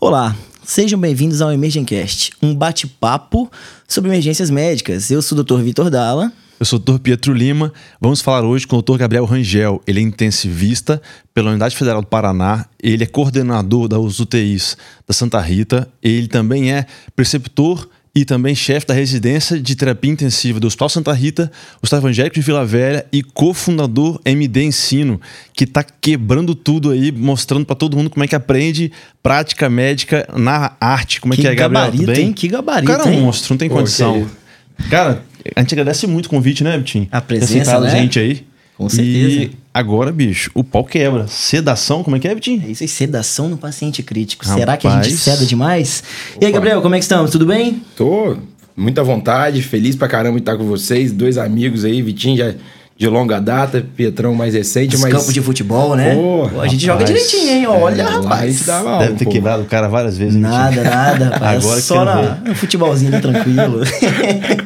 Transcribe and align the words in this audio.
Olá, 0.00 0.36
sejam 0.64 0.98
bem-vindos 0.98 1.40
ao 1.40 1.52
Emergencast, 1.52 2.32
um 2.42 2.54
bate-papo 2.54 3.50
sobre 3.86 4.10
emergências 4.10 4.50
médicas. 4.50 5.10
Eu 5.10 5.22
sou 5.22 5.38
o 5.38 5.44
Dr. 5.44 5.60
Vitor 5.60 5.90
Dalla. 5.90 6.32
Eu 6.58 6.66
sou 6.66 6.78
o 6.78 6.82
Dr. 6.82 6.98
Pietro 6.98 7.32
Lima. 7.32 7.72
Vamos 8.00 8.20
falar 8.20 8.44
hoje 8.44 8.66
com 8.66 8.76
o 8.76 8.82
Dr. 8.82 8.96
Gabriel 8.96 9.24
Rangel. 9.24 9.80
Ele 9.86 10.00
é 10.00 10.02
intensivista 10.02 11.00
pela 11.32 11.50
Unidade 11.50 11.76
Federal 11.76 12.00
do 12.00 12.06
Paraná. 12.06 12.66
Ele 12.82 13.04
é 13.04 13.06
coordenador 13.06 13.88
das 13.88 14.20
UTIs 14.20 14.76
da 15.06 15.14
Santa 15.14 15.40
Rita. 15.40 15.88
Ele 16.02 16.26
também 16.26 16.72
é 16.72 16.86
preceptor 17.14 17.88
e 18.14 18.24
também 18.26 18.54
chefe 18.54 18.86
da 18.86 18.92
residência 18.92 19.58
de 19.58 19.74
terapia 19.74 20.10
intensiva 20.10 20.60
do 20.60 20.66
Hospital 20.66 20.88
Santa 20.90 21.12
Rita, 21.14 21.50
o 21.76 21.78
Hospital 21.82 22.00
Evangélico 22.00 22.34
de 22.34 22.42
Vila 22.42 22.64
Velha 22.64 23.06
e 23.10 23.22
cofundador 23.22 24.20
MD 24.24 24.64
Ensino, 24.64 25.18
que 25.54 25.64
está 25.64 25.82
quebrando 25.82 26.54
tudo 26.54 26.90
aí, 26.90 27.10
mostrando 27.10 27.64
para 27.64 27.74
todo 27.74 27.96
mundo 27.96 28.10
como 28.10 28.22
é 28.22 28.28
que 28.28 28.34
aprende 28.34 28.92
prática 29.22 29.70
médica 29.70 30.28
na 30.36 30.72
arte. 30.78 31.20
Como 31.22 31.32
é 31.32 31.36
que, 31.36 31.42
que 31.42 31.48
é, 31.48 31.54
Gabriel? 31.54 31.84
Gabarito, 31.84 32.04
Tudo 32.04 32.14
bem? 32.14 32.26
hein? 32.26 32.32
Que 32.34 32.48
gabarito, 32.48 32.92
O 32.92 32.96
cara 32.96 33.08
é 33.08 33.14
hein? 33.14 33.20
um 33.20 33.24
monstro, 33.24 33.54
não 33.54 33.58
tem 33.58 33.68
condição. 33.70 34.28
Cara, 34.90 35.22
a 35.56 35.60
gente 35.60 35.74
agradece 35.74 36.06
muito 36.06 36.26
o 36.26 36.28
convite, 36.28 36.62
né, 36.62 36.76
Vitinho? 36.76 37.08
A 37.10 37.20
presença, 37.20 37.80
né? 37.80 37.88
a 37.88 37.90
gente 37.94 38.18
aí. 38.18 38.44
Com 38.76 38.88
certeza. 38.88 39.42
E 39.44 39.61
agora, 39.74 40.12
bicho, 40.12 40.50
o 40.54 40.62
pau 40.64 40.84
quebra. 40.84 41.26
Sedação, 41.26 42.02
como 42.02 42.16
é 42.16 42.18
que 42.18 42.28
é, 42.28 42.34
Vitinho? 42.34 42.62
É 42.66 42.70
isso 42.70 42.82
aí, 42.82 42.88
sedação 42.88 43.48
no 43.48 43.56
paciente 43.56 44.02
crítico. 44.02 44.44
Será 44.46 44.76
que 44.76 44.86
a 44.86 44.90
gente 44.90 45.04
Rapaz. 45.04 45.20
ceda 45.20 45.46
demais? 45.46 46.02
E 46.40 46.44
aí, 46.44 46.50
Opa. 46.50 46.58
Gabriel, 46.58 46.82
como 46.82 46.94
é 46.94 46.98
que 46.98 47.04
estamos? 47.04 47.30
Tudo 47.30 47.46
bem? 47.46 47.82
Tô 47.96 48.36
muita 48.76 49.02
vontade, 49.04 49.62
feliz 49.62 49.94
pra 49.96 50.08
caramba 50.08 50.36
de 50.36 50.42
estar 50.42 50.56
com 50.56 50.64
vocês, 50.64 51.12
dois 51.12 51.36
amigos 51.38 51.84
aí, 51.84 52.00
Vitinho 52.02 52.36
já 52.36 52.54
de 52.94 53.08
longa 53.08 53.40
data, 53.40 53.84
Pietrão 53.96 54.32
mais 54.34 54.54
recente, 54.54 54.94
Os 54.94 55.00
mas 55.02 55.12
campos 55.12 55.34
de 55.34 55.40
futebol, 55.40 55.96
né? 55.96 56.14
Pô, 56.14 56.60
a 56.60 56.68
gente 56.68 56.84
joga 56.86 57.00
rapaz. 57.00 57.10
direitinho, 57.10 57.50
hein? 57.52 57.66
Olha, 57.66 58.02
É, 58.02 58.04
rapaz. 58.04 58.68
aula, 58.68 58.98
Deve 58.98 59.14
ter 59.14 59.24
pô. 59.24 59.30
quebrado 59.32 59.62
o 59.62 59.66
cara 59.66 59.88
várias 59.88 60.16
vezes. 60.16 60.36
Nada, 60.36 60.84
nada, 60.84 61.24
rapaz. 61.34 61.64
Agora 61.64 61.80
Só 61.80 62.04
na, 62.04 62.22
no 62.36 62.54
futebolzinho 62.54 63.20
tranquilo. 63.20 63.80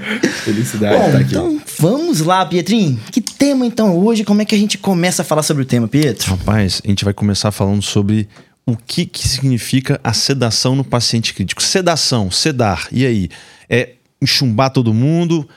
Felicidade 0.46 0.96
Bom, 0.96 1.06
estar 1.06 1.18
aqui. 1.18 1.30
então 1.30 1.60
vamos 1.80 2.20
lá, 2.20 2.46
Pietrinho. 2.46 3.00
Que 3.10 3.20
tema 3.20 3.66
então 3.66 3.98
hoje? 3.98 4.22
Como 4.22 4.40
é 4.40 4.44
que 4.44 4.54
a 4.54 4.58
gente 4.58 4.78
começa 4.78 5.22
a 5.22 5.24
falar 5.24 5.42
sobre 5.42 5.64
o 5.64 5.66
tema, 5.66 5.88
Pietro? 5.88 6.30
Rapaz, 6.30 6.80
a 6.84 6.88
gente 6.88 7.04
vai 7.04 7.12
começar 7.12 7.50
falando 7.50 7.82
sobre 7.82 8.28
o 8.64 8.76
que, 8.76 9.06
que 9.06 9.26
significa 9.26 10.00
a 10.04 10.12
sedação 10.12 10.76
no 10.76 10.84
paciente 10.84 11.34
crítico. 11.34 11.60
Sedação, 11.60 12.30
sedar, 12.30 12.86
e 12.92 13.04
aí? 13.04 13.28
É 13.68 13.94
enxumbar 14.22 14.70
todo 14.70 14.94
mundo? 14.94 15.48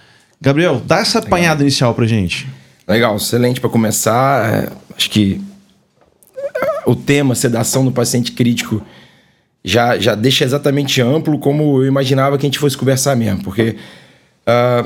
Gabriel, 0.42 0.82
dá 0.84 1.02
essa 1.02 1.20
apanhada 1.20 1.62
inicial 1.62 1.94
pra 1.94 2.08
gente. 2.08 2.48
Legal, 2.88 3.16
excelente 3.16 3.62
para 3.62 3.70
começar. 3.70 4.52
é, 4.52 4.70
acho 4.98 5.12
que 5.12 5.40
o 6.84 6.96
tema 6.96 7.36
sedação 7.36 7.84
no 7.84 7.92
paciente 7.92 8.32
crítico 8.32 8.82
já, 9.64 10.00
já 10.00 10.16
deixa 10.16 10.44
exatamente 10.44 11.00
amplo 11.00 11.38
como 11.38 11.84
eu 11.84 11.86
imaginava 11.86 12.40
que 12.40 12.48
a 12.48 12.48
gente 12.48 12.58
fosse 12.58 12.76
conversar 12.76 13.16
mesmo, 13.16 13.44
porque 13.44 13.76
ah, 14.50 14.86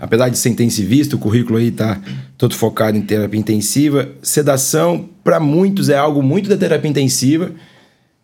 apesar 0.00 0.28
de 0.28 0.38
ser 0.38 0.50
intensivista, 0.50 1.16
o 1.16 1.18
currículo 1.18 1.58
aí 1.58 1.70
tá 1.70 2.00
todo 2.38 2.54
focado 2.54 2.96
em 2.96 3.02
terapia 3.02 3.40
intensiva, 3.40 4.08
sedação 4.22 5.08
para 5.24 5.40
muitos 5.40 5.88
é 5.88 5.96
algo 5.96 6.22
muito 6.22 6.48
da 6.48 6.56
terapia 6.56 6.88
intensiva, 6.88 7.50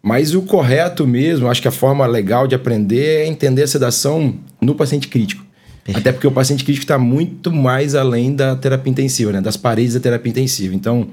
mas 0.00 0.34
o 0.34 0.42
correto 0.42 1.06
mesmo, 1.06 1.48
acho 1.48 1.60
que 1.60 1.66
a 1.66 1.72
forma 1.72 2.06
legal 2.06 2.46
de 2.46 2.54
aprender 2.54 3.22
é 3.22 3.26
entender 3.26 3.64
a 3.64 3.66
sedação 3.66 4.36
no 4.60 4.74
paciente 4.74 5.08
crítico. 5.08 5.44
Até 5.92 6.12
porque 6.12 6.26
o 6.26 6.32
paciente 6.32 6.64
crítico 6.64 6.84
está 6.84 6.98
muito 6.98 7.52
mais 7.52 7.94
além 7.94 8.34
da 8.34 8.56
terapia 8.56 8.90
intensiva, 8.90 9.32
né? 9.32 9.40
das 9.40 9.56
paredes 9.56 9.94
da 9.94 10.00
terapia 10.00 10.30
intensiva. 10.30 10.74
Então, 10.74 11.08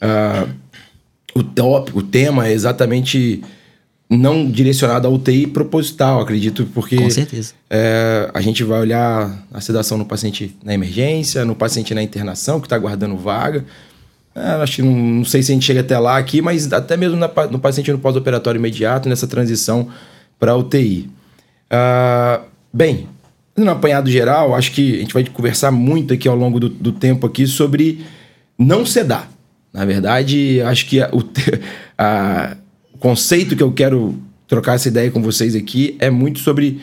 ah, 0.00 0.46
o 1.34 1.42
tópico, 1.42 2.00
o 2.00 2.02
tema 2.02 2.46
é 2.46 2.52
exatamente 2.52 3.42
não 4.10 4.50
direcionado 4.50 5.06
à 5.06 5.10
UTI 5.10 5.46
proposital, 5.46 6.20
acredito, 6.20 6.66
porque 6.74 6.96
Com 6.96 7.08
certeza. 7.10 7.54
é, 7.70 8.28
a 8.34 8.40
gente 8.40 8.64
vai 8.64 8.80
olhar 8.80 9.46
a 9.54 9.60
sedação 9.60 9.96
no 9.96 10.04
paciente 10.04 10.56
na 10.64 10.74
emergência, 10.74 11.44
no 11.44 11.54
paciente 11.54 11.94
na 11.94 12.02
internação, 12.02 12.58
que 12.60 12.66
está 12.66 12.74
aguardando 12.74 13.16
vaga. 13.16 13.64
É, 14.34 14.40
acho 14.62 14.76
que 14.76 14.82
não, 14.82 14.92
não 14.96 15.24
sei 15.24 15.42
se 15.44 15.52
a 15.52 15.54
gente 15.54 15.64
chega 15.64 15.80
até 15.80 15.96
lá 15.98 16.18
aqui, 16.18 16.42
mas 16.42 16.72
até 16.72 16.96
mesmo 16.96 17.16
na 17.16 17.30
no 17.50 17.58
paciente 17.60 17.92
no 17.92 17.98
pós-operatório 17.98 18.58
imediato, 18.58 19.08
nessa 19.08 19.28
transição 19.28 19.88
para 20.40 20.56
UTI. 20.56 21.08
Ah, 21.70 22.40
bem, 22.72 23.06
no 23.56 23.70
apanhado 23.70 24.10
geral, 24.10 24.54
acho 24.56 24.72
que 24.72 24.96
a 24.96 24.98
gente 25.00 25.14
vai 25.14 25.24
conversar 25.24 25.70
muito 25.70 26.12
aqui 26.14 26.26
ao 26.26 26.34
longo 26.36 26.58
do, 26.58 26.68
do 26.68 26.90
tempo 26.90 27.26
aqui 27.28 27.46
sobre 27.46 28.04
não 28.58 28.84
sedar. 28.84 29.30
Na 29.72 29.84
verdade, 29.84 30.60
acho 30.62 30.86
que 30.86 31.00
a- 31.00 31.10
o, 31.12 31.22
a- 31.96 32.56
conceito 33.00 33.56
que 33.56 33.62
eu 33.62 33.72
quero 33.72 34.14
trocar 34.46 34.74
essa 34.74 34.88
ideia 34.88 35.10
com 35.10 35.22
vocês 35.22 35.56
aqui 35.56 35.96
é 35.98 36.10
muito 36.10 36.38
sobre 36.38 36.80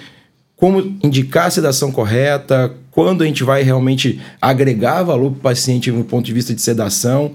como 0.55 0.79
indicar 1.03 1.45
a 1.45 1.51
sedação 1.51 1.91
correta, 1.91 2.73
quando 2.89 3.21
a 3.23 3.27
gente 3.27 3.43
vai 3.43 3.61
realmente 3.61 4.19
agregar 4.41 5.03
valor 5.03 5.29
para 5.31 5.37
o 5.37 5.41
paciente 5.41 5.91
no 5.91 6.03
ponto 6.03 6.25
de 6.25 6.33
vista 6.33 6.53
de 6.55 6.61
sedação, 6.61 7.33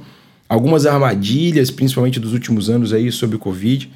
algumas 0.48 0.84
armadilhas, 0.86 1.70
principalmente 1.70 2.18
dos 2.18 2.32
últimos 2.32 2.68
anos 2.68 2.92
aí 2.92 3.12
sobre 3.12 3.36
o 3.36 3.38
Covid. 3.38 3.88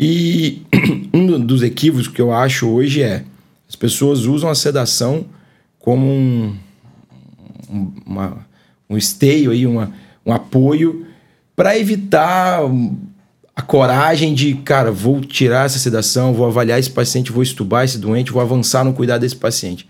E 0.00 0.62
um 1.12 1.38
dos 1.38 1.62
equívocos 1.62 2.08
que 2.08 2.20
eu 2.22 2.32
acho 2.32 2.66
hoje 2.66 3.02
é 3.02 3.24
as 3.68 3.76
pessoas 3.76 4.24
usam 4.24 4.48
a 4.48 4.54
sedação 4.54 5.26
como 5.78 6.06
um, 6.06 6.56
um, 7.70 7.92
uma- 8.06 8.46
um 8.88 8.96
esteio 8.96 9.50
aí, 9.50 9.66
uma, 9.66 9.92
um 10.24 10.32
apoio 10.32 11.06
para 11.54 11.78
evitar 11.78 12.62
a 13.54 13.60
coragem 13.60 14.34
de, 14.34 14.54
cara, 14.54 14.90
vou 14.90 15.20
tirar 15.20 15.66
essa 15.66 15.78
sedação, 15.78 16.32
vou 16.32 16.46
avaliar 16.46 16.78
esse 16.78 16.90
paciente, 16.90 17.30
vou 17.30 17.42
estubar 17.42 17.84
esse 17.84 17.98
doente, 17.98 18.32
vou 18.32 18.40
avançar 18.40 18.84
no 18.84 18.92
cuidado 18.94 19.20
desse 19.20 19.36
paciente. 19.36 19.86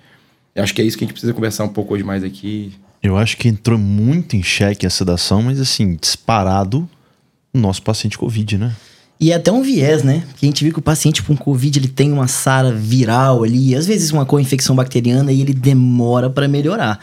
Eu 0.55 0.63
acho 0.63 0.75
que 0.75 0.83
é 0.83 0.85
isso 0.85 0.99
que 0.99 1.05
a 1.05 1.07
gente 1.07 1.15
precisa 1.15 1.33
conversar 1.33 1.65
um 1.65 1.69
pouco 1.69 1.95
hoje 1.95 2.03
mais 2.03 2.25
aqui. 2.25 2.73
Eu 3.03 3.17
acho 3.17 3.37
que 3.37 3.49
entrou 3.49 3.79
muito 3.79 4.37
em 4.37 4.43
xeque 4.43 4.87
a 4.87 4.91
sedação, 4.91 5.43
mas 5.43 5.61
assim, 5.61 5.97
disparado 5.97 6.89
o 7.55 7.59
nosso 7.59 7.83
paciente 7.83 8.19
Covid, 8.19 8.59
né? 8.59 8.73
E 9.19 9.31
é 9.31 9.37
até 9.37 9.53
um 9.53 9.63
viés, 9.63 10.03
né? 10.03 10.25
Porque 10.29 10.45
a 10.45 10.49
gente 10.49 10.65
viu 10.65 10.73
que 10.73 10.81
o 10.81 10.83
paciente 10.83 11.23
com 11.23 11.37
Covid 11.37 11.79
ele 11.79 11.89
tem 11.89 12.13
uma 12.13 12.27
SARA 12.27 12.73
viral 12.73 13.45
ali, 13.45 13.75
às 13.75 13.87
vezes 13.87 14.11
uma 14.11 14.27
co-infecção 14.27 14.75
bacteriana 14.75 15.31
e 15.31 15.41
ele 15.41 15.55
demora 15.55 16.29
para 16.29 16.49
melhorar. 16.49 16.99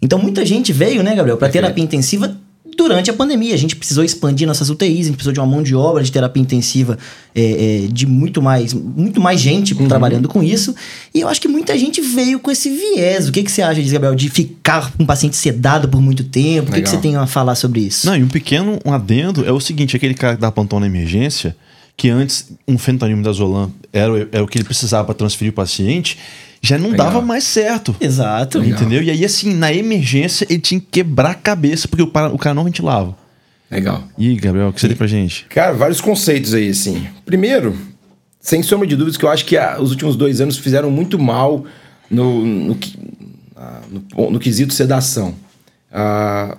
Então 0.00 0.18
muita 0.18 0.46
gente 0.46 0.72
veio, 0.72 1.02
né, 1.02 1.14
Gabriel, 1.16 1.36
para 1.36 1.48
terapia 1.48 1.82
intensiva 1.82 2.36
durante 2.76 3.10
a 3.10 3.14
pandemia. 3.14 3.54
A 3.54 3.58
gente 3.58 3.76
precisou 3.76 4.04
expandir 4.04 4.46
nossas 4.46 4.70
UTIs, 4.70 5.00
a 5.00 5.04
gente 5.04 5.12
precisou 5.12 5.32
de 5.32 5.40
uma 5.40 5.46
mão 5.46 5.62
de 5.62 5.74
obra 5.74 6.02
de 6.02 6.10
terapia 6.10 6.42
intensiva 6.42 6.98
é, 7.34 7.84
é, 7.84 7.86
de 7.88 8.06
muito 8.06 8.40
mais, 8.40 8.72
muito 8.72 9.20
mais 9.20 9.40
gente 9.40 9.74
trabalhando 9.88 10.28
com 10.28 10.42
isso. 10.42 10.74
E 11.14 11.20
eu 11.20 11.28
acho 11.28 11.40
que 11.40 11.48
muita 11.48 11.76
gente 11.78 12.00
veio 12.00 12.38
com 12.38 12.50
esse 12.50 12.70
viés. 12.70 13.28
O 13.28 13.32
que, 13.32 13.42
que 13.42 13.50
você 13.50 13.62
acha 13.62 13.80
Gabriel? 13.82 14.14
De 14.14 14.28
ficar 14.28 14.92
com 14.92 15.02
um 15.02 15.06
paciente 15.06 15.36
sedado 15.36 15.88
por 15.88 16.00
muito 16.00 16.24
tempo? 16.24 16.70
O 16.70 16.74
que, 16.74 16.82
que 16.82 16.88
você 16.88 16.98
tem 16.98 17.16
a 17.16 17.26
falar 17.26 17.54
sobre 17.54 17.80
isso? 17.80 18.06
Não, 18.06 18.16
e 18.16 18.22
um 18.22 18.28
pequeno 18.28 18.78
um 18.84 18.92
adendo 18.92 19.44
é 19.44 19.52
o 19.52 19.60
seguinte: 19.60 19.96
aquele 19.96 20.14
cara 20.14 20.36
que 20.36 20.40
dá 20.40 20.50
plantão 20.50 20.80
na 20.80 20.86
emergência, 20.86 21.56
que 21.96 22.08
antes 22.08 22.52
um 22.66 22.76
fentanil 22.76 23.20
da 23.22 23.32
Zolan 23.32 23.70
era, 23.92 24.28
era 24.32 24.44
o 24.44 24.48
que 24.48 24.58
ele 24.58 24.64
precisava 24.64 25.04
para 25.04 25.14
transferir 25.14 25.52
o 25.52 25.54
paciente, 25.54 26.18
já 26.64 26.78
não 26.78 26.90
Legal. 26.90 27.06
dava 27.06 27.20
mais 27.20 27.44
certo. 27.44 27.94
Exato. 28.00 28.58
Legal. 28.58 28.80
Entendeu? 28.80 29.02
E 29.02 29.10
aí, 29.10 29.24
assim, 29.24 29.54
na 29.54 29.72
emergência, 29.72 30.46
ele 30.48 30.60
tinha 30.60 30.80
que 30.80 30.86
quebrar 30.90 31.30
a 31.30 31.34
cabeça, 31.34 31.86
porque 31.88 32.02
o, 32.02 32.06
para- 32.06 32.32
o 32.32 32.38
cara 32.38 32.54
não 32.54 32.64
ventilava. 32.64 33.16
Legal. 33.70 34.04
E 34.16 34.34
Gabriel, 34.36 34.68
o 34.68 34.72
que 34.72 34.80
você 34.80 34.88
tem 34.88 34.96
pra 34.96 35.06
gente? 35.06 35.46
Cara, 35.46 35.72
vários 35.72 36.00
conceitos 36.00 36.54
aí, 36.54 36.68
assim. 36.68 37.06
Primeiro, 37.26 37.76
sem 38.40 38.62
sombra 38.62 38.86
de 38.86 38.94
dúvidas, 38.96 39.16
que 39.16 39.24
eu 39.24 39.30
acho 39.30 39.44
que 39.44 39.56
ah, 39.56 39.78
os 39.80 39.90
últimos 39.90 40.16
dois 40.16 40.40
anos 40.40 40.56
fizeram 40.58 40.90
muito 40.90 41.18
mal 41.18 41.64
no, 42.10 42.44
no, 42.44 42.78
ah, 43.56 43.80
no, 44.16 44.30
no 44.32 44.38
quesito 44.38 44.72
sedação. 44.72 45.34
Ah, 45.92 46.56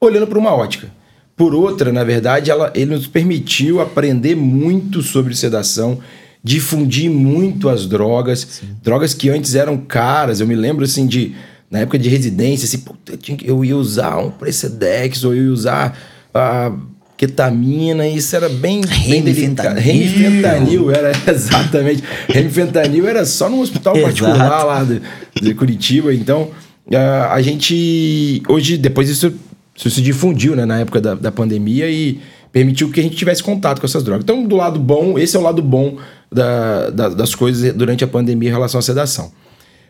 olhando 0.00 0.26
por 0.26 0.38
uma 0.38 0.52
ótica. 0.54 0.88
Por 1.36 1.52
outra, 1.54 1.92
na 1.92 2.04
verdade, 2.04 2.50
ela, 2.50 2.70
ele 2.76 2.94
nos 2.94 3.06
permitiu 3.08 3.80
aprender 3.80 4.36
muito 4.36 5.02
sobre 5.02 5.34
sedação, 5.34 5.98
difundir 6.44 7.10
muito 7.10 7.70
as 7.70 7.86
drogas, 7.86 8.60
drogas 8.82 9.14
que 9.14 9.30
antes 9.30 9.54
eram 9.54 9.78
caras. 9.78 10.40
Eu 10.40 10.46
me 10.46 10.54
lembro 10.54 10.84
assim 10.84 11.06
de 11.06 11.34
na 11.70 11.80
época 11.80 11.98
de 11.98 12.08
residência, 12.08 12.66
assim, 12.66 12.78
puta, 12.78 13.18
eu, 13.42 13.64
ia 13.64 13.76
usar 13.76 14.18
um 14.18 14.30
Precedex 14.30 15.24
ou 15.24 15.34
eu 15.34 15.46
ia 15.46 15.50
usar 15.50 15.98
a 16.32 16.70
ketamina, 17.16 18.06
isso 18.06 18.36
era 18.36 18.48
bem, 18.48 18.82
bem 19.08 19.22
delicado. 19.22 19.78
Remifentanil. 19.80 20.90
Era 20.90 21.12
exatamente. 21.32 22.04
Remifentanil 22.28 23.08
era 23.08 23.24
só 23.24 23.48
num 23.48 23.60
hospital 23.60 23.94
particular 23.98 24.62
lá 24.64 24.84
de, 24.84 25.00
de 25.40 25.54
Curitiba. 25.54 26.14
Então, 26.14 26.50
ah, 26.92 27.32
a 27.32 27.42
gente. 27.42 28.42
Hoje, 28.48 28.76
depois 28.76 29.08
isso, 29.08 29.32
isso 29.74 29.90
se 29.90 30.02
difundiu 30.02 30.54
né, 30.54 30.64
na 30.64 30.80
época 30.80 31.00
da, 31.00 31.14
da 31.14 31.32
pandemia 31.32 31.90
e 31.90 32.20
permitiu 32.52 32.90
que 32.90 33.00
a 33.00 33.02
gente 33.02 33.16
tivesse 33.16 33.42
contato 33.42 33.80
com 33.80 33.86
essas 33.86 34.04
drogas. 34.04 34.22
Então, 34.22 34.46
do 34.46 34.54
lado 34.54 34.78
bom, 34.78 35.18
esse 35.18 35.34
é 35.34 35.40
o 35.40 35.42
lado 35.42 35.60
bom 35.60 35.96
da- 36.30 36.90
da- 36.90 37.08
das 37.10 37.34
coisas 37.34 37.72
durante 37.74 38.04
a 38.04 38.06
pandemia 38.06 38.48
em 38.48 38.52
relação 38.52 38.78
à 38.78 38.82
sedação. 38.82 39.32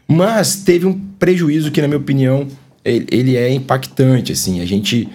Mas 0.07 0.57
teve 0.57 0.87
um 0.87 0.93
prejuízo 1.19 1.71
que, 1.71 1.81
na 1.81 1.89
minha 1.89 1.99
opinião, 1.99 2.47
ele, 2.85 3.07
ele 3.11 3.37
é 3.37 3.53
impactante. 3.53 4.33
Assim, 4.33 4.61
a 4.61 4.67
gente. 4.67 5.09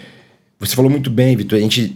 Você 0.59 0.75
falou 0.75 0.89
muito 0.89 1.09
bem, 1.09 1.35
Vitor. 1.35 1.57
A 1.57 1.61
gente 1.61 1.95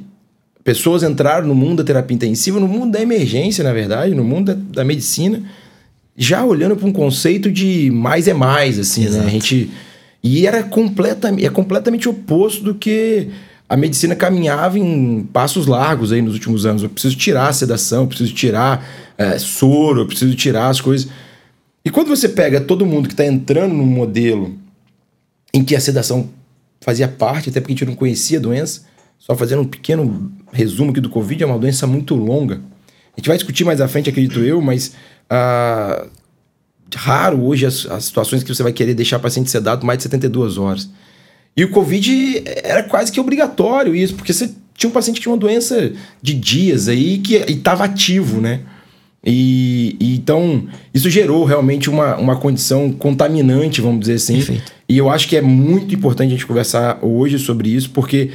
pessoas 0.63 1.03
entraram 1.03 1.45
no 1.47 1.55
mundo 1.55 1.77
da 1.77 1.83
terapia 1.83 2.15
intensiva, 2.15 2.59
no 2.59 2.67
mundo 2.67 2.91
da 2.93 3.01
emergência, 3.01 3.63
na 3.63 3.73
verdade, 3.73 4.15
no 4.15 4.23
mundo 4.23 4.53
da, 4.55 4.81
da 4.81 4.83
medicina, 4.85 5.43
já 6.15 6.45
olhando 6.45 6.75
para 6.77 6.87
um 6.87 6.93
conceito 6.93 7.51
de 7.51 7.91
mais 7.91 8.29
é 8.29 8.33
mais, 8.33 8.79
assim, 8.79 9.09
né? 9.09 9.23
A 9.25 9.29
gente 9.29 9.69
e 10.23 10.47
era 10.47 10.63
completamente, 10.63 11.45
é 11.45 11.49
completamente 11.49 12.07
oposto 12.07 12.63
do 12.63 12.73
que 12.75 13.27
a 13.67 13.75
medicina 13.75 14.15
caminhava 14.15 14.79
em 14.79 15.27
passos 15.33 15.67
largos 15.67 16.13
aí 16.13 16.21
nos 16.21 16.33
últimos 16.33 16.65
anos. 16.65 16.81
Eu 16.83 16.89
preciso 16.89 17.17
tirar 17.17 17.49
a 17.49 17.53
sedação, 17.53 18.03
eu 18.03 18.07
preciso 18.07 18.33
tirar 18.33 18.87
é, 19.17 19.37
soro, 19.37 20.01
eu 20.01 20.07
preciso 20.07 20.35
tirar 20.35 20.69
as 20.69 20.81
coisas. 20.81 21.09
E 21.85 21.89
quando 21.89 22.07
você 22.07 22.29
pega 22.29 22.61
todo 22.61 22.85
mundo 22.85 23.07
que 23.07 23.13
está 23.13 23.25
entrando 23.25 23.73
num 23.73 23.85
modelo 23.85 24.57
em 25.53 25.63
que 25.63 25.75
a 25.75 25.79
sedação 25.79 26.29
fazia 26.81 27.07
parte, 27.07 27.49
até 27.49 27.59
porque 27.59 27.73
a 27.73 27.75
gente 27.75 27.85
não 27.85 27.95
conhecia 27.95 28.39
a 28.39 28.41
doença, 28.41 28.83
só 29.19 29.35
fazendo 29.35 29.61
um 29.61 29.65
pequeno 29.65 30.31
resumo 30.51 30.91
aqui 30.91 30.99
do 30.99 31.09
Covid, 31.09 31.43
é 31.43 31.45
uma 31.45 31.59
doença 31.59 31.87
muito 31.87 32.15
longa. 32.15 32.61
A 33.15 33.19
gente 33.19 33.27
vai 33.27 33.37
discutir 33.37 33.63
mais 33.63 33.79
à 33.79 33.87
frente, 33.87 34.09
acredito 34.09 34.39
eu, 34.39 34.61
mas 34.61 34.93
ah, 35.29 36.05
raro 36.95 37.43
hoje 37.43 37.65
as, 37.65 37.85
as, 37.85 38.05
situações 38.05 38.43
que 38.43 38.53
você 38.53 38.63
vai 38.63 38.73
querer 38.73 38.93
deixar 38.93 39.17
o 39.17 39.19
paciente 39.19 39.49
sedado 39.49 39.85
mais 39.85 39.97
de 39.97 40.03
72 40.03 40.57
horas. 40.57 40.89
E 41.55 41.63
o 41.63 41.69
Covid 41.69 42.43
era 42.45 42.83
quase 42.83 43.11
que 43.11 43.19
obrigatório 43.19 43.95
isso, 43.95 44.15
porque 44.15 44.33
você 44.33 44.51
tinha 44.75 44.89
um 44.89 44.93
paciente 44.93 45.17
que 45.17 45.21
tinha 45.21 45.31
uma 45.31 45.39
doença 45.39 45.93
de 46.21 46.33
dias 46.33 46.87
aí 46.87 47.19
que 47.19 47.35
estava 47.35 47.85
ativo, 47.85 48.41
né? 48.41 48.61
E, 49.25 49.95
e, 49.99 50.15
então 50.15 50.65
isso 50.93 51.09
gerou 51.09 51.45
realmente 51.45 51.89
uma, 51.89 52.17
uma 52.17 52.35
condição 52.35 52.91
contaminante, 52.91 53.79
vamos 53.79 54.01
dizer 54.01 54.15
assim. 54.15 54.35
Perfeito. 54.35 54.73
E 54.89 54.97
eu 54.97 55.09
acho 55.09 55.27
que 55.27 55.37
é 55.37 55.41
muito 55.41 55.95
importante 55.95 56.27
a 56.29 56.31
gente 56.31 56.45
conversar 56.45 56.99
hoje 57.01 57.39
sobre 57.39 57.69
isso, 57.69 57.89
porque 57.91 58.31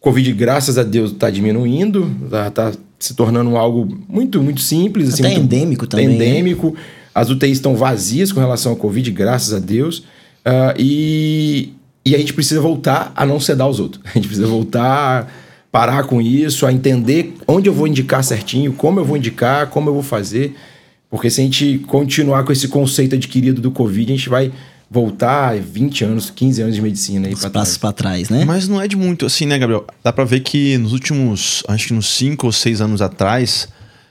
Covid, 0.00 0.32
graças 0.32 0.78
a 0.78 0.82
Deus, 0.82 1.12
está 1.12 1.30
diminuindo, 1.30 2.10
está 2.24 2.50
tá 2.50 2.72
se 2.98 3.14
tornando 3.14 3.56
algo 3.56 3.88
muito, 4.08 4.40
muito 4.42 4.60
simples. 4.60 5.08
Assim, 5.08 5.24
Até 5.24 5.34
muito 5.34 5.54
endêmico 5.54 5.86
também. 5.86 6.08
Né? 6.08 6.14
Endêmico. 6.14 6.74
As 7.14 7.30
UTIs 7.30 7.52
estão 7.52 7.76
vazias 7.76 8.32
com 8.32 8.40
relação 8.40 8.72
ao 8.72 8.76
Covid, 8.76 9.10
graças 9.10 9.52
a 9.52 9.58
Deus. 9.58 9.98
Uh, 9.98 10.74
e, 10.78 11.72
e 12.04 12.14
a 12.14 12.18
gente 12.18 12.32
precisa 12.32 12.60
voltar 12.60 13.12
a 13.14 13.26
não 13.26 13.38
sedar 13.38 13.68
os 13.68 13.78
outros. 13.80 14.02
A 14.06 14.14
gente 14.14 14.26
precisa 14.26 14.46
voltar 14.46 15.32
parar 15.72 16.04
com 16.04 16.20
isso, 16.20 16.66
a 16.66 16.72
entender 16.72 17.34
onde 17.48 17.68
eu 17.68 17.72
vou 17.72 17.86
indicar 17.86 18.22
certinho, 18.22 18.74
como 18.74 19.00
eu 19.00 19.04
vou 19.04 19.16
indicar, 19.16 19.68
como 19.68 19.88
eu 19.88 19.94
vou 19.94 20.02
fazer. 20.02 20.54
Porque 21.10 21.30
se 21.30 21.40
a 21.40 21.44
gente 21.44 21.78
continuar 21.86 22.44
com 22.44 22.52
esse 22.52 22.68
conceito 22.68 23.14
adquirido 23.14 23.60
do 23.60 23.70
Covid, 23.70 24.12
a 24.12 24.16
gente 24.16 24.28
vai 24.28 24.52
voltar 24.90 25.56
20 25.58 26.04
anos, 26.04 26.28
15 26.30 26.62
anos 26.62 26.74
de 26.74 26.82
medicina 26.82 27.26
aí 27.26 27.34
para 27.34 27.48
trás. 27.48 27.78
para 27.78 27.92
trás, 27.92 28.28
né? 28.28 28.44
Mas 28.44 28.68
não 28.68 28.78
é 28.80 28.86
de 28.86 28.94
muito 28.94 29.24
assim, 29.24 29.46
né, 29.46 29.58
Gabriel? 29.58 29.86
Dá 30.04 30.12
para 30.12 30.24
ver 30.24 30.40
que 30.40 30.76
nos 30.76 30.92
últimos, 30.92 31.62
acho 31.66 31.88
que 31.88 31.94
nos 31.94 32.08
5 32.08 32.44
ou 32.44 32.52
6 32.52 32.82
anos 32.82 33.00
atrás, 33.00 33.68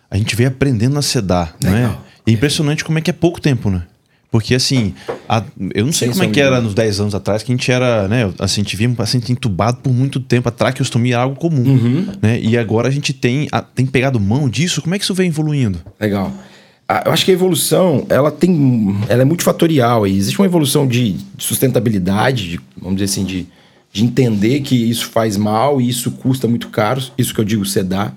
a 0.10 0.18
gente 0.18 0.36
veio 0.36 0.50
aprendendo 0.50 0.98
a 0.98 1.04
sedar, 1.04 1.56
Legal. 1.64 1.80
né? 1.80 1.98
E 2.26 2.32
é 2.32 2.34
impressionante 2.34 2.84
como 2.84 2.98
é 2.98 3.02
que 3.02 3.12
é 3.12 3.14
pouco 3.14 3.40
tempo, 3.40 3.70
né? 3.70 3.84
Porque 4.32 4.56
assim, 4.56 4.94
a, 5.28 5.44
eu 5.76 5.86
não 5.86 5.92
sei 5.92 6.08
Sem 6.08 6.14
como 6.14 6.24
é 6.24 6.34
que 6.34 6.40
era 6.40 6.62
nos 6.62 6.74
10 6.74 7.02
anos 7.02 7.14
atrás, 7.14 7.44
que 7.44 7.52
a 7.52 7.56
gente 7.56 7.70
era, 7.70 8.08
né? 8.08 8.32
Assim, 8.40 8.62
a 8.62 8.64
gente 8.64 8.78
via 8.78 8.88
um 8.88 8.96
paciente 8.96 9.30
entubado 9.30 9.80
por 9.84 9.92
muito 9.92 10.22
tempo. 10.22 10.48
A 10.48 10.52
traqueostomia 10.52 11.16
era 11.16 11.24
algo 11.24 11.36
comum, 11.36 11.68
uhum. 11.68 12.08
né? 12.22 12.40
E 12.42 12.58
agora 12.58 12.88
a 12.88 12.92
gente 12.92 13.12
tem, 13.12 13.50
a, 13.52 13.62
tem 13.62 13.86
pegado 13.86 14.18
mão 14.22 14.48
disso. 14.50 14.82
Como 14.82 14.96
é 14.96 14.98
que 14.98 15.04
isso 15.04 15.14
vem 15.14 15.28
evoluindo? 15.28 15.80
Legal. 16.00 16.32
Eu 17.06 17.12
acho 17.12 17.26
que 17.26 17.32
a 17.32 17.34
evolução, 17.34 18.06
ela 18.08 18.32
tem, 18.32 18.98
ela 19.10 19.22
é 19.22 19.26
multifatorial. 19.26 20.06
Aí. 20.06 20.16
Existe 20.16 20.40
uma 20.40 20.46
evolução 20.46 20.88
de, 20.88 21.12
de 21.12 21.44
sustentabilidade, 21.44 22.52
de, 22.52 22.60
vamos 22.78 23.02
dizer 23.02 23.12
assim, 23.12 23.26
de, 23.26 23.48
de 23.92 24.04
entender 24.04 24.62
que 24.62 24.76
isso 24.76 25.08
faz 25.08 25.36
mal 25.36 25.82
e 25.82 25.90
isso 25.90 26.10
custa 26.10 26.48
muito 26.48 26.70
caro. 26.70 27.04
Isso 27.18 27.34
que 27.34 27.40
eu 27.42 27.46
digo 27.46 27.66
sedar. 27.66 28.16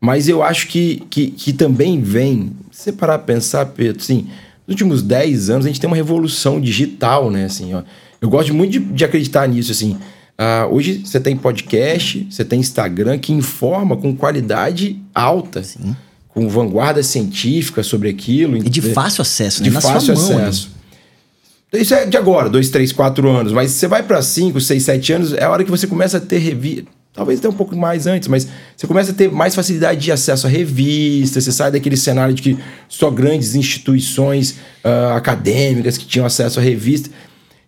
Mas 0.00 0.28
eu 0.28 0.44
acho 0.44 0.68
que, 0.68 1.02
que, 1.10 1.32
que 1.32 1.52
também 1.52 2.00
vem, 2.00 2.52
se 2.70 2.92
parar 2.92 3.18
pensar, 3.18 3.66
Pedro, 3.66 4.00
assim, 4.00 4.28
nos 4.66 4.74
últimos 4.74 5.02
10 5.02 5.50
anos 5.50 5.66
a 5.66 5.68
gente 5.68 5.80
tem 5.80 5.88
uma 5.88 5.96
revolução 5.96 6.60
digital, 6.60 7.30
né? 7.30 7.44
Assim, 7.44 7.74
ó. 7.74 7.82
Eu 8.20 8.28
gosto 8.30 8.54
muito 8.54 8.72
de, 8.72 8.78
de 8.78 9.04
acreditar 9.04 9.46
nisso, 9.46 9.70
assim. 9.70 9.98
Uh, 10.36 10.74
hoje 10.74 11.02
você 11.04 11.20
tem 11.20 11.36
podcast, 11.36 12.26
você 12.30 12.44
tem 12.44 12.58
Instagram 12.58 13.18
que 13.18 13.32
informa 13.32 13.96
com 13.96 14.16
qualidade 14.16 15.00
alta. 15.14 15.62
Sim. 15.62 15.94
Com 16.28 16.48
vanguarda 16.48 17.02
científica 17.02 17.82
sobre 17.82 18.08
aquilo. 18.08 18.56
E 18.56 18.68
de 18.68 18.80
fácil 18.80 19.22
acesso, 19.22 19.62
né? 19.62 19.68
De 19.68 19.74
Na 19.74 19.80
fácil 19.80 20.14
acesso. 20.14 20.70
Mão, 21.72 21.80
Isso 21.80 21.94
é 21.94 22.06
de 22.06 22.16
agora, 22.16 22.48
dois, 22.48 22.70
três, 22.70 22.90
quatro 22.90 23.30
anos. 23.30 23.52
Mas 23.52 23.70
você 23.70 23.86
vai 23.86 24.02
para 24.02 24.20
cinco, 24.22 24.60
seis, 24.60 24.82
sete 24.82 25.12
anos, 25.12 25.32
é 25.32 25.44
a 25.44 25.50
hora 25.50 25.62
que 25.62 25.70
você 25.70 25.86
começa 25.86 26.16
a 26.16 26.20
ter 26.20 26.38
revi 26.38 26.88
talvez 27.14 27.38
até 27.38 27.48
um 27.48 27.52
pouco 27.52 27.76
mais 27.76 28.08
antes, 28.08 28.26
mas 28.26 28.48
você 28.76 28.88
começa 28.88 29.12
a 29.12 29.14
ter 29.14 29.30
mais 29.30 29.54
facilidade 29.54 30.00
de 30.00 30.10
acesso 30.10 30.48
a 30.48 30.50
revistas, 30.50 31.44
você 31.44 31.52
sai 31.52 31.70
daquele 31.70 31.96
cenário 31.96 32.34
de 32.34 32.42
que 32.42 32.58
só 32.88 33.08
grandes 33.08 33.54
instituições 33.54 34.58
uh, 34.84 35.14
acadêmicas 35.16 35.96
que 35.96 36.04
tinham 36.04 36.26
acesso 36.26 36.58
a 36.58 36.62
revista. 36.62 37.08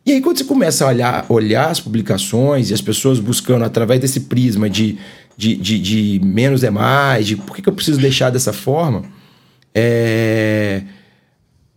E 0.05 0.13
aí, 0.13 0.21
quando 0.21 0.39
você 0.39 0.45
começa 0.45 0.85
a 0.85 0.89
olhar, 0.89 1.27
olhar 1.29 1.71
as 1.71 1.81
publicações 1.81 2.71
e 2.71 2.75
as 2.75 2.81
pessoas 2.81 3.21
buscando 3.21 3.65
através 3.65 4.01
desse 4.01 4.21
prisma 4.21 4.69
de, 4.69 4.99
de, 5.37 5.57
de, 5.57 5.79
de 5.79 6.21
menos 6.25 6.65
é 6.65 6.71
mais, 6.71 7.27
de 7.27 7.37
por 7.37 7.55
que, 7.55 7.63
que 7.63 7.69
eu 7.69 7.73
preciso 7.73 8.01
deixar 8.01 8.31
dessa 8.31 8.53
forma, 8.53 9.05
é... 9.73 10.83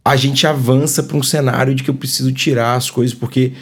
a 0.03 0.15
gente 0.15 0.45
avança 0.47 1.03
para 1.03 1.17
um 1.17 1.23
cenário 1.23 1.75
de 1.75 1.83
que 1.83 1.89
eu 1.89 1.95
preciso 1.95 2.31
tirar 2.31 2.75
as 2.75 2.89
coisas 2.89 3.15
porque 3.15 3.53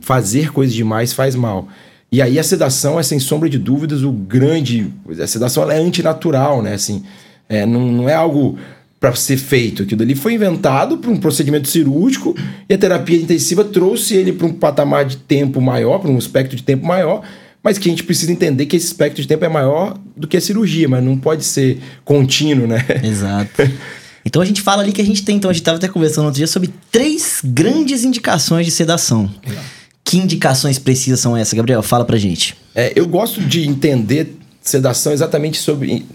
fazer 0.00 0.52
coisas 0.52 0.74
demais 0.74 1.14
faz 1.14 1.34
mal. 1.34 1.68
E 2.12 2.20
aí 2.20 2.38
a 2.38 2.42
sedação 2.42 2.98
é, 2.98 3.02
sem 3.02 3.18
sombra 3.20 3.48
de 3.48 3.58
dúvidas, 3.58 4.02
o 4.02 4.10
grande. 4.10 4.92
A 5.20 5.26
sedação 5.26 5.62
ela 5.62 5.74
é 5.74 5.78
antinatural, 5.78 6.60
né? 6.62 6.74
Assim, 6.74 7.04
é, 7.48 7.64
não, 7.64 7.86
não 7.92 8.08
é 8.08 8.14
algo 8.14 8.58
para 8.98 9.14
ser 9.14 9.38
feito. 9.38 9.82
Aquilo 9.82 10.02
ali 10.02 10.14
foi 10.14 10.34
inventado 10.34 10.98
para 10.98 11.10
um 11.10 11.16
procedimento 11.16 11.68
cirúrgico 11.68 12.36
e 12.68 12.74
a 12.74 12.78
terapia 12.78 13.16
intensiva 13.16 13.64
trouxe 13.64 14.14
ele 14.14 14.32
para 14.32 14.46
um 14.46 14.52
patamar 14.52 15.04
de 15.06 15.16
tempo 15.16 15.60
maior, 15.60 15.98
para 15.98 16.10
um 16.10 16.18
espectro 16.18 16.56
de 16.56 16.62
tempo 16.62 16.86
maior, 16.86 17.22
mas 17.62 17.78
que 17.78 17.88
a 17.88 17.90
gente 17.90 18.04
precisa 18.04 18.30
entender 18.30 18.66
que 18.66 18.76
esse 18.76 18.86
espectro 18.86 19.22
de 19.22 19.28
tempo 19.28 19.44
é 19.44 19.48
maior 19.48 19.96
do 20.14 20.28
que 20.28 20.36
a 20.36 20.40
cirurgia, 20.40 20.88
mas 20.88 21.02
não 21.02 21.16
pode 21.16 21.44
ser 21.44 21.78
contínuo, 22.04 22.66
né? 22.66 22.84
Exato. 23.02 23.62
Então 24.22 24.42
a 24.42 24.44
gente 24.44 24.60
fala 24.60 24.82
ali 24.82 24.92
que 24.92 25.00
a 25.00 25.04
gente 25.04 25.24
tem, 25.24 25.36
então 25.36 25.50
a 25.50 25.52
gente 25.54 25.62
estava 25.62 25.78
até 25.78 25.88
conversando 25.88 26.26
outro 26.26 26.36
dia 26.36 26.46
sobre 26.46 26.70
três 26.92 27.40
grandes 27.42 28.04
indicações 28.04 28.66
de 28.66 28.70
sedação. 28.70 29.30
Legal. 29.46 29.64
Que 30.04 30.18
indicações 30.18 30.78
precisas 30.78 31.20
são 31.20 31.36
essas, 31.36 31.54
Gabriel? 31.54 31.82
Fala 31.82 32.04
pra 32.04 32.16
gente. 32.16 32.56
É, 32.74 32.92
eu 32.96 33.06
gosto 33.06 33.40
de 33.40 33.68
entender 33.68 34.36
sedação 34.60 35.12
exatamente 35.12 35.58
sobre. 35.58 36.06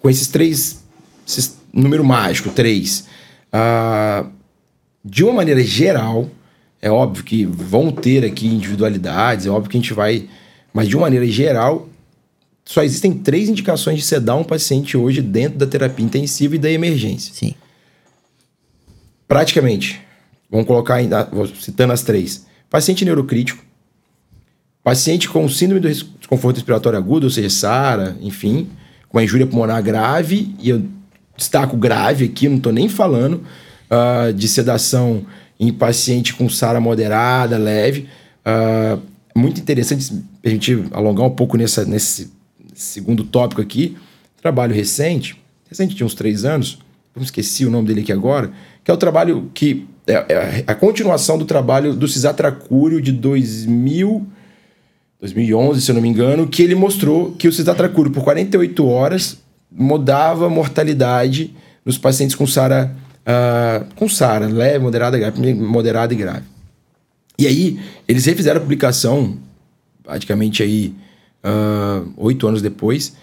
com 0.00 0.08
esses 0.08 0.28
três. 0.28 0.82
Esses, 1.26 1.58
número 1.72 2.04
mágico, 2.04 2.50
três. 2.50 3.04
Ah, 3.52 4.26
de 5.04 5.24
uma 5.24 5.32
maneira 5.32 5.62
geral, 5.62 6.28
é 6.80 6.90
óbvio 6.90 7.24
que 7.24 7.44
vão 7.44 7.90
ter 7.90 8.24
aqui 8.24 8.46
individualidades, 8.46 9.46
é 9.46 9.50
óbvio 9.50 9.70
que 9.70 9.76
a 9.76 9.80
gente 9.80 9.92
vai. 9.92 10.28
Mas 10.72 10.88
de 10.88 10.96
uma 10.96 11.02
maneira 11.02 11.26
geral, 11.26 11.88
só 12.64 12.82
existem 12.82 13.12
três 13.12 13.48
indicações 13.48 13.98
de 13.98 14.04
sedar 14.04 14.36
um 14.36 14.44
paciente 14.44 14.96
hoje 14.96 15.20
dentro 15.20 15.58
da 15.58 15.66
terapia 15.66 16.04
intensiva 16.04 16.54
e 16.54 16.58
da 16.58 16.70
emergência. 16.70 17.34
Sim. 17.34 17.54
Praticamente. 19.26 20.00
Vamos 20.50 20.66
colocar, 20.66 20.98
vou 21.30 21.46
citando 21.46 21.92
as 21.92 22.02
três 22.02 22.47
paciente 22.70 23.04
neurocrítico, 23.04 23.62
paciente 24.82 25.28
com 25.28 25.48
síndrome 25.48 25.80
do 25.80 25.88
desconforto 25.88 26.56
respiratório 26.56 26.98
agudo, 26.98 27.26
ou 27.26 27.30
seja, 27.30 27.50
SARA, 27.50 28.16
enfim, 28.20 28.68
com 29.08 29.18
uma 29.18 29.24
injúria 29.24 29.46
pulmonar 29.46 29.82
grave, 29.82 30.54
e 30.60 30.70
eu 30.70 30.84
destaco 31.36 31.76
grave 31.76 32.26
aqui, 32.26 32.48
não 32.48 32.56
estou 32.56 32.72
nem 32.72 32.88
falando 32.88 33.42
uh, 33.90 34.32
de 34.32 34.48
sedação 34.48 35.24
em 35.58 35.72
paciente 35.72 36.34
com 36.34 36.48
SARA 36.48 36.80
moderada, 36.80 37.56
leve. 37.56 38.08
Uh, 38.46 39.00
muito 39.34 39.60
interessante 39.60 40.12
a 40.44 40.48
gente 40.48 40.84
alongar 40.92 41.26
um 41.26 41.30
pouco 41.30 41.56
nessa, 41.56 41.84
nesse 41.84 42.30
segundo 42.74 43.24
tópico 43.24 43.60
aqui. 43.60 43.96
Trabalho 44.40 44.74
recente, 44.74 45.40
recente 45.68 45.94
de 45.94 46.04
uns 46.04 46.14
três 46.14 46.44
anos, 46.44 46.78
esqueci 47.20 47.66
o 47.66 47.70
nome 47.70 47.88
dele 47.88 48.00
aqui 48.00 48.12
agora, 48.12 48.52
que 48.84 48.90
é 48.90 48.94
o 48.94 48.96
trabalho 48.96 49.50
que 49.52 49.86
é, 50.08 50.14
é 50.32 50.64
a 50.66 50.74
continuação 50.74 51.36
do 51.36 51.44
trabalho 51.44 51.94
do 51.94 52.08
Cisatracúrio 52.08 53.00
de 53.00 53.12
2000, 53.12 54.26
2011, 55.20 55.82
se 55.82 55.90
eu 55.90 55.94
não 55.94 56.02
me 56.02 56.08
engano, 56.08 56.46
que 56.46 56.62
ele 56.62 56.74
mostrou 56.74 57.32
que 57.32 57.46
o 57.46 57.52
Cisatracúrio, 57.52 58.10
por 58.10 58.24
48 58.24 58.86
horas, 58.86 59.38
mudava 59.70 60.46
a 60.46 60.50
mortalidade 60.50 61.54
nos 61.84 61.98
pacientes 61.98 62.34
com 62.34 62.46
SARA, 62.46 62.94
uh, 63.22 63.94
com 63.94 64.08
SARA, 64.08 64.46
leve, 64.46 64.78
moderada, 64.78 65.18
grave, 65.18 65.54
moderada 65.54 66.14
e 66.14 66.16
grave. 66.16 66.44
E 67.38 67.46
aí, 67.46 67.78
eles 68.06 68.24
refizeram 68.24 68.58
a 68.58 68.60
publicação, 68.60 69.38
praticamente 70.02 70.60
aí, 70.62 70.92
ah, 71.44 72.02
oito 72.16 72.44
uh, 72.44 72.48
anos 72.48 72.60
depois, 72.60 73.14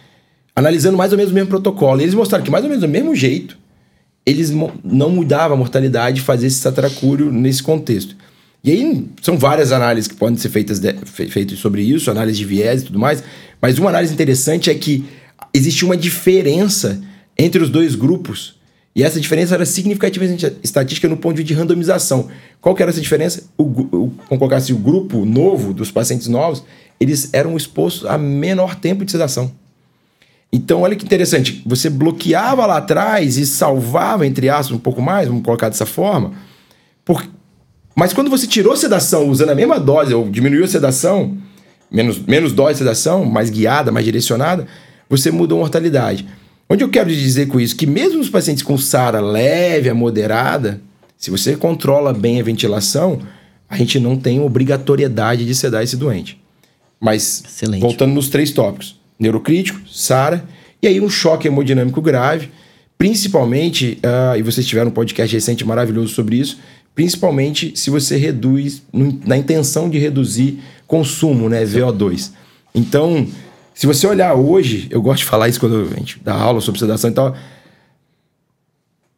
analisando 0.56 0.98
mais 0.98 1.12
ou 1.12 1.18
menos 1.18 1.34
o 1.34 1.36
mesmo 1.36 1.50
protocolo. 1.50 2.00
E 2.00 2.04
eles 2.06 2.13
mostraram 2.13 2.46
que 2.46 2.50
mais 2.50 2.63
ou 2.63 2.70
menos 2.70 2.82
do 2.82 2.89
mesmo 2.89 3.13
jeito, 3.13 3.58
eles 4.25 4.51
não 4.84 5.10
mudavam 5.10 5.55
a 5.55 5.60
mortalidade 5.60 6.22
fazer 6.22 6.48
esse 6.48 6.58
satracúrio 6.58 7.32
nesse 7.32 7.62
contexto. 7.62 8.15
E 8.63 8.72
aí 8.72 9.08
são 9.22 9.38
várias 9.38 9.72
análises 9.72 10.08
que 10.08 10.15
podem 10.15 10.38
ser 10.38 10.50
feitas, 10.50 10.79
de, 10.79 10.94
feitas 11.05 11.60
sobre 11.60 11.84
isso, 11.84 12.10
análise 12.10 12.39
de 12.39 12.46
viés 12.46 12.82
e 12.82 12.86
tudo 12.86 12.98
mais. 12.98 13.24
Mas 13.62 13.77
uma 13.77 13.89
análise 13.89 14.12
interessante 14.12 14.72
é 14.72 14.74
que 14.74 15.05
existe 15.53 15.86
uma 15.86 15.96
diferença 15.96 17.00
entre 17.38 17.62
os 17.62 17.70
dois 17.70 17.94
grupos. 17.94 18.55
E 18.96 19.03
essa 19.03 19.20
diferença 19.20 19.53
era 19.53 19.65
significativamente 19.65 20.51
estatística 20.63 21.08
no 21.08 21.17
ponto 21.17 21.44
de 21.44 21.53
randomização. 21.53 22.29
Qual 22.60 22.74
que 22.74 22.82
era 22.82 22.89
essa 22.89 23.01
diferença? 23.01 23.44
O, 23.55 23.63
o, 23.63 23.88
vamos 24.08 24.39
colocar 24.39 24.55
assim, 24.55 24.74
o 24.74 24.77
grupo 24.77 25.25
novo 25.25 25.74
dos 25.74 25.91
pacientes 25.91 26.27
novos, 26.27 26.63
eles 27.00 27.29
eram 27.34 27.55
expostos 27.55 28.08
a 28.08 28.17
menor 28.17 28.74
tempo 28.74 29.05
de 29.05 29.12
sedação. 29.12 29.51
Então, 30.56 30.84
olha 30.84 30.96
que 30.96 31.04
interessante. 31.04 31.62
Você 31.66 31.90
bloqueava 31.90 32.66
lá 32.66 32.78
atrás 32.78 33.36
e 33.36 33.46
salvava, 33.46 34.26
entre 34.26 34.48
aspas, 34.48 34.74
um 34.74 34.80
pouco 34.80 35.02
mais, 35.02 35.28
vamos 35.28 35.44
colocar 35.44 35.68
dessa 35.68 35.86
forma. 35.86 36.32
Por... 37.04 37.28
Mas 37.94 38.14
quando 38.14 38.30
você 38.30 38.48
tirou 38.48 38.72
a 38.72 38.78
sedação 38.78 39.28
usando 39.28 39.50
a 39.50 39.56
mesma 39.56 39.78
dose, 39.78 40.14
ou 40.14 40.30
diminuiu 40.30 40.64
a 40.64 40.68
sedação, 40.68 41.38
menos, 41.92 42.20
menos 42.20 42.54
dose 42.54 42.76
de 42.76 42.78
sedação, 42.78 43.26
mais 43.26 43.50
guiada, 43.50 43.92
mais 43.92 44.06
direcionada, 44.06 44.66
você 45.10 45.30
mudou 45.30 45.58
a 45.58 45.62
mortalidade. 45.62 46.26
Onde 46.70 46.86
eu 46.86 46.90
quero 46.90 47.10
dizer 47.10 47.48
com 47.48 47.60
isso? 47.60 47.76
Que 47.76 47.86
mesmo 47.86 48.22
os 48.22 48.30
pacientes 48.30 48.64
com 48.64 48.78
SARA 48.78 49.20
leve 49.20 49.90
a 49.90 49.94
moderada, 49.94 50.80
se 51.18 51.30
você 51.30 51.58
controla 51.58 52.14
bem 52.14 52.40
a 52.40 52.44
ventilação, 52.44 53.20
a 53.70 53.76
gente 53.76 54.00
não 54.00 54.16
tem 54.16 54.40
obrigatoriedade 54.40 55.46
de 55.46 55.54
sedar 55.54 55.84
esse 55.84 55.98
doente. 55.98 56.42
Mas, 56.98 57.44
Excelente. 57.46 57.82
voltando 57.82 58.14
nos 58.14 58.30
três 58.30 58.52
tópicos: 58.52 59.04
neurocrítico, 59.19 59.79
SARA, 59.88 60.45
e 60.81 60.88
aí 60.88 61.01
um 61.01 61.10
choque 61.10 61.48
hemodinâmico 61.48 62.01
grave, 62.01 62.51
principalmente, 62.98 64.00
uh, 64.03 64.38
e 64.38 64.41
vocês 64.41 64.65
tiveram 64.65 64.89
um 64.89 64.93
podcast 64.93 65.34
recente 65.34 65.65
maravilhoso 65.65 66.13
sobre 66.13 66.38
isso, 66.38 66.60
principalmente 66.93 67.74
se 67.75 67.89
você 67.89 68.17
reduz, 68.17 68.84
na 69.25 69.38
intenção 69.38 69.89
de 69.89 69.98
reduzir 69.98 70.60
consumo, 70.88 71.50
né, 71.50 71.65
VO2. 71.65 72.31
Então, 72.74 73.27
se 73.74 73.86
você 73.86 74.07
olhar 74.07 74.34
hoje, 74.36 74.88
eu 74.89 75.01
gosto 75.01 75.19
de 75.19 75.25
falar 75.25 75.50
isso 75.50 75.60
quando 75.60 75.89
a 75.91 75.95
gente 75.95 76.19
dá 76.24 76.34
aula 76.34 76.62
sobre 76.62 76.79
sedação 76.79 77.10
e 77.10 77.13
tal, 77.13 77.36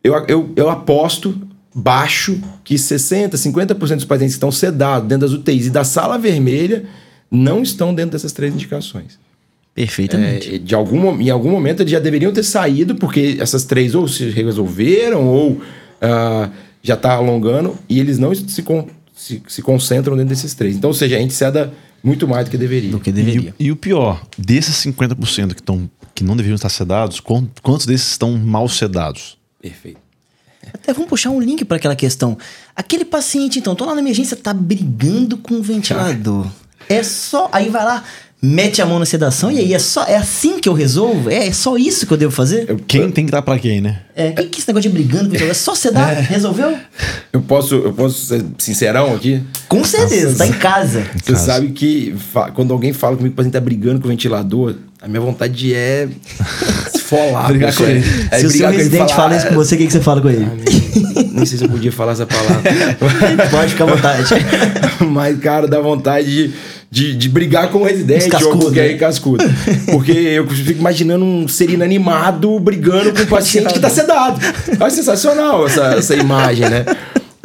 eu, 0.04 0.14
eu, 0.28 0.54
eu 0.56 0.70
aposto 0.70 1.40
baixo 1.74 2.42
que 2.64 2.76
60%, 2.76 3.34
50% 3.34 3.96
dos 3.96 4.06
pacientes 4.06 4.34
que 4.34 4.38
estão 4.38 4.52
sedados 4.52 5.08
dentro 5.08 5.28
das 5.28 5.38
UTIs 5.38 5.68
e 5.68 5.70
da 5.70 5.84
sala 5.84 6.18
vermelha 6.18 6.86
não 7.30 7.62
estão 7.62 7.94
dentro 7.94 8.12
dessas 8.12 8.32
três 8.32 8.54
indicações. 8.54 9.20
Perfeitamente. 9.78 10.56
É, 10.56 10.58
de 10.58 10.74
algum, 10.74 11.22
em 11.22 11.30
algum 11.30 11.52
momento 11.52 11.84
eles 11.84 11.92
já 11.92 12.00
deveriam 12.00 12.34
ter 12.34 12.42
saído, 12.42 12.96
porque 12.96 13.38
essas 13.40 13.64
três 13.64 13.94
ou 13.94 14.08
se 14.08 14.32
resolveram 14.32 15.28
ou 15.28 15.52
uh, 15.52 16.52
já 16.82 16.96
está 16.96 17.14
alongando, 17.14 17.78
e 17.88 18.00
eles 18.00 18.18
não 18.18 18.34
se, 18.34 18.44
se, 19.16 19.44
se, 19.48 19.62
concentram 19.62 20.16
dentro 20.16 20.30
desses 20.30 20.56
três. 20.56 20.76
Então, 20.76 20.90
ou 20.90 20.96
seja, 20.96 21.16
a 21.16 21.20
gente 21.20 21.36
ceda 21.36 21.72
muito 22.04 22.28
mais 22.28 22.46
do 22.46 22.50
que 22.50 22.58
deveria. 22.58 22.90
Do 22.90 23.00
que 23.00 23.12
deveria. 23.12 23.54
E, 23.60 23.68
e 23.68 23.72
o 23.72 23.76
pior, 23.76 24.26
desses 24.36 24.76
50% 24.84 25.54
que, 25.54 25.62
tão, 25.62 25.88
que 26.16 26.24
não 26.24 26.36
deveriam 26.36 26.56
estar 26.56 26.70
sedados, 26.70 27.20
quantos 27.20 27.86
desses 27.86 28.10
estão 28.10 28.36
mal 28.36 28.68
sedados? 28.68 29.38
Perfeito. 29.62 30.00
Até 30.74 30.92
vamos 30.92 31.08
puxar 31.08 31.30
um 31.30 31.40
link 31.40 31.64
para 31.66 31.78
aquela 31.78 31.96
questão. 31.96 32.36
Aquele 32.76 33.06
paciente, 33.06 33.60
então, 33.60 33.76
tô 33.76 33.86
lá 33.86 33.94
na 33.94 34.02
emergência, 34.02 34.36
tá 34.36 34.56
brigando 34.56 35.38
com 35.38 35.54
o 35.54 35.62
ventilador. 35.62 36.48
É 36.90 37.04
só. 37.04 37.50
Aí 37.52 37.70
vai 37.70 37.84
lá, 37.84 38.04
mete 38.42 38.82
a 38.82 38.86
mão 38.86 39.00
na 39.00 39.06
sedação 39.06 39.52
e 39.52 39.60
aí 39.60 39.74
é 39.74 39.80
só 39.80 40.04
é 40.04 40.16
assim 40.16 40.60
que 40.60 40.70
eu 40.70 40.74
resolvo? 40.74 41.30
É, 41.30 41.48
é 41.48 41.52
só 41.52 41.78
isso 41.78 42.06
que 42.06 42.14
eu 42.14 42.18
devo 42.18 42.32
fazer? 42.32 42.70
Eu, 42.70 42.78
quem 42.78 43.10
tem 43.10 43.26
que 43.26 43.32
dar 43.32 43.42
para 43.42 43.58
quem, 43.58 43.82
né? 43.82 44.02
É, 44.16 44.32
que, 44.32 44.44
que 44.44 44.60
esse 44.60 44.68
negócio 44.68 44.90
de 44.90 44.96
brigando 44.96 45.36
é 45.36 45.54
só 45.54 45.74
sedar? 45.74 46.18
É. 46.18 46.22
Resolveu? 46.22 46.78
Eu 47.34 47.42
posso, 47.42 47.76
eu 47.76 47.94
posso 47.94 48.26
ser 48.26 48.46
sincerão 48.58 49.16
aqui? 49.16 49.42
Com 49.68 49.84
certeza, 49.84 50.30
Nossa, 50.30 50.38
tá 50.38 50.48
em 50.48 50.54
casa. 50.54 51.06
Você 51.16 51.34
casa. 51.34 51.46
sabe 51.46 51.70
que 51.70 52.16
quando 52.54 52.72
alguém 52.72 52.94
fala 52.94 53.16
comigo 53.16 53.34
que 53.34 53.36
o 53.36 53.38
paciente 53.38 53.54
tá 53.54 53.62
brigando 53.62 54.00
com 54.00 54.08
o 54.08 54.10
ventilador, 54.10 54.76
a 55.02 55.08
minha 55.08 55.22
vontade 55.22 55.74
é 55.74 56.08
esfolar. 56.94 57.48
brigar 57.50 57.74
com 57.76 57.84
ele. 57.84 58.04
É, 58.32 58.40
se 58.40 58.46
o 58.46 58.50
seu 58.50 58.70
residente 58.70 59.14
fala 59.14 59.38
isso 59.38 59.48
com 59.48 59.56
você, 59.56 59.76
o 59.76 59.78
que, 59.78 59.86
que 59.86 59.94
você 59.94 60.02
fala 60.02 60.22
com 60.22 60.30
ele? 60.30 60.46
Ah, 60.46 61.24
nem 61.32 61.46
sei 61.46 61.58
se 61.58 61.64
eu 61.64 61.70
podia 61.70 61.92
falar 61.92 62.14
essa 62.14 62.26
palavra. 62.26 62.64
Pode 63.52 63.72
ficar 63.72 63.84
à 63.84 63.88
vontade. 63.88 64.30
Mas, 65.12 65.40
cara, 65.40 65.68
dá 65.68 65.80
vontade 65.80 66.28
de 66.28 66.54
de, 66.90 67.16
de 67.16 67.30
brigar 67.30 67.70
com 67.70 67.80
o 67.80 67.84
residente 67.84 68.44
ou 68.44 68.58
com 68.58 68.72
quem 68.72 68.94
né? 68.94 68.94
cascudo. 68.94 69.44
Porque 69.92 70.12
eu 70.12 70.48
fico 70.48 70.80
imaginando 70.80 71.24
um 71.26 71.48
ser 71.48 71.70
inanimado 71.70 72.60
brigando 72.60 73.14
com 73.14 73.22
um 73.22 73.26
paciente 73.26 73.70
que 73.70 73.78
está 73.78 73.90
sedado. 73.90 74.40
É 74.80 74.90
sensacional 74.90 75.66
essa, 75.68 75.96
essa 75.96 76.16
imagem, 76.16 76.70
né? 76.70 76.86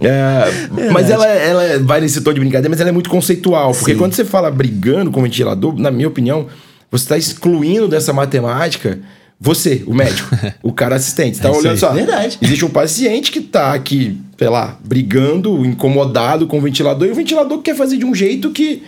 É, 0.01 0.91
mas 0.91 1.09
ela, 1.11 1.27
ela 1.27 1.79
vai 1.81 2.01
nesse 2.01 2.21
tom 2.21 2.33
de 2.33 2.41
brincadeira, 2.41 2.69
mas 2.69 2.81
ela 2.81 2.91
é 2.91 2.93
muito 2.93 3.11
conceitual. 3.11 3.73
Porque 3.73 3.93
Sim. 3.93 3.99
quando 3.99 4.15
você 4.15 4.25
fala 4.25 4.51
brigando 4.51 5.11
com 5.11 5.21
o 5.21 5.23
ventilador, 5.23 5.79
na 5.79 5.91
minha 5.91 6.09
opinião, 6.09 6.47
você 6.91 7.05
está 7.05 7.17
excluindo 7.17 7.89
dessa 7.89 8.13
matemática 8.13 8.99
você, 9.43 9.83
o 9.89 9.95
médico, 9.95 10.29
o 10.63 10.73
cara 10.73 10.95
assistente. 10.95 11.37
Você 11.37 11.43
tá 11.43 11.49
é 11.49 11.53
olhando 11.53 11.77
só. 11.77 11.93
Verdade. 11.93 12.39
Existe 12.41 12.65
um 12.65 12.71
paciente 12.71 13.33
que 13.33 13.41
tá 13.41 13.75
aqui, 13.75 14.17
sei 14.39 14.49
lá, 14.49 14.79
brigando, 14.85 15.67
incomodado 15.67 16.47
com 16.47 16.59
o 16.59 16.61
ventilador, 16.61 17.09
e 17.09 17.11
o 17.11 17.15
ventilador 17.15 17.59
quer 17.59 17.75
fazer 17.75 17.97
de 17.97 18.05
um 18.05 18.15
jeito 18.15 18.51
que 18.51 18.85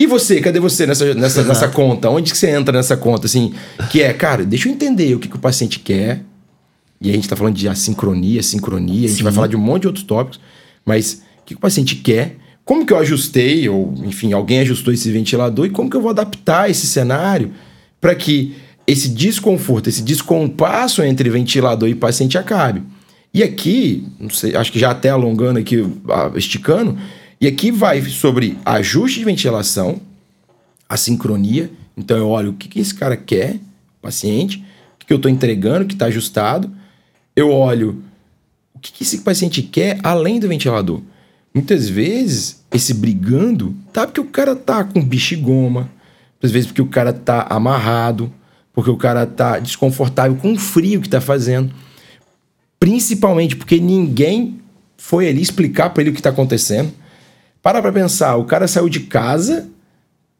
e 0.00 0.06
você, 0.06 0.40
cadê 0.40 0.58
você 0.58 0.86
nessa, 0.86 1.14
nessa, 1.14 1.44
nessa 1.44 1.68
conta? 1.68 2.08
Onde 2.08 2.32
que 2.32 2.38
você 2.38 2.48
entra 2.48 2.72
nessa 2.72 2.96
conta? 2.96 3.26
Assim, 3.26 3.52
que 3.90 4.00
é, 4.00 4.14
cara, 4.14 4.46
deixa 4.46 4.66
eu 4.66 4.72
entender 4.72 5.14
o 5.14 5.18
que, 5.18 5.28
que 5.28 5.36
o 5.36 5.38
paciente 5.38 5.78
quer. 5.78 6.22
E 7.02 7.10
a 7.10 7.12
gente 7.12 7.24
está 7.24 7.36
falando 7.36 7.54
de 7.54 7.68
assincronia, 7.68 8.42
sincronia, 8.42 9.04
a 9.04 9.08
gente 9.08 9.18
Sim. 9.18 9.24
vai 9.24 9.32
falar 9.32 9.46
de 9.46 9.56
um 9.56 9.60
monte 9.60 9.82
de 9.82 9.88
outros 9.88 10.04
tópicos, 10.04 10.40
mas 10.86 11.22
o 11.42 11.44
que, 11.44 11.54
que 11.54 11.58
o 11.58 11.60
paciente 11.60 11.96
quer? 11.96 12.36
Como 12.64 12.86
que 12.86 12.94
eu 12.94 12.98
ajustei, 12.98 13.68
ou 13.68 13.92
enfim, 14.04 14.32
alguém 14.32 14.60
ajustou 14.60 14.92
esse 14.92 15.10
ventilador, 15.10 15.66
e 15.66 15.70
como 15.70 15.90
que 15.90 15.96
eu 15.96 16.00
vou 16.00 16.10
adaptar 16.10 16.70
esse 16.70 16.86
cenário 16.86 17.52
para 18.00 18.14
que 18.14 18.54
esse 18.86 19.08
desconforto, 19.08 19.88
esse 19.88 20.02
descompasso 20.02 21.02
entre 21.02 21.28
ventilador 21.28 21.88
e 21.90 21.94
paciente 21.94 22.38
acabe. 22.38 22.82
E 23.32 23.42
aqui, 23.42 24.06
sei, 24.30 24.56
acho 24.56 24.72
que 24.72 24.78
já 24.78 24.90
até 24.90 25.10
alongando 25.10 25.58
aqui, 25.58 25.86
esticando, 26.34 26.98
e 27.40 27.46
aqui 27.46 27.70
vai 27.70 28.02
sobre 28.02 28.58
ajuste 28.66 29.20
de 29.20 29.24
ventilação, 29.24 29.98
a 30.86 30.96
sincronia. 30.96 31.70
Então 31.96 32.18
eu 32.18 32.28
olho 32.28 32.50
o 32.50 32.54
que, 32.54 32.68
que 32.68 32.80
esse 32.80 32.94
cara 32.94 33.16
quer, 33.16 33.58
paciente, 34.02 34.58
o 34.58 34.98
que, 34.98 35.06
que 35.06 35.12
eu 35.12 35.16
estou 35.16 35.30
entregando, 35.30 35.86
que 35.86 35.94
está 35.94 36.06
ajustado. 36.06 36.70
Eu 37.34 37.50
olho 37.50 38.02
o 38.74 38.78
que, 38.78 38.92
que 38.92 39.04
esse 39.04 39.18
paciente 39.18 39.62
quer 39.62 39.98
além 40.02 40.38
do 40.38 40.48
ventilador. 40.48 41.00
Muitas 41.54 41.88
vezes, 41.88 42.62
esse 42.70 42.92
brigando 42.92 43.74
tá 43.92 44.06
porque 44.06 44.20
o 44.20 44.26
cara 44.26 44.54
tá 44.54 44.84
com 44.84 45.02
bexigoma, 45.02 45.90
às 46.42 46.50
vezes 46.50 46.66
porque 46.66 46.82
o 46.82 46.86
cara 46.86 47.12
tá 47.12 47.46
amarrado, 47.48 48.32
porque 48.72 48.90
o 48.90 48.96
cara 48.96 49.26
tá 49.26 49.58
desconfortável 49.58 50.36
com 50.36 50.52
o 50.52 50.58
frio 50.58 51.00
que 51.00 51.08
tá 51.08 51.20
fazendo. 51.20 51.72
Principalmente 52.78 53.56
porque 53.56 53.80
ninguém 53.80 54.60
foi 54.96 55.28
ali 55.28 55.40
explicar 55.40 55.90
para 55.90 56.02
ele 56.02 56.10
o 56.10 56.12
que 56.12 56.20
está 56.20 56.30
acontecendo. 56.30 56.92
Para 57.62 57.82
pra 57.82 57.92
pensar, 57.92 58.36
o 58.36 58.44
cara 58.44 58.66
saiu 58.66 58.88
de 58.88 59.00
casa 59.00 59.68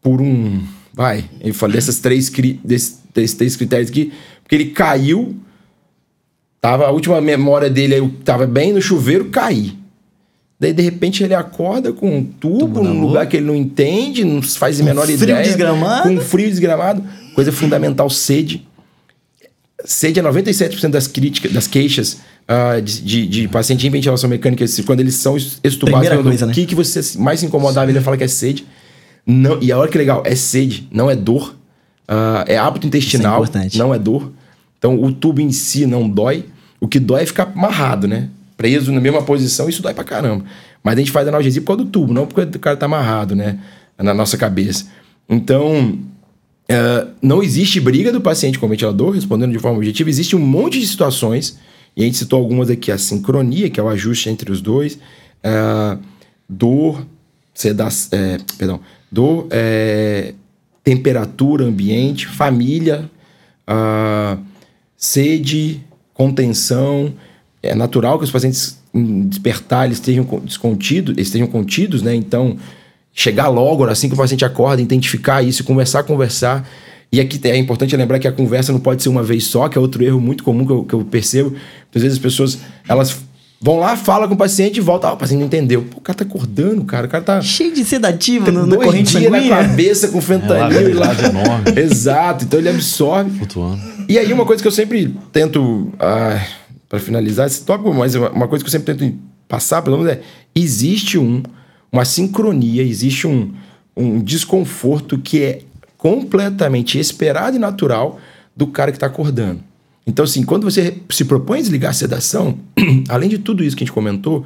por 0.01 0.21
um. 0.21 0.63
Vai, 0.93 1.25
eu 1.41 1.55
falei 1.55 1.77
desses 1.77 1.99
três, 1.99 2.31
desses, 2.65 2.99
desses 3.15 3.37
três 3.37 3.57
critérios 3.57 3.91
aqui, 3.91 4.13
porque 4.43 4.55
ele 4.55 4.67
caiu. 4.67 5.37
Tava, 6.61 6.87
a 6.87 6.91
última 6.91 7.21
memória 7.21 7.71
dele 7.71 7.95
aí 7.95 8.09
tava 8.23 8.47
bem 8.47 8.73
no 8.73 8.83
chuveiro, 8.83 9.27
caí. 9.27 9.79
Daí, 10.59 10.75
de 10.75 10.83
repente, 10.83 11.25
ele 11.25 11.33
acorda 11.33 11.91
com 11.91 12.19
um 12.19 12.23
tubo, 12.23 12.83
num 12.83 13.01
lugar 13.01 13.27
que 13.27 13.39
ele 13.39 13.47
não 13.47 13.57
entende, 13.57 14.23
não 14.25 14.43
faz 14.43 14.79
a 14.79 14.85
menor 14.85 15.07
frio 15.07 15.23
ideia. 15.23 15.43
Desgramado. 15.43 16.03
Com 16.03 16.21
frio 16.21 16.51
desgramado. 16.51 17.03
Coisa 17.35 17.51
fundamental, 17.51 18.11
sede. 18.11 18.69
Sede 19.87 20.21
é 20.21 20.23
97% 20.23 20.89
das 20.91 21.07
críticas, 21.07 21.51
das 21.51 21.67
queixas 21.67 22.19
uh, 22.49 22.81
de, 22.81 23.03
de, 23.03 23.27
de, 23.27 23.49
paciente 23.49 23.87
em 23.87 23.91
ventilação 23.91 24.29
mecânica, 24.29 24.65
quando 24.85 25.01
eles 25.01 25.15
são 25.15 25.37
estubados, 25.37 26.09
coisa, 26.23 26.45
o 26.45 26.49
né? 26.49 26.55
que, 26.55 26.67
que 26.67 26.75
você 26.75 27.19
mais 27.19 27.41
se 27.41 27.47
incomodava, 27.47 27.91
ele 27.91 28.01
fala 28.01 28.17
que 28.17 28.25
é 28.25 28.29
sede. 28.29 28.67
Não, 29.27 29.59
e 29.61 29.71
a 29.71 29.79
hora 29.79 29.91
que 29.91 29.99
legal, 29.99 30.23
é 30.25 30.35
sede, 30.35 30.89
não 30.91 31.11
é 31.11 31.17
dor. 31.17 31.55
Uh, 32.09 32.43
é 32.47 32.57
hábito 32.57 32.87
intestinal, 32.87 33.45
é 33.45 33.79
não 33.79 33.95
é 33.95 33.99
dor. 33.99 34.33
Então 34.79 35.01
o 35.01 35.13
tubo 35.13 35.41
em 35.41 35.53
si 35.53 35.87
não 35.87 36.09
dói. 36.09 36.47
O 36.81 36.89
que 36.89 36.99
dói 36.99 37.23
é 37.23 37.27
ficar 37.27 37.53
amarrado, 37.55 38.09
né? 38.09 38.29
Preso 38.57 38.91
na 38.91 39.01
mesma 39.01 39.23
posição, 39.23 39.69
isso 39.69 39.83
dói 39.83 39.95
pra 39.95 40.03
caramba. 40.03 40.45
Mas 40.83 40.95
a 40.95 40.99
gente 40.99 41.11
faz 41.11 41.29
analgesia 41.29 41.61
por 41.61 41.69
causa 41.69 41.85
do 41.85 41.91
tubo, 41.91 42.13
não 42.13 42.27
porque 42.27 42.57
o 42.57 42.61
cara 42.61 42.77
tá 42.77 42.87
amarrado, 42.87 43.37
né? 43.37 43.59
Na 43.99 44.15
nossa 44.15 44.37
cabeça. 44.39 44.87
Então, 45.29 45.99
uh, 46.71 47.11
não 47.23 47.43
existe 47.43 47.79
briga 47.79 48.11
do 48.11 48.21
paciente 48.21 48.59
com 48.59 48.67
o 48.67 48.69
ventilador, 48.69 49.11
respondendo 49.13 49.53
de 49.53 49.59
forma 49.59 49.77
objetiva. 49.77 50.09
Existe 50.09 50.35
um 50.35 50.41
monte 50.41 50.81
de 50.81 50.87
situações 50.87 51.59
e 51.97 52.03
a 52.03 52.07
gente 52.07 52.19
citou 52.19 52.39
algumas 52.39 52.71
aqui: 52.71 52.91
a 52.91 52.99
sincronia, 52.99 53.71
que 53.71 53.81
é 53.81 53.83
o 53.83 53.89
ajuste 53.89 54.29
entre 54.29 54.51
os 54.51 54.61
dois, 54.61 54.95
uh, 54.95 55.99
dor, 56.49 57.05
seda, 57.55 57.89
é, 58.13 58.39
perdão, 58.57 58.81
dor, 59.11 59.47
é, 59.51 60.35
temperatura 60.83 61.65
ambiente, 61.65 62.27
família, 62.27 63.11
uh, 63.69 64.41
sede, 64.97 65.81
contenção. 66.15 67.13
É 67.63 67.75
natural 67.75 68.19
que 68.19 68.25
os 68.25 68.31
pacientes 68.31 68.81
despertar 69.29 69.87
eles 69.87 69.99
estejam 69.99 70.25
con- 70.25 70.41
descontidos, 70.41 71.15
eles 71.15 71.29
estejam 71.29 71.47
contidos, 71.47 72.03
né? 72.03 72.15
Então, 72.15 72.57
chegar 73.13 73.49
logo, 73.49 73.85
assim 73.85 74.09
que 74.09 74.15
o 74.15 74.17
paciente 74.17 74.45
acorda, 74.45 74.81
identificar 74.81 75.43
isso, 75.43 75.63
conversar, 75.65 76.03
conversar. 76.05 76.67
E 77.13 77.21
aqui 77.21 77.41
é 77.49 77.57
importante 77.57 77.97
lembrar 77.97 78.19
que 78.21 78.29
a 78.29 78.33
conversa 78.33 78.73
não 78.73 78.79
pode 78.79 79.03
ser 79.03 79.09
uma 79.09 79.23
vez 79.23 79.45
só, 79.45 79.69
que 79.69 79.77
é 79.77 79.81
outro 79.81 80.05
erro 80.05 80.21
muito 80.21 80.45
comum 80.45 80.65
que 80.65 80.73
eu, 80.73 80.85
que 80.85 80.95
eu 80.95 81.05
percebo. 81.05 81.51
Muitas 81.51 82.03
vezes 82.03 82.19
as 82.19 82.23
pessoas, 82.23 82.59
elas 82.89 83.17
vão 83.61 83.79
lá, 83.79 83.97
falam 83.97 84.29
com 84.29 84.35
o 84.35 84.39
paciente 84.39 84.77
e 84.77 84.81
voltam. 84.81 85.11
Ah, 85.11 85.13
o 85.15 85.17
paciente 85.17 85.41
não 85.41 85.47
entendeu. 85.47 85.83
Pô, 85.83 85.99
o 85.99 86.01
cara 86.01 86.19
tá 86.19 86.25
acordando, 86.25 86.85
cara. 86.85 87.07
O 87.07 87.11
cara 87.11 87.25
tá... 87.25 87.41
Cheio 87.41 87.75
de 87.75 87.85
sedativo 87.85 88.53
no, 88.53 88.61
no 88.65 88.77
dois 88.77 88.87
corrente 88.87 89.19
dias 89.19 89.31
na 89.31 89.39
sanguínea. 89.39 89.57
cabeça 89.57 90.09
com 90.09 90.21
fentanil 90.21 90.91
e 90.91 90.93
lá. 90.93 91.13
enorme. 91.13 91.65
Exato, 91.81 92.45
então 92.45 92.61
ele 92.61 92.69
absorve. 92.69 93.31
Flutuando. 93.39 93.83
E 94.09 94.17
aí, 94.17 94.33
uma 94.33 94.47
coisa 94.47 94.63
que 94.63 94.69
eu 94.69 94.73
sempre 94.73 95.15
tento, 95.33 95.93
ah, 95.99 96.41
para 96.89 97.01
finalizar 97.01 97.47
esse 97.47 97.65
tópico, 97.65 97.93
mas 97.93 98.15
uma, 98.15 98.31
uma 98.31 98.49
coisa 98.49 98.65
que 98.65 98.69
eu 98.69 98.73
sempre 98.73 98.95
tento 98.95 99.17
passar, 99.49 99.83
pelo 99.83 99.99
menos, 99.99 100.13
é: 100.13 100.21
existe 100.55 101.19
um, 101.19 101.43
uma 101.93 102.05
sincronia, 102.05 102.83
existe 102.83 103.27
um, 103.27 103.53
um 103.97 104.21
desconforto 104.21 105.19
que 105.19 105.43
é 105.43 105.61
completamente 106.01 106.99
esperado 106.99 107.57
e 107.57 107.61
natural 107.61 108.19
do 108.57 108.67
cara 108.67 108.91
que 108.91 108.97
está 108.97 109.07
acordando. 109.07 109.61
Então, 110.07 110.25
assim, 110.25 110.43
quando 110.43 110.65
você 110.65 110.97
se 111.11 111.27
propõe 111.27 111.59
a 111.59 111.61
desligar 111.61 111.91
a 111.91 111.95
sedação, 111.95 112.59
além 113.09 113.29
de 113.29 113.39
tudo 113.39 113.63
isso 113.63 113.77
que 113.77 113.85
a 113.85 113.87
gente 113.87 113.95
comentou, 113.95 114.45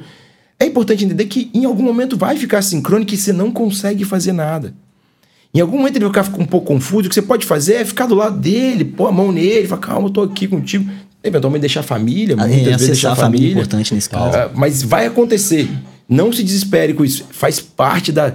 é 0.59 0.65
importante 0.65 1.05
entender 1.05 1.25
que 1.25 1.49
em 1.53 1.63
algum 1.63 1.81
momento 1.81 2.17
vai 2.17 2.35
ficar 2.35 2.61
sincrônico 2.61 3.13
e 3.13 3.17
você 3.17 3.31
não 3.31 3.51
consegue 3.51 4.03
fazer 4.03 4.33
nada. 4.33 4.73
Em 5.53 5.61
algum 5.61 5.77
momento 5.77 5.95
ele 5.95 6.05
vai 6.09 6.23
ficar 6.23 6.37
um 6.37 6.45
pouco 6.45 6.67
confuso. 6.67 7.07
O 7.07 7.09
que 7.09 7.15
você 7.15 7.21
pode 7.21 7.45
fazer 7.45 7.75
é 7.75 7.85
ficar 7.85 8.05
do 8.05 8.15
lado 8.15 8.37
dele, 8.37 8.83
pôr 8.83 9.07
a 9.07 9.11
mão 9.11 9.31
nele, 9.31 9.65
falar, 9.65 9.81
calma, 9.81 10.07
eu 10.09 10.11
tô 10.11 10.21
aqui 10.23 10.49
contigo. 10.49 10.91
Eventualmente 11.23 11.61
deixar 11.61 11.79
a 11.79 11.83
família, 11.83 12.35
muitas 12.35 12.57
é, 12.59 12.71
vezes 12.71 12.87
deixar 12.87 13.13
a 13.13 13.15
família 13.15 13.47
é 13.47 13.51
importante 13.51 13.95
nesse 13.95 14.09
caso. 14.09 14.37
Ah, 14.37 14.51
mas 14.53 14.83
vai 14.83 15.05
acontecer. 15.05 15.69
Não 16.07 16.31
se 16.33 16.43
desespere 16.43 16.93
com 16.93 17.03
isso. 17.05 17.25
Faz 17.31 17.61
parte 17.61 18.11
da, 18.11 18.33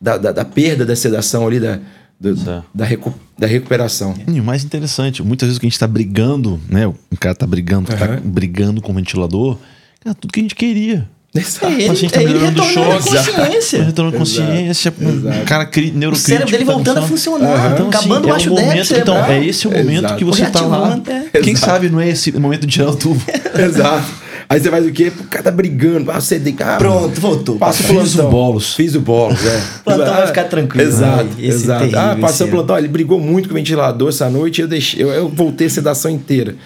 da, 0.00 0.16
da, 0.16 0.32
da 0.32 0.44
perda 0.44 0.86
da 0.86 0.96
sedação 0.96 1.46
ali, 1.46 1.60
da, 1.60 1.80
do- 2.20 2.64
da, 2.74 2.84
recu- 2.84 3.14
da 3.38 3.46
recuperação. 3.46 4.14
E 4.28 4.38
o 4.40 4.44
mais 4.44 4.62
interessante, 4.64 5.22
muitas 5.22 5.46
vezes 5.48 5.58
que 5.58 5.66
a 5.66 5.68
gente 5.70 5.78
tá 5.78 5.86
brigando, 5.86 6.60
né? 6.68 6.86
O 6.86 6.94
cara 7.18 7.34
tá 7.34 7.46
brigando, 7.46 7.88
tá 7.88 7.94
Aham. 8.04 8.20
brigando 8.22 8.80
com 8.82 8.92
o 8.92 8.94
ventilador, 8.94 9.56
é 10.04 10.12
tudo 10.12 10.30
que 10.32 10.40
a 10.40 10.42
gente 10.42 10.54
queria. 10.54 11.08
Exato. 11.32 11.66
É, 11.66 11.72
ele, 11.74 11.86
paciente 11.88 12.12
tá 12.12 12.20
ele 12.22 12.32
melhorando 12.32 12.56
do 12.60 12.66
retornando 12.66 12.96
a 12.96 13.00
choque. 13.00 13.32
consciência. 13.32 13.84
Retorno 13.84 14.10
de 14.10 14.18
consciência, 14.18 14.94
um 15.00 15.44
cara 15.44 15.64
cri, 15.64 15.90
O 15.90 15.94
neurocrítico. 15.96 16.28
cérebro 16.28 16.50
dele 16.50 16.64
tá 16.64 16.72
voltando 16.72 16.98
a 16.98 17.02
funcionar. 17.02 17.72
Então, 17.72 17.88
assim, 17.88 17.98
acabando 17.98 18.28
é 18.28 18.32
o 18.32 18.36
o 18.36 18.50
momento, 18.50 18.94
então, 18.96 19.24
é 19.24 19.46
esse 19.46 19.68
o 19.68 19.70
momento 19.70 19.98
Exato. 20.06 20.16
que 20.16 20.24
você 20.24 20.46
tá 20.50 20.60
lá. 20.62 21.00
É. 21.32 21.38
Quem 21.40 21.52
Exato. 21.52 21.72
sabe 21.72 21.88
não 21.88 22.00
é 22.00 22.08
esse 22.08 22.30
o 22.32 22.40
momento 22.40 22.66
de 22.66 22.72
tirar 22.72 22.90
o 22.90 22.96
tubo. 22.96 23.22
Exato. 23.56 24.04
Aí 24.50 24.58
você 24.58 24.68
faz 24.68 24.84
o 24.84 24.90
quê? 24.90 25.12
O 25.16 25.24
cara 25.28 25.44
tá 25.44 25.50
brigando. 25.52 26.10
Ah, 26.10 26.20
você 26.20 26.36
deita. 26.36 26.74
Ah, 26.74 26.76
Pronto, 26.76 27.20
voltou. 27.20 27.56
Passa 27.56 27.84
o 27.84 27.86
Fiz 27.86 28.14
plantão. 28.14 28.26
o 28.26 28.30
bolos. 28.32 28.74
Fiz 28.74 28.94
o 28.96 29.00
bolos, 29.00 29.38
é. 29.46 29.62
Plantão 29.84 30.12
vai 30.12 30.26
ficar 30.26 30.44
tranquilo. 30.44 30.88
Exato, 30.88 31.28
Ai, 31.38 31.44
esse 31.44 31.64
exato. 31.64 31.80
terrível, 31.82 32.00
ah, 32.00 32.16
passou 32.20 32.48
o 32.48 32.50
plantão. 32.50 32.76
Ele 32.76 32.88
brigou 32.88 33.20
muito 33.20 33.48
com 33.48 33.54
o 33.54 33.56
ventilador 33.56 34.08
essa 34.08 34.28
noite. 34.28 34.60
Eu, 34.60 34.66
deixei, 34.66 35.00
eu, 35.04 35.08
eu 35.10 35.28
voltei 35.28 35.68
a 35.68 35.70
sedação 35.70 36.10
inteira. 36.10 36.56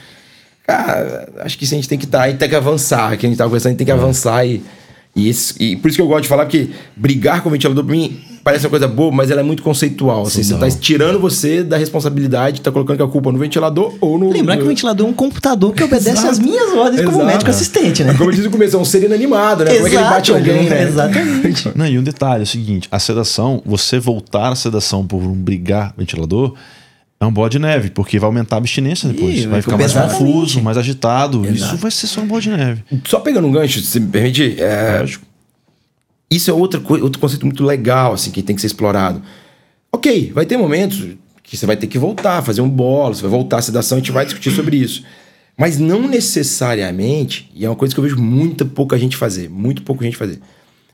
Cara, 0.67 1.29
acho 1.41 1.59
que 1.59 1.65
isso 1.65 1.75
a 1.75 1.77
gente 1.77 1.87
tem 1.87 1.99
que 1.99 2.07
estar 2.07 2.23
aí, 2.23 2.33
tem 2.33 2.49
que 2.49 2.55
avançar. 2.57 3.19
Que 3.19 3.27
a 3.27 3.29
gente 3.29 3.37
tava 3.37 3.51
conversando, 3.51 3.69
a 3.69 3.73
gente 3.73 3.79
tem 3.79 3.87
que 3.87 3.93
avançar 3.93 4.47
e. 4.47 4.63
E, 5.17 5.29
esse- 5.29 5.55
e 5.63 5.77
por 5.77 5.89
isso 5.89 5.97
que 5.97 6.03
eu 6.03 6.09
gosto 6.09 6.23
de 6.23 6.29
falar, 6.29 6.45
porque 6.45 6.71
brigar 6.97 7.41
com 7.41 7.49
o 7.49 7.53
ventilador, 7.53 7.85
pra 7.85 7.95
mim, 7.95 8.19
parece 8.43 8.65
uma 8.67 8.71
coisa 8.71 8.89
boa, 8.89 9.13
mas 9.13 9.31
ela 9.31 9.41
é 9.43 9.45
muito 9.45 9.63
conceitual. 9.63 10.23
Assim, 10.23 10.43
você 10.43 10.55
tá 10.57 10.69
tirando 10.71 11.21
você 11.21 11.63
da 11.63 11.77
responsabilidade, 11.77 12.61
tá 12.61 12.73
colocando 12.73 13.05
a 13.05 13.09
culpa 13.09 13.31
no 13.31 13.39
ventilador 13.39 13.95
ou 14.01 14.19
no. 14.19 14.31
Lembrar 14.33 14.57
que 14.57 14.65
o 14.65 14.67
ventilador 14.67 15.07
é 15.07 15.11
um 15.11 15.13
computador 15.13 15.73
que 15.73 15.85
obedece 15.85 16.11
Exato. 16.11 16.31
às 16.31 16.39
minhas 16.41 16.73
ordens 16.73 17.03
como 17.05 17.19
Exato. 17.19 17.27
médico 17.27 17.51
assistente, 17.51 18.03
né? 18.03 18.13
Como 18.15 18.29
eu 18.29 18.33
disse 18.33 18.45
no 18.45 18.51
começo, 18.51 18.77
é 18.77 18.79
um 18.81 18.85
ser 18.85 19.05
inanimado, 19.05 19.65
né? 19.65 19.73
Como 19.75 19.87
é 19.87 19.91
que 19.91 19.97
ele 19.97 20.05
bate 20.05 20.33
Exato, 20.33 20.51
alguém, 20.51 20.69
né? 20.69 20.83
Exatamente. 20.83 21.71
Não, 21.77 21.87
e 21.87 21.97
um 21.97 22.03
detalhe, 22.03 22.41
é 22.41 22.43
o 22.43 22.47
seguinte, 22.47 22.89
a 22.91 22.99
sedação, 22.99 23.63
você 23.65 24.01
voltar 24.01 24.51
a 24.51 24.57
sedação 24.57 25.07
por 25.07 25.23
um 25.23 25.33
brigar 25.33 25.95
ventilador, 25.97 26.55
é 27.25 27.29
um 27.29 27.33
bola 27.33 27.51
de 27.51 27.59
neve, 27.59 27.91
porque 27.91 28.19
vai 28.19 28.27
aumentar 28.27 28.57
a 28.57 28.59
abstinência 28.59 29.09
depois. 29.09 29.41
Ih, 29.41 29.47
vai 29.47 29.63
ficar 29.63 29.77
mais 29.77 29.93
confuso, 29.93 30.63
mais 30.63 30.77
agitado. 30.77 31.45
Isso 31.51 31.77
vai 31.77 31.91
ser 31.91 32.07
só 32.07 32.21
um 32.21 32.27
bola 32.27 32.41
de 32.41 32.51
neve. 32.51 32.85
Só 33.07 33.21
pegando 33.21 33.47
um 33.47 33.53
gancho, 33.53 33.81
se 33.81 34.01
me 34.01 34.09
permite, 34.09 34.61
é, 34.61 34.99
Lógico. 35.01 35.27
isso 36.31 36.51
é 36.51 36.55
outra 36.55 36.81
outro 37.03 37.21
conceito 37.21 37.45
muito 37.45 37.65
legal, 37.65 38.13
assim, 38.13 38.31
que 38.31 38.43
tem 38.43 38.55
que 38.55 38.61
ser 38.61 38.69
explorado. 38.69 39.23
Ok, 39.93 40.33
vai 40.35 40.47
ter 40.47 40.57
momentos 40.57 41.07
que 41.43 41.57
você 41.57 41.67
vai 41.67 41.77
ter 41.77 41.87
que 41.87 41.99
voltar, 41.99 42.43
fazer 42.43 42.61
um 42.61 42.69
bolo, 42.69 43.15
você 43.15 43.23
vai 43.23 43.31
voltar 43.31 43.59
a 43.59 43.63
sedação, 43.63 43.97
a 43.97 44.01
gente 44.01 44.11
vai 44.13 44.25
discutir 44.25 44.51
sobre 44.51 44.77
isso. 44.77 45.05
Mas 45.57 45.79
não 45.79 46.09
necessariamente, 46.09 47.51
e 47.55 47.65
é 47.65 47.69
uma 47.69 47.77
coisa 47.77 47.95
que 47.95 48.01
eu 48.01 48.03
vejo 48.03 48.17
muita 48.21 48.65
pouca 48.65 48.99
gente 48.99 49.17
fazer, 49.17 49.49
muito 49.49 49.83
pouca 49.83 50.05
gente 50.05 50.17
fazer. 50.17 50.41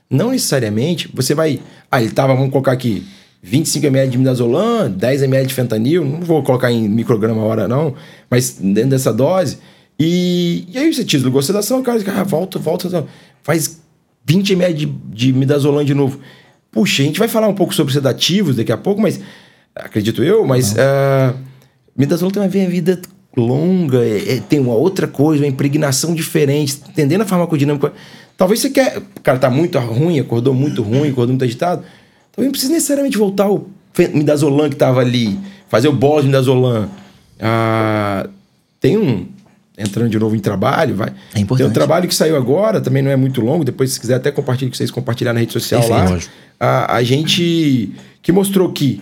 Não 0.09 0.31
necessariamente 0.31 1.09
você 1.13 1.33
vai. 1.33 1.61
Ah, 1.89 2.01
ele 2.01 2.11
tava, 2.11 2.35
vamos 2.35 2.51
colocar 2.51 2.73
aqui, 2.73 3.03
25 3.43 3.85
ml 3.87 4.11
de 4.11 4.17
midazolam, 4.17 4.89
10 4.89 5.23
ml 5.23 5.47
de 5.47 5.53
fentanil, 5.53 6.05
não 6.05 6.21
vou 6.21 6.43
colocar 6.43 6.71
em 6.71 6.87
micrograma 6.87 7.41
a 7.41 7.45
hora 7.45 7.67
não, 7.67 7.95
mas 8.29 8.57
dentro 8.59 8.91
dessa 8.91 9.11
dose. 9.11 9.57
E, 9.99 10.65
e 10.71 10.77
aí 10.77 10.93
você 10.93 11.03
desligou 11.03 11.39
a 11.39 11.43
sedação, 11.43 11.79
o 11.79 11.83
cara 11.83 11.99
diz, 11.99 12.07
ah, 12.07 12.23
volta, 12.23 12.59
volta, 12.59 13.05
faz 13.43 13.81
20 14.25 14.53
ml 14.53 14.73
de, 14.73 14.85
de 14.85 15.33
midazolam 15.33 15.83
de 15.83 15.93
novo. 15.93 16.19
Puxa, 16.71 17.01
a 17.01 17.05
gente 17.05 17.19
vai 17.19 17.27
falar 17.27 17.47
um 17.47 17.53
pouco 17.53 17.73
sobre 17.73 17.93
sedativos 17.93 18.55
daqui 18.55 18.71
a 18.71 18.77
pouco, 18.77 19.01
mas 19.01 19.19
acredito 19.75 20.23
eu, 20.23 20.45
mas 20.45 20.77
ah, 20.77 21.33
midazolam 21.97 22.31
tem 22.31 22.41
uma 22.43 22.49
vida 22.49 23.01
longa, 23.35 24.03
é- 24.05 24.35
é- 24.35 24.39
tem 24.39 24.59
uma 24.59 24.73
outra 24.73 25.07
coisa, 25.07 25.43
uma 25.43 25.49
impregnação 25.49 26.13
diferente, 26.13 26.79
entendendo 26.89 27.21
a 27.21 27.25
farmacodinâmica. 27.25 27.93
Talvez 28.37 28.59
você 28.59 28.69
quer. 28.69 28.97
O 28.97 29.21
cara 29.21 29.37
tá 29.37 29.49
muito 29.49 29.77
ruim, 29.79 30.19
acordou 30.19 30.53
muito 30.53 30.81
ruim, 30.81 31.09
acordou 31.09 31.29
muito 31.29 31.43
agitado. 31.43 31.83
Talvez 32.31 32.47
não 32.47 32.51
precise 32.51 32.71
necessariamente 32.71 33.17
voltar 33.17 33.49
o 33.49 33.69
midazolam 34.13 34.69
que 34.69 34.75
tava 34.75 35.01
ali, 35.01 35.37
fazer 35.67 35.87
o 35.87 35.93
bolo 35.93 36.21
de 36.21 36.27
midazolam. 36.27 36.89
Ah, 37.39 38.27
tem 38.79 38.97
um. 38.97 39.27
Entrando 39.77 40.09
de 40.09 40.19
novo 40.19 40.35
em 40.35 40.39
trabalho, 40.39 40.95
vai. 40.95 41.13
É 41.33 41.39
importante. 41.39 41.65
Tem 41.65 41.71
um 41.71 41.73
trabalho 41.73 42.07
que 42.07 42.13
saiu 42.13 42.35
agora, 42.35 42.79
também 42.79 43.01
não 43.01 43.09
é 43.09 43.15
muito 43.15 43.41
longo. 43.41 43.63
Depois, 43.63 43.91
se 43.91 43.99
quiser, 43.99 44.15
até 44.15 44.31
compartilhe 44.31 44.69
com 44.69 44.77
vocês 44.77 44.91
compartilhar 44.91 45.33
na 45.33 45.39
rede 45.39 45.53
social 45.53 45.81
Perfeito. 45.81 46.03
lá. 46.03 46.09
Lógico. 46.09 46.33
A, 46.59 46.95
a 46.97 47.03
gente 47.03 47.91
que 48.21 48.31
mostrou 48.31 48.71
que 48.71 49.01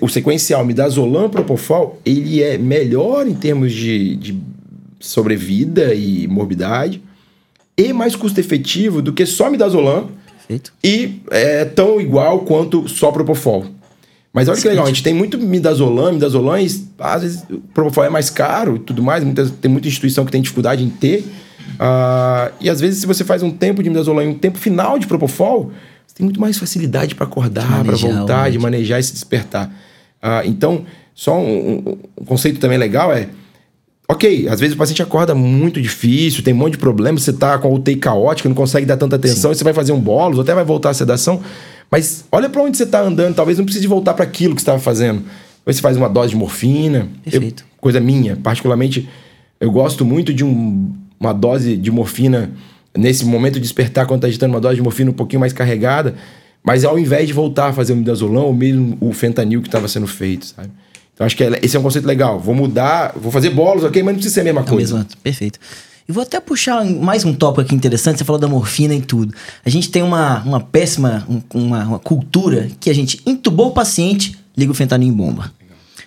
o 0.00 0.08
sequencial 0.08 0.64
midazolam 0.64 1.28
propofol 1.28 2.00
ele 2.04 2.42
é 2.42 2.56
melhor 2.56 3.26
em 3.26 3.34
termos 3.34 3.72
de, 3.72 4.16
de 4.16 4.38
sobrevida 4.98 5.92
e 5.94 6.26
morbidade 6.26 7.02
e 7.76 7.92
mais 7.92 8.16
custo 8.16 8.40
efetivo 8.40 9.02
do 9.02 9.12
que 9.12 9.26
só 9.26 9.50
midazolam 9.50 10.08
Perfeito. 10.48 10.72
e 10.82 11.20
é 11.30 11.64
tão 11.66 12.00
igual 12.00 12.40
quanto 12.40 12.88
só 12.88 13.12
propofol. 13.12 13.66
Mas 14.32 14.48
olha 14.48 14.60
que 14.60 14.66
legal, 14.68 14.84
a 14.84 14.88
gente 14.88 15.02
tem 15.02 15.12
muito 15.14 15.38
midazolam, 15.38 16.12
midazolam, 16.14 16.58
e 16.60 16.66
às 16.98 17.22
vezes 17.22 17.44
o 17.50 17.58
propofol 17.74 18.04
é 18.04 18.10
mais 18.10 18.30
caro 18.30 18.76
e 18.76 18.78
tudo 18.78 19.02
mais, 19.02 19.22
muitas, 19.24 19.50
tem 19.50 19.70
muita 19.70 19.88
instituição 19.88 20.24
que 20.24 20.32
tem 20.32 20.40
dificuldade 20.42 20.82
em 20.82 20.88
ter. 20.90 21.24
Ah, 21.78 22.50
e 22.60 22.68
às 22.70 22.80
vezes, 22.80 23.00
se 23.00 23.06
você 23.06 23.24
faz 23.24 23.42
um 23.42 23.50
tempo 23.50 23.82
de 23.82 23.88
midazolam 23.88 24.24
e 24.24 24.28
um 24.28 24.34
tempo 24.38 24.58
final 24.58 24.98
de 24.98 25.06
propofol, 25.06 25.70
você 26.06 26.14
tem 26.16 26.24
muito 26.24 26.40
mais 26.40 26.56
facilidade 26.58 27.14
para 27.14 27.24
acordar, 27.26 27.84
para 27.84 27.96
voltar, 27.96 28.50
de 28.50 28.58
manejar 28.58 28.98
e 28.98 29.02
se 29.02 29.12
despertar. 29.12 29.70
Ah, 30.20 30.42
então, 30.44 30.84
só 31.14 31.38
um, 31.38 31.78
um- 31.78 31.98
um 32.20 32.24
conceito 32.24 32.58
também 32.60 32.78
legal 32.78 33.12
é 33.12 33.28
Ok, 34.10 34.48
às 34.48 34.58
vezes 34.58 34.74
o 34.74 34.78
paciente 34.78 35.02
acorda 35.02 35.34
muito 35.34 35.82
difícil, 35.82 36.42
tem 36.42 36.54
um 36.54 36.56
monte 36.56 36.72
de 36.72 36.78
problema, 36.78 37.18
você 37.18 37.32
tá 37.32 37.58
com 37.58 37.68
a 37.68 37.70
UTI 37.70 37.96
caótica, 37.96 38.48
não 38.48 38.56
consegue 38.56 38.86
dar 38.86 38.96
tanta 38.96 39.16
atenção, 39.16 39.52
e 39.52 39.54
você 39.54 39.62
vai 39.62 39.74
fazer 39.74 39.92
um 39.92 40.00
bolo, 40.00 40.40
até 40.40 40.54
vai 40.54 40.64
voltar 40.64 40.90
a 40.90 40.94
sedação, 40.94 41.42
mas 41.90 42.24
olha 42.32 42.48
para 42.48 42.62
onde 42.62 42.76
você 42.78 42.86
tá 42.86 43.02
andando, 43.02 43.34
talvez 43.34 43.58
não 43.58 43.66
precise 43.66 43.86
voltar 43.86 44.14
para 44.14 44.24
aquilo 44.24 44.54
que 44.54 44.62
você 44.62 44.64
estava 44.64 44.78
fazendo. 44.78 45.22
Aí 45.66 45.74
você 45.74 45.82
faz 45.82 45.96
uma 45.98 46.08
dose 46.08 46.30
de 46.30 46.36
morfina. 46.36 47.06
Perfeito. 47.22 47.62
Eu- 47.64 47.76
coisa 47.78 48.00
minha, 48.00 48.34
particularmente, 48.36 49.06
eu 49.60 49.70
gosto 49.70 50.06
muito 50.06 50.32
de 50.32 50.42
um- 50.42 50.90
uma 51.20 51.34
dose 51.34 51.76
de 51.76 51.90
morfina 51.90 52.50
nesse 52.96 53.26
momento 53.26 53.54
de 53.54 53.60
despertar 53.60 54.06
quando 54.06 54.22
tá 54.22 54.26
agitando 54.26 54.54
uma 54.54 54.60
dose 54.60 54.76
de 54.76 54.82
morfina 54.82 55.10
um 55.10 55.14
pouquinho 55.14 55.40
mais 55.40 55.52
carregada, 55.52 56.14
mas 56.64 56.82
ao 56.82 56.98
invés 56.98 57.26
de 57.26 57.34
voltar 57.34 57.68
a 57.68 57.72
fazer 57.74 57.92
o 57.92 57.96
midazolam 57.96 58.44
ou 58.46 58.54
mesmo 58.54 58.96
o 59.02 59.12
fentanil 59.12 59.60
que 59.60 59.68
estava 59.68 59.86
sendo 59.86 60.06
feito, 60.06 60.46
sabe? 60.46 60.70
Então 61.18 61.26
acho 61.26 61.36
que 61.36 61.42
é- 61.42 61.58
esse 61.64 61.76
é 61.76 61.80
um 61.80 61.82
conceito 61.82 62.04
legal. 62.06 62.38
Vou 62.38 62.54
mudar, 62.54 63.12
vou 63.16 63.32
fazer 63.32 63.50
bolos, 63.50 63.82
ok, 63.82 64.00
mas 64.04 64.12
não 64.12 64.18
precisa 64.20 64.34
ser 64.34 64.40
a 64.42 64.44
mesma 64.44 64.60
É 64.60 64.64
coisa. 64.64 64.94
mesmo, 64.94 65.08
perfeito. 65.20 65.58
E 66.08 66.12
vou 66.12 66.22
até 66.22 66.38
puxar 66.38 66.84
mais 66.84 67.24
um 67.24 67.34
tópico 67.34 67.60
aqui 67.62 67.74
interessante. 67.74 68.18
Você 68.18 68.24
falou 68.24 68.40
da 68.40 68.46
morfina 68.46 68.94
e 68.94 69.00
tudo. 69.00 69.34
A 69.66 69.68
gente 69.68 69.90
tem 69.90 70.00
uma, 70.02 70.38
uma 70.44 70.60
péssima 70.60 71.26
um- 71.28 71.42
uma, 71.52 71.82
uma 71.84 71.98
cultura 71.98 72.68
que 72.78 72.88
a 72.88 72.94
gente 72.94 73.20
entubou 73.26 73.66
o 73.66 73.70
paciente, 73.72 74.38
liga 74.56 74.70
o 74.70 74.74
fentanil 74.74 75.08
em 75.08 75.12
bomba. 75.12 75.52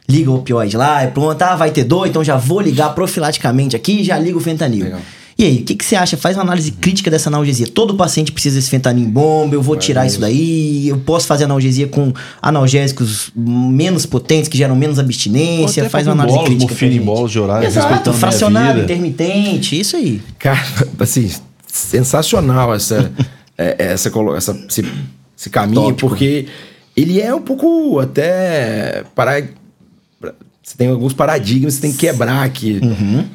Liga 0.10 0.32
o 0.32 0.36
opioide 0.38 0.76
lá, 0.78 1.04
é 1.04 1.08
pronto, 1.08 1.42
ah, 1.42 1.56
vai 1.58 1.72
ter 1.72 1.84
dor, 1.84 2.08
então 2.08 2.24
já 2.24 2.38
vou 2.38 2.62
ligar 2.62 2.96
profilaticamente 2.96 3.76
aqui 3.76 4.00
e 4.00 4.04
já 4.04 4.18
liga 4.18 4.38
o 4.38 4.42
fentanil. 4.42 4.86
Legal. 4.86 5.02
E 5.42 5.44
aí, 5.44 5.58
o 5.58 5.64
que, 5.64 5.74
que 5.74 5.84
você 5.84 5.96
acha? 5.96 6.16
Faz 6.16 6.38
uma 6.38 6.44
análise 6.44 6.72
crítica 6.72 7.10
dessa 7.10 7.28
analgesia. 7.28 7.66
Todo 7.68 7.96
paciente 7.96 8.32
precisa 8.32 8.58
desse 8.58 8.70
fentanil 8.70 9.04
em 9.06 9.10
bomba, 9.10 9.56
eu 9.56 9.62
vou 9.62 9.76
tirar 9.76 10.06
isso 10.06 10.20
daí, 10.20 10.88
eu 10.88 11.00
posso 11.00 11.26
fazer 11.26 11.46
analgesia 11.46 11.88
com 11.88 12.14
analgésicos 12.40 13.32
menos 13.36 14.06
potentes, 14.06 14.48
que 14.48 14.56
geram 14.56 14.76
menos 14.76 15.00
abstinência, 15.00 15.90
faz 15.90 16.06
uma 16.06 16.14
análise 16.14 16.36
bolos, 16.36 16.48
crítica. 16.48 16.72
morfina 16.72 16.94
em 16.94 17.02
bolos 17.04 17.32
de 17.32 17.40
horário, 17.40 17.68
Exato, 17.68 18.14
fracionado, 18.14 18.82
intermitente, 18.82 19.80
isso 19.80 19.96
aí. 19.98 20.22
Cara, 20.38 20.64
assim, 21.00 21.28
sensacional 21.66 22.76
essa, 22.76 23.12
é, 23.58 23.76
essa, 23.80 24.12
colo- 24.12 24.36
essa, 24.36 24.56
esse, 24.70 24.86
esse 25.36 25.50
caminho, 25.50 25.86
Tópico. 25.88 26.08
porque 26.10 26.46
ele 26.96 27.20
é 27.20 27.34
um 27.34 27.42
pouco 27.42 28.00
até 28.00 29.04
para 29.16 29.42
você 30.64 30.78
tem 30.78 30.88
alguns 30.90 31.14
paradigmas 31.14 31.74
que 31.76 31.82
você 31.82 31.88
tem 31.88 31.92
que 31.92 31.98
quebrar 31.98 32.44
aqui. 32.44 32.80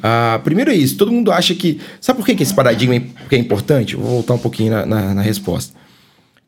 Ah, 0.01 0.39
primeiro 0.43 0.71
é 0.71 0.75
isso, 0.75 0.95
todo 0.97 1.11
mundo 1.11 1.31
acha 1.31 1.53
que. 1.53 1.79
Sabe 1.99 2.19
por 2.19 2.25
que, 2.25 2.35
que 2.35 2.43
esse 2.43 2.53
paradigma 2.53 2.95
é, 2.95 3.01
é 3.31 3.37
importante? 3.37 3.95
Vou 3.95 4.05
voltar 4.07 4.33
um 4.35 4.37
pouquinho 4.39 4.71
na, 4.71 4.85
na- 4.85 5.13
na 5.15 5.21
resposta. 5.21 5.75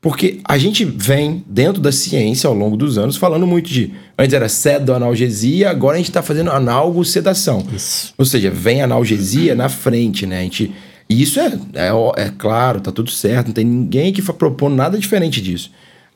Porque 0.02 0.40
a 0.46 0.58
gente 0.58 0.86
vem 0.86 1.44
dentro 1.46 1.82
da 1.82 1.92
ciência 1.92 2.48
ao 2.48 2.54
longo 2.54 2.78
dos 2.78 2.98
anos 2.98 3.18
falando 3.18 3.46
muito 3.46 3.70
de. 3.70 3.92
Antes 4.18 4.34
era 4.34 4.48
analgesia, 4.96 5.70
agora 5.70 5.96
a 5.96 5.98
gente 5.98 6.10
está 6.10 6.22
fazendo 6.24 6.50
analgosedação. 6.52 7.66
Isso. 7.76 8.14
Ou 8.18 8.24
seja, 8.24 8.50
vem 8.50 8.82
analgesia 8.82 9.54
na 9.56 9.68
frente, 9.68 10.26
né? 10.26 10.40
A 10.40 10.44
gente, 10.44 10.74
e 11.10 11.22
isso 11.22 11.38
é, 11.42 11.48
é, 11.74 11.92
é 12.24 12.32
claro, 12.38 12.80
tá 12.80 12.94
tudo 12.94 13.12
certo, 13.12 13.48
não 13.48 13.54
tem 13.54 13.66
ninguém 13.66 14.14
que 14.14 14.22
propondo 14.22 14.74
nada 14.78 14.98
diferente 14.98 15.42
disso. 15.42 15.70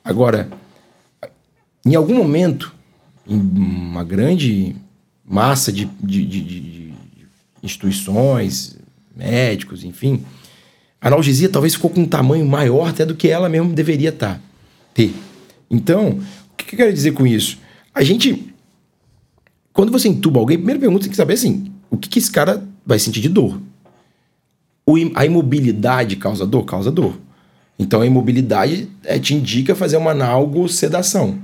Agora, 0.06 0.48
em 1.86 1.94
algum 1.96 2.16
momento, 2.16 2.74
uma 3.28 4.04
grande 4.04 4.76
massa 5.26 5.72
de, 5.72 5.86
de- 6.02 6.26
de- 6.26 6.42
de- 6.42 6.94
instituições, 7.62 8.78
médicos, 9.16 9.84
enfim, 9.86 10.24
a 11.00 11.08
analgesia 11.08 11.48
talvez 11.48 11.76
ficou 11.76 11.90
com 11.90 12.02
um 12.02 12.06
tamanho 12.08 12.46
maior 12.46 12.90
até 12.90 13.06
do 13.06 13.16
que 13.16 13.30
ela 13.30 13.48
mesmo 13.48 13.74
deveria 13.74 14.10
estar, 14.10 14.42
ter. 14.94 15.14
Então, 15.72 16.20
o 16.52 16.56
que 16.58 16.76
eu 16.76 16.78
quero 16.78 16.94
dizer 16.94 17.14
com 17.14 17.26
isso? 17.26 17.58
A 17.96 18.04
gente 18.04 18.54
quando 19.74 19.92
você 19.92 20.08
entuba 20.08 20.40
alguém, 20.40 20.58
primeira 20.58 20.80
pergunta 20.80 21.02
tem 21.02 21.10
que 21.10 21.18
saber 21.18 21.34
assim: 21.34 21.72
o 21.90 21.98
que, 21.98 22.08
que 22.08 22.20
esse 22.20 22.32
cara 22.32 22.64
vai 22.86 23.00
sentir 23.00 23.22
de 23.22 23.30
dor? 23.30 23.60
O 24.86 24.96
a 25.16 25.26
imobilidade 25.26 26.16
causa 26.16 26.46
dor? 26.46 26.64
Causa 26.66 26.92
dor. 26.92 27.20
Então 27.80 28.02
a 28.02 28.06
imobilidade 28.06 28.88
é, 29.04 29.18
te 29.18 29.34
indica 29.34 29.74
fazer 29.74 29.98
uma 29.98 30.12
analgosedação. 30.12 31.40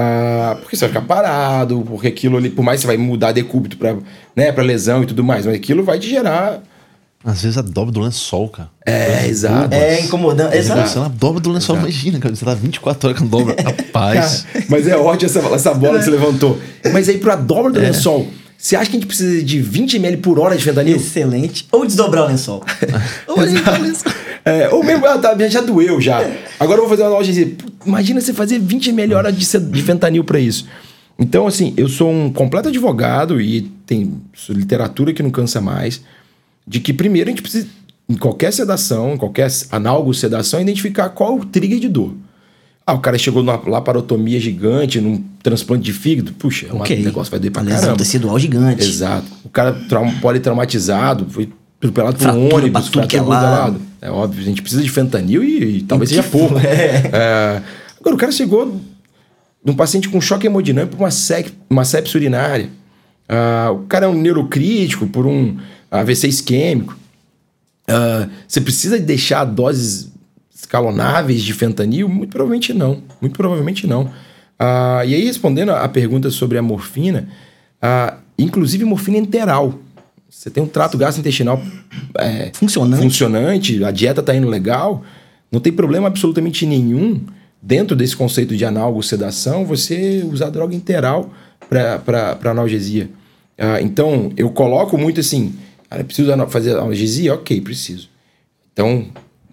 Ah, 0.00 0.56
porque 0.60 0.76
você 0.76 0.86
vai 0.86 0.94
ficar 0.94 1.04
parado, 1.12 1.84
porque 1.84 2.06
aquilo 2.06 2.36
ali, 2.36 2.48
por 2.50 2.62
mais 2.62 2.78
que 2.78 2.82
você 2.82 2.86
vai 2.86 2.96
mudar 2.96 3.32
decúbito 3.32 3.76
para 3.76 3.96
né, 4.36 4.52
pra 4.52 4.62
lesão 4.62 5.02
e 5.02 5.06
tudo 5.06 5.24
mais, 5.24 5.44
mas 5.44 5.56
aquilo 5.56 5.82
vai 5.82 5.98
te 5.98 6.08
gerar. 6.08 6.62
Às 7.24 7.42
vezes 7.42 7.58
a 7.58 7.62
dobra 7.62 7.90
do 7.90 7.98
lençol, 7.98 8.48
cara. 8.48 8.70
É, 8.86 9.26
exato. 9.26 9.74
É 9.74 10.00
incomodante. 10.00 10.56
Exato. 10.56 10.88
Você 10.88 11.00
na 11.00 11.08
dobra 11.08 11.40
do 11.40 11.50
lençol, 11.50 11.76
imagina, 11.78 12.20
cara. 12.20 12.32
Você 12.32 12.44
tá 12.44 12.54
24 12.54 13.08
horas 13.08 13.20
com 13.20 13.26
dobra. 13.26 13.56
Rapaz. 13.60 14.46
Cara, 14.52 14.64
mas 14.68 14.86
é 14.86 14.96
ótimo 14.96 15.28
essa, 15.28 15.40
essa 15.52 15.74
bola 15.74 15.98
que 15.98 16.04
você 16.04 16.10
levantou. 16.12 16.60
Mas 16.92 17.08
aí, 17.08 17.18
pra 17.18 17.34
dobra 17.34 17.72
do 17.72 17.80
lençol, 17.80 18.28
você 18.56 18.76
acha 18.76 18.88
que 18.88 18.96
a 18.96 19.00
gente 19.00 19.08
precisa 19.08 19.42
de 19.42 19.60
20 19.60 19.96
ml 19.96 20.16
por 20.18 20.38
hora 20.38 20.56
de 20.56 20.62
fentanil? 20.62 20.94
Excelente. 20.94 21.66
Ou 21.72 21.84
desdobrar 21.84 22.24
o 22.24 22.28
lençol. 22.28 22.64
Ou 23.26 23.38
desdobrar 23.38 23.80
o 23.80 23.82
lençol. 23.82 24.12
É, 24.44 24.68
ou 24.70 24.82
mesmo, 24.82 25.04
ah, 25.06 25.18
tá, 25.18 25.36
já 25.48 25.60
doeu 25.60 26.00
já. 26.00 26.18
Agora 26.58 26.78
eu 26.80 26.86
vou 26.86 26.88
fazer 26.88 27.02
uma 27.02 27.10
loja 27.16 27.32
de. 27.32 27.56
Imagina 27.84 28.20
você 28.20 28.32
fazer 28.32 28.58
20 28.58 28.88
ml 28.90 29.14
hora 29.14 29.32
de, 29.32 29.46
de 29.58 29.82
fentanil 29.82 30.24
pra 30.24 30.38
isso. 30.40 30.66
Então, 31.18 31.46
assim, 31.46 31.74
eu 31.76 31.88
sou 31.88 32.10
um 32.10 32.32
completo 32.32 32.68
advogado 32.68 33.40
e 33.40 33.62
tem 33.84 34.20
literatura 34.50 35.12
que 35.12 35.22
não 35.22 35.30
cansa 35.30 35.60
mais. 35.60 36.00
De 36.66 36.80
que 36.80 36.92
primeiro 36.92 37.28
a 37.28 37.32
gente 37.32 37.42
precisa, 37.42 37.66
em 38.08 38.16
qualquer 38.16 38.52
sedação, 38.52 39.14
em 39.14 39.16
qualquer 39.16 39.50
analgosedação, 39.70 40.60
identificar 40.60 41.08
qual 41.08 41.36
é 41.38 41.40
o 41.40 41.44
trigger 41.44 41.80
de 41.80 41.88
dor. 41.88 42.14
Ah, 42.86 42.94
o 42.94 43.00
cara 43.00 43.18
chegou 43.18 43.42
numa 43.42 43.60
laparotomia 43.68 44.40
gigante, 44.40 45.00
num 45.00 45.22
transplante 45.42 45.82
de 45.84 45.92
fígado. 45.92 46.32
Puxa, 46.32 46.68
é 46.70 46.72
um 46.72 46.80
Ok. 46.80 47.02
negócio 47.02 47.30
vai 47.30 47.38
doer 47.40 47.50
pra 47.52 47.62
lesão 47.62 47.80
caramba. 47.80 47.98
tecidual 47.98 48.38
gigante. 48.38 48.82
Exato. 48.82 49.26
O 49.44 49.48
cara 49.50 49.72
traum, 49.88 50.10
politraumatizado, 50.20 51.26
foi 51.28 51.50
atropelado 51.78 52.18
por 52.18 52.28
um 52.28 52.54
ônibus, 52.54 52.88
tudo 52.88 53.06
que 53.06 53.16
é. 53.16 53.20
É 54.00 54.10
óbvio, 54.10 54.42
a 54.42 54.44
gente 54.44 54.62
precisa 54.62 54.82
de 54.82 54.88
fentanil 54.88 55.42
e, 55.42 55.78
e 55.78 55.82
talvez 55.82 56.10
seja 56.10 56.22
pouco. 56.22 56.58
é. 56.60 57.10
É, 57.12 57.62
Agora, 58.00 58.14
o 58.14 58.18
cara 58.18 58.32
chegou 58.32 58.80
num 59.64 59.74
paciente 59.74 60.08
com 60.08 60.20
choque 60.20 60.46
hemodinâmico 60.46 60.96
por 60.96 61.02
uma, 61.02 61.10
sec, 61.10 61.50
uma 61.68 61.84
sepse 61.84 62.16
urinária. 62.16 62.70
Ah, 63.28 63.70
o 63.72 63.80
cara 63.80 64.06
é 64.06 64.08
um 64.08 64.14
neurocrítico 64.14 65.06
por 65.06 65.26
um 65.26 65.56
AVC 65.90 66.28
isquêmico. 66.28 66.96
Ah, 67.86 68.28
você 68.46 68.60
precisa 68.60 68.98
deixar 68.98 69.44
doses 69.44 70.10
escalonáveis 70.54 71.42
de 71.42 71.52
fentanil? 71.52 72.08
Muito 72.08 72.30
provavelmente 72.30 72.72
não. 72.72 73.02
Muito 73.20 73.36
provavelmente 73.36 73.86
não. 73.86 74.10
Ah, 74.58 75.02
e 75.04 75.14
aí, 75.14 75.24
respondendo 75.24 75.70
a 75.70 75.88
pergunta 75.88 76.30
sobre 76.30 76.56
a 76.56 76.62
morfina, 76.62 77.28
inclusive 78.38 78.84
morfina 78.84 79.18
enteral. 79.18 79.78
Você 80.28 80.50
tem 80.50 80.62
um 80.62 80.66
trato 80.66 80.98
gastrointestinal 80.98 81.60
é, 82.18 82.50
Funcionante. 82.52 83.02
funcionante, 83.02 83.84
a 83.84 83.90
dieta 83.90 84.20
está 84.20 84.34
indo 84.34 84.46
legal, 84.46 85.02
não 85.50 85.58
tem 85.58 85.72
problema 85.72 86.06
absolutamente 86.06 86.66
nenhum 86.66 87.24
dentro 87.62 87.96
desse 87.96 88.14
conceito 88.14 88.56
de 88.56 88.64
analgosedação 88.64 89.64
você 89.64 90.22
usar 90.30 90.50
droga 90.50 90.74
interal 90.74 91.32
para 91.68 92.50
analgesia. 92.50 93.10
Ah, 93.56 93.80
então, 93.80 94.30
eu 94.36 94.50
coloco 94.50 94.96
muito 94.96 95.18
assim, 95.18 95.54
cara, 95.88 96.04
preciso 96.04 96.30
fazer 96.48 96.72
analgesia? 96.72 97.34
Ok, 97.34 97.60
preciso. 97.62 98.08
Então, 98.72 99.06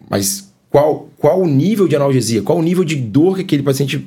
mas 0.09 0.53
qual, 0.69 1.09
qual 1.17 1.41
o 1.41 1.47
nível 1.47 1.87
de 1.87 1.95
analgesia? 1.95 2.41
Qual 2.41 2.59
o 2.59 2.61
nível 2.61 2.83
de 2.83 2.95
dor 2.95 3.37
que 3.37 3.41
aquele 3.41 3.63
paciente 3.63 4.05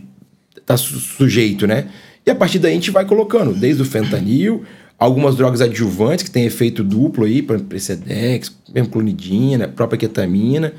está 0.56 0.76
sujeito, 0.76 1.66
né? 1.66 1.88
E 2.24 2.30
a 2.30 2.34
partir 2.34 2.58
daí 2.58 2.72
a 2.72 2.74
gente 2.74 2.90
vai 2.90 3.06
colocando, 3.06 3.54
desde 3.54 3.80
o 3.80 3.86
fentanil, 3.86 4.62
algumas 4.98 5.36
drogas 5.36 5.60
adjuvantes 5.60 6.24
que 6.24 6.30
têm 6.30 6.44
efeito 6.44 6.82
duplo 6.82 7.24
aí, 7.24 7.40
por 7.40 7.54
exemplo, 7.54 7.68
Precedex, 7.68 8.52
mesmo 8.74 8.90
clonidina, 8.90 9.68
própria 9.68 9.98
ketamina, 9.98 10.74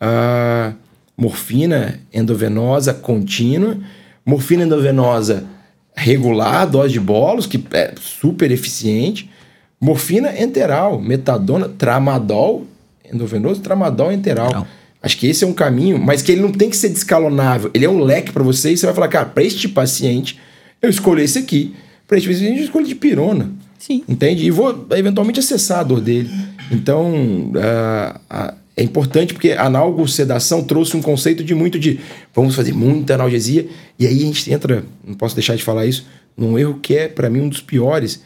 ah, 0.00 0.72
morfina 1.16 2.00
endovenosa 2.12 2.92
contínua, 2.92 3.78
morfina 4.26 4.64
endovenosa 4.64 5.44
regular, 5.94 6.66
dose 6.66 6.92
de 6.92 7.00
bolos, 7.00 7.46
que 7.46 7.62
é 7.72 7.94
super 7.98 8.50
eficiente, 8.50 9.30
morfina 9.80 10.38
enteral, 10.38 11.00
metadona, 11.00 11.68
tramadol, 11.68 12.66
endovenoso, 13.10 13.60
tramadol 13.60 14.12
enteral. 14.12 14.48
Enteral. 14.48 14.66
Acho 15.02 15.18
que 15.18 15.26
esse 15.26 15.42
é 15.42 15.46
um 15.46 15.52
caminho, 15.52 15.98
mas 15.98 16.22
que 16.22 16.30
ele 16.30 16.42
não 16.42 16.52
tem 16.52 16.70
que 16.70 16.76
ser 16.76 16.88
descalonável. 16.88 17.70
Ele 17.74 17.84
é 17.84 17.90
um 17.90 18.00
leque 18.00 18.30
para 18.30 18.42
você 18.42 18.72
e 18.72 18.76
você 18.76 18.86
vai 18.86 18.94
falar, 18.94 19.08
cara, 19.08 19.26
para 19.26 19.42
este 19.42 19.68
paciente, 19.68 20.38
eu 20.80 20.88
escolho 20.88 21.20
esse 21.20 21.40
aqui. 21.40 21.74
Para 22.06 22.18
este 22.18 22.28
paciente, 22.28 22.58
eu 22.58 22.64
escolho 22.64 22.86
de 22.86 22.94
pirona. 22.94 23.50
Sim. 23.82 24.04
Entende? 24.08 24.44
E 24.44 24.50
vou 24.50 24.86
eventualmente 24.92 25.40
acessar 25.40 25.80
a 25.80 25.82
dor 25.82 26.00
dele. 26.00 26.30
Então, 26.70 27.50
ah, 28.30 28.54
é 28.76 28.82
importante 28.84 29.34
porque 29.34 29.50
a 29.50 29.66
analgosedação 29.66 30.62
trouxe 30.62 30.96
um 30.96 31.02
conceito 31.02 31.42
de 31.42 31.52
muito 31.52 31.80
de 31.80 31.98
vamos 32.32 32.54
fazer 32.54 32.72
muita 32.72 33.14
analgesia. 33.14 33.66
E 33.98 34.06
aí 34.06 34.22
a 34.22 34.26
gente 34.26 34.52
entra, 34.52 34.84
não 35.04 35.14
posso 35.14 35.34
deixar 35.34 35.56
de 35.56 35.64
falar 35.64 35.84
isso, 35.84 36.06
num 36.36 36.56
erro 36.56 36.78
que 36.80 36.94
é, 36.94 37.08
para 37.08 37.28
mim, 37.28 37.40
um 37.40 37.48
dos 37.48 37.60
piores, 37.60 38.22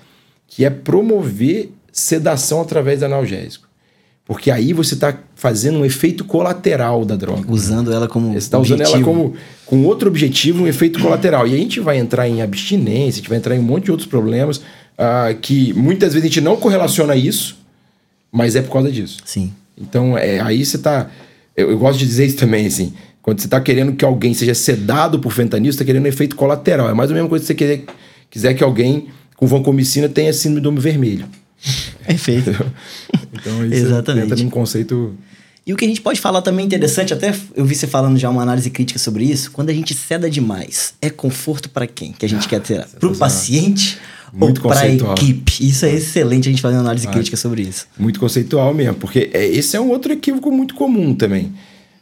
que 0.46 0.62
é 0.62 0.68
promover 0.68 1.70
sedação 1.90 2.60
através 2.60 3.00
do 3.00 3.06
analgésico. 3.06 3.66
Porque 4.26 4.50
aí 4.50 4.74
você 4.74 4.92
está 4.92 5.16
fazendo 5.36 5.78
um 5.78 5.84
efeito 5.86 6.22
colateral 6.24 7.02
da 7.04 7.16
droga. 7.16 7.50
Usando 7.50 7.92
ela 7.92 8.08
como. 8.08 8.32
Você 8.32 8.38
está 8.38 8.58
usando 8.58 8.80
ela 8.80 8.90
objetivo. 8.90 9.10
como 9.10 9.34
com 9.64 9.84
outro 9.84 10.08
objetivo, 10.10 10.64
um 10.64 10.66
efeito 10.66 11.00
colateral. 11.00 11.46
E 11.46 11.52
aí 11.52 11.56
a 11.56 11.62
gente 11.62 11.80
vai 11.80 11.96
entrar 11.96 12.28
em 12.28 12.42
abstinência, 12.42 13.20
a 13.20 13.22
gente 13.22 13.28
vai 13.28 13.38
entrar 13.38 13.56
em 13.56 13.60
um 13.60 13.62
monte 13.62 13.84
de 13.84 13.92
outros 13.92 14.08
problemas 14.08 14.60
ah, 14.98 15.34
que 15.40 15.72
muitas 15.74 16.14
vezes 16.14 16.24
a 16.24 16.28
gente 16.28 16.40
não 16.40 16.56
correlaciona 16.56 17.14
isso, 17.14 17.56
mas 18.32 18.56
é 18.56 18.62
por 18.62 18.72
causa 18.72 18.90
disso. 18.90 19.18
Sim. 19.24 19.52
Então, 19.76 20.16
é, 20.16 20.40
aí 20.40 20.64
você 20.64 20.78
tá. 20.78 21.10
Eu, 21.56 21.70
eu 21.70 21.78
gosto 21.78 21.98
de 21.98 22.06
dizer 22.06 22.26
isso 22.26 22.36
também, 22.36 22.66
assim. 22.66 22.94
Quando 23.20 23.40
você 23.40 23.48
tá 23.48 23.60
querendo 23.60 23.92
que 23.94 24.04
alguém 24.04 24.32
seja 24.34 24.54
sedado 24.54 25.18
por 25.18 25.32
fentanil, 25.32 25.72
você 25.72 25.78
tá 25.78 25.84
querendo 25.84 26.04
um 26.04 26.08
efeito 26.08 26.36
colateral. 26.36 26.88
É 26.88 26.94
mais 26.94 27.10
ou 27.10 27.16
menos 27.16 27.28
coisa 27.28 27.42
que 27.42 27.48
você 27.48 27.54
querer, 27.54 27.84
quiser 28.30 28.54
que 28.54 28.62
alguém 28.62 29.08
com 29.36 29.46
vancomicina 29.46 30.08
tenha 30.08 30.32
síndrome 30.32 30.60
do 30.60 30.68
homem 30.68 30.80
vermelho. 30.80 31.26
Perfeito. 32.06 32.50
Então, 33.32 33.62
aí 33.62 33.74
Exatamente. 33.74 34.26
entra 34.26 34.44
num 34.44 34.50
conceito. 34.50 35.14
E 35.66 35.72
o 35.72 35.76
que 35.76 35.84
a 35.84 35.88
gente 35.88 36.00
pode 36.00 36.20
falar 36.20 36.40
também 36.40 36.64
interessante, 36.64 37.12
até 37.12 37.34
eu 37.56 37.64
vi 37.64 37.74
você 37.74 37.88
falando 37.88 38.16
já 38.16 38.30
uma 38.30 38.42
análise 38.42 38.70
crítica 38.70 38.98
sobre 38.98 39.24
isso, 39.24 39.50
quando 39.50 39.70
a 39.70 39.74
gente 39.74 39.92
ceda 39.92 40.30
demais, 40.30 40.94
é 41.02 41.10
conforto 41.10 41.68
para 41.68 41.86
quem 41.86 42.12
que 42.12 42.24
a 42.24 42.28
gente 42.28 42.46
quer 42.46 42.60
ter? 42.60 42.76
Para 42.76 42.84
o 42.84 43.14
sensacional. 43.14 43.18
paciente 43.18 43.98
Muito 44.32 44.62
ou 44.62 44.70
para 44.70 44.88
equipe? 44.88 45.66
Isso 45.66 45.86
é 45.86 45.92
excelente 45.92 46.48
a 46.48 46.50
gente 46.50 46.62
fazer 46.62 46.76
uma 46.76 46.82
análise 46.82 47.06
crítica 47.08 47.36
sobre 47.36 47.62
isso. 47.62 47.86
Muito 47.98 48.18
conceitual 48.20 48.72
mesmo, 48.74 48.94
porque 48.94 49.30
é, 49.32 49.46
esse 49.46 49.76
é 49.76 49.80
um 49.80 49.90
outro 49.90 50.12
equívoco 50.12 50.50
muito 50.50 50.74
comum 50.74 51.14
também. 51.14 51.52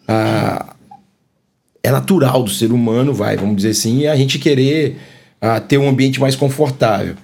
Ah, 0.06 0.74
é 1.82 1.90
natural 1.90 2.42
do 2.42 2.50
ser 2.50 2.72
humano, 2.72 3.12
vai, 3.12 3.36
vamos 3.36 3.56
dizer 3.56 3.70
assim, 3.70 4.06
a 4.06 4.16
gente 4.16 4.38
querer 4.38 4.96
ah, 5.40 5.60
ter 5.60 5.78
um 5.78 5.88
ambiente 5.88 6.20
mais 6.20 6.34
confortável. 6.34 7.14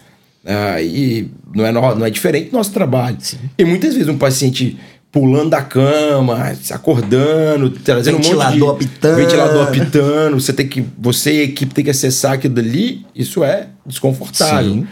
Ah, 0.45 0.81
e 0.83 1.31
não 1.55 1.67
é, 1.67 1.73
não 1.73 2.05
é 2.05 2.11
diferente 2.11 2.51
do 2.51 2.57
nosso 2.57 2.73
trabalho. 2.73 3.17
E 3.59 3.65
muitas 3.65 3.95
vezes 3.95 4.09
um 4.09 4.19
paciente 4.19 4.79
pulando 5.13 5.51
da 5.51 5.63
cama, 5.63 6.55
se 6.55 6.73
acordando, 6.73 7.71
trazendo 7.71 8.19
um 8.19 8.21
Ventilador 8.21 8.69
monte 8.69 8.79
de 8.79 8.85
apitando. 8.87 9.17
ventilador 9.17 9.63
apitando, 9.69 10.41
você 10.41 10.53
tem 10.53 10.69
que 10.69 10.85
você 10.99 11.35
e 11.35 11.41
a 11.41 11.45
equipe 11.45 11.75
tem 11.75 11.85
que 11.85 11.91
acessar 11.91 12.33
aquilo 12.35 12.55
dali, 12.55 13.05
isso 13.15 13.43
é 13.43 13.69
desconfortável. 13.85 14.71
Sim. 14.73 14.87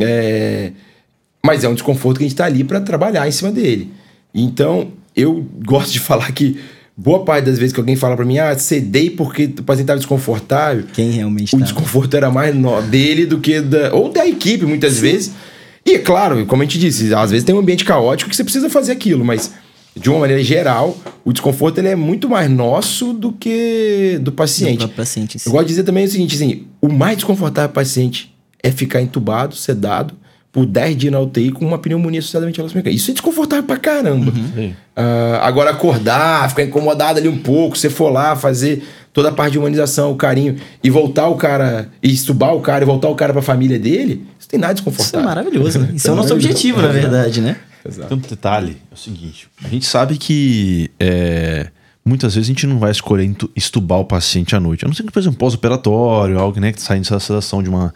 É, 0.00 0.72
mas 1.44 1.64
é 1.64 1.68
um 1.68 1.74
desconforto 1.74 2.18
que 2.18 2.24
a 2.24 2.26
gente 2.26 2.34
está 2.34 2.44
ali 2.44 2.64
para 2.64 2.80
trabalhar 2.80 3.26
em 3.26 3.32
cima 3.32 3.50
dele. 3.50 3.90
Então, 4.34 4.88
eu 5.16 5.46
gosto 5.64 5.90
de 5.92 6.00
falar 6.00 6.30
que 6.32 6.58
boa 6.96 7.24
parte 7.24 7.46
das 7.46 7.58
vezes 7.58 7.72
que 7.72 7.80
alguém 7.80 7.96
fala 7.96 8.14
para 8.14 8.24
mim, 8.24 8.38
ah, 8.38 8.56
cedei 8.58 9.10
porque 9.10 9.44
o 9.44 9.62
paciente 9.62 9.84
estava 9.84 9.98
desconfortável. 9.98 10.84
Quem 10.92 11.10
realmente 11.10 11.54
O 11.54 11.58
tá. 11.58 11.64
desconforto 11.64 12.14
era 12.14 12.30
mais 12.30 12.54
no- 12.54 12.82
dele 12.82 13.26
do 13.26 13.38
que 13.38 13.60
da. 13.60 13.94
Ou 13.94 14.10
da 14.10 14.26
equipe, 14.26 14.64
muitas 14.66 14.98
vezes. 14.98 15.32
E 15.84 15.94
é 15.94 15.98
claro, 15.98 16.46
como 16.46 16.62
a 16.62 16.64
gente 16.64 16.78
disse, 16.78 17.12
às 17.12 17.30
vezes 17.32 17.44
tem 17.44 17.54
um 17.54 17.58
ambiente 17.58 17.84
caótico 17.84 18.30
que 18.30 18.36
você 18.36 18.44
precisa 18.44 18.70
fazer 18.70 18.92
aquilo, 18.92 19.24
mas 19.24 19.50
de 19.94 20.08
uma 20.10 20.20
maneira 20.20 20.42
geral, 20.42 20.96
o 21.24 21.32
desconforto 21.32 21.78
ele 21.78 21.88
é 21.88 21.96
muito 21.96 22.28
mais 22.28 22.50
nosso 22.50 23.12
do 23.12 23.32
que 23.32 24.14
do 24.18 24.24
Do 24.26 24.32
paciente. 24.32 24.78
próprio 24.78 24.96
paciente 24.96 25.36
em 25.36 25.38
si. 25.38 25.46
Eu 25.48 25.52
gosto 25.52 25.64
de 25.64 25.68
dizer 25.68 25.82
também 25.84 26.04
o 26.04 26.08
seguinte, 26.08 26.34
assim, 26.34 26.64
o 26.80 26.88
mais 26.88 27.16
desconfortável 27.16 27.68
para 27.70 27.80
o 27.80 27.84
paciente 27.84 28.34
é 28.62 28.70
ficar 28.70 29.02
entubado, 29.02 29.54
sedado, 29.54 30.14
por 30.50 30.66
10 30.66 30.96
dias 30.98 31.12
na 31.12 31.18
UTI 31.20 31.50
com 31.50 31.64
uma 31.66 31.78
pneumonia 31.78 32.20
associadamente 32.20 32.60
à 32.60 32.64
mecânica. 32.64 32.90
Isso 32.90 33.10
é 33.10 33.14
desconfortável 33.14 33.64
pra 33.64 33.78
caramba. 33.78 34.30
Sim. 34.54 34.74
Ah, 34.94 35.40
agora 35.42 35.70
acordar, 35.70 36.48
ficar 36.50 36.62
incomodado 36.62 37.18
ali 37.18 37.26
um 37.28 37.38
pouco, 37.38 37.76
você 37.76 37.88
for 37.88 38.10
lá 38.10 38.36
fazer 38.36 38.82
toda 39.14 39.30
a 39.30 39.32
parte 39.32 39.52
de 39.52 39.58
humanização, 39.58 40.12
o 40.12 40.16
carinho, 40.16 40.56
e 40.84 40.90
voltar 40.90 41.28
o 41.28 41.36
cara, 41.36 41.88
e 42.02 42.10
estubar 42.12 42.54
o 42.54 42.60
cara, 42.60 42.84
e 42.84 42.86
voltar 42.86 43.08
o 43.08 43.14
cara 43.14 43.32
pra 43.32 43.40
família 43.42 43.78
dele, 43.78 44.26
isso 44.38 44.48
tem 44.48 44.60
nada 44.60 44.74
de 44.74 44.80
Isso 44.80 44.88
é 44.88 44.90
desconfortável. 44.92 45.26
maravilhoso, 45.28 45.78
né? 45.78 45.88
Isso 45.96 46.08
é 46.08 46.12
o 46.12 46.16
nosso 46.16 46.32
objetivo, 46.34 46.80
na 46.82 46.88
verdade, 46.88 47.40
né? 47.40 47.56
Exato. 47.84 48.08
Tem 48.08 48.18
um 48.18 48.20
detalhe, 48.20 48.76
é 48.90 48.94
o 48.94 48.96
seguinte: 48.96 49.48
a 49.62 49.68
gente 49.68 49.86
sabe 49.86 50.16
que 50.16 50.90
é, 50.98 51.68
muitas 52.04 52.34
vezes 52.34 52.48
a 52.48 52.52
gente 52.52 52.66
não 52.66 52.78
vai 52.78 52.90
escolher 52.90 53.34
estubar 53.54 53.98
o 53.98 54.04
paciente 54.04 54.54
à 54.54 54.60
noite. 54.60 54.84
A 54.84 54.88
não 54.88 54.94
ser 54.94 55.02
que, 55.02 55.12
por 55.12 55.18
exemplo, 55.18 55.38
pós-operatório, 55.38 56.38
algo 56.38 56.58
né, 56.60 56.72
que 56.72 56.80
sai 56.80 56.98
dessa 56.98 57.18
sedação 57.18 57.62
de 57.62 57.68
uma, 57.68 57.92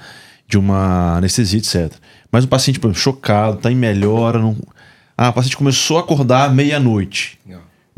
de 0.49 0.59
uma 0.59 1.17
anestesia, 1.17 1.59
etc. 1.59 1.93
Mas 2.31 2.45
um 2.45 2.49
paciente, 2.49 2.81
por 2.81 2.89
exemplo, 2.89 3.01
chocado, 3.01 3.59
tá 3.59 3.71
em 3.71 3.77
melhora. 3.77 4.39
Não... 4.39 4.57
Ah, 5.17 5.31
o 5.31 5.33
paciente 5.33 5.57
começou 5.57 5.97
a 5.97 6.01
acordar 6.01 6.53
meia-noite. 6.53 7.39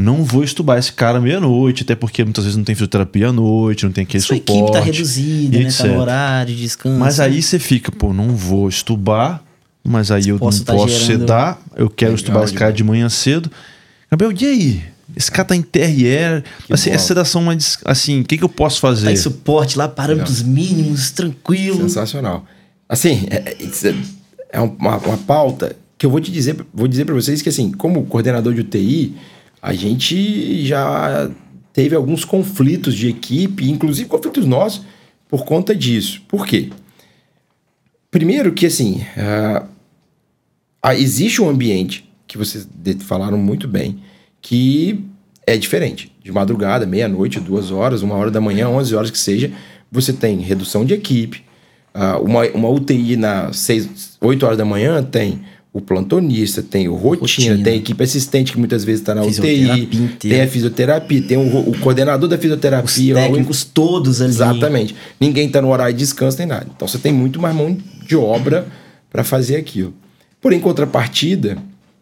Não 0.00 0.22
vou 0.22 0.44
estubar 0.44 0.78
esse 0.78 0.92
cara 0.92 1.20
meia-noite, 1.20 1.82
até 1.82 1.96
porque 1.96 2.22
muitas 2.22 2.44
vezes 2.44 2.56
não 2.56 2.62
tem 2.62 2.72
fisioterapia 2.72 3.30
à 3.30 3.32
noite, 3.32 3.84
não 3.84 3.90
tem 3.90 4.04
aquele 4.04 4.22
Sua 4.22 4.36
suporte. 4.36 4.60
equipe 4.60 4.72
tá 4.72 4.80
reduzida, 4.80 5.58
né? 5.58 5.70
Tá 5.72 5.86
no 5.88 6.00
horário 6.00 6.54
de 6.54 6.62
descanso. 6.62 7.00
Mas 7.00 7.18
aí 7.18 7.42
você 7.42 7.58
fica, 7.58 7.90
pô, 7.90 8.12
não 8.12 8.28
vou 8.28 8.68
estubar, 8.68 9.42
mas 9.84 10.10
aí 10.10 10.28
eu 10.28 10.38
Posso 10.38 10.58
não 10.58 10.64
tá 10.64 10.72
posso 10.74 10.88
gerando- 10.98 11.20
sedar, 11.22 11.58
eu 11.76 11.88
quero 11.88 12.12
Legal 12.12 12.14
estubar 12.16 12.44
esse 12.44 12.54
cara 12.54 12.72
de 12.72 12.84
manhã 12.84 13.08
cedo. 13.08 13.50
Gabriel, 14.10 14.32
e 14.40 14.44
aí? 14.46 14.82
Esse 15.16 15.30
cara 15.30 15.44
tá 15.48 15.56
em 15.56 15.62
TRE, 15.62 16.44
assim, 16.70 16.90
essa 16.90 17.06
sedação 17.08 17.42
mais, 17.42 17.78
assim, 17.84 18.20
o 18.20 18.24
que, 18.24 18.36
que 18.36 18.44
eu 18.44 18.48
posso 18.48 18.78
fazer? 18.80 19.06
Tá 19.06 19.12
em 19.12 19.16
suporte 19.16 19.78
lá, 19.78 19.88
parâmetros 19.88 20.42
mínimos, 20.42 21.10
tranquilo. 21.10 21.78
Sensacional. 21.80 22.44
Assim, 22.88 23.26
é, 23.30 23.36
é- 23.36 23.88
é- 23.88 23.94
é 24.52 24.60
uma, 24.60 24.96
uma 24.98 25.16
pauta 25.18 25.74
que 25.96 26.04
eu 26.06 26.10
vou 26.10 26.20
te 26.20 26.30
dizer, 26.30 26.56
vou 26.72 26.86
dizer 26.86 27.04
para 27.06 27.14
vocês 27.14 27.40
que 27.42 27.48
assim, 27.48 27.72
como 27.72 28.04
coordenador 28.04 28.52
de 28.54 28.60
UTI, 28.60 29.16
a 29.60 29.72
gente 29.74 30.64
já 30.66 31.30
teve 31.72 31.96
alguns 31.96 32.24
conflitos 32.24 32.94
de 32.94 33.08
equipe, 33.08 33.68
inclusive 33.68 34.08
conflitos 34.08 34.44
nossos, 34.46 34.82
por 35.28 35.44
conta 35.44 35.74
disso. 35.74 36.20
Por 36.28 36.46
quê? 36.46 36.70
Primeiro 38.10 38.52
que 38.52 38.66
assim, 38.66 39.02
ah, 40.82 40.94
existe 40.94 41.42
um 41.42 41.48
ambiente 41.48 42.08
que 42.26 42.38
vocês 42.38 42.66
falaram 43.00 43.36
muito 43.38 43.66
bem, 43.68 43.98
que 44.40 45.04
é 45.46 45.56
diferente. 45.56 46.12
De 46.22 46.30
madrugada, 46.32 46.86
meia-noite, 46.86 47.40
duas 47.40 47.70
horas, 47.70 48.02
uma 48.02 48.14
hora 48.14 48.30
da 48.30 48.40
manhã, 48.40 48.68
11 48.68 48.94
horas 48.94 49.10
que 49.10 49.18
seja, 49.18 49.50
você 49.90 50.12
tem 50.12 50.38
redução 50.40 50.84
de 50.84 50.94
equipe. 50.94 51.42
Ah, 51.94 52.18
uma, 52.18 52.46
uma 52.48 52.68
UTI 52.68 53.16
na 53.16 53.52
6, 53.52 54.18
8 54.20 54.44
horas 54.46 54.58
da 54.58 54.64
manhã 54.64 55.02
tem 55.02 55.40
o 55.72 55.80
plantonista, 55.80 56.62
tem 56.62 56.88
o 56.88 56.94
rotina, 56.94 57.20
Rotina. 57.50 57.62
tem 57.64 57.74
a 57.74 57.76
equipe 57.76 58.02
assistente 58.02 58.52
que 58.52 58.58
muitas 58.58 58.84
vezes 58.84 59.00
está 59.00 59.14
na 59.14 59.22
UTI, 59.22 60.08
tem 60.18 60.40
a 60.42 60.48
fisioterapia, 60.48 61.22
tem 61.22 61.36
o, 61.36 61.68
o 61.70 61.78
coordenador 61.80 62.28
da 62.28 62.36
Os 62.36 62.42
fisioterapia, 62.42 63.14
o- 63.14 63.16
técnicos 63.18 63.64
todos 63.64 64.20
ali. 64.20 64.30
Exatamente. 64.30 64.94
Ninguém 65.20 65.48
tá 65.48 65.60
no 65.62 65.68
horário 65.70 65.92
de 65.94 65.98
descanso 66.00 66.38
nem 66.38 66.46
nada. 66.46 66.66
Então 66.74 66.86
você 66.88 66.98
tem 66.98 67.12
muito 67.12 67.40
mais 67.40 67.54
mão 67.54 67.76
de 68.08 68.16
obra 68.16 68.66
para 69.10 69.22
fazer 69.22 69.56
aquilo. 69.56 69.94
Porém, 70.40 70.58
em 70.58 70.62
contrapartida, 70.62 71.58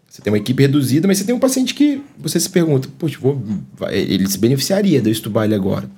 você 0.09 0.23
tem 0.23 0.33
uma 0.33 0.39
equipe 0.39 0.63
reduzida, 0.63 1.09
mas 1.09 1.19
você 1.19 1.25
tem 1.25 1.35
um 1.35 1.39
paciente 1.39 1.75
que 1.75 2.01
você 2.17 2.39
se 2.39 2.49
pergunta, 2.49 2.89
poxa, 2.97 3.19
vou, 3.21 3.43
ele 3.91 4.29
se 4.29 4.39
beneficiaria 4.39 5.01
de 5.01 5.09
eu 5.11 5.13
ele 5.45 5.55
agora. 5.55 5.91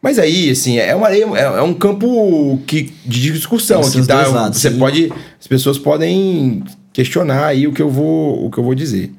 Mas 0.00 0.18
aí, 0.18 0.50
assim, 0.50 0.78
é, 0.78 0.94
uma, 0.94 1.08
areia- 1.08 1.26
é, 1.34 1.42
é 1.42 1.62
um 1.62 1.74
campo 1.74 2.62
que, 2.66 2.92
de 3.04 3.32
discussão. 3.32 3.80
Que 3.82 4.00
dá, 4.02 4.26
lados, 4.28 4.60
você 4.60 4.70
sim. 4.70 4.78
pode. 4.78 5.12
As 5.40 5.46
pessoas 5.48 5.76
podem 5.76 6.62
questionar 6.92 7.46
aí 7.46 7.66
o 7.66 7.72
que 7.72 7.82
eu 7.82 7.90
vou, 7.90 8.46
o 8.46 8.50
que 8.50 8.58
eu 8.58 8.64
vou 8.64 8.76
dizer. 8.76 9.12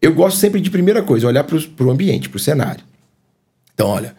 Eu 0.00 0.14
gosto 0.14 0.38
sempre 0.38 0.60
de 0.60 0.70
primeira 0.70 1.02
coisa, 1.02 1.26
olhar 1.26 1.42
para 1.42 1.56
o 1.56 1.90
ambiente, 1.90 2.28
para 2.28 2.36
o 2.36 2.40
cenário. 2.40 2.84
Então, 3.74 3.88
olha, 3.88 4.14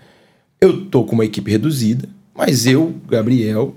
eu 0.59 0.85
tô 0.87 1.05
com 1.05 1.13
uma 1.13 1.23
equipe 1.23 1.49
reduzida, 1.49 2.09
mas 2.35 2.65
eu, 2.65 2.93
Gabriel, 3.07 3.73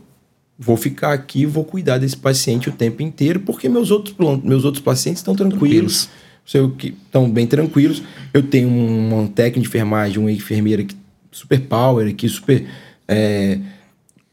vou 0.62 0.76
ficar 0.76 1.14
aqui, 1.14 1.46
vou 1.46 1.64
cuidar 1.64 1.96
desse 1.96 2.16
paciente 2.16 2.68
o 2.68 2.72
tempo 2.72 3.02
inteiro, 3.02 3.40
porque 3.40 3.66
meus 3.66 3.90
outros, 3.90 4.14
meus 4.44 4.62
outros 4.66 4.84
pacientes 4.84 5.20
estão 5.20 5.34
tranquilos, 5.34 6.10
sei 6.44 6.68
que 6.76 6.94
estão 7.06 7.30
bem 7.30 7.46
tranquilos. 7.46 8.02
Eu 8.34 8.42
tenho 8.42 8.68
um, 8.68 9.20
um 9.20 9.26
técnico 9.26 9.62
de 9.62 9.68
enfermagem, 9.68 10.18
uma 10.18 10.30
enfermeira 10.30 10.84
que 10.84 10.94
super 11.32 11.60
power 11.62 12.06
aqui, 12.10 12.28
super 12.28 12.66
é, 13.08 13.58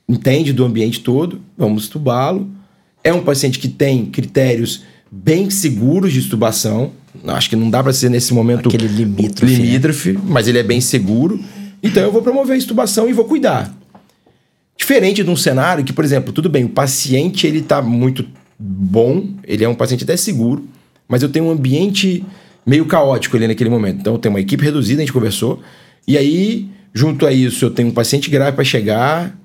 entende 0.07 0.51
do 0.51 0.65
ambiente 0.65 0.99
todo, 0.99 1.39
vamos 1.57 1.83
estubá-lo. 1.83 2.49
É 3.01 3.13
um 3.13 3.23
paciente 3.23 3.57
que 3.57 3.69
tem 3.69 4.07
critérios 4.07 4.83
bem 5.09 5.49
seguros 5.49 6.11
de 6.11 6.19
estubação. 6.19 6.91
Acho 7.25 7.49
que 7.49 7.55
não 7.55 7.69
dá 7.69 7.81
para 7.81 7.93
ser 7.93 8.09
nesse 8.09 8.33
momento 8.33 8.67
Aquele 8.67 8.87
limítrofe, 8.87 9.53
né? 9.53 9.59
limítrofe, 9.59 10.19
mas 10.25 10.47
ele 10.49 10.57
é 10.57 10.63
bem 10.63 10.81
seguro. 10.81 11.39
Então 11.81 12.03
eu 12.03 12.11
vou 12.11 12.21
promover 12.21 12.55
a 12.55 12.57
estubação 12.57 13.07
e 13.09 13.13
vou 13.13 13.23
cuidar. 13.23 13.76
Diferente 14.77 15.23
de 15.23 15.29
um 15.29 15.35
cenário 15.35 15.83
que, 15.83 15.91
por 15.91 16.05
exemplo, 16.05 16.31
tudo 16.31 16.49
bem, 16.49 16.63
o 16.63 16.69
paciente 16.69 17.47
ele 17.47 17.61
tá 17.61 17.81
muito 17.81 18.25
bom, 18.59 19.27
ele 19.43 19.63
é 19.63 19.69
um 19.69 19.75
paciente 19.75 20.03
até 20.03 20.15
seguro, 20.15 20.67
mas 21.07 21.23
eu 21.23 21.29
tenho 21.29 21.45
um 21.45 21.51
ambiente 21.51 22.23
meio 22.65 22.85
caótico 22.85 23.35
ali 23.35 23.47
naquele 23.47 23.69
momento. 23.69 23.99
Então 24.01 24.13
eu 24.13 24.19
tenho 24.19 24.33
uma 24.33 24.41
equipe 24.41 24.63
reduzida, 24.63 25.01
a 25.01 25.05
gente 25.05 25.13
conversou, 25.13 25.61
e 26.07 26.17
aí, 26.17 26.69
junto 26.93 27.25
a 27.25 27.33
isso, 27.33 27.65
eu 27.65 27.71
tenho 27.71 27.89
um 27.89 27.91
paciente 27.91 28.29
grave 28.29 28.55
para 28.55 28.63
chegar, 28.63 29.37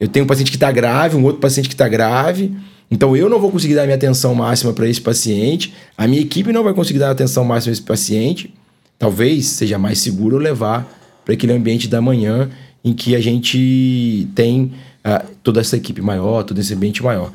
eu 0.00 0.08
tenho 0.08 0.24
um 0.24 0.26
paciente 0.26 0.50
que 0.50 0.56
está 0.56 0.72
grave, 0.72 1.16
um 1.16 1.22
outro 1.22 1.40
paciente 1.40 1.68
que 1.68 1.74
está 1.74 1.88
grave. 1.88 2.52
Então 2.90 3.16
eu 3.16 3.28
não 3.28 3.40
vou 3.40 3.50
conseguir 3.50 3.74
dar 3.74 3.84
minha 3.84 3.94
atenção 3.94 4.34
máxima 4.34 4.72
para 4.72 4.88
esse 4.88 5.00
paciente, 5.00 5.72
a 5.96 6.06
minha 6.06 6.20
equipe 6.20 6.52
não 6.52 6.64
vai 6.64 6.74
conseguir 6.74 6.98
dar 6.98 7.10
atenção 7.10 7.44
máxima 7.44 7.70
a 7.70 7.74
esse 7.74 7.82
paciente. 7.82 8.52
Talvez 8.98 9.46
seja 9.46 9.78
mais 9.78 10.00
seguro 10.00 10.36
eu 10.36 10.40
levar 10.40 10.86
para 11.24 11.34
aquele 11.34 11.52
ambiente 11.52 11.88
da 11.88 12.00
manhã 12.00 12.50
em 12.84 12.92
que 12.92 13.14
a 13.14 13.20
gente 13.20 14.28
tem 14.34 14.72
ah, 15.04 15.24
toda 15.42 15.60
essa 15.60 15.76
equipe 15.76 16.00
maior, 16.00 16.42
todo 16.42 16.60
esse 16.60 16.74
ambiente 16.74 17.02
maior. 17.02 17.32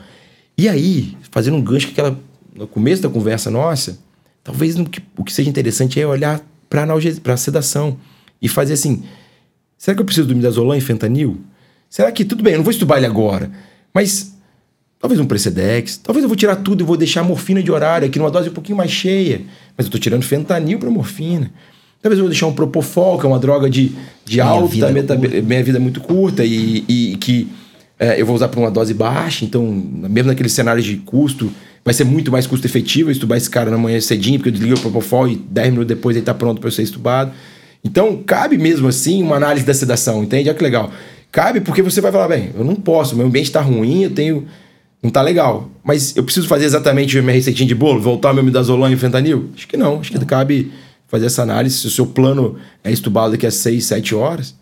E 0.57 0.67
aí, 0.67 1.15
fazendo 1.31 1.57
um 1.57 1.61
gancho 1.61 1.87
que 1.87 1.93
aquela 1.93 2.17
no 2.55 2.67
começo 2.67 3.01
da 3.03 3.09
conversa 3.09 3.51
nossa, 3.51 3.99
talvez 4.43 4.75
no 4.75 4.89
que- 4.89 5.01
o 5.15 5.23
que 5.23 5.31
seja 5.31 5.49
interessante 5.49 5.99
é 6.01 6.07
olhar 6.07 6.41
para 6.69 6.85
a 7.33 7.37
sedação 7.37 7.97
e 8.41 8.47
fazer 8.47 8.73
assim: 8.73 9.03
será 9.77 9.95
que 9.95 10.01
eu 10.01 10.05
preciso 10.05 10.27
do 10.27 10.35
midazolam 10.35 10.75
e 10.77 10.81
fentanil? 10.81 11.39
Será 11.89 12.11
que 12.11 12.25
tudo 12.25 12.43
bem, 12.43 12.53
eu 12.53 12.57
não 12.57 12.63
vou 12.63 12.71
estudar 12.71 12.97
ele 12.97 13.05
agora, 13.05 13.49
mas 13.93 14.35
talvez 14.99 15.21
um 15.21 15.25
Precedex, 15.25 15.97
talvez 15.97 16.23
eu 16.23 16.27
vou 16.27 16.35
tirar 16.35 16.57
tudo 16.57 16.83
e 16.83 16.85
vou 16.85 16.97
deixar 16.97 17.23
morfina 17.23 17.61
de 17.63 17.71
horário 17.71 18.07
aqui 18.07 18.17
numa 18.19 18.31
dose 18.31 18.49
um 18.49 18.53
pouquinho 18.53 18.77
mais 18.77 18.91
cheia, 18.91 19.41
mas 19.77 19.85
eu 19.85 19.89
estou 19.89 19.99
tirando 20.01 20.23
fentanil 20.23 20.79
para 20.79 20.89
morfina. 20.89 21.51
Talvez 22.01 22.17
eu 22.19 22.23
vou 22.23 22.29
deixar 22.29 22.47
um 22.47 22.53
Propofol, 22.53 23.19
que 23.19 23.25
é 23.25 23.29
uma 23.29 23.39
droga 23.39 23.69
de, 23.69 23.91
de 24.23 24.37
Meia 24.37 24.45
alta, 24.45 24.67
vida 24.67 24.91
meta, 24.91 25.17
curta. 25.17 25.41
meia 25.41 25.63
vida 25.63 25.79
muito 25.79 26.01
curta 26.01 26.45
e, 26.45 26.83
e 26.87 27.17
que 27.17 27.47
é, 27.99 28.21
eu 28.21 28.25
vou 28.25 28.35
usar 28.35 28.47
para 28.47 28.59
uma 28.59 28.69
dose 28.69 28.93
baixa, 28.93 29.43
então, 29.43 29.65
mesmo 29.65 30.27
naqueles 30.27 30.53
cenários 30.53 30.85
de 30.85 30.97
custo, 30.97 31.51
vai 31.83 31.93
ser 31.93 32.03
muito 32.03 32.31
mais 32.31 32.45
custo 32.45 32.67
efetivo 32.67 33.09
estubar 33.09 33.37
esse 33.37 33.49
cara 33.49 33.71
na 33.71 33.77
manhã 33.77 33.99
cedinho, 33.99 34.37
porque 34.37 34.49
eu 34.49 34.53
desligo 34.53 34.77
o 34.77 34.81
Propofol 34.81 35.27
e 35.27 35.35
10 35.35 35.69
minutos 35.71 35.87
depois 35.87 36.15
ele 36.15 36.21
está 36.21 36.33
pronto 36.33 36.59
para 36.59 36.67
eu 36.67 36.71
ser 36.71 36.83
estubado. 36.83 37.31
Então, 37.83 38.21
cabe 38.25 38.57
mesmo 38.57 38.87
assim 38.87 39.23
uma 39.23 39.37
análise 39.37 39.65
da 39.65 39.73
sedação, 39.73 40.23
entende? 40.23 40.49
Olha 40.49 40.57
que 40.57 40.63
legal. 40.63 40.91
Cabe 41.31 41.61
porque 41.61 41.81
você 41.81 42.01
vai 42.01 42.11
falar, 42.11 42.27
bem, 42.27 42.51
eu 42.55 42.63
não 42.63 42.75
posso, 42.75 43.15
meu 43.15 43.25
ambiente 43.25 43.45
está 43.45 43.61
ruim, 43.61 44.03
eu 44.03 44.11
tenho. 44.11 44.45
Não 45.01 45.11
tá 45.11 45.21
legal. 45.21 45.69
Mas 45.83 46.15
eu 46.17 46.23
preciso 46.23 46.47
fazer 46.47 46.65
exatamente 46.65 47.17
a 47.17 47.21
minha 47.21 47.33
receitinha 47.33 47.67
de 47.67 47.75
bolo, 47.75 48.01
voltar 48.01 48.33
meu 48.33 48.43
midazolam 48.43 48.91
e 48.91 48.95
o 48.95 48.97
fentanil? 48.97 49.49
Acho 49.55 49.67
que 49.67 49.77
não. 49.77 49.99
Acho 49.99 50.11
que 50.11 50.25
cabe 50.25 50.71
fazer 51.07 51.25
essa 51.27 51.41
análise. 51.43 51.77
Se 51.77 51.87
o 51.87 51.89
seu 51.91 52.05
plano 52.05 52.57
é 52.83 52.91
estubado 52.91 53.31
daqui 53.31 53.45
a 53.45 53.51
6, 53.51 53.83
7 53.85 54.15
horas, 54.15 54.55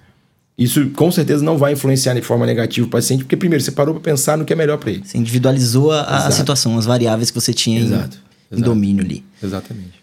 isso 0.58 0.90
com 0.92 1.12
certeza 1.12 1.44
não 1.44 1.58
vai 1.58 1.74
influenciar 1.74 2.14
de 2.14 2.22
forma 2.22 2.46
negativa 2.46 2.88
o 2.88 2.90
paciente, 2.90 3.24
porque 3.24 3.36
primeiro 3.36 3.64
você 3.64 3.72
parou 3.72 3.94
para 3.94 4.04
pensar 4.04 4.38
no 4.38 4.46
que 4.46 4.54
é 4.54 4.56
melhor 4.56 4.78
para 4.78 4.92
ele. 4.92 5.04
Você 5.06 5.18
individualizou 5.18 5.92
a, 5.92 6.02
a 6.28 6.32
situação, 6.32 6.78
as 6.78 6.86
variáveis 6.86 7.30
que 7.32 7.40
você 7.40 7.54
tinha 7.54 7.80
em- 7.80 7.86
Exato, 7.86 8.18
em, 8.52 8.56
exato. 8.56 8.70
domínio 8.70 9.04
ali. 9.04 9.24
Exatamente. 9.44 10.02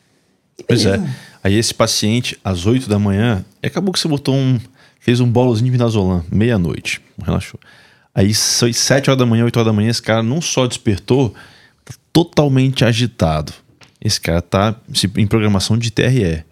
Pois 0.68 0.85
é. 0.85 1.00
Aí 1.42 1.55
esse 1.57 1.72
paciente, 1.74 2.38
às 2.44 2.66
8 2.66 2.88
da 2.88 2.98
manhã, 2.98 3.44
acabou 3.62 3.92
que 3.92 3.98
você 3.98 4.07
botou 4.07 4.35
um. 4.35 4.61
fez 5.00 5.18
um 5.20 5.26
bolozinho 5.28 5.64
de 5.66 5.70
midazolam, 5.72 6.24
meia-noite. 6.31 7.00
Relaxou. 7.20 7.59
Aí, 8.14 8.35
7 8.35 9.09
horas 9.09 9.18
da 9.18 9.24
manhã, 9.24 9.44
8 9.44 9.57
horas 9.57 9.66
da 9.66 9.72
manhã, 9.72 9.88
esse 9.90 10.02
cara 10.02 10.22
não 10.22 10.40
só 10.42 10.66
despertou, 10.66 11.35
tá 11.83 11.94
totalmente 12.12 12.85
agitado. 12.85 13.52
Esse 14.03 14.21
cara 14.21 14.43
tá 14.43 14.75
se- 14.93 15.11
em 15.17 15.27
programação 15.27 15.79
de 15.79 15.91
TRE. 15.91 16.45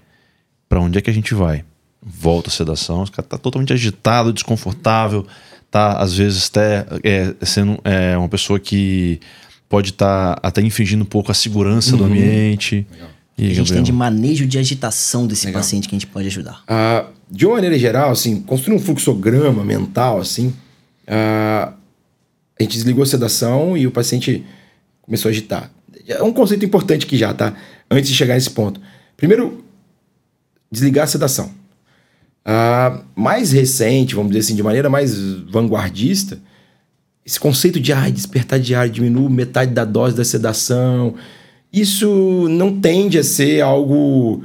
Pra 0.69 0.81
onde 0.81 0.99
é 0.99 1.01
que 1.01 1.11
a 1.11 1.13
gente 1.13 1.35
vai? 1.35 1.65
Volta 2.03 2.49
a 2.49 2.53
sedação, 2.53 3.03
esse 3.03 3.13
cara 3.13 3.27
tá 3.29 3.37
totalmente 3.37 3.73
agitado, 3.73 4.33
desconfortável, 4.33 5.27
tá 5.71 5.99
às 5.99 6.15
vezes 6.15 6.49
até 6.49 6.87
é, 7.03 7.35
sendo 7.45 7.79
é, 7.85 8.17
uma 8.17 8.29
pessoa 8.29 8.59
que 8.59 9.21
pode 9.69 9.91
estar 9.91 10.39
até 10.43 10.63
infringindo 10.63 11.03
um 11.03 11.07
pouco 11.07 11.31
a 11.31 11.35
segurança 11.35 11.97
do 11.97 12.05
ambiente. 12.05 12.87
E, 13.37 13.45
a 13.45 13.47
gente 13.49 13.57
tem 13.57 13.65
Gabriel? 13.65 13.83
de 13.85 13.93
manejo 13.93 14.47
de 14.47 14.59
agitação 14.59 15.27
desse 15.27 15.47
Legal. 15.47 15.61
paciente 15.63 15.89
que 15.89 15.95
a 15.95 15.99
gente 15.99 16.07
pode 16.09 16.27
ajudar. 16.27 16.63
Ah, 16.69 17.07
de 17.31 17.47
uma 17.47 17.55
maneira 17.55 17.79
geral, 17.79 18.11
assim, 18.11 18.41
construir 18.43 18.75
um 18.77 18.79
fluxograma 18.79 19.65
mental, 19.65 20.21
assim, 20.21 20.53
ah, 21.07 21.73
a 22.59 22.63
gente 22.63 22.73
desligou 22.75 23.03
a 23.03 23.07
sedação 23.07 23.77
e 23.77 23.87
o 23.87 23.91
paciente 23.91 24.45
começou 25.03 25.29
a 25.29 25.33
agitar. 25.33 25.71
É 26.11 26.23
um 26.23 26.33
conceito 26.33 26.64
importante 26.64 27.07
aqui 27.07 27.16
já, 27.16 27.33
tá? 27.33 27.55
Antes 27.90 28.11
de 28.11 28.16
chegar 28.16 28.35
nesse 28.35 28.51
ponto. 28.51 28.81
Primeiro, 29.16 29.64
desligar 30.70 31.05
a 31.05 31.07
sedação. 31.07 31.51
Ah, 32.44 33.03
mais 33.14 33.53
recente, 33.53 34.14
vamos 34.14 34.33
dizer 34.33 34.40
assim, 34.40 34.57
de 34.57 34.62
maneira 34.62 34.88
mais 34.88 35.18
vanguardista, 35.51 36.38
esse 37.25 37.38
conceito 37.38 37.79
de 37.79 37.92
ah, 37.92 38.09
despertar 38.09 38.59
diário 38.59 38.90
diminui 38.90 39.31
metade 39.31 39.73
da 39.73 39.85
dose 39.85 40.16
da 40.16 40.25
sedação, 40.25 41.14
isso 41.73 42.49
não 42.49 42.81
tende 42.81 43.18
a 43.18 43.23
ser 43.23 43.61
algo. 43.61 44.42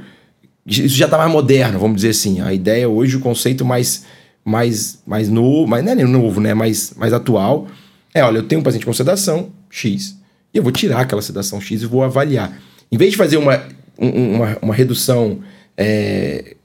Isso 0.64 0.96
já 0.96 1.06
está 1.06 1.18
mais 1.18 1.30
moderno, 1.30 1.78
vamos 1.78 1.96
dizer 1.96 2.10
assim. 2.10 2.40
A 2.40 2.52
ideia 2.52 2.88
hoje, 2.88 3.16
o 3.16 3.20
conceito 3.20 3.64
mais, 3.64 4.04
mais, 4.44 5.02
mais 5.06 5.28
novo, 5.28 5.66
mas 5.66 5.84
não 5.84 5.92
é 5.92 5.94
novo, 5.96 6.40
né? 6.40 6.54
Mais, 6.54 6.92
mais 6.96 7.12
atual, 7.12 7.66
é: 8.14 8.22
olha, 8.22 8.38
eu 8.38 8.42
tenho 8.44 8.60
um 8.60 8.64
paciente 8.64 8.86
com 8.86 8.92
sedação 8.92 9.50
X, 9.70 10.16
e 10.52 10.58
eu 10.58 10.62
vou 10.62 10.72
tirar 10.72 11.00
aquela 11.00 11.22
sedação 11.22 11.60
X 11.60 11.82
e 11.82 11.86
vou 11.86 12.02
avaliar. 12.02 12.58
Em 12.90 12.96
vez 12.96 13.12
de 13.12 13.16
fazer 13.16 13.36
uma, 13.36 13.62
um- 13.98 14.34
uma, 14.36 14.58
uma 14.62 14.74
redução 14.74 15.40
é, 15.76 16.56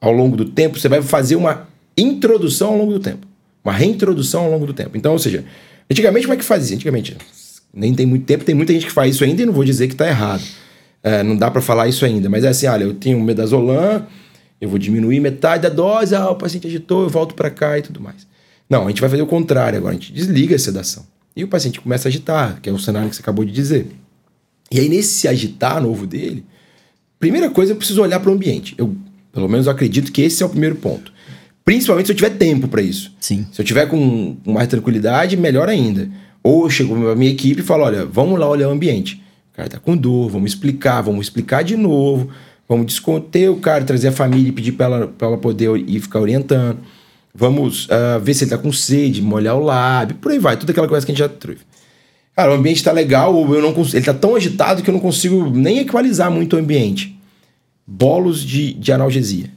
ao 0.00 0.12
longo 0.12 0.36
do 0.36 0.44
tempo, 0.44 0.78
você 0.78 0.88
vai 0.88 1.02
fazer 1.02 1.36
uma 1.36 1.66
introdução 1.96 2.68
ao 2.72 2.78
longo 2.78 2.92
do 2.92 3.00
tempo. 3.00 3.26
Uma 3.64 3.72
reintrodução 3.72 4.44
ao 4.44 4.50
longo 4.50 4.66
do 4.66 4.74
tempo. 4.74 4.96
Então, 4.96 5.12
ou 5.12 5.18
seja, 5.18 5.44
antigamente 5.90 6.26
como 6.26 6.34
é 6.34 6.36
que 6.36 6.44
fazia? 6.44 6.76
Antigamente, 6.76 7.16
nem 7.72 7.94
tem 7.94 8.04
muito 8.06 8.24
tempo, 8.26 8.44
tem 8.44 8.54
muita 8.54 8.72
gente 8.72 8.86
que 8.86 8.92
faz 8.92 9.14
isso 9.14 9.24
ainda 9.24 9.42
e 9.42 9.46
não 9.46 9.52
vou 9.52 9.64
dizer 9.64 9.86
que 9.88 9.94
está 9.94 10.06
errado. 10.06 10.42
É, 11.02 11.22
não 11.22 11.36
dá 11.36 11.50
para 11.50 11.60
falar 11.60 11.88
isso 11.88 12.04
ainda, 12.04 12.28
mas 12.28 12.44
é 12.44 12.48
assim, 12.48 12.66
olha, 12.66 12.84
eu 12.84 12.94
tenho 12.94 13.20
medazolam, 13.20 14.06
eu 14.60 14.68
vou 14.68 14.78
diminuir 14.78 15.20
metade 15.20 15.62
da 15.64 15.68
dose, 15.68 16.14
ah, 16.14 16.30
o 16.30 16.36
paciente 16.36 16.66
agitou, 16.66 17.02
eu 17.02 17.08
volto 17.10 17.34
para 17.34 17.50
cá 17.50 17.78
e 17.78 17.82
tudo 17.82 18.00
mais. 18.00 18.26
Não, 18.70 18.84
a 18.86 18.88
gente 18.88 19.00
vai 19.00 19.10
fazer 19.10 19.22
o 19.22 19.26
contrário 19.26 19.78
agora, 19.78 19.94
a 19.94 19.98
gente 19.98 20.12
desliga 20.12 20.56
a 20.56 20.58
sedação. 20.58 21.04
E 21.36 21.42
o 21.42 21.48
paciente 21.48 21.80
começa 21.80 22.08
a 22.08 22.10
agitar, 22.10 22.60
que 22.60 22.68
é 22.68 22.72
o 22.72 22.78
cenário 22.78 23.10
que 23.10 23.16
você 23.16 23.22
acabou 23.22 23.44
de 23.44 23.52
dizer. 23.52 23.88
E 24.70 24.78
aí, 24.78 24.88
nesse 24.88 25.14
se 25.14 25.28
agitar 25.28 25.82
novo 25.82 26.06
dele, 26.06 26.44
primeira 27.18 27.50
coisa, 27.50 27.72
eu 27.72 27.76
preciso 27.76 28.02
olhar 28.02 28.20
para 28.20 28.30
o 28.30 28.34
ambiente. 28.34 28.74
Eu, 28.78 28.94
pelo 29.32 29.48
menos, 29.48 29.66
eu 29.66 29.72
acredito 29.72 30.12
que 30.12 30.22
esse 30.22 30.42
é 30.42 30.46
o 30.46 30.50
primeiro 30.50 30.76
ponto. 30.76 31.12
Principalmente 31.64 32.06
se 32.06 32.12
eu 32.12 32.16
tiver 32.16 32.30
tempo 32.30 32.68
para 32.68 32.82
isso. 32.82 33.12
Sim. 33.18 33.46
Se 33.50 33.60
eu 33.60 33.64
tiver 33.64 33.86
com, 33.86 34.36
mais 34.44 34.68
tranquilidade, 34.68 35.36
melhor 35.36 35.68
ainda. 35.68 36.08
Ou 36.42 36.64
eu 36.64 36.70
chego 36.70 36.94
pra 36.94 37.16
minha 37.16 37.30
equipe 37.30 37.62
e 37.62 37.64
falo: 37.64 37.84
olha, 37.84 38.04
vamos 38.04 38.38
lá 38.38 38.48
olhar 38.48 38.68
o 38.68 38.72
ambiente. 38.72 39.22
O 39.52 39.56
cara 39.56 39.68
tá 39.68 39.78
com 39.78 39.96
dor, 39.96 40.28
vamos 40.28 40.52
explicar, 40.52 41.00
vamos 41.00 41.26
explicar 41.26 41.62
de 41.62 41.76
novo, 41.76 42.28
vamos 42.68 42.86
desconter 42.86 43.50
o 43.50 43.56
cara, 43.56 43.84
trazer 43.84 44.08
a 44.08 44.12
família 44.12 44.48
e 44.48 44.52
pedir 44.52 44.72
para 44.72 44.86
ela, 44.86 45.06
pra 45.06 45.28
ela 45.28 45.38
poder 45.38 45.74
ir 45.76 46.00
ficar 46.00 46.20
orientando. 46.20 46.78
Vamos 47.34 47.88
ah, 47.90 48.18
ver 48.18 48.32
se 48.34 48.44
ele 48.44 48.50
tá 48.50 48.58
com 48.58 48.72
sede, 48.72 49.20
molhar 49.20 49.56
o 49.56 49.64
lábio, 49.64 50.16
por 50.16 50.30
aí 50.30 50.38
vai, 50.38 50.56
toda 50.56 50.70
aquela 50.70 50.86
coisa 50.86 51.04
que 51.04 51.10
a 51.10 51.14
gente 51.14 51.18
já 51.18 51.28
trouxe. 51.28 51.62
Cara, 52.36 52.52
o 52.52 52.54
ambiente 52.54 52.82
tá 52.82 52.92
legal, 52.92 53.34
eu 53.52 53.62
não 53.62 53.72
cons- 53.72 53.94
ele 53.94 54.04
tá 54.04 54.14
tão 54.14 54.34
agitado 54.36 54.82
que 54.82 54.90
eu 54.90 54.94
não 54.94 55.00
consigo 55.00 55.50
nem 55.50 55.78
equalizar 55.78 56.30
muito 56.30 56.56
o 56.56 56.58
ambiente. 56.58 57.16
Bolos 57.86 58.42
de, 58.42 58.72
de 58.74 58.92
analgesia. 58.92 59.50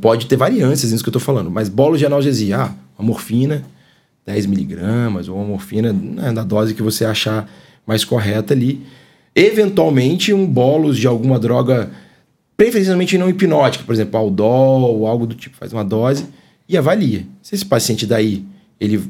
Pode 0.00 0.26
ter 0.26 0.36
variâncias 0.36 0.90
nisso 0.90 1.04
que 1.04 1.08
eu 1.08 1.12
tô 1.12 1.20
falando, 1.20 1.50
mas 1.50 1.68
bolos 1.68 1.98
de 1.98 2.06
analgesia, 2.06 2.58
ah, 2.58 2.74
uma 2.98 3.06
morfina, 3.06 3.64
10 4.26 4.46
miligramas, 4.46 5.28
ou 5.28 5.36
uma 5.36 5.44
morfina 5.44 5.92
né, 5.92 6.32
da 6.32 6.42
dose 6.42 6.74
que 6.74 6.82
você 6.82 7.04
achar 7.04 7.48
mais 7.86 8.04
correta 8.04 8.52
ali. 8.52 8.84
Eventualmente, 9.34 10.32
um 10.32 10.44
bolos 10.44 10.98
de 10.98 11.06
alguma 11.06 11.38
droga, 11.38 11.90
preferencialmente 12.60 13.16
não 13.16 13.30
hipnótica, 13.30 13.82
por 13.84 13.94
exemplo, 13.94 14.20
Aldol 14.20 14.82
ou 14.82 15.06
algo 15.06 15.26
do 15.26 15.34
tipo, 15.34 15.56
faz 15.56 15.72
uma 15.72 15.82
dose 15.82 16.26
e 16.68 16.76
avalia. 16.76 17.24
Se 17.40 17.54
esse 17.54 17.64
paciente 17.64 18.04
daí, 18.04 18.44
ele 18.78 19.02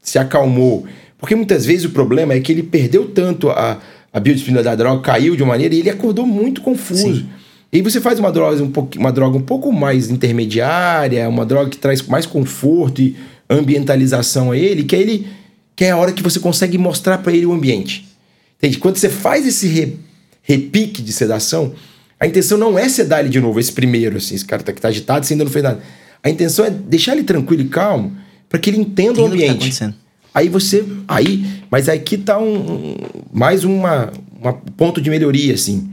se 0.00 0.18
acalmou, 0.18 0.86
porque 1.18 1.34
muitas 1.34 1.66
vezes 1.66 1.84
o 1.84 1.90
problema 1.90 2.32
é 2.32 2.40
que 2.40 2.50
ele 2.50 2.62
perdeu 2.62 3.06
tanto 3.10 3.50
a, 3.50 3.78
a 4.10 4.18
biodisponibilidade 4.18 4.78
da 4.78 4.82
droga, 4.82 5.02
caiu 5.02 5.36
de 5.36 5.42
uma 5.42 5.50
maneira 5.50 5.74
e 5.74 5.80
ele 5.80 5.90
acordou 5.90 6.26
muito 6.26 6.62
confuso. 6.62 7.26
E 7.70 7.76
aí 7.76 7.82
você 7.82 8.00
faz 8.00 8.18
uma 8.18 8.32
droga 8.32 8.62
um, 8.62 8.70
pouco, 8.70 8.98
uma 8.98 9.12
droga 9.12 9.36
um 9.36 9.42
pouco 9.42 9.70
mais 9.70 10.08
intermediária, 10.08 11.28
uma 11.28 11.44
droga 11.44 11.68
que 11.68 11.76
traz 11.76 12.00
mais 12.00 12.24
conforto 12.24 13.02
e 13.02 13.14
ambientalização 13.50 14.52
a 14.52 14.56
ele, 14.56 14.84
que 14.84 14.96
é 14.96 15.00
ele 15.00 15.26
que 15.74 15.84
é 15.84 15.90
a 15.90 15.98
hora 15.98 16.12
que 16.12 16.22
você 16.22 16.40
consegue 16.40 16.78
mostrar 16.78 17.18
para 17.18 17.34
ele 17.34 17.44
o 17.44 17.52
ambiente. 17.52 18.08
Entende? 18.56 18.78
Quando 18.78 18.96
você 18.96 19.10
faz 19.10 19.46
esse 19.46 19.66
re- 19.66 19.96
repique 20.42 21.02
de 21.02 21.12
sedação, 21.12 21.74
a 22.18 22.26
intenção 22.26 22.56
não 22.58 22.78
é 22.78 22.88
sedar 22.88 23.20
ele 23.20 23.28
de 23.28 23.40
novo, 23.40 23.58
esse 23.60 23.72
primeiro, 23.72 24.16
assim, 24.16 24.34
esse 24.34 24.44
cara 24.44 24.62
tá, 24.62 24.72
que 24.72 24.80
tá 24.80 24.88
agitado, 24.88 25.24
você 25.26 25.34
ainda 25.34 25.44
não 25.44 25.50
fez 25.50 25.62
nada. 25.62 25.80
A 26.22 26.30
intenção 26.30 26.64
é 26.64 26.70
deixar 26.70 27.12
ele 27.12 27.24
tranquilo 27.24 27.62
e 27.62 27.68
calmo 27.68 28.16
para 28.48 28.58
que 28.58 28.70
ele 28.70 28.78
entenda 28.78 29.20
o 29.20 29.26
Entenda 29.26 29.26
o 29.26 29.28
tá 29.28 29.34
ambiente. 29.34 29.50
acontecendo. 29.56 29.94
Aí 30.34 30.48
você. 30.48 30.84
Aí. 31.08 31.44
Mas 31.70 31.88
aqui 31.88 32.18
tá 32.18 32.38
um. 32.38 32.54
um- 32.56 32.96
mais 33.32 33.64
uma, 33.64 34.12
uma 34.40 34.52
ponto 34.52 35.00
de 35.00 35.08
melhoria, 35.10 35.54
assim. 35.54 35.90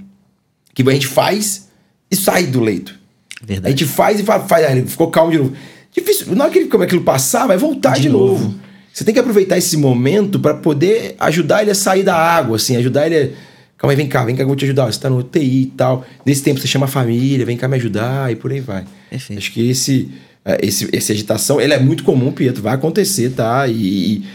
Que 0.73 0.81
a 0.87 0.91
gente 0.91 1.07
faz 1.07 1.67
e 2.11 2.15
sai 2.15 2.45
do 2.47 2.59
leito. 2.59 2.93
A 3.41 3.45
Verdade. 3.45 3.71
gente 3.77 3.89
faz 3.89 4.19
e 4.19 4.23
faz, 4.23 4.43
faz, 4.47 4.69
ele 4.71 4.85
ficou 4.87 5.09
calmo 5.11 5.31
de 5.31 5.37
novo. 5.37 5.53
Difícil. 5.95 6.35
Na 6.35 6.45
hora 6.45 6.51
que 6.53 6.59
ele- 6.59 6.67
como 6.69 6.83
aquilo 6.83 7.01
passar, 7.03 7.47
vai 7.47 7.57
voltar 7.57 7.95
de, 7.95 8.03
De 8.03 8.09
novo. 8.09 8.43
novo. 8.43 8.55
Você 8.91 9.03
tem 9.03 9.13
que 9.13 9.19
aproveitar 9.19 9.57
esse 9.57 9.75
momento 9.77 10.39
para 10.39 10.53
poder 10.55 11.15
ajudar 11.19 11.61
ele 11.61 11.71
a 11.71 11.75
sair 11.75 12.03
da 12.03 12.15
água, 12.15 12.55
assim, 12.57 12.75
ajudar 12.75 13.05
ele 13.07 13.17
a. 13.17 13.29
Calma 13.83 13.91
aí, 13.91 13.97
vem 13.97 14.07
cá, 14.07 14.23
vem 14.23 14.33
cá, 14.33 14.37
que 14.37 14.43
eu 14.43 14.47
vou 14.47 14.55
te 14.55 14.63
ajudar. 14.63 14.85
Você 14.85 14.97
tá 14.97 15.09
no 15.09 15.17
UTI 15.17 15.63
e 15.63 15.65
tal. 15.65 16.05
Nesse 16.25 16.41
tempo 16.41 16.57
você 16.57 16.65
chama 16.65 16.85
a 16.85 16.87
família, 16.87 17.45
vem 17.45 17.57
cá 17.57 17.67
me 17.67 17.75
ajudar 17.75 18.31
e 18.31 18.35
por 18.37 18.49
aí 18.49 18.61
vai. 18.61 18.85
Perfeito. 19.09 19.37
Acho 19.37 19.51
que 19.51 19.69
esse, 19.69 20.09
eh, 20.45 20.57
esse, 20.63 20.95
essa 20.95 21.11
agitação, 21.11 21.59
ele 21.59 21.73
é 21.73 21.79
muito 21.79 22.05
comum, 22.05 22.31
Pietro, 22.31 22.63
vai 22.63 22.75
acontecer, 22.75 23.31
tá? 23.31 23.67
E, 23.67 23.73
e, 23.73 24.25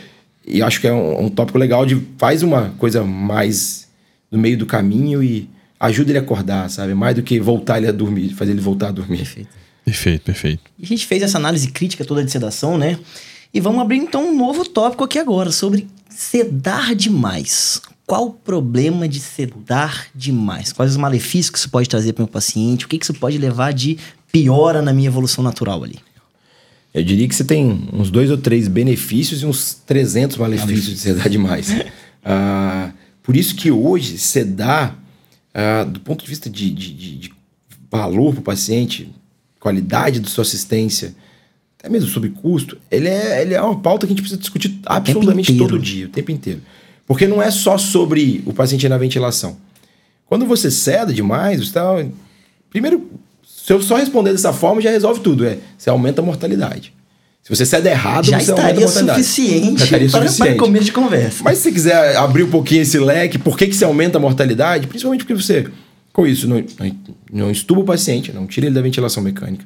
e 0.47 0.63
acho 0.63 0.83
que 0.83 0.87
é 0.87 0.93
um, 0.93 1.25
um 1.25 1.29
tópico 1.31 1.57
legal 1.57 1.87
de 1.87 1.99
faz 2.19 2.43
uma 2.43 2.75
coisa 2.77 3.03
mais 3.03 3.89
no 4.31 4.39
meio 4.39 4.59
do 4.59 4.67
caminho 4.67 5.23
e 5.23 5.49
ajuda 5.81 6.11
ele 6.11 6.19
a 6.19 6.21
acordar, 6.21 6.69
sabe? 6.69 6.93
Mais 6.93 7.17
do 7.17 7.23
que 7.23 7.41
voltar 7.41 7.79
ele 7.79 7.89
a 7.89 7.93
dormir, 7.93 8.35
fazer 8.35 8.51
ele 8.51 8.61
voltar 8.61 8.89
a 8.89 8.93
dormir. 8.93 9.17
Perfeito. 9.17 9.49
Perfeito, 9.83 10.23
perfeito. 10.25 10.63
E 10.79 10.85
a 10.85 10.87
gente 10.87 11.07
fez 11.07 11.23
essa 11.23 11.39
análise 11.39 11.69
crítica 11.71 12.05
toda 12.05 12.23
de 12.23 12.31
sedação, 12.31 12.77
né? 12.77 12.99
E 13.55 13.63
vamos 13.63 13.81
abrir 13.81 13.97
então 13.97 14.29
um 14.29 14.37
novo 14.37 14.63
tópico 14.67 15.05
aqui 15.05 15.19
agora 15.19 15.51
sobre 15.51 15.89
sedar 16.11 16.95
demais. 16.95 17.81
Qual 18.09 18.29
o 18.29 18.31
problema 18.31 19.07
de 19.07 19.21
sedar 19.21 20.07
demais? 20.15 20.73
Quais 20.73 20.93
os 20.93 20.97
malefícios 20.97 21.51
que 21.51 21.59
isso 21.59 21.69
pode 21.69 21.87
trazer 21.91 22.15
para 22.15 22.23
o 22.23 22.25
meu 22.25 22.33
paciente? 22.33 22.87
O 22.87 22.89
que 22.89 22.97
que 22.97 23.05
isso 23.05 23.13
pode 23.13 23.37
levar 23.37 23.75
de 23.75 23.99
piora 24.33 24.81
na 24.81 24.95
minha 24.95 25.09
evolução 25.09 25.45
natural 25.45 25.85
ali? 25.85 25.99
Eu 26.95 27.05
diria 27.05 27.29
que 27.29 27.35
você 27.35 27.45
tem 27.45 27.87
uns 27.93 28.11
dois 28.11 28.31
ou 28.31 28.39
três 28.39 28.67
benefícios 28.67 29.43
e 29.43 29.47
uns 29.47 29.75
300 29.87 30.39
malefícios 30.39 30.87
de 30.87 30.97
sedar 30.99 31.29
demais. 31.29 31.69
Ah, 32.31 32.91
por 33.23 33.37
isso 33.37 33.55
que 33.55 33.71
hoje, 33.71 34.19
sedar, 34.19 34.99
ah, 35.55 35.85
do 35.85 36.01
ponto 36.01 36.25
de 36.25 36.29
vista 36.29 36.51
de, 36.51 36.69
de- 36.71 36.93
de- 36.93 37.17
de 37.17 37.33
valor 37.91 38.33
para 38.33 38.41
o 38.41 38.43
paciente, 38.43 39.09
qualidade 39.61 40.19
da 40.21 40.29
sua 40.29 40.43
assistência, 40.43 41.15
até 41.79 41.89
mesmo 41.89 42.11
sobre 42.11 42.29
custo, 42.31 42.77
ele 42.91 43.09
é, 43.09 43.41
ele 43.41 43.55
é 43.55 43.63
uma 43.63 43.79
pauta 43.79 44.07
que 44.07 44.13
a 44.13 44.15
gente 44.15 44.21
precisa 44.23 44.39
discutir 44.41 44.79
absolutamente 44.85 45.53
todo 45.57 45.79
dia, 45.79 46.07
o 46.07 46.09
tempo 46.11 46.31
inteiro. 46.33 46.61
Porque 47.09 47.27
não 47.27 47.43
é 47.43 47.51
só 47.51 47.77
sobre 47.79 48.43
o 48.47 48.53
paciente 48.53 48.89
na 48.89 48.99
ventilação. 48.99 49.57
Quando 50.27 50.47
você 50.47 50.71
ceda 50.71 51.13
demais, 51.13 51.67
você 51.67 51.73
tá... 51.73 52.05
Primeiro, 52.69 53.11
se 53.43 53.73
eu 53.73 53.81
só 53.81 53.97
responder 53.97 54.31
dessa 54.31 54.53
forma, 54.53 54.81
já 54.81 54.91
resolve 54.91 55.21
tudo. 55.21 55.45
É, 55.47 55.59
você 55.77 55.89
aumenta 55.89 56.21
a 56.21 56.25
mortalidade. 56.25 56.93
Se 57.43 57.49
você 57.57 57.65
cede 57.65 57.89
errado, 57.89 58.27
Já 58.27 58.39
você 58.39 58.51
aumenta 58.51 58.69
a 58.69 58.71
estaria 58.71 58.87
mortalidade. 58.87 59.25
suficiente, 59.25 59.79
Já 59.79 59.85
estaria 59.87 60.11
para, 60.11 60.21
suficiente. 60.27 60.57
para 60.57 60.59
começo 60.67 60.85
de 60.85 60.93
conversa. 60.93 61.43
Mas 61.43 61.57
se 61.57 61.65
você 61.65 61.73
quiser 61.73 62.17
abrir 62.17 62.43
um 62.43 62.51
pouquinho 62.51 62.83
esse 62.83 62.99
leque, 62.99 63.39
por 63.39 63.57
que, 63.57 63.67
que 63.67 63.75
você 63.75 63.87
aumenta 63.87 64.19
a 64.19 64.21
mortalidade? 64.21 64.87
Principalmente 64.87 65.25
porque 65.25 65.35
você, 65.43 65.67
com 66.13 66.27
isso, 66.27 66.47
não, 66.47 66.63
não, 66.79 66.97
não 67.33 67.51
estuba 67.51 67.81
o 67.81 67.85
paciente, 67.85 68.31
não 68.33 68.47
tira 68.47 68.67
ele 68.67 68.75
da 68.75 68.83
ventilação 68.83 69.23
mecânica. 69.23 69.65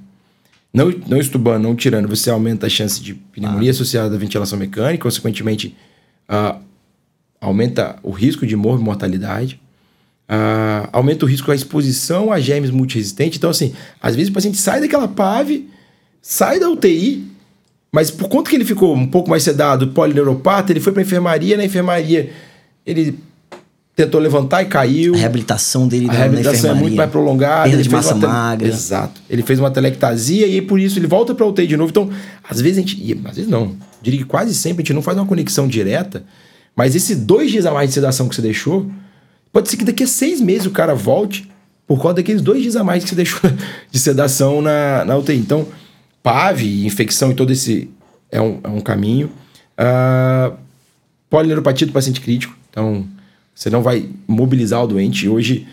Não, 0.72 0.95
não 1.09 1.18
estubando, 1.18 1.64
não 1.68 1.74
tirando, 1.74 2.07
você 2.09 2.30
aumenta 2.30 2.66
a 2.66 2.70
chance 2.70 3.03
de 3.03 3.14
pneumonia 3.14 3.72
associada 3.72 4.14
à 4.14 4.18
ventilação 4.18 4.57
mecânica, 4.57 5.03
consequentemente, 5.03 5.76
ah, 6.28 6.57
aumenta 7.43 7.97
o 8.03 8.11
risco 8.11 8.47
de 8.47 8.55
morte 8.57 8.80
e 8.80 8.84
mortalidade. 8.84 9.61
Ah, 10.28 10.88
aumenta 10.93 11.26
o 11.26 11.28
risco 11.28 11.49
da 11.49 11.55
exposição 11.55 12.32
a 12.32 12.40
germes 12.40 12.70
multiresistentes. 12.70 13.36
Então, 13.36 13.51
assim, 13.51 13.74
às 14.01 14.14
vezes 14.14 14.30
o 14.30 14.32
paciente 14.32 14.57
sai 14.57 14.80
daquela 14.80 15.09
PAV, 15.09 15.66
sai 16.22 16.59
da 16.61 16.70
UTI, 16.70 17.26
mas 17.93 18.11
por 18.11 18.28
conta 18.28 18.49
que 18.49 18.57
ele 18.57 18.64
ficou 18.64 18.95
um 18.95 19.07
pouco 19.07 19.28
mais 19.28 19.43
sedado, 19.43 19.88
polineuropata, 19.88 20.72
ele 20.72 20.80
foi 20.80 20.93
para 20.93 21.03
enfermaria, 21.03 21.57
na 21.57 21.64
enfermaria 21.64 22.30
ele 22.86 23.18
tentou 23.95 24.18
levantar 24.20 24.62
e 24.62 24.66
caiu. 24.66 25.14
A 25.14 25.18
reabilitação 25.18 25.86
dele 25.86 26.09
A 26.09 26.12
reabilitação 26.12 26.70
é 26.70 26.74
muito 26.74 26.97
mais 26.97 27.11
prolongada. 27.11 27.64
Perda 27.64 27.76
ele 27.76 27.82
de 27.82 27.88
fez 27.90 28.03
massa 28.05 28.14
uma 28.14 28.20
tele- 28.20 28.32
magra. 28.32 28.68
Exato. 28.68 29.20
Ele 29.28 29.43
fez 29.43 29.59
uma 29.59 29.70
telectasia 29.70 30.47
e 30.47 30.55
aí 30.55 30.62
por 30.62 30.80
isso 30.80 30.99
ele 30.99 31.07
volta 31.07 31.34
pra 31.34 31.45
UTI 31.45 31.66
de 31.66 31.76
novo. 31.76 31.90
Então, 31.90 32.09
às 32.49 32.61
vezes 32.61 32.78
a 32.78 32.80
gente. 32.80 33.20
Às 33.26 33.36
vezes 33.36 33.51
não. 33.51 33.76
Diria 34.01 34.20
que 34.20 34.24
quase 34.24 34.55
sempre 34.55 34.82
a 34.82 34.84
gente 34.86 34.95
não 34.95 35.03
faz 35.03 35.18
uma 35.18 35.26
conexão 35.26 35.68
direta. 35.68 36.24
Mas 36.75 36.95
esses 36.95 37.18
dois 37.18 37.51
dias 37.51 37.66
a 37.66 37.73
mais 37.73 37.91
de 37.91 37.95
sedação 37.95 38.29
que 38.29 38.35
você 38.35 38.43
deixou, 38.43 38.91
pode 39.53 39.68
ser 39.68 39.77
que 39.77 39.85
daqui 39.85 40.05
a 40.05 40.07
seis 40.07 40.41
meses 40.41 40.66
o 40.66 40.70
cara 40.70 40.95
volte 40.95 41.51
por 41.87 41.99
conta 41.99 42.14
daqueles 42.14 42.41
dois 42.41 42.62
dias 42.62 42.77
a 42.77 42.85
mais 42.85 43.05
que 43.05 43.11
você 43.11 43.16
deixou 43.16 43.51
de 43.91 43.99
sedação 43.99 44.62
na, 44.62 45.05
na 45.05 45.16
UTI. 45.16 45.37
Então, 45.37 45.66
PAV, 46.23 46.87
infecção 46.87 47.33
e 47.33 47.35
todo 47.35 47.53
esse 47.53 47.91
é 48.31 48.41
um, 48.41 48.61
é 48.62 48.68
um 48.68 48.81
caminho. 48.81 49.31
Ah, 49.77 50.53
polineuropatia 51.29 51.87
do 51.87 51.93
paciente 51.93 52.20
crítico. 52.20 52.57
Então, 52.70 53.07
você 53.55 53.68
não 53.68 53.83
vai 53.83 54.09
mobilizar 54.27 54.83
o 54.83 54.87
doente. 54.87 55.29
Hoje, 55.29 55.66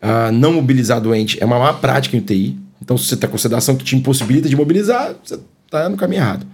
ah, 0.00 0.30
não 0.32 0.52
mobilizar 0.54 1.00
doente 1.00 1.38
é 1.40 1.44
uma 1.44 1.58
má 1.58 1.74
prática 1.74 2.16
em 2.16 2.20
UTI. 2.20 2.58
Então, 2.80 2.96
se 2.96 3.06
você 3.06 3.14
está 3.14 3.26
com 3.26 3.36
sedação 3.36 3.76
que 3.76 3.84
te 3.84 3.96
impossibilita 3.96 4.48
de 4.48 4.56
mobilizar, 4.56 5.14
você 5.22 5.38
está 5.64 5.88
no 5.88 5.96
caminho 5.96 6.20
errado. 6.20 6.46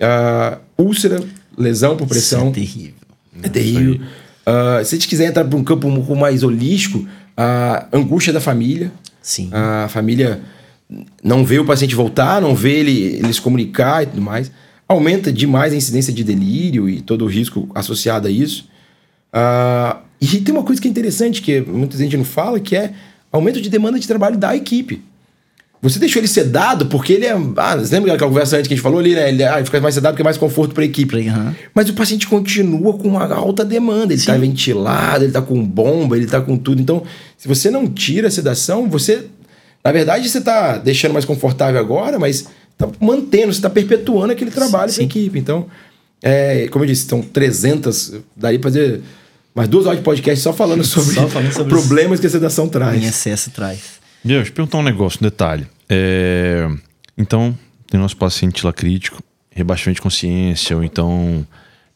Ah, 0.00 0.58
úlcera, 0.76 1.22
lesão 1.56 1.96
por 1.96 2.06
pressão. 2.06 2.40
Isso 2.40 2.50
é 2.50 2.52
terrível. 2.52 2.99
É 3.42 3.48
terrível. 3.48 4.00
Ah, 4.44 4.82
se 4.84 4.94
a 4.94 4.98
gente 4.98 5.08
quiser 5.08 5.26
entrar 5.26 5.44
para 5.44 5.58
um 5.58 5.64
campo 5.64 5.86
um 5.86 5.96
pouco 5.96 6.16
mais 6.16 6.42
holístico, 6.42 7.06
a 7.36 7.86
angústia 7.92 8.32
da 8.32 8.40
família. 8.40 8.92
Sim. 9.22 9.50
A 9.52 9.88
família 9.88 10.40
não 11.22 11.44
vê 11.44 11.58
o 11.58 11.64
paciente 11.64 11.94
voltar, 11.94 12.40
não 12.40 12.54
vê 12.54 12.80
ele, 12.80 13.02
ele 13.02 13.32
se 13.32 13.40
comunicar 13.40 14.02
e 14.02 14.06
tudo 14.06 14.22
mais. 14.22 14.50
Aumenta 14.88 15.32
demais 15.32 15.72
a 15.72 15.76
incidência 15.76 16.12
de 16.12 16.24
delírio 16.24 16.88
e 16.88 17.00
todo 17.00 17.24
o 17.24 17.28
risco 17.28 17.68
associado 17.74 18.26
a 18.26 18.30
isso. 18.30 18.68
Ah, 19.32 20.00
e 20.20 20.26
tem 20.40 20.54
uma 20.54 20.64
coisa 20.64 20.80
que 20.80 20.88
é 20.88 20.90
interessante, 20.90 21.40
que 21.40 21.60
muita 21.60 21.96
gente 21.96 22.16
não 22.16 22.24
fala, 22.24 22.58
que 22.60 22.76
é 22.76 22.92
aumento 23.30 23.60
de 23.60 23.70
demanda 23.70 23.98
de 23.98 24.06
trabalho 24.06 24.36
da 24.36 24.56
equipe. 24.56 25.02
Você 25.82 25.98
deixou 25.98 26.20
ele 26.20 26.28
sedado 26.28 26.86
porque 26.86 27.14
ele 27.14 27.24
é. 27.24 27.32
Ah, 27.56 27.76
você 27.76 27.94
lembra 27.94 28.12
aquela 28.12 28.28
conversa 28.28 28.56
antes 28.56 28.68
que 28.68 28.74
a 28.74 28.76
gente 28.76 28.82
falou 28.82 29.00
ali, 29.00 29.14
né? 29.14 29.30
Ele, 29.30 29.42
ah, 29.42 29.56
ele 29.56 29.64
fica 29.64 29.80
mais 29.80 29.94
sedado 29.94 30.12
porque 30.12 30.22
é 30.22 30.24
mais 30.24 30.36
conforto 30.36 30.74
para 30.74 30.82
a 30.82 30.86
equipe. 30.86 31.16
Aham. 31.26 31.54
Mas 31.74 31.88
o 31.88 31.94
paciente 31.94 32.26
continua 32.26 32.92
com 32.98 33.08
uma 33.08 33.26
alta 33.32 33.64
demanda. 33.64 34.12
Ele 34.12 34.20
está 34.20 34.36
ventilado, 34.36 35.24
ele 35.24 35.30
está 35.30 35.40
com 35.40 35.64
bomba, 35.64 36.16
ele 36.16 36.26
está 36.26 36.38
com 36.40 36.58
tudo. 36.58 36.82
Então, 36.82 37.02
se 37.38 37.48
você 37.48 37.70
não 37.70 37.88
tira 37.88 38.28
a 38.28 38.30
sedação, 38.30 38.90
você. 38.90 39.24
Na 39.82 39.90
verdade, 39.90 40.28
você 40.28 40.36
está 40.36 40.76
deixando 40.76 41.12
mais 41.12 41.24
confortável 41.24 41.80
agora, 41.80 42.18
mas 42.18 42.46
está 42.72 42.86
mantendo, 43.00 43.46
você 43.46 43.58
está 43.58 43.70
perpetuando 43.70 44.32
aquele 44.32 44.50
trabalho 44.50 44.92
para 44.92 45.02
a 45.02 45.04
equipe. 45.04 45.38
Então, 45.38 45.66
é, 46.22 46.68
como 46.68 46.84
eu 46.84 46.88
disse, 46.88 47.06
são 47.06 47.22
300. 47.22 48.16
Daria 48.36 48.58
para 48.58 48.70
fazer 48.70 49.00
mais 49.54 49.66
duas 49.66 49.86
horas 49.86 49.98
de 49.98 50.04
podcast 50.04 50.42
só 50.42 50.52
falando 50.52 50.84
sobre, 50.84 51.14
Só 51.14 51.26
falando 51.26 51.52
sobre 51.54 51.70
problemas 51.70 52.20
que 52.20 52.26
a 52.26 52.30
sedação 52.30 52.68
traz. 52.68 53.02
Em 53.02 53.06
excesso 53.06 53.50
traz. 53.50 53.99
Meu, 54.24 54.36
deixa 54.36 54.50
eu 54.50 54.54
perguntar 54.54 54.78
um 54.78 54.82
negócio, 54.82 55.18
um 55.20 55.24
detalhe. 55.24 55.66
É, 55.88 56.68
Então, 57.16 57.56
tem 57.88 57.98
nosso 57.98 58.16
paciente 58.16 58.64
lá 58.64 58.72
crítico, 58.72 59.22
rebaixamento 59.50 59.96
de 59.96 60.02
consciência, 60.02 60.76
ou 60.76 60.84
então. 60.84 61.46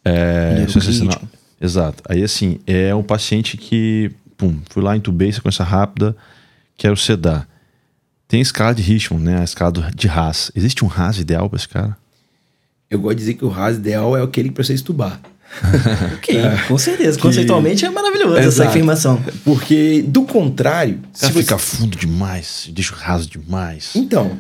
É, 0.05 0.65
Exato. 1.61 2.03
Aí, 2.09 2.23
assim, 2.23 2.59
é 2.67 2.95
um 2.95 3.03
paciente 3.03 3.57
que. 3.57 4.11
Pum, 4.37 4.61
fui 4.69 4.83
lá, 4.83 4.97
entubei, 4.97 5.33
sequência 5.33 5.65
rápida, 5.65 6.17
quero 6.77 6.97
sedar. 6.97 7.49
Tem 8.27 8.41
escala 8.41 8.75
de 8.75 8.83
Richmond, 8.83 9.25
né? 9.25 9.41
A 9.41 9.45
escala 9.45 9.73
de 9.95 10.09
Haas. 10.09 10.51
Existe 10.57 10.85
um 10.85 10.91
Haas 10.91 11.19
ideal 11.19 11.49
pra 11.49 11.57
esse 11.57 11.69
cara? 11.69 11.97
Eu 12.91 13.01
gosto 13.01 13.17
de 13.17 13.21
dizer 13.23 13.35
que 13.35 13.45
o 13.45 13.49
RAS 13.49 13.77
ideal 13.77 14.17
é 14.17 14.23
aquele 14.23 14.49
que 14.51 14.55
precisa 14.55 14.75
estubar. 14.75 15.21
Ok, 16.17 16.37
com 16.69 16.79
certeza. 16.79 17.19
Conceitualmente 17.19 17.85
é 17.85 17.91
maravilhoso 17.91 18.37
essa 18.37 18.49
Exato. 18.49 18.71
afirmação. 18.71 19.23
Porque, 19.45 20.03
do 20.07 20.23
contrário. 20.25 21.01
Se 21.13 21.27
você- 21.27 21.43
fica 21.43 21.59
fundo 21.59 21.97
demais, 21.97 22.69
deixa 22.73 22.95
raso 22.95 23.29
demais. 23.29 23.91
Então, 23.95 24.37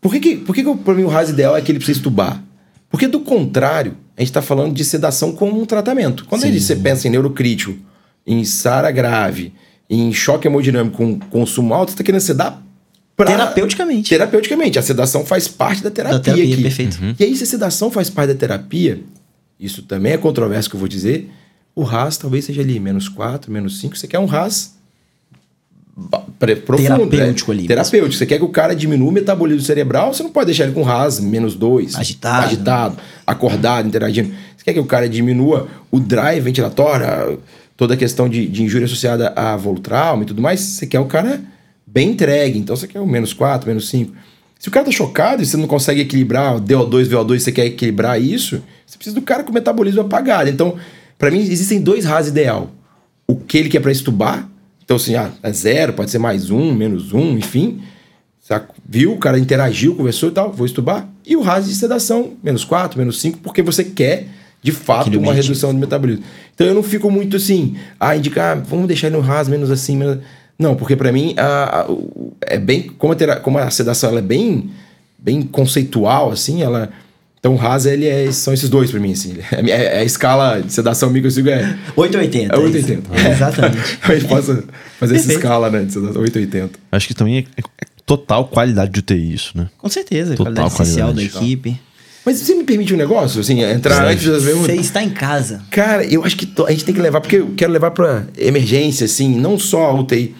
por 0.00 0.12
que, 0.12 0.20
que, 0.20 0.36
por 0.36 0.54
que, 0.54 0.62
que 0.64 0.74
pra 0.76 0.94
mim 0.94 1.04
o 1.04 1.08
raso 1.08 1.32
ideal 1.32 1.56
é 1.56 1.60
que 1.60 1.70
ele 1.70 1.78
precisa 1.78 1.98
estubar? 1.98 2.42
Porque, 2.90 3.06
do 3.08 3.20
contrário, 3.20 3.96
a 4.16 4.20
gente 4.20 4.30
está 4.30 4.40
falando 4.42 4.74
de 4.74 4.84
sedação 4.84 5.32
como 5.32 5.60
um 5.60 5.64
tratamento. 5.66 6.24
Quando 6.26 6.44
ele, 6.44 6.60
você 6.60 6.76
pensa 6.76 7.08
em 7.08 7.10
neurocrítico, 7.10 7.74
em 8.26 8.44
SARA 8.44 8.90
grave, 8.90 9.52
em 9.90 10.12
choque 10.12 10.46
hemodinâmico 10.46 10.96
com 10.96 11.18
consumo 11.18 11.74
alto, 11.74 11.90
você 11.90 11.94
está 11.94 12.04
querendo 12.04 12.20
sedar 12.20 12.62
pra... 13.16 13.26
Terapeuticamente. 13.26 14.08
Terapeuticamente. 14.10 14.78
A 14.78 14.82
sedação 14.82 15.24
faz 15.26 15.48
parte 15.48 15.82
da 15.82 15.90
terapia, 15.90 16.18
Da 16.18 16.24
terapia, 16.24 16.54
aqui. 16.54 16.62
perfeito. 16.62 16.98
E 17.18 17.24
aí, 17.24 17.36
se 17.36 17.42
a 17.42 17.46
sedação 17.46 17.90
faz 17.90 18.08
parte 18.08 18.28
da 18.32 18.38
terapia, 18.38 19.00
isso 19.58 19.82
também 19.82 20.12
é 20.12 20.18
controverso 20.18 20.68
que 20.68 20.76
eu 20.76 20.80
vou 20.80 20.88
dizer, 20.88 21.30
o 21.74 21.82
RAS 21.82 22.16
talvez 22.16 22.44
seja 22.44 22.60
ali 22.60 22.78
menos 22.78 23.08
4, 23.08 23.50
menos 23.50 23.80
5. 23.80 23.96
Você 23.96 24.06
quer 24.06 24.18
um 24.18 24.26
RAS 24.26 24.74
profundo, 26.66 27.06
Terapêutico 27.08 27.52
né? 27.52 27.58
ali 27.58 27.68
Terapêutico. 27.68 28.14
Você 28.14 28.26
quer 28.26 28.38
que 28.38 28.44
o 28.44 28.48
cara 28.48 28.74
diminua 28.74 29.08
o 29.08 29.12
metabolismo 29.12 29.62
cerebral, 29.62 30.12
você 30.12 30.22
não 30.22 30.30
pode 30.30 30.46
deixar 30.46 30.64
ele 30.64 30.72
com 30.72 30.82
RAS 30.82 31.20
menos 31.20 31.54
2. 31.54 31.94
Agitado. 31.96 32.46
Agitado, 32.46 32.96
acordado, 33.26 33.86
interagindo. 33.86 34.34
Você 34.56 34.64
quer 34.64 34.74
que 34.74 34.80
o 34.80 34.86
cara 34.86 35.08
diminua 35.08 35.68
o 35.90 36.00
drive 36.00 36.42
ventilatório, 36.42 37.40
toda 37.76 37.94
a 37.94 37.96
questão 37.96 38.28
de, 38.28 38.46
de 38.46 38.62
injúria 38.62 38.86
associada 38.86 39.32
a 39.36 39.56
voltrauma 39.56 40.22
e 40.22 40.26
tudo 40.26 40.42
mais. 40.42 40.60
Você 40.60 40.86
quer 40.86 41.00
o 41.00 41.06
cara 41.06 41.40
bem 41.86 42.10
entregue. 42.10 42.58
Então 42.58 42.74
você 42.74 42.88
quer 42.88 43.00
o 43.00 43.06
menos 43.06 43.32
4, 43.32 43.68
menos 43.68 43.88
5. 43.88 44.12
Se 44.58 44.68
o 44.68 44.70
cara 44.70 44.86
tá 44.86 44.92
chocado 44.92 45.42
e 45.42 45.46
você 45.46 45.56
não 45.56 45.66
consegue 45.66 46.00
equilibrar 46.00 46.56
o 46.56 46.60
DO2, 46.60 47.06
VO2, 47.08 47.40
você 47.40 47.52
quer 47.52 47.66
equilibrar 47.66 48.20
isso, 48.20 48.62
você 48.86 48.96
precisa 48.96 49.14
do 49.14 49.22
cara 49.22 49.42
com 49.44 49.50
o 49.50 49.54
metabolismo 49.54 50.00
apagado. 50.02 50.48
Então, 50.50 50.76
para 51.18 51.30
mim, 51.30 51.38
existem 51.40 51.80
dois 51.80 52.04
RAS 52.04 52.28
ideal. 52.28 52.70
O 53.26 53.36
que 53.36 53.56
ele 53.58 53.68
quer 53.68 53.80
para 53.80 53.90
estubar, 53.92 54.48
então 54.84 54.96
assim, 54.96 55.14
ah, 55.14 55.30
é 55.42 55.52
zero, 55.52 55.92
pode 55.94 56.10
ser 56.10 56.18
mais 56.18 56.50
um, 56.50 56.72
menos 56.74 57.12
um, 57.12 57.38
enfim. 57.38 57.80
Saca? 58.42 58.68
Viu, 58.86 59.12
o 59.14 59.18
cara 59.18 59.38
interagiu, 59.38 59.94
conversou 59.94 60.28
e 60.28 60.32
tal, 60.32 60.52
vou 60.52 60.66
estubar. 60.66 61.08
E 61.26 61.34
o 61.36 61.40
RAS 61.40 61.66
de 61.66 61.74
sedação, 61.74 62.34
menos 62.42 62.64
4, 62.64 62.98
menos 62.98 63.18
5, 63.20 63.38
porque 63.38 63.62
você 63.62 63.82
quer, 63.84 64.28
de 64.62 64.70
fato, 64.72 65.02
Aquele 65.02 65.16
uma 65.16 65.28
objetivo. 65.28 65.48
redução 65.48 65.72
do 65.72 65.80
metabolismo. 65.80 66.24
Então 66.54 66.66
eu 66.66 66.74
não 66.74 66.82
fico 66.82 67.10
muito 67.10 67.36
assim, 67.36 67.76
ah, 67.98 68.14
indicar, 68.14 68.60
vamos 68.62 68.86
deixar 68.86 69.06
ele 69.06 69.16
no 69.16 69.22
RAS 69.22 69.48
menos 69.48 69.70
assim, 69.70 69.96
menos... 69.96 70.18
Não, 70.58 70.76
porque 70.76 70.94
para 70.94 71.10
mim 71.10 71.34
a- 71.38 71.80
a- 71.80 71.86
é 72.42 72.58
bem. 72.58 72.82
Como 72.98 73.12
a, 73.14 73.36
como 73.36 73.58
a 73.58 73.68
sedação 73.70 74.10
ela 74.10 74.20
é 74.20 74.22
bem, 74.22 74.70
bem 75.18 75.42
conceitual, 75.42 76.30
assim, 76.30 76.62
ela. 76.62 76.90
Então 77.44 77.52
o 77.52 77.56
RAS 77.56 77.84
ele 77.84 78.06
é, 78.06 78.32
são 78.32 78.54
esses 78.54 78.70
dois 78.70 78.90
para 78.90 78.98
mim, 78.98 79.12
assim. 79.12 79.34
É, 79.52 79.70
é- 79.70 79.96
é 79.96 79.98
a 79.98 80.04
escala 80.04 80.62
de 80.62 80.72
sedação 80.72 81.10
micro 81.10 81.26
eu 81.26 81.30
sigo 81.30 81.50
é. 81.50 81.76
880. 81.94 82.54
É 82.54 82.56
isso. 82.56 82.64
880. 82.64 83.14
É, 83.14 83.32
exatamente. 83.32 83.98
A 84.00 84.14
gente 84.14 84.24
possa 84.28 84.64
fazer 84.98 85.16
essa 85.16 85.30
escala, 85.34 85.68
né? 85.68 85.84
De 85.84 85.92
sedação 85.92 86.22
880. 86.22 86.78
Acho 86.90 87.06
que 87.06 87.12
também 87.12 87.36
é, 87.36 87.60
é 87.60 87.86
total 88.06 88.48
qualidade 88.48 88.92
de 88.92 89.00
UTI 89.00 89.34
isso, 89.34 89.52
né? 89.58 89.68
Com 89.76 89.90
certeza. 89.90 90.34
Total 90.36 90.54
qualidade 90.54 90.82
essencial 90.82 91.12
da 91.12 91.22
equipe. 91.22 91.78
Mas 92.24 92.38
você 92.38 92.54
me 92.54 92.64
permite 92.64 92.94
um 92.94 92.96
negócio, 92.96 93.42
assim, 93.42 93.60
entrar 93.60 93.96
Sim. 93.96 94.12
antes 94.14 94.26
das 94.26 94.42
Você 94.44 94.76
está 94.76 95.02
em 95.02 95.10
casa. 95.10 95.60
Cara, 95.70 96.02
eu 96.02 96.24
acho 96.24 96.38
que 96.38 96.50
a 96.66 96.70
gente 96.70 96.86
tem 96.86 96.94
que 96.94 97.00
levar, 97.02 97.20
porque 97.20 97.36
eu 97.36 97.52
quero 97.54 97.70
levar 97.70 97.90
pra 97.90 98.24
emergência, 98.38 99.04
assim, 99.04 99.38
não 99.38 99.58
só 99.58 99.90
a 99.90 99.92
UTI. 99.92 100.34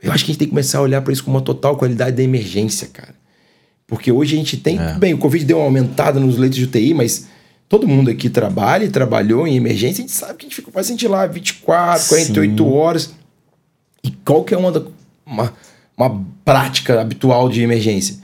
Eu 0.00 0.12
acho 0.12 0.24
que 0.24 0.30
a 0.30 0.32
gente 0.32 0.38
tem 0.38 0.46
que 0.46 0.52
começar 0.52 0.78
a 0.78 0.82
olhar 0.82 1.02
pra 1.02 1.12
isso 1.12 1.24
com 1.24 1.30
uma 1.32 1.40
total 1.40 1.76
qualidade 1.76 2.14
da 2.14 2.22
emergência, 2.22 2.86
cara. 2.92 3.15
Porque 3.86 4.10
hoje 4.10 4.34
a 4.34 4.38
gente 4.38 4.56
tem. 4.56 4.78
Bem, 4.98 5.14
o 5.14 5.18
Covid 5.18 5.44
deu 5.44 5.58
uma 5.58 5.64
aumentada 5.66 6.18
nos 6.18 6.36
leitos 6.36 6.58
de 6.58 6.64
UTI, 6.64 6.92
mas 6.92 7.26
todo 7.68 7.86
mundo 7.86 8.10
aqui 8.10 8.28
trabalha 8.28 8.84
e 8.84 8.88
trabalhou 8.88 9.46
em 9.46 9.56
emergência, 9.56 10.02
a 10.02 10.06
gente 10.06 10.12
sabe 10.16 10.34
que 10.34 10.46
a 10.46 10.48
gente 10.48 10.56
fica 10.56 10.66
com 10.66 10.70
o 10.70 10.74
paciente 10.74 11.06
lá 11.06 11.26
24, 11.26 12.08
48 12.08 12.66
horas. 12.72 13.10
E 14.02 14.10
qual 14.24 14.42
que 14.44 14.54
é 14.54 14.58
uma, 14.58 14.70
da- 14.72 14.82
uma, 15.24 15.52
uma 15.96 16.24
prática 16.44 17.00
habitual 17.00 17.48
de 17.48 17.62
emergência? 17.62 18.16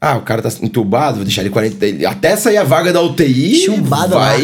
Ah, 0.00 0.16
o 0.16 0.22
cara 0.22 0.42
tá 0.42 0.50
entubado, 0.62 1.16
vou 1.16 1.24
deixar 1.24 1.42
ele 1.42 1.50
40. 1.50 1.86
ele- 1.86 2.06
Até 2.06 2.34
sair 2.36 2.56
a 2.56 2.64
vaga 2.64 2.92
da 2.92 3.00
UTI, 3.00 3.68
vai, 3.82 4.08
lá. 4.08 4.36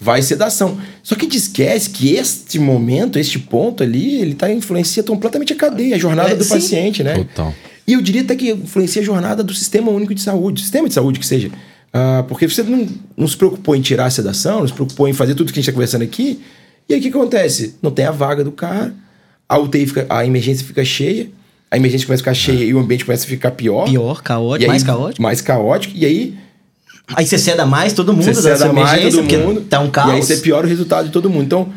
vai 0.00 0.22
sedação. 0.22 0.78
Só 1.02 1.14
que 1.14 1.22
a 1.22 1.24
gente 1.24 1.36
esquece 1.36 1.90
que 1.90 2.14
este 2.14 2.58
momento, 2.58 3.18
este 3.18 3.38
ponto 3.38 3.82
ali, 3.82 4.14
ele 4.20 4.34
tá 4.34 4.50
influencia 4.50 5.02
completamente 5.02 5.52
a 5.52 5.56
cadeia, 5.56 5.96
a 5.96 5.98
jornada 5.98 6.30
É, 6.30 6.34
do 6.36 6.42
sim. 6.44 6.54
paciente, 6.54 7.02
né? 7.04 7.14
Total. 7.14 7.52
E 7.86 7.92
eu 7.92 8.00
diria 8.00 8.22
até 8.22 8.34
que 8.34 8.50
influencia 8.50 9.02
a 9.02 9.04
jornada 9.04 9.42
do 9.42 9.52
sistema 9.54 9.90
único 9.90 10.14
de 10.14 10.20
saúde, 10.22 10.62
sistema 10.62 10.88
de 10.88 10.94
saúde 10.94 11.18
que 11.18 11.26
seja. 11.26 11.50
Ah, 11.92 12.24
porque 12.26 12.48
você 12.48 12.62
não, 12.62 12.88
não 13.16 13.28
se 13.28 13.36
preocupou 13.36 13.76
em 13.76 13.80
tirar 13.80 14.06
a 14.06 14.10
sedação, 14.10 14.60
não 14.60 14.66
se 14.68 14.72
preocupou 14.74 15.06
em 15.06 15.12
fazer 15.12 15.34
tudo 15.34 15.52
que 15.52 15.58
a 15.58 15.62
gente 15.62 15.68
está 15.68 15.72
conversando 15.72 16.02
aqui. 16.02 16.40
E 16.88 16.94
aí 16.94 17.00
o 17.00 17.02
que 17.02 17.08
acontece? 17.08 17.76
Não 17.82 17.90
tem 17.90 18.04
a 18.04 18.10
vaga 18.10 18.42
do 18.42 18.50
cara, 18.52 18.92
a 19.48 19.58
UTI 19.58 19.86
fica, 19.86 20.06
a 20.08 20.24
emergência 20.26 20.66
fica 20.66 20.84
cheia, 20.84 21.28
a 21.70 21.76
emergência 21.76 22.06
começa 22.06 22.20
a 22.22 22.24
ficar 22.24 22.34
cheia 22.34 22.64
e 22.64 22.74
o 22.74 22.78
ambiente 22.78 23.04
começa 23.04 23.24
a 23.24 23.28
ficar 23.28 23.50
pior. 23.52 23.84
Pior, 23.84 24.22
caótico, 24.22 24.64
aí- 24.64 24.68
mais 24.68 24.82
caótico. 24.82 25.22
Mais 25.22 25.40
caótico. 25.40 25.94
E 25.96 26.04
aí 26.04 26.34
Aí 27.14 27.26
você 27.26 27.36
ceda 27.36 27.66
mais 27.66 27.92
todo 27.92 28.14
mundo 28.14 28.24
você 28.24 28.34
ceda 28.34 28.72
mais 28.72 29.02
todo 29.14 29.22
mundo. 29.24 29.60
tá 29.68 29.78
um 29.80 29.90
caos. 29.90 30.10
E 30.10 30.14
aí 30.16 30.22
você 30.22 30.38
piora 30.38 30.66
o 30.66 30.68
resultado 30.70 31.06
de 31.06 31.12
todo 31.12 31.28
mundo. 31.28 31.44
Então, 31.44 31.68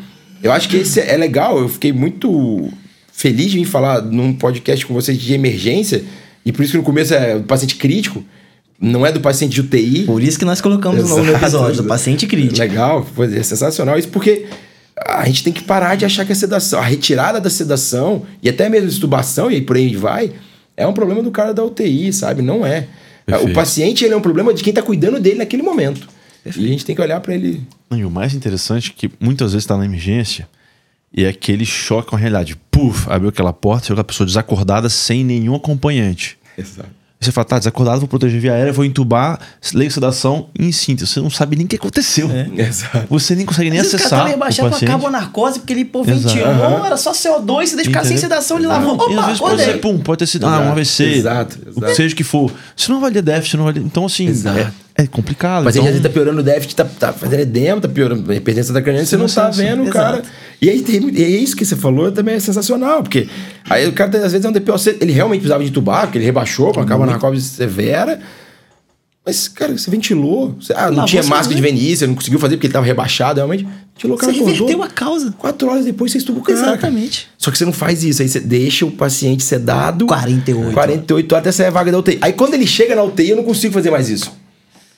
eu 0.42 0.50
acho 0.50 0.68
que 0.68 0.78
esse 0.78 1.00
é 1.00 1.16
legal. 1.18 1.58
Eu 1.58 1.68
fiquei 1.68 1.92
muito 1.92 2.72
feliz 3.18 3.50
de 3.50 3.58
vir 3.58 3.64
falar 3.64 4.00
num 4.00 4.32
podcast 4.32 4.86
com 4.86 4.94
vocês 4.94 5.18
de 5.18 5.34
emergência. 5.34 6.04
E 6.44 6.52
por 6.52 6.62
isso 6.62 6.70
que 6.70 6.78
no 6.78 6.84
começo 6.84 7.12
é 7.12 7.36
do 7.36 7.44
paciente 7.44 7.74
crítico. 7.74 8.24
Não 8.80 9.04
é 9.04 9.10
do 9.10 9.20
paciente 9.20 9.54
de 9.54 9.60
UTI. 9.60 10.04
Por 10.04 10.22
isso 10.22 10.38
que 10.38 10.44
nós 10.44 10.60
colocamos 10.60 11.02
o 11.02 11.08
nome 11.08 11.22
no 11.22 11.30
Exato. 11.30 11.44
episódio, 11.44 11.82
do 11.82 11.88
paciente 11.88 12.28
crítico. 12.28 12.60
Legal, 12.60 13.04
foi 13.16 13.36
é 13.36 13.42
sensacional 13.42 13.98
isso, 13.98 14.06
porque 14.06 14.46
a 15.04 15.26
gente 15.26 15.42
tem 15.42 15.52
que 15.52 15.64
parar 15.64 15.96
de 15.96 16.04
achar 16.04 16.24
que 16.24 16.30
a 16.30 16.34
sedação, 16.34 16.78
a 16.78 16.84
retirada 16.84 17.40
da 17.40 17.50
sedação 17.50 18.24
e 18.40 18.48
até 18.48 18.68
mesmo 18.68 18.88
estubação, 18.88 19.50
e 19.50 19.56
aí 19.56 19.62
por 19.62 19.74
aí 19.74 19.96
vai, 19.96 20.30
é 20.76 20.86
um 20.86 20.92
problema 20.92 21.20
do 21.20 21.32
cara 21.32 21.52
da 21.52 21.64
UTI, 21.64 22.12
sabe? 22.12 22.40
Não 22.40 22.64
é. 22.64 22.86
Perfeito. 23.26 23.50
O 23.50 23.52
paciente 23.52 24.04
ele 24.04 24.14
é 24.14 24.16
um 24.16 24.22
problema 24.22 24.54
de 24.54 24.62
quem 24.62 24.72
tá 24.72 24.80
cuidando 24.80 25.18
dele 25.18 25.38
naquele 25.38 25.64
momento. 25.64 26.08
E 26.46 26.48
a 26.50 26.68
gente 26.68 26.84
tem 26.84 26.94
que 26.94 27.02
olhar 27.02 27.18
para 27.18 27.34
ele. 27.34 27.62
E 27.90 28.04
o 28.04 28.10
mais 28.10 28.32
interessante 28.32 28.94
é 28.96 29.08
que 29.08 29.12
muitas 29.18 29.54
vezes 29.54 29.66
tá 29.66 29.76
na 29.76 29.84
emergência 29.84 30.48
e 31.12 31.24
é 31.24 31.28
aquele 31.28 31.64
choque 31.64 32.10
com 32.10 32.16
a 32.16 32.18
realidade. 32.18 32.56
Puf, 32.78 33.10
abriu 33.10 33.28
aquela 33.30 33.52
porta, 33.52 33.86
chegou 33.88 34.00
a 34.00 34.04
pessoa 34.04 34.26
desacordada 34.26 34.88
sem 34.88 35.24
nenhum 35.24 35.54
acompanhante. 35.54 36.38
Exato. 36.56 36.88
Aí 37.20 37.24
Você 37.24 37.32
fala, 37.32 37.44
tá, 37.44 37.58
desacordado, 37.58 37.98
vou 37.98 38.08
proteger 38.08 38.40
via 38.40 38.52
aérea, 38.52 38.72
vou 38.72 38.84
entubar, 38.84 39.40
leio 39.74 39.90
sedação 39.90 40.50
em 40.56 40.70
síntese. 40.70 41.10
Você 41.10 41.20
não 41.20 41.28
sabe 41.28 41.56
nem 41.56 41.66
o 41.66 41.68
que 41.68 41.74
aconteceu. 41.74 42.30
Exato. 42.56 43.06
Você 43.10 43.34
nem 43.34 43.44
consegue 43.44 43.70
nem 43.70 43.80
Às 43.80 43.86
vezes 43.86 43.94
o 43.94 43.96
acessar 44.06 44.18
cara 44.20 44.30
tá 44.30 44.36
o 44.36 44.38
com 44.38 44.66
a 44.66 44.70
paciente. 44.70 44.88
carbonarcose, 44.88 45.58
porque 45.58 45.72
ele 45.72 45.84
pô, 45.84 46.04
ventilou, 46.04 46.46
Aham. 46.46 46.86
era 46.86 46.96
só 46.96 47.10
CO2, 47.10 47.66
você 47.66 47.74
deixa 47.74 47.90
ficar 47.90 48.04
sem 48.04 48.16
sedação, 48.16 48.58
ele 48.58 48.68
lavou. 48.68 48.94
e 49.10 49.14
às 49.14 49.18
Opa, 49.18 49.26
vezes 49.26 49.40
pode 49.40 49.62
ser, 49.62 49.80
pum, 49.80 49.98
pode 49.98 50.18
ter 50.20 50.26
sido 50.26 50.46
ah, 50.46 50.60
um 50.60 50.70
AVC, 50.70 51.04
exato, 51.04 51.58
o 51.58 51.68
exato. 51.70 51.86
que 51.86 51.94
seja 51.96 52.14
que 52.14 52.22
for. 52.22 52.52
Você 52.76 52.92
não 52.92 52.98
avalia 52.98 53.20
déficit, 53.20 53.56
não 53.56 53.64
avalia. 53.64 53.82
Então, 53.84 54.06
assim, 54.06 54.28
Exato. 54.28 54.56
é, 54.56 54.72
é 54.98 55.06
complicado. 55.06 55.62
O 55.62 55.64
paciente 55.64 55.86
às 55.86 55.90
então, 55.90 56.02
vezes 56.02 56.02
tá 56.02 56.08
piorando 56.08 56.40
o 56.40 56.42
déficit, 56.42 56.74
tá, 56.74 56.84
tá 56.84 57.12
fazendo 57.12 57.38
edema, 57.38 57.80
tá 57.80 57.88
piorando 57.88 58.30
a 58.32 58.34
hipertensão 58.34 58.74
da 58.74 58.82
craniana, 58.82 59.06
você 59.06 59.16
não 59.16 59.26
não 59.26 59.32
tá 59.32 59.48
vendo 59.48 59.84
o 59.84 59.90
cara. 59.90 60.22
E 60.60 60.68
aí 60.68 60.82
tem, 60.82 61.08
e 61.10 61.22
é 61.22 61.28
isso 61.28 61.56
que 61.56 61.64
você 61.64 61.76
falou 61.76 62.10
também 62.10 62.34
é 62.34 62.40
sensacional, 62.40 63.04
porque 63.04 63.28
aí 63.70 63.86
o 63.86 63.92
cara 63.92 64.10
às 64.24 64.32
vezes 64.32 64.44
é 64.44 64.48
um 64.48 64.52
DPOC, 64.52 64.98
ele 65.00 65.12
realmente 65.12 65.38
precisava 65.38 65.62
de 65.62 65.70
tubar, 65.70 66.06
porque 66.06 66.18
ele 66.18 66.24
rebaixou 66.24 66.74
com 66.74 66.80
a 66.80 66.84
carbonarcose 66.84 67.40
severa. 67.40 68.18
Mas, 69.24 69.46
cara, 69.46 69.76
você 69.76 69.90
ventilou. 69.90 70.56
Você, 70.58 70.72
ah, 70.72 70.86
não 70.86 70.96
Lavou 70.96 71.04
tinha 71.04 71.22
máscara 71.22 71.54
de 71.54 71.60
venícia, 71.60 72.06
não 72.06 72.14
conseguiu 72.14 72.40
fazer 72.40 72.56
porque 72.56 72.66
ele 72.66 72.72
tava 72.72 72.86
rebaixado, 72.86 73.36
realmente. 73.36 73.68
Ventilou, 73.94 74.16
o 74.16 74.18
Você 74.18 74.26
cara 74.26 74.32
acordou. 74.32 74.52
reverteu 74.54 74.82
a 74.82 74.88
causa. 74.88 75.34
Quatro 75.36 75.68
horas 75.68 75.84
depois 75.84 76.10
você 76.10 76.16
estuba 76.16 76.40
o 76.40 76.42
cara. 76.42 76.58
cara. 76.58 76.72
Exatamente. 76.72 77.28
Só 77.36 77.50
que 77.50 77.58
você 77.58 77.66
não 77.66 77.72
faz 77.74 78.02
isso. 78.02 78.22
Aí 78.22 78.28
você 78.28 78.40
deixa 78.40 78.86
o 78.86 78.90
paciente 78.90 79.44
sedado. 79.44 80.06
48 80.06 80.72
48 80.72 81.32
horas 81.34 81.42
até 81.42 81.52
sair 81.52 81.66
a 81.66 81.70
vaga 81.70 81.92
da 81.92 81.98
UTI. 81.98 82.18
Aí 82.22 82.32
quando 82.32 82.54
ele 82.54 82.66
chega 82.66 82.96
na 82.96 83.02
UTI, 83.02 83.28
eu 83.28 83.36
não 83.36 83.44
consigo 83.44 83.74
fazer 83.74 83.90
mais 83.90 84.08
isso. 84.08 84.32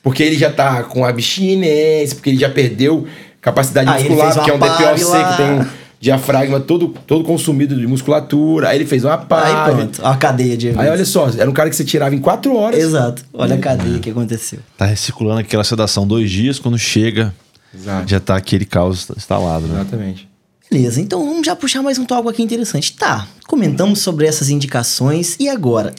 Porque 0.02 0.22
ele 0.22 0.36
já 0.38 0.50
tá 0.50 0.82
com 0.84 1.04
abstinência, 1.04 2.16
porque 2.16 2.30
ele 2.30 2.38
já 2.38 2.48
perdeu 2.48 3.06
capacidade 3.40 3.90
Aí 3.90 4.08
muscular, 4.08 4.34
porque 4.34 4.50
é 4.50 4.54
um 4.54 4.58
DPOC 4.58 5.04
lá. 5.04 5.30
que 5.30 5.36
tem 5.36 5.50
um 5.52 5.66
diafragma 6.00 6.58
todo, 6.60 6.88
todo 7.06 7.22
consumido 7.24 7.74
de 7.78 7.86
musculatura. 7.86 8.68
Aí 8.70 8.78
ele 8.78 8.86
fez 8.86 9.04
uma 9.04 9.14
Aí 9.18 9.26
PAV. 9.26 9.74
pronto, 9.76 10.06
a 10.06 10.16
cadeia 10.16 10.56
de 10.56 10.68
Aí 10.68 10.72
eventos. 10.74 10.90
olha 10.92 11.04
só, 11.04 11.28
era 11.38 11.48
um 11.48 11.52
cara 11.52 11.68
que 11.68 11.76
você 11.76 11.84
tirava 11.84 12.14
em 12.14 12.18
4 12.18 12.54
horas. 12.56 12.80
Exato. 12.80 13.22
Olha 13.32 13.54
a 13.56 13.58
cadeia 13.58 13.98
que 13.98 14.10
aconteceu. 14.10 14.60
Tá 14.78 14.86
recirculando 14.86 15.40
aquela 15.40 15.64
sedação 15.64 16.06
dois 16.06 16.30
dias, 16.30 16.58
quando 16.58 16.78
chega, 16.78 17.34
Exato. 17.74 18.08
já 18.08 18.18
tá 18.20 18.36
aquele 18.36 18.64
caos 18.64 19.06
instalado, 19.14 19.66
né? 19.66 19.80
Exatamente. 19.80 20.28
Beleza, 20.70 21.00
então 21.00 21.26
vamos 21.26 21.44
já 21.44 21.54
puxar 21.56 21.82
mais 21.82 21.98
um 21.98 22.04
tópico 22.06 22.28
aqui 22.30 22.42
interessante. 22.42 22.92
Tá, 22.96 23.26
comentamos 23.46 23.98
sobre 23.98 24.26
essas 24.26 24.48
indicações 24.48 25.36
e 25.38 25.48
agora? 25.48 25.92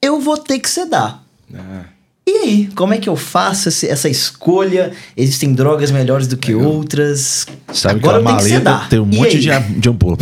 Eu 0.00 0.20
vou 0.20 0.36
ter 0.36 0.58
que 0.58 0.68
sedar. 0.68 1.24
Ah. 1.54 1.84
E 2.24 2.30
aí, 2.30 2.68
como 2.76 2.94
é 2.94 2.98
que 2.98 3.08
eu 3.08 3.16
faço 3.16 3.68
esse- 3.68 3.88
essa 3.88 4.08
escolha? 4.08 4.92
Existem 5.16 5.52
drogas 5.52 5.90
melhores 5.90 6.28
do 6.28 6.36
que 6.36 6.54
outras. 6.54 7.46
Sabe 7.72 7.98
Agora 7.98 8.18
eu 8.18 8.22
que 8.22 8.28
a 8.28 8.36
tenho 8.36 8.38
que 8.38 8.54
maleta 8.54 8.58
sedar. 8.58 8.88
tem 8.88 8.98
um 9.00 9.08
E 9.10 9.16
monte 9.16 9.36
aí? 9.36 9.40
de, 9.40 9.80
de 9.80 9.88
ampula. 9.88 10.16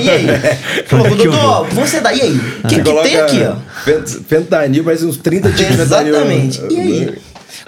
e 0.00 0.10
aí? 0.10 0.26
Falou, 0.86 1.06
é 1.06 1.10
que 1.16 1.74
vou 1.74 1.86
sedar. 1.86 2.16
E 2.16 2.20
aí? 2.22 2.36
O 2.36 2.68
que, 2.68 2.74
Você 2.76 2.82
que 2.82 3.02
tem 3.02 3.20
aqui, 3.20 3.42
ó? 3.42 3.56
fent- 3.84 4.22
Fentanil, 4.28 4.84
parece 4.84 5.04
uns 5.04 5.16
30 5.16 5.50
tipos 5.50 5.72
de 5.76 5.82
fentanil. 5.82 6.14
Exatamente. 6.14 6.60
E 6.70 6.80
aí? 6.80 7.18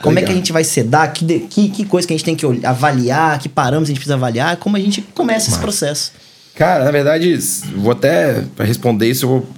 Como 0.01 0.18
é 0.18 0.22
que 0.22 0.26
a 0.26 0.28
Legal. 0.28 0.37
gente 0.37 0.53
vai 0.53 0.64
sedar? 0.64 1.12
Que, 1.12 1.24
de- 1.24 1.41
que, 1.41 1.68
que 1.70 1.85
coisa 1.85 2.07
que 2.07 2.14
a 2.14 2.16
gente 2.16 2.24
tem 2.24 2.37
que 2.37 2.47
avaliar? 2.64 3.39
Que 3.41 3.49
parâmetros 3.49 3.89
a 3.89 3.91
gente 3.91 3.99
precisa 3.99 4.14
avaliar? 4.14 4.57
Como 4.59 4.76
a 4.76 4.80
gente 4.80 5.03
começa 5.14 5.51
esse 5.51 5.59
processo? 5.59 6.12
Cara, 6.55 6.85
na 6.85 6.91
verdade, 6.93 7.37
vou 7.76 7.91
até, 7.91 8.43
para 8.55 8.64
responder 8.64 9.09
isso, 9.11 9.24
eu 9.24 9.28
vou 9.28 9.49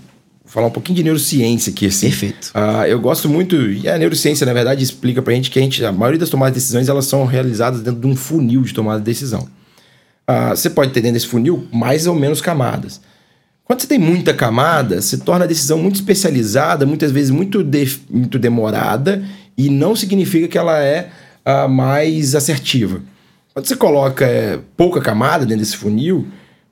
falar 0.57 0.69
um 0.69 0.71
pouquinho 0.71 0.97
de 0.97 1.03
neurociência 1.03 1.71
aqui, 1.71 1.85
assim. 1.85 2.07
Perfeito. 2.09 2.51
Ah, 2.55 2.89
eu 2.89 2.99
gosto 2.99 3.29
muito, 3.29 3.55
e 3.71 3.87
a 3.87 3.99
neurociência, 3.99 4.47
na 4.47 4.55
verdade, 4.55 4.83
explica 4.83 5.21
pra 5.21 5.35
gente 5.35 5.51
que 5.51 5.59
a, 5.59 5.63
gente, 5.63 5.85
a 5.85 5.93
maioria 5.93 6.19
das 6.19 6.31
tomadas 6.31 6.55
de 6.55 6.61
decisões, 6.61 6.89
elas 6.89 7.05
são 7.05 7.27
realizadas 7.27 7.83
dentro 7.83 8.01
de 8.01 8.07
um 8.07 8.17
funil 8.17 8.63
de 8.63 8.73
tomada 8.73 8.99
de 8.99 9.05
decisão. 9.05 9.47
Ah, 10.27 10.57
você 10.57 10.71
pode 10.71 10.93
ter 10.93 11.03
dentro 11.03 11.13
desse 11.13 11.27
funil 11.27 11.67
mais 11.71 12.07
ou 12.07 12.15
menos 12.15 12.41
camadas. 12.41 13.03
Quando 13.65 13.83
você 13.83 13.87
tem 13.87 13.99
muita 13.99 14.33
camada, 14.33 15.03
se 15.03 15.19
torna 15.19 15.45
a 15.45 15.47
decisão 15.47 15.77
muito 15.77 15.97
especializada, 15.97 16.87
muitas 16.87 17.13
vezes 17.13 17.31
muito, 17.31 17.63
de- 17.63 17.99
muito 18.09 18.39
demorada, 18.39 19.23
e 19.59 19.69
não 19.69 19.95
significa 19.95 20.49
que 20.49 20.57
ela 20.57 20.83
é 20.83 21.11
ah, 21.45 21.69
mais 21.69 22.35
assertiva. 22.35 23.03
Quando 23.53 23.67
você 23.67 23.77
coloca 23.77 24.25
eh, 24.25 24.59
pouca 24.75 25.03
camada 25.03 25.45
dentro 25.45 25.63
desse 25.63 25.77
funil, 25.77 26.27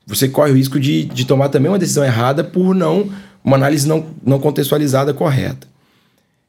você 0.06 0.26
corre 0.26 0.52
o 0.52 0.54
risco 0.54 0.80
de, 0.80 1.04
de 1.04 1.26
tomar 1.26 1.50
também 1.50 1.70
uma 1.70 1.78
decisão 1.78 2.02
errada 2.02 2.42
por 2.42 2.74
não 2.74 3.10
uma 3.44 3.56
análise 3.56 3.86
não, 3.86 4.06
não 4.24 4.40
contextualizada 4.40 5.12
correta. 5.12 5.68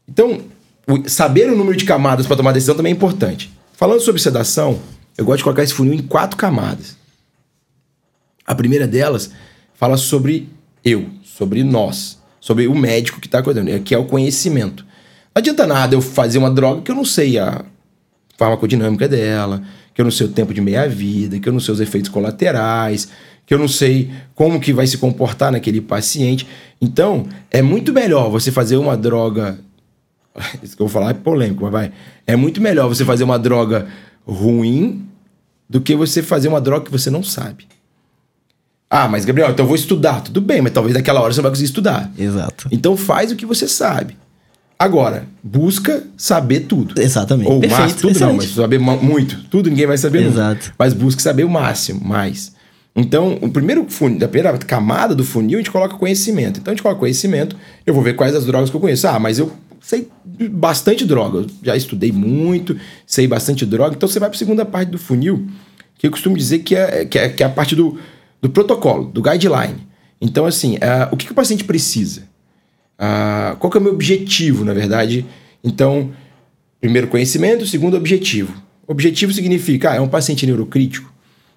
Então, 0.07 0.41
o- 0.87 1.07
saber 1.09 1.49
o 1.51 1.55
número 1.57 1.75
de 1.77 1.83
camadas 1.85 2.25
para 2.25 2.37
tomar 2.37 2.53
decisão 2.53 2.75
também 2.75 2.93
é 2.93 2.95
importante. 2.95 3.51
Falando 3.73 3.99
sobre 3.99 4.21
sedação, 4.21 4.79
eu 5.17 5.25
gosto 5.25 5.39
de 5.39 5.43
colocar 5.43 5.63
esse 5.63 5.73
funil 5.73 5.93
em 5.93 6.01
quatro 6.01 6.37
camadas. 6.37 6.95
A 8.47 8.55
primeira 8.55 8.87
delas 8.87 9.31
fala 9.73 9.97
sobre 9.97 10.47
eu, 10.83 11.09
sobre 11.23 11.63
nós, 11.63 12.19
sobre 12.39 12.67
o 12.67 12.75
médico 12.75 13.19
que 13.19 13.27
está 13.27 13.41
cuidando, 13.43 13.77
que 13.81 13.93
é 13.93 13.97
o 13.97 14.05
conhecimento. 14.05 14.83
Não 15.33 15.39
adianta 15.41 15.67
nada 15.67 15.95
eu 15.95 16.01
fazer 16.01 16.37
uma 16.37 16.49
droga 16.51 16.81
que 16.81 16.91
eu 16.91 16.95
não 16.95 17.03
sei 17.03 17.37
a 17.37 17.65
farmacodinâmica 18.37 19.07
dela, 19.07 19.61
que 19.93 19.99
eu 20.01 20.05
não 20.05 20.11
sei 20.11 20.27
o 20.27 20.31
tempo 20.31 20.53
de 20.53 20.61
meia-vida, 20.61 21.39
que 21.39 21.49
eu 21.49 21.53
não 21.53 21.59
sei 21.59 21.73
os 21.73 21.79
efeitos 21.81 22.09
colaterais, 22.09 23.09
que 23.45 23.53
eu 23.53 23.59
não 23.59 23.67
sei 23.67 24.11
como 24.33 24.59
que 24.59 24.73
vai 24.73 24.87
se 24.87 24.97
comportar 24.97 25.51
naquele 25.51 25.79
paciente. 25.81 26.47
Então, 26.81 27.25
é 27.51 27.61
muito 27.61 27.93
melhor 27.93 28.29
você 28.29 28.51
fazer 28.51 28.77
uma 28.77 28.97
droga. 28.97 29.59
Isso 30.63 30.75
que 30.75 30.81
eu 30.81 30.87
vou 30.87 30.93
falar 30.93 31.11
é 31.11 31.13
polêmico, 31.13 31.63
mas 31.63 31.71
vai. 31.71 31.91
É 32.25 32.35
muito 32.35 32.61
melhor 32.61 32.87
você 32.87 33.05
fazer 33.05 33.23
uma 33.23 33.37
droga 33.37 33.87
ruim 34.25 35.05
do 35.69 35.79
que 35.79 35.95
você 35.95 36.21
fazer 36.21 36.47
uma 36.47 36.61
droga 36.61 36.85
que 36.85 36.91
você 36.91 37.09
não 37.09 37.23
sabe. 37.23 37.67
Ah, 38.89 39.07
mas 39.07 39.25
Gabriel, 39.25 39.51
então 39.51 39.63
eu 39.63 39.67
vou 39.67 39.75
estudar. 39.75 40.21
Tudo 40.21 40.41
bem, 40.41 40.61
mas 40.61 40.71
talvez 40.71 40.95
naquela 40.95 41.21
hora 41.21 41.33
você 41.33 41.39
não 41.39 41.43
vai 41.43 41.51
conseguir 41.51 41.65
estudar. 41.67 42.11
Exato. 42.17 42.67
Então 42.71 42.95
faz 42.95 43.31
o 43.31 43.35
que 43.35 43.45
você 43.45 43.67
sabe. 43.67 44.15
Agora, 44.77 45.25
busca 45.41 46.03
saber 46.17 46.61
tudo. 46.61 46.99
Exatamente. 46.99 47.49
Ou 47.49 47.59
Perfeito, 47.59 47.79
mais, 47.79 47.93
tudo 47.93 48.03
não, 48.07 48.11
excelente. 48.11 48.37
mas 48.37 48.49
saber 48.55 48.79
muito. 48.79 49.43
Tudo 49.49 49.69
ninguém 49.69 49.87
vai 49.87 49.97
saber 49.97 50.21
nunca. 50.21 50.33
Exato. 50.33 50.73
Mas 50.77 50.93
busque 50.93 51.21
saber 51.21 51.45
o 51.45 51.49
máximo, 51.49 52.01
mais. 52.03 52.54
Então, 52.95 53.37
o 53.41 53.49
primeiro 53.49 53.85
funil, 53.89 54.23
a 54.23 54.27
primeira 54.27 54.57
camada 54.57 55.13
do 55.13 55.23
funil, 55.23 55.57
a 55.57 55.61
gente 55.61 55.71
coloca 55.71 55.97
conhecimento. 55.97 56.59
Então, 56.59 56.71
a 56.71 56.75
gente 56.75 56.81
coloca 56.81 56.99
conhecimento, 56.99 57.55
eu 57.85 57.93
vou 57.93 58.01
ver 58.01 58.15
quais 58.15 58.33
as 58.33 58.45
drogas 58.45 58.69
que 58.69 58.75
eu 58.75 58.79
conheço. 58.79 59.07
Ah, 59.07 59.19
mas 59.19 59.37
eu 59.37 59.51
sei 59.81 60.07
bastante 60.49 61.05
droga, 61.05 61.39
eu 61.39 61.47
já 61.61 61.75
estudei 61.75 62.11
muito, 62.11 62.77
sei 63.05 63.27
bastante 63.27 63.65
droga. 63.65 63.95
Então, 63.95 64.07
você 64.07 64.19
vai 64.19 64.29
para 64.29 64.35
a 64.35 64.39
segunda 64.39 64.63
parte 64.63 64.89
do 64.89 64.97
funil, 64.97 65.45
que 65.97 66.07
eu 66.07 66.11
costumo 66.11 66.37
dizer 66.37 66.59
que 66.59 66.73
é, 66.73 67.05
que 67.05 67.19
é, 67.19 67.29
que 67.29 67.43
é 67.43 67.45
a 67.45 67.49
parte 67.49 67.75
do, 67.75 67.99
do 68.41 68.49
protocolo, 68.49 69.05
do 69.05 69.21
guideline. 69.21 69.85
Então, 70.21 70.45
assim, 70.45 70.77
ah, 70.81 71.09
o 71.11 71.17
que, 71.17 71.25
que 71.25 71.31
o 71.33 71.35
paciente 71.35 71.65
precisa? 71.65 72.23
Ah, 72.97 73.57
qual 73.59 73.69
que 73.69 73.77
é 73.77 73.81
o 73.81 73.83
meu 73.83 73.93
objetivo, 73.93 74.63
na 74.63 74.73
verdade? 74.73 75.25
Então, 75.61 76.11
primeiro 76.79 77.07
conhecimento, 77.07 77.65
segundo 77.65 77.97
objetivo. 77.97 78.53
Objetivo 78.87 79.33
significa, 79.33 79.91
ah, 79.91 79.95
é 79.95 79.99
um 79.99 80.07
paciente 80.07 80.45
neurocrítico. 80.45 81.13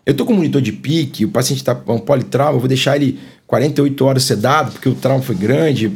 Eu 0.08 0.14
tô 0.14 0.24
com 0.24 0.32
um 0.32 0.36
monitor 0.36 0.62
de 0.62 0.72
pique, 0.72 1.26
o 1.26 1.28
paciente 1.28 1.62
tá 1.62 1.74
com 1.74 1.96
um 1.96 1.98
politrauma, 1.98 2.58
vou 2.58 2.66
deixar 2.66 2.96
ele 2.96 3.20
48 3.46 4.04
horas 4.06 4.24
sedado 4.24 4.72
porque 4.72 4.88
o 4.88 4.94
trauma 4.94 5.22
foi 5.22 5.34
grande. 5.34 5.92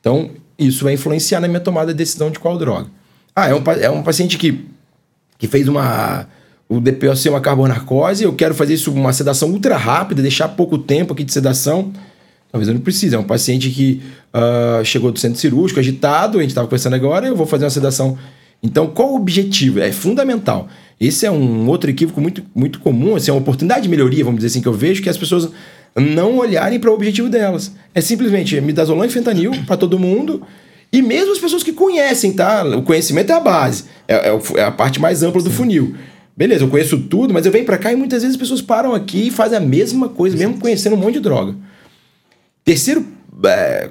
Então, 0.00 0.30
isso 0.58 0.84
vai 0.84 0.94
influenciar 0.94 1.38
na 1.38 1.46
minha 1.46 1.60
tomada 1.60 1.92
de 1.92 1.98
decisão 1.98 2.30
de 2.30 2.38
qual 2.38 2.56
droga. 2.56 2.86
Ah, 3.34 3.46
é 3.46 3.54
um, 3.54 3.62
é 3.78 3.90
um 3.90 4.02
paciente 4.02 4.38
que, 4.38 4.64
que 5.36 5.46
fez 5.46 5.68
uma 5.68 6.26
o 6.66 6.80
DPOC, 6.80 7.28
uma 7.28 7.38
carbonarcose, 7.42 8.24
eu 8.24 8.32
quero 8.32 8.54
fazer 8.54 8.72
isso 8.72 8.90
uma 8.90 9.12
sedação 9.12 9.50
ultra 9.50 9.76
rápida, 9.76 10.22
deixar 10.22 10.48
pouco 10.48 10.78
tempo 10.78 11.12
aqui 11.12 11.22
de 11.22 11.30
sedação. 11.30 11.92
Talvez 12.50 12.68
eu 12.68 12.74
não 12.74 12.80
precise. 12.80 13.14
É 13.14 13.18
um 13.18 13.24
paciente 13.24 13.68
que 13.68 14.00
ah, 14.32 14.80
chegou 14.82 15.12
do 15.12 15.18
centro 15.18 15.38
cirúrgico, 15.38 15.78
agitado, 15.78 16.38
a 16.38 16.40
gente 16.40 16.52
estava 16.52 16.66
conversando 16.66 16.94
agora, 16.94 17.26
eu 17.26 17.36
vou 17.36 17.44
fazer 17.44 17.64
uma 17.64 17.70
sedação. 17.70 18.16
Então, 18.62 18.86
qual 18.86 19.12
o 19.12 19.16
objetivo? 19.16 19.78
É 19.78 19.92
fundamental. 19.92 20.68
Esse 21.00 21.26
é 21.26 21.30
um 21.30 21.68
outro 21.68 21.90
equívoco 21.90 22.20
muito, 22.20 22.42
muito 22.54 22.80
comum, 22.80 23.16
assim, 23.16 23.30
é 23.30 23.34
uma 23.34 23.40
oportunidade 23.40 23.82
de 23.82 23.88
melhoria, 23.88 24.24
vamos 24.24 24.38
dizer 24.38 24.48
assim, 24.48 24.62
que 24.62 24.68
eu 24.68 24.72
vejo 24.72 25.02
que 25.02 25.10
as 25.10 25.18
pessoas 25.18 25.50
não 25.94 26.38
olharem 26.38 26.78
para 26.78 26.90
o 26.90 26.94
objetivo 26.94 27.28
delas. 27.28 27.72
É 27.94 28.00
simplesmente 28.00 28.58
midazolam 28.60 29.04
e 29.04 29.10
fentanil 29.10 29.52
para 29.66 29.76
todo 29.76 29.98
mundo. 29.98 30.42
E 30.92 31.02
mesmo 31.02 31.32
as 31.32 31.38
pessoas 31.38 31.62
que 31.62 31.72
conhecem, 31.72 32.32
tá? 32.32 32.64
O 32.64 32.82
conhecimento 32.82 33.30
é 33.30 33.34
a 33.34 33.40
base, 33.40 33.84
é, 34.08 34.30
é 34.30 34.40
é 34.56 34.62
a 34.62 34.70
parte 34.70 35.00
mais 35.00 35.22
ampla 35.22 35.42
do 35.42 35.50
funil. 35.50 35.94
Beleza, 36.36 36.64
eu 36.64 36.68
conheço 36.68 36.98
tudo, 36.98 37.32
mas 37.32 37.46
eu 37.46 37.52
venho 37.52 37.64
para 37.64 37.78
cá 37.78 37.92
e 37.92 37.96
muitas 37.96 38.22
vezes 38.22 38.36
as 38.36 38.40
pessoas 38.40 38.60
param 38.62 38.94
aqui 38.94 39.28
e 39.28 39.30
fazem 39.30 39.56
a 39.56 39.60
mesma 39.60 40.08
coisa, 40.08 40.36
mesmo 40.36 40.58
conhecendo 40.58 40.94
um 40.94 40.98
monte 40.98 41.14
de 41.14 41.20
droga. 41.20 41.54
Terceiro 42.62 43.06
é, 43.44 43.90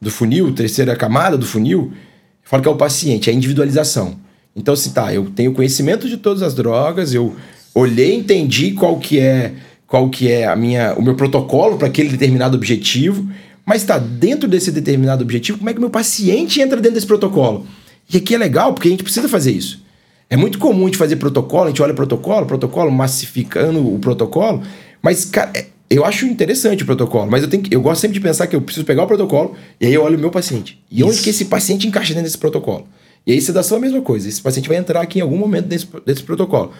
do 0.00 0.10
funil, 0.10 0.52
terceira 0.52 0.96
camada 0.96 1.36
do 1.38 1.46
funil, 1.46 1.92
eu 1.92 2.48
falo 2.48 2.62
que 2.62 2.68
é 2.68 2.72
o 2.72 2.76
paciente, 2.76 3.30
é 3.30 3.32
a 3.32 3.36
individualização. 3.36 4.18
Então, 4.56 4.74
se 4.74 4.90
tá, 4.90 5.12
eu 5.12 5.26
tenho 5.26 5.52
conhecimento 5.52 6.08
de 6.08 6.16
todas 6.16 6.42
as 6.42 6.54
drogas, 6.54 7.12
eu 7.12 7.36
olhei, 7.74 8.14
entendi 8.14 8.72
qual 8.72 8.98
que 8.98 9.20
é 9.20 9.52
qual 9.86 10.08
que 10.10 10.30
é 10.30 10.46
a 10.46 10.56
minha, 10.56 10.94
o 10.94 11.02
meu 11.02 11.14
protocolo 11.14 11.76
para 11.76 11.86
aquele 11.86 12.08
determinado 12.08 12.56
objetivo, 12.56 13.28
mas 13.64 13.82
está 13.82 13.98
dentro 13.98 14.48
desse 14.48 14.72
determinado 14.72 15.22
objetivo, 15.22 15.58
como 15.58 15.70
é 15.70 15.74
que 15.74 15.78
meu 15.78 15.90
paciente 15.90 16.60
entra 16.60 16.80
dentro 16.80 16.94
desse 16.94 17.06
protocolo? 17.06 17.66
E 18.12 18.16
aqui 18.16 18.34
é 18.34 18.38
legal, 18.38 18.72
porque 18.72 18.88
a 18.88 18.90
gente 18.90 19.04
precisa 19.04 19.28
fazer 19.28 19.52
isso. 19.52 19.80
É 20.28 20.36
muito 20.36 20.58
comum 20.58 20.82
a 20.82 20.86
gente 20.86 20.98
fazer 20.98 21.16
protocolo, 21.16 21.64
a 21.64 21.68
gente 21.68 21.82
olha 21.82 21.94
protocolo, 21.94 22.46
protocolo, 22.46 22.90
massificando 22.90 23.94
o 23.94 23.98
protocolo, 24.00 24.62
mas, 25.00 25.24
cara, 25.24 25.52
é, 25.54 25.66
eu 25.88 26.04
acho 26.04 26.26
interessante 26.26 26.82
o 26.82 26.86
protocolo, 26.86 27.30
mas 27.30 27.44
eu, 27.44 27.48
tenho 27.48 27.62
que, 27.62 27.72
eu 27.72 27.80
gosto 27.80 28.00
sempre 28.00 28.14
de 28.14 28.20
pensar 28.20 28.48
que 28.48 28.56
eu 28.56 28.60
preciso 28.60 28.84
pegar 28.84 29.04
o 29.04 29.06
protocolo 29.06 29.54
e 29.80 29.86
aí 29.86 29.94
eu 29.94 30.02
olho 30.02 30.16
o 30.16 30.20
meu 30.20 30.30
paciente. 30.30 30.82
E 30.90 31.00
Isso. 31.00 31.08
onde 31.08 31.20
que 31.20 31.30
esse 31.30 31.44
paciente 31.44 31.86
encaixa 31.86 32.08
dentro 32.08 32.24
desse 32.24 32.38
protocolo? 32.38 32.88
E 33.26 33.32
aí 33.32 33.40
sedação 33.40 33.76
é 33.76 33.80
a 33.80 33.82
mesma 33.82 34.00
coisa. 34.00 34.28
Esse 34.28 34.40
paciente 34.40 34.68
vai 34.68 34.76
entrar 34.76 35.00
aqui 35.00 35.18
em 35.18 35.22
algum 35.22 35.36
momento 35.36 35.66
desse, 35.66 35.88
desse 36.04 36.22
protocolo. 36.22 36.72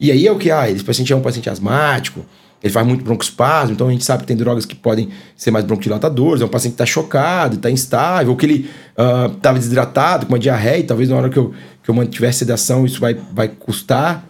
E 0.00 0.10
aí 0.10 0.26
é 0.26 0.32
o 0.32 0.38
que? 0.38 0.50
Ah, 0.50 0.68
esse 0.70 0.82
paciente 0.82 1.12
é 1.12 1.16
um 1.16 1.20
paciente 1.20 1.48
asmático, 1.48 2.24
ele 2.62 2.72
faz 2.72 2.86
muito 2.86 3.04
broncoespasmo, 3.04 3.74
então 3.74 3.88
a 3.88 3.90
gente 3.90 4.04
sabe 4.04 4.22
que 4.22 4.26
tem 4.26 4.36
drogas 4.36 4.64
que 4.64 4.74
podem 4.74 5.08
ser 5.36 5.50
mais 5.50 5.64
broncodilatadores, 5.64 6.42
é 6.42 6.44
um 6.44 6.48
paciente 6.48 6.72
que 6.72 6.82
está 6.82 6.86
chocado, 6.86 7.56
está 7.56 7.70
instável, 7.70 8.30
ou 8.30 8.36
que 8.36 8.46
ele 8.46 8.70
estava 8.90 9.56
uh, 9.56 9.60
desidratado, 9.60 10.26
com 10.26 10.32
uma 10.32 10.38
diarreia, 10.38 10.78
e 10.78 10.84
talvez 10.84 11.08
na 11.08 11.16
hora 11.16 11.28
que 11.28 11.36
eu, 11.36 11.52
que 11.82 11.90
eu 11.90 11.94
mantiver 11.94 12.32
sedação 12.32 12.86
isso 12.86 13.00
vai, 13.00 13.14
vai 13.14 13.48
custar. 13.48 14.28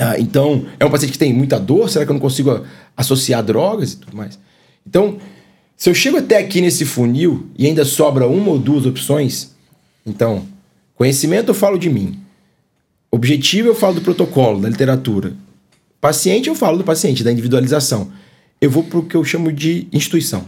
Uh, 0.00 0.18
então, 0.18 0.66
é 0.80 0.84
um 0.84 0.90
paciente 0.90 1.12
que 1.12 1.18
tem 1.18 1.32
muita 1.32 1.60
dor, 1.60 1.90
será 1.90 2.04
que 2.04 2.10
eu 2.10 2.14
não 2.14 2.20
consigo 2.20 2.64
associar 2.96 3.42
drogas 3.42 3.92
e 3.92 3.96
tudo 3.98 4.16
mais? 4.16 4.38
Então, 4.86 5.18
se 5.76 5.90
eu 5.90 5.94
chego 5.94 6.16
até 6.16 6.38
aqui 6.38 6.62
nesse 6.62 6.86
funil 6.86 7.50
e 7.58 7.66
ainda 7.66 7.84
sobra 7.84 8.26
uma 8.26 8.50
ou 8.50 8.58
duas 8.58 8.86
opções, 8.86 9.54
então, 10.06 10.46
conhecimento 10.96 11.50
eu 11.50 11.54
falo 11.54 11.78
de 11.78 11.88
mim, 11.88 12.18
objetivo 13.10 13.68
eu 13.68 13.74
falo 13.74 13.94
do 13.94 14.00
protocolo, 14.00 14.60
da 14.60 14.68
literatura, 14.68 15.32
Paciente, 16.00 16.48
eu 16.48 16.54
falo 16.54 16.78
do 16.78 16.84
paciente, 16.84 17.24
da 17.24 17.32
individualização. 17.32 18.12
Eu 18.60 18.70
vou 18.70 18.84
para 18.84 18.98
o 18.98 19.02
que 19.02 19.16
eu 19.16 19.24
chamo 19.24 19.52
de 19.52 19.88
instituição. 19.92 20.44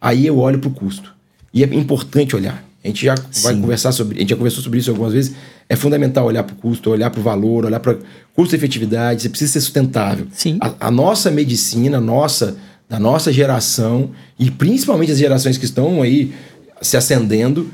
Aí 0.00 0.26
eu 0.26 0.38
olho 0.38 0.58
para 0.58 0.68
o 0.68 0.72
custo. 0.72 1.14
E 1.52 1.64
é 1.64 1.66
importante 1.74 2.36
olhar. 2.36 2.64
A 2.82 2.86
gente 2.86 3.04
já 3.04 3.16
Sim. 3.16 3.42
vai 3.42 3.56
conversar 3.56 3.92
sobre, 3.92 4.18
a 4.18 4.20
gente 4.20 4.30
já 4.30 4.36
conversou 4.36 4.62
sobre 4.62 4.78
isso 4.78 4.88
algumas 4.90 5.12
vezes. 5.12 5.34
É 5.68 5.76
fundamental 5.76 6.26
olhar 6.26 6.44
para 6.44 6.54
o 6.54 6.56
custo, 6.56 6.90
olhar 6.90 7.10
para 7.10 7.20
o 7.20 7.22
valor, 7.22 7.64
olhar 7.64 7.80
para 7.80 7.98
custo-efetividade. 8.34 9.22
Você 9.22 9.28
precisa 9.28 9.52
ser 9.52 9.60
sustentável. 9.62 10.26
Sim. 10.32 10.58
A, 10.60 10.86
a, 10.86 10.90
nossa 10.90 11.30
medicina, 11.30 12.00
nossa, 12.00 12.56
da 12.88 12.98
nossa 12.98 13.32
geração 13.32 14.10
e 14.38 14.50
principalmente 14.50 15.12
as 15.12 15.18
gerações 15.18 15.58
que 15.58 15.64
estão 15.64 16.02
aí 16.02 16.32
se 16.80 16.96
ascendendo, 16.96 17.68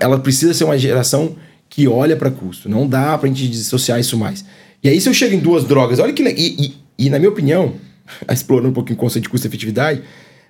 ela 0.00 0.18
precisa 0.18 0.54
ser 0.54 0.64
uma 0.64 0.78
geração 0.78 1.36
que 1.68 1.86
olha 1.86 2.16
para 2.16 2.30
custo. 2.30 2.68
Não 2.68 2.86
dá 2.86 3.16
para 3.18 3.28
a 3.28 3.32
gente 3.32 3.48
dissociar 3.48 4.00
isso 4.00 4.16
mais. 4.16 4.44
E 4.82 4.88
aí, 4.88 5.00
se 5.00 5.08
eu 5.08 5.14
chego 5.14 5.34
em 5.34 5.38
duas 5.38 5.64
drogas, 5.64 5.98
olha 5.98 6.12
que. 6.12 6.22
E, 6.22 6.64
e, 6.66 6.74
e 6.98 7.10
na 7.10 7.18
minha 7.18 7.30
opinião, 7.30 7.74
explorando 8.30 8.70
um 8.70 8.72
pouquinho 8.72 8.96
o 8.96 9.00
conceito 9.00 9.24
de 9.24 9.28
custo-efetividade, 9.28 10.02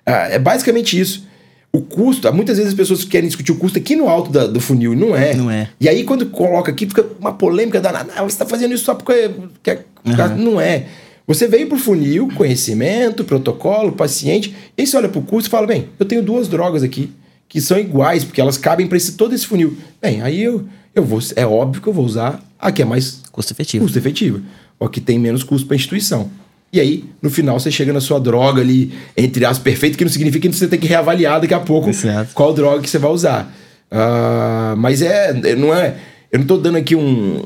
ah, 0.05 0.29
é 0.29 0.39
basicamente 0.39 0.99
isso. 0.99 1.27
O 1.71 1.81
custo, 1.81 2.31
muitas 2.33 2.57
vezes 2.57 2.71
as 2.71 2.77
pessoas 2.77 3.03
querem 3.03 3.27
discutir 3.27 3.51
o 3.51 3.55
custo 3.55 3.77
aqui 3.77 3.95
no 3.95 4.09
alto 4.09 4.31
da, 4.31 4.47
do 4.47 4.59
funil, 4.59 4.95
não 4.95 5.15
é. 5.15 5.35
Não 5.35 5.51
é. 5.51 5.69
E 5.79 5.87
aí, 5.87 6.03
quando 6.03 6.25
coloca 6.27 6.71
aqui, 6.71 6.87
fica 6.87 7.05
uma 7.19 7.33
polêmica 7.33 7.79
danada. 7.79 8.11
Ah, 8.15 8.23
você 8.23 8.33
está 8.33 8.45
fazendo 8.45 8.73
isso 8.73 8.85
só 8.85 8.95
porque. 8.95 9.29
quer 9.61 9.85
uhum. 10.05 10.37
Não 10.37 10.61
é. 10.61 10.87
Você 11.27 11.47
veio 11.47 11.67
para 11.67 11.77
o 11.77 11.79
funil, 11.79 12.27
conhecimento, 12.35 13.23
protocolo, 13.23 13.91
paciente, 13.91 14.55
e 14.75 14.81
aí 14.81 14.87
você 14.87 14.97
olha 14.97 15.07
para 15.07 15.19
o 15.19 15.23
custo 15.23 15.47
e 15.47 15.51
fala: 15.51 15.67
bem, 15.67 15.89
eu 15.99 16.05
tenho 16.05 16.23
duas 16.23 16.47
drogas 16.47 16.81
aqui 16.81 17.11
que 17.47 17.59
são 17.59 17.77
iguais, 17.79 18.23
porque 18.23 18.39
elas 18.39 18.57
cabem 18.57 18.87
para 18.87 18.97
todo 19.17 19.33
esse 19.33 19.45
funil. 19.45 19.75
Bem, 20.01 20.21
aí 20.21 20.41
eu, 20.41 20.65
eu 20.93 21.03
vou. 21.03 21.19
É 21.35 21.45
óbvio 21.45 21.81
que 21.81 21.87
eu 21.87 21.93
vou 21.93 22.05
usar 22.05 22.41
a 22.59 22.71
que 22.71 22.81
é 22.81 22.85
mais 22.85 23.21
custo 23.31 23.53
efetivo. 23.53 23.85
Custo 23.85 23.97
efetivo. 23.97 24.41
Ou 24.79 24.89
que 24.89 25.01
tem 25.01 25.19
menos 25.19 25.43
custo 25.43 25.67
para 25.67 25.75
a 25.75 25.77
instituição. 25.77 26.29
E 26.71 26.79
aí, 26.79 27.05
no 27.21 27.29
final, 27.29 27.59
você 27.59 27.71
chega 27.71 27.91
na 27.91 27.99
sua 27.99 28.19
droga 28.19 28.61
ali, 28.61 28.93
entre 29.17 29.43
as 29.43 29.57
perfeito, 29.57 29.97
que 29.97 30.05
não 30.05 30.11
significa 30.11 30.47
que 30.47 30.55
você 30.55 30.67
tem 30.67 30.79
que 30.79 30.87
reavaliar 30.87 31.41
daqui 31.41 31.53
a 31.53 31.59
pouco 31.59 31.89
Exato. 31.89 32.31
qual 32.33 32.53
droga 32.53 32.81
que 32.81 32.89
você 32.89 32.99
vai 32.99 33.09
usar. 33.09 33.51
Uh, 33.91 34.77
mas 34.77 35.01
é, 35.01 35.33
não 35.55 35.73
é. 35.73 35.95
Eu 36.31 36.37
não 36.37 36.43
estou 36.43 36.59
dando 36.59 36.77
aqui 36.77 36.95
um, 36.95 37.41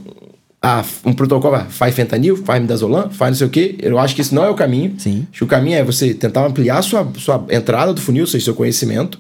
ah, 0.62 0.84
um 1.06 1.14
protocolo, 1.14 1.56
ah, 1.56 1.66
faz 1.70 1.96
fentanil, 1.96 2.36
faz 2.36 2.62
midazolam, 2.62 3.10
faz 3.10 3.32
não 3.32 3.38
sei 3.38 3.48
o 3.48 3.50
quê. 3.50 3.76
Eu 3.80 3.98
acho 3.98 4.14
que 4.14 4.22
isso 4.22 4.36
não 4.36 4.44
é 4.44 4.50
o 4.50 4.56
caminho. 4.56 4.94
Sim. 4.98 5.26
Acho 5.30 5.40
que 5.40 5.44
o 5.44 5.48
caminho 5.48 5.78
é 5.78 5.84
você 5.84 6.14
tentar 6.14 6.46
ampliar 6.46 6.80
a 6.80 6.82
sua, 6.82 7.10
sua 7.18 7.46
entrada 7.50 7.94
do 7.94 8.02
funil, 8.02 8.24
ou 8.24 8.28
seja, 8.28 8.46
seu 8.46 8.54
conhecimento, 8.54 9.20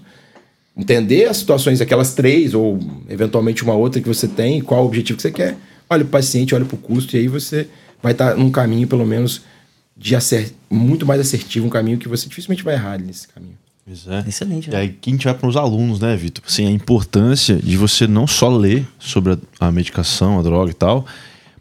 entender 0.76 1.26
as 1.26 1.38
situações, 1.38 1.82
aquelas 1.82 2.13
três, 2.13 2.53
ou 2.53 2.80
eventualmente 3.09 3.63
uma 3.63 3.74
outra 3.74 4.01
que 4.01 4.07
você 4.07 4.28
tem, 4.28 4.61
qual 4.61 4.84
o 4.84 4.88
objetivo 4.88 5.17
que 5.17 5.21
você 5.21 5.32
quer 5.32 5.57
olha 5.89 6.03
para 6.03 6.07
o 6.07 6.11
paciente, 6.11 6.55
olha 6.55 6.65
para 6.65 6.76
o 6.76 6.80
custo, 6.80 7.15
e 7.15 7.19
aí 7.19 7.28
você 7.28 7.67
vai 8.01 8.11
estar 8.11 8.32
tá 8.32 8.36
num 8.36 8.51
caminho, 8.51 8.88
pelo 8.88 9.05
menos, 9.05 9.41
de 9.95 10.15
acert... 10.15 10.51
muito 10.69 11.05
mais 11.05 11.21
assertivo, 11.21 11.67
um 11.67 11.69
caminho 11.69 11.97
que 11.97 12.07
você 12.07 12.28
dificilmente 12.28 12.63
vai 12.63 12.76
errar 12.76 12.97
nesse 12.99 13.28
caminho. 13.28 13.57
Pois 13.86 14.07
é. 14.07 14.24
Excelente. 14.28 14.69
E 14.69 14.76
aí 14.76 14.89
que 14.89 15.09
a 15.09 15.13
gente 15.13 15.26
vai 15.26 15.34
para 15.34 15.47
os 15.47 15.57
alunos, 15.57 15.99
né, 15.99 16.15
Vitor? 16.15 16.43
Assim, 16.47 16.65
a 16.65 16.71
importância 16.71 17.57
de 17.57 17.78
você 17.78 18.07
não 18.07 18.26
só 18.26 18.49
ler 18.49 18.88
sobre 18.97 19.34
a, 19.34 19.67
a 19.67 19.71
medicação, 19.71 20.39
a 20.39 20.41
droga 20.41 20.71
e 20.71 20.74
tal, 20.74 21.05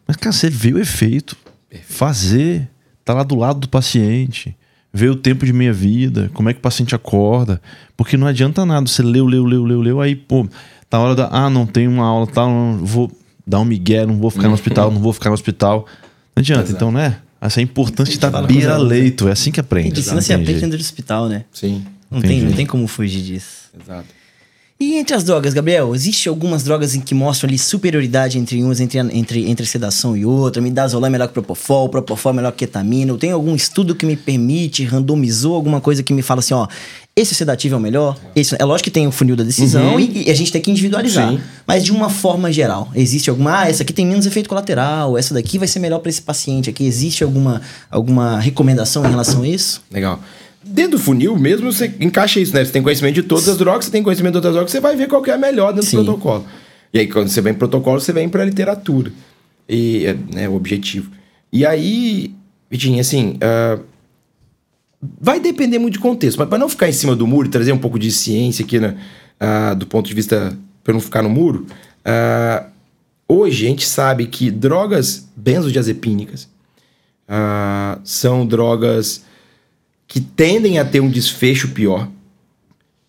mas, 0.07 0.17
cara, 0.17 0.33
você 0.33 0.49
vê 0.49 0.73
o 0.73 0.79
efeito, 0.79 1.37
fazer, 1.85 2.69
tá 3.03 3.13
lá 3.13 3.23
do 3.23 3.35
lado 3.35 3.59
do 3.61 3.69
paciente, 3.69 4.55
ver 4.93 5.09
o 5.09 5.15
tempo 5.15 5.45
de 5.45 5.51
meia 5.51 5.73
vida, 5.73 6.29
como 6.33 6.49
é 6.49 6.53
que 6.53 6.59
o 6.59 6.61
paciente 6.61 6.93
acorda, 6.93 7.59
porque 7.97 8.15
não 8.15 8.27
adianta 8.27 8.63
nada, 8.65 8.87
você 8.87 9.01
leu, 9.01 9.25
leu, 9.25 9.43
leu, 9.43 9.65
leu, 9.65 9.81
leu, 9.81 10.01
aí, 10.01 10.15
pô, 10.15 10.47
tá 10.87 10.99
hora 10.99 11.15
da, 11.15 11.29
ah, 11.31 11.49
não 11.49 11.65
tem 11.65 11.87
uma 11.87 12.05
aula, 12.05 12.27
tal, 12.27 12.47
tá, 12.47 12.77
vou 12.81 13.11
dar 13.45 13.59
um 13.59 13.65
migué, 13.65 14.05
não 14.05 14.17
vou 14.17 14.29
ficar 14.29 14.47
no 14.47 14.53
hospital, 14.53 14.91
não 14.91 15.01
vou 15.01 15.11
ficar 15.11 15.29
no 15.29 15.33
hospital. 15.33 15.87
Não 16.35 16.41
adianta, 16.41 16.63
Exato. 16.63 16.75
então, 16.75 16.91
né? 16.91 17.17
Essa 17.41 17.59
é 17.59 17.63
importante 17.63 18.11
estar 18.11 18.29
beira-leito, 18.43 19.27
é 19.27 19.31
assim 19.31 19.51
que 19.51 19.59
aprende. 19.59 19.89
Medicina 19.89 20.21
se 20.21 20.31
aprende 20.31 20.61
dentro 20.61 20.77
do 20.77 20.81
hospital, 20.81 21.27
né? 21.27 21.43
Sim. 21.51 21.83
Não 22.09 22.21
tem, 22.21 22.41
não 22.41 22.53
tem 22.53 22.65
como 22.65 22.87
fugir 22.87 23.21
disso. 23.21 23.69
Exato. 23.77 24.07
E 24.83 24.97
entre 24.97 25.15
as 25.15 25.23
drogas, 25.23 25.53
Gabriel, 25.53 25.95
existe 25.95 26.27
algumas 26.27 26.61
drogas 26.61 26.93
em 26.93 26.99
que 26.99 27.15
mostram 27.15 27.47
ali 27.47 27.57
superioridade 27.57 28.37
entre 28.37 28.61
umas, 28.61 28.81
entre, 28.81 28.99
entre, 28.99 29.49
entre 29.49 29.65
sedação 29.65 30.15
e 30.17 30.25
outra? 30.25 30.61
Midazolam 30.61 31.07
é 31.07 31.09
melhor 31.09 31.27
que 31.29 31.33
propofol, 31.33 31.87
propofol 31.87 32.33
é 32.33 32.35
melhor 32.35 32.51
que 32.51 32.65
ketamina. 32.65 33.17
Tem 33.17 33.31
algum 33.31 33.55
estudo 33.55 33.95
que 33.95 34.05
me 34.05 34.17
permite, 34.17 34.83
randomizou 34.83 35.55
alguma 35.55 35.79
coisa 35.79 36.03
que 36.03 36.11
me 36.11 36.21
fala 36.21 36.41
assim, 36.41 36.53
ó, 36.53 36.67
esse 37.15 37.33
sedativo 37.33 37.75
é 37.75 37.77
o 37.77 37.81
melhor? 37.81 38.17
Esse, 38.35 38.57
é 38.59 38.65
lógico 38.65 38.85
que 38.85 38.91
tem 38.91 39.07
o 39.07 39.11
funil 39.11 39.37
da 39.37 39.45
decisão 39.45 39.93
uhum. 39.93 39.99
e, 40.01 40.27
e, 40.27 40.31
a 40.31 40.33
gente 40.33 40.51
tem 40.51 40.61
que 40.61 40.69
individualizar. 40.69 41.31
Sim. 41.31 41.39
Mas 41.65 41.85
de 41.85 41.93
uma 41.93 42.09
forma 42.09 42.51
geral, 42.51 42.91
existe 42.93 43.29
alguma, 43.29 43.61
ah, 43.61 43.69
essa 43.69 43.83
aqui 43.83 43.93
tem 43.93 44.05
menos 44.05 44.25
efeito 44.25 44.49
colateral, 44.49 45.17
essa 45.17 45.33
daqui 45.33 45.57
vai 45.57 45.67
ser 45.67 45.79
melhor 45.79 45.99
para 45.99 46.09
esse 46.09 46.21
paciente 46.21 46.69
aqui. 46.69 46.85
Existe 46.85 47.23
alguma, 47.23 47.61
alguma 47.89 48.37
recomendação 48.37 49.05
em 49.05 49.09
relação 49.09 49.43
a 49.43 49.47
isso? 49.47 49.81
Legal. 49.89 50.19
Dentro 50.65 50.91
do 50.91 50.99
funil 50.99 51.37
mesmo, 51.37 51.71
você 51.71 51.93
encaixa 51.99 52.39
isso, 52.39 52.53
né? 52.53 52.63
Você 52.63 52.71
tem 52.71 52.81
conhecimento 52.81 53.15
de 53.15 53.23
todas 53.23 53.49
as 53.49 53.57
drogas, 53.57 53.85
você 53.85 53.91
tem 53.91 54.01
conhecimento 54.01 54.33
de 54.33 54.37
outras 54.37 54.53
drogas, 54.53 54.71
você 54.71 54.79
vai 54.79 54.95
ver 54.95 55.07
qual 55.07 55.21
que 55.21 55.29
é 55.29 55.33
a 55.33 55.37
melhor 55.37 55.73
dentro 55.73 55.89
Sim. 55.89 55.97
do 55.97 56.05
protocolo. 56.05 56.45
E 56.93 56.99
aí, 56.99 57.07
quando 57.07 57.27
você 57.27 57.41
vem 57.41 57.53
pro 57.53 57.67
protocolo, 57.67 57.99
você 57.99 58.13
vem 58.13 58.29
pra 58.29 58.45
literatura. 58.45 59.11
E, 59.67 60.05
é 60.05 60.13
né, 60.13 60.49
o 60.49 60.53
objetivo. 60.53 61.11
E 61.51 61.65
aí, 61.65 62.33
Vitinho, 62.69 62.99
assim, 62.99 63.37
uh, 63.37 63.83
vai 65.19 65.39
depender 65.39 65.79
muito 65.79 65.93
de 65.93 65.99
contexto. 65.99 66.37
Mas 66.37 66.49
para 66.49 66.57
não 66.57 66.69
ficar 66.69 66.89
em 66.89 66.93
cima 66.93 67.15
do 67.15 67.27
muro 67.27 67.47
e 67.47 67.51
trazer 67.51 67.71
um 67.71 67.77
pouco 67.77 67.99
de 67.99 68.11
ciência 68.11 68.65
aqui, 68.65 68.79
né, 68.79 68.97
uh, 69.39 69.75
do 69.75 69.85
ponto 69.85 70.07
de 70.07 70.13
vista, 70.13 70.57
para 70.83 70.93
não 70.93 70.99
ficar 70.99 71.21
no 71.21 71.29
muro, 71.29 71.67
uh, 71.99 72.65
hoje 73.27 73.65
a 73.65 73.69
gente 73.69 73.85
sabe 73.85 74.25
que 74.27 74.49
drogas 74.49 75.27
benzodiazepínicas 75.35 76.51
são 78.03 78.45
drogas 78.45 79.23
que 80.13 80.21
tendem 80.21 80.77
a 80.77 80.85
ter 80.85 80.99
um 80.99 81.09
desfecho 81.09 81.69
pior, 81.69 82.07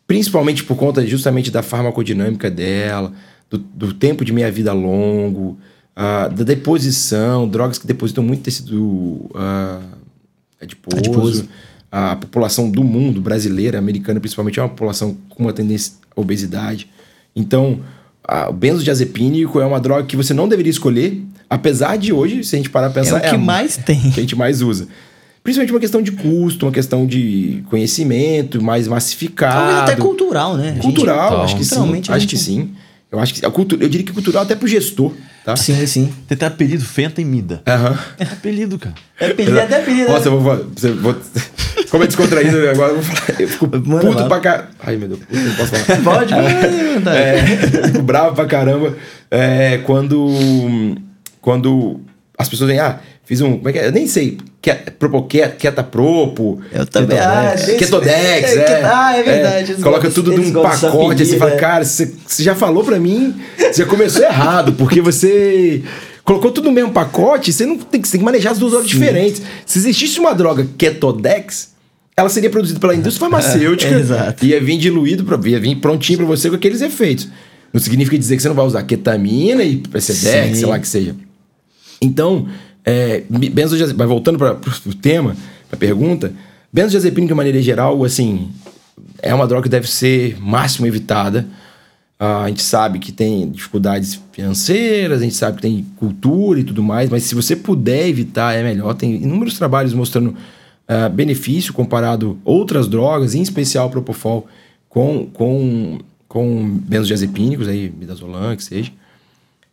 principalmente 0.06 0.64
por 0.64 0.74
conta 0.74 1.06
justamente 1.06 1.50
da 1.50 1.62
farmacodinâmica 1.62 2.50
dela, 2.50 3.12
do, 3.50 3.58
do 3.58 3.92
tempo 3.92 4.24
de 4.24 4.32
meia-vida 4.32 4.72
longo, 4.72 5.58
uh, 5.94 6.32
da 6.32 6.42
deposição, 6.42 7.46
drogas 7.46 7.76
que 7.76 7.86
depositam 7.86 8.24
muito 8.24 8.42
tecido 8.42 8.80
uh, 8.82 9.84
adiposo. 10.58 10.96
adiposo. 10.96 11.48
A 11.92 12.16
população 12.16 12.70
do 12.70 12.82
mundo, 12.82 13.20
brasileira, 13.20 13.78
americana 13.78 14.18
principalmente, 14.18 14.58
é 14.58 14.62
uma 14.62 14.70
população 14.70 15.14
com 15.28 15.42
uma 15.42 15.52
tendência 15.52 15.92
à 16.16 16.18
obesidade. 16.18 16.88
Então, 17.36 17.80
o 18.48 18.52
benzodiazepínico 18.54 19.60
é 19.60 19.66
uma 19.66 19.78
droga 19.78 20.04
que 20.04 20.16
você 20.16 20.32
não 20.32 20.48
deveria 20.48 20.70
escolher, 20.70 21.22
apesar 21.50 21.98
de 21.98 22.14
hoje, 22.14 22.42
se 22.44 22.56
a 22.56 22.58
gente 22.58 22.70
parar 22.70 22.86
a 22.86 22.90
pensar... 22.90 23.16
É 23.16 23.26
o 23.26 23.28
que 23.28 23.34
é 23.34 23.38
mais 23.38 23.76
tem. 23.84 24.00
Que 24.10 24.20
a 24.20 24.22
gente 24.22 24.34
mais 24.34 24.62
usa. 24.62 24.88
Principalmente 25.44 25.74
uma 25.74 25.80
questão 25.80 26.00
de 26.00 26.10
custo, 26.10 26.64
uma 26.64 26.72
questão 26.72 27.06
de 27.06 27.62
conhecimento 27.68 28.62
mais 28.62 28.88
massificado. 28.88 29.54
Talvez 29.54 29.78
até 29.78 29.96
cultural, 29.96 30.56
né? 30.56 30.78
Cultural, 30.80 31.30
gente, 31.30 31.44
acho 31.44 31.56
que 31.58 31.64
sim. 31.66 32.12
Acho 32.14 32.26
que 32.26 32.36
sim. 32.38 32.70
Eu 33.12 33.20
acho 33.20 33.34
que 33.34 33.44
a 33.44 33.50
cultura, 33.50 33.84
eu 33.84 33.88
diria 33.90 34.06
que 34.06 34.12
cultural 34.12 34.42
até 34.42 34.56
pro 34.56 34.66
gestor, 34.66 35.12
tá? 35.44 35.54
Sim, 35.54 35.86
sim. 35.86 36.10
Tem 36.26 36.34
até 36.34 36.46
apelido 36.46 36.82
Fenta 36.82 37.20
e 37.20 37.26
Mida. 37.26 37.62
Aham. 37.66 37.98
É 38.18 38.24
apelido, 38.24 38.78
cara. 38.78 38.94
É 39.20 39.26
apelido, 39.26 39.58
é 39.58 39.64
até 39.64 39.82
apelido. 39.82 40.10
Nossa, 40.10 40.28
eu 40.28 40.40
vou, 40.40 40.66
você, 40.74 40.90
vou 40.92 41.14
Como 41.90 42.02
é 42.02 42.06
descontraído 42.06 42.56
agora, 42.70 42.92
eu 42.92 43.02
vou 43.02 43.02
falar. 43.02 43.40
Eu 43.40 43.48
fico 43.48 43.66
Mano, 43.66 44.00
puto 44.00 44.14
mano. 44.14 44.28
pra 44.28 44.40
caramba. 44.40 44.70
Ai, 44.80 44.96
meu 44.96 45.08
Deus, 45.08 45.20
não 45.30 45.54
posso 45.56 45.76
falar. 45.76 46.00
Pode, 46.02 46.34
pode. 46.34 47.08
É, 47.10 47.86
fico 47.88 48.02
bravo 48.02 48.34
pra 48.34 48.46
caramba. 48.46 48.96
É, 49.30 49.76
quando, 49.84 50.96
quando 51.42 52.00
as 52.38 52.48
pessoas 52.48 52.70
vêm, 52.70 52.80
ah, 52.80 52.98
Fiz 53.24 53.40
um. 53.40 53.56
Como 53.56 53.68
é 53.68 53.72
que 53.72 53.78
é? 53.78 53.86
Eu 53.86 53.92
nem 53.92 54.06
sei. 54.06 54.38
Ke- 54.64 54.92
Propo, 54.98 55.24
Ke- 55.24 55.48
Ketapropo. 55.58 56.58
Eu 56.72 56.86
também. 56.86 57.18
Ketodex. 57.18 57.68
Ah, 57.68 57.76
Ketodex, 57.76 58.56
é, 58.56 58.58
é. 58.60 58.82
ah, 58.82 59.14
é 59.14 59.22
verdade, 59.22 59.72
eles 59.72 59.82
Coloca 59.82 60.10
tudo 60.10 60.32
num 60.32 60.52
pacote. 60.54 61.22
Assim, 61.22 61.32
você 61.32 61.36
fala, 61.36 61.50
é. 61.52 61.56
cara, 61.56 61.84
você, 61.84 62.10
você 62.26 62.42
já 62.42 62.54
falou 62.54 62.82
pra 62.82 62.98
mim, 62.98 63.34
você 63.58 63.82
já 63.82 63.86
começou 63.86 64.22
errado, 64.24 64.72
porque 64.72 65.02
você 65.02 65.82
colocou 66.24 66.50
tudo 66.50 66.64
no 66.64 66.72
mesmo 66.72 66.92
pacote, 66.92 67.52
você 67.52 67.66
não 67.66 67.76
tem 67.76 68.00
que, 68.00 68.08
você 68.08 68.12
tem 68.12 68.20
que 68.20 68.24
manejar 68.24 68.52
as 68.52 68.58
duas 68.58 68.72
horas 68.72 68.88
diferentes. 68.88 69.42
Se 69.66 69.78
existisse 69.78 70.18
uma 70.18 70.34
droga 70.34 70.66
Ketodex, 70.78 71.74
ela 72.16 72.30
seria 72.30 72.48
produzida 72.48 72.80
pela 72.80 72.94
indústria 72.94 73.28
farmacêutica. 73.28 73.94
É, 73.94 73.98
exato. 74.00 74.46
Ia 74.46 74.58
vir 74.62 74.78
diluído, 74.78 75.24
pra, 75.24 75.38
ia 75.46 75.60
vir 75.60 75.76
prontinho 75.76 76.16
pra 76.20 76.26
você 76.26 76.48
com 76.48 76.56
aqueles 76.56 76.80
efeitos. 76.80 77.28
Não 77.70 77.78
significa 77.82 78.16
dizer 78.16 78.36
que 78.36 78.40
você 78.42 78.48
não 78.48 78.54
vai 78.56 78.64
usar 78.64 78.82
ketamina 78.84 79.62
e 79.62 79.82
Sim. 80.00 80.54
sei 80.54 80.64
lá 80.64 80.78
que 80.78 80.88
seja. 80.88 81.14
Então, 82.00 82.48
é, 82.84 83.22
benzodiazepina, 83.28 84.06
voltando 84.06 84.38
para 84.38 84.52
o 84.86 84.94
tema, 84.94 85.36
para 85.68 85.76
a 85.76 85.78
pergunta, 85.78 86.32
benzodiazepina 86.72 87.26
de 87.26 87.34
maneira 87.34 87.62
geral, 87.62 88.04
assim, 88.04 88.50
é 89.22 89.34
uma 89.34 89.46
droga 89.46 89.64
que 89.64 89.68
deve 89.68 89.88
ser 89.88 90.38
máximo 90.40 90.86
evitada. 90.86 91.46
Ah, 92.18 92.44
a 92.44 92.48
gente 92.48 92.62
sabe 92.62 92.98
que 92.98 93.10
tem 93.10 93.50
dificuldades 93.50 94.20
financeiras, 94.32 95.20
a 95.20 95.24
gente 95.24 95.34
sabe 95.34 95.56
que 95.56 95.62
tem 95.62 95.84
cultura 95.96 96.60
e 96.60 96.64
tudo 96.64 96.82
mais, 96.82 97.10
mas 97.10 97.24
se 97.24 97.34
você 97.34 97.56
puder 97.56 98.06
evitar, 98.06 98.54
é 98.54 98.62
melhor. 98.62 98.94
Tem 98.94 99.14
inúmeros 99.14 99.58
trabalhos 99.58 99.94
mostrando 99.94 100.34
ah, 100.86 101.08
benefício 101.08 101.72
comparado 101.72 102.38
outras 102.44 102.86
drogas, 102.86 103.34
em 103.34 103.42
especial 103.42 103.90
Propofol, 103.90 104.46
com, 104.88 105.26
com, 105.32 105.98
com 106.28 106.78
benzodiazepínicos, 106.84 107.66
aí, 107.66 107.92
midazolam, 107.98 108.54
que 108.54 108.62
seja. 108.62 108.92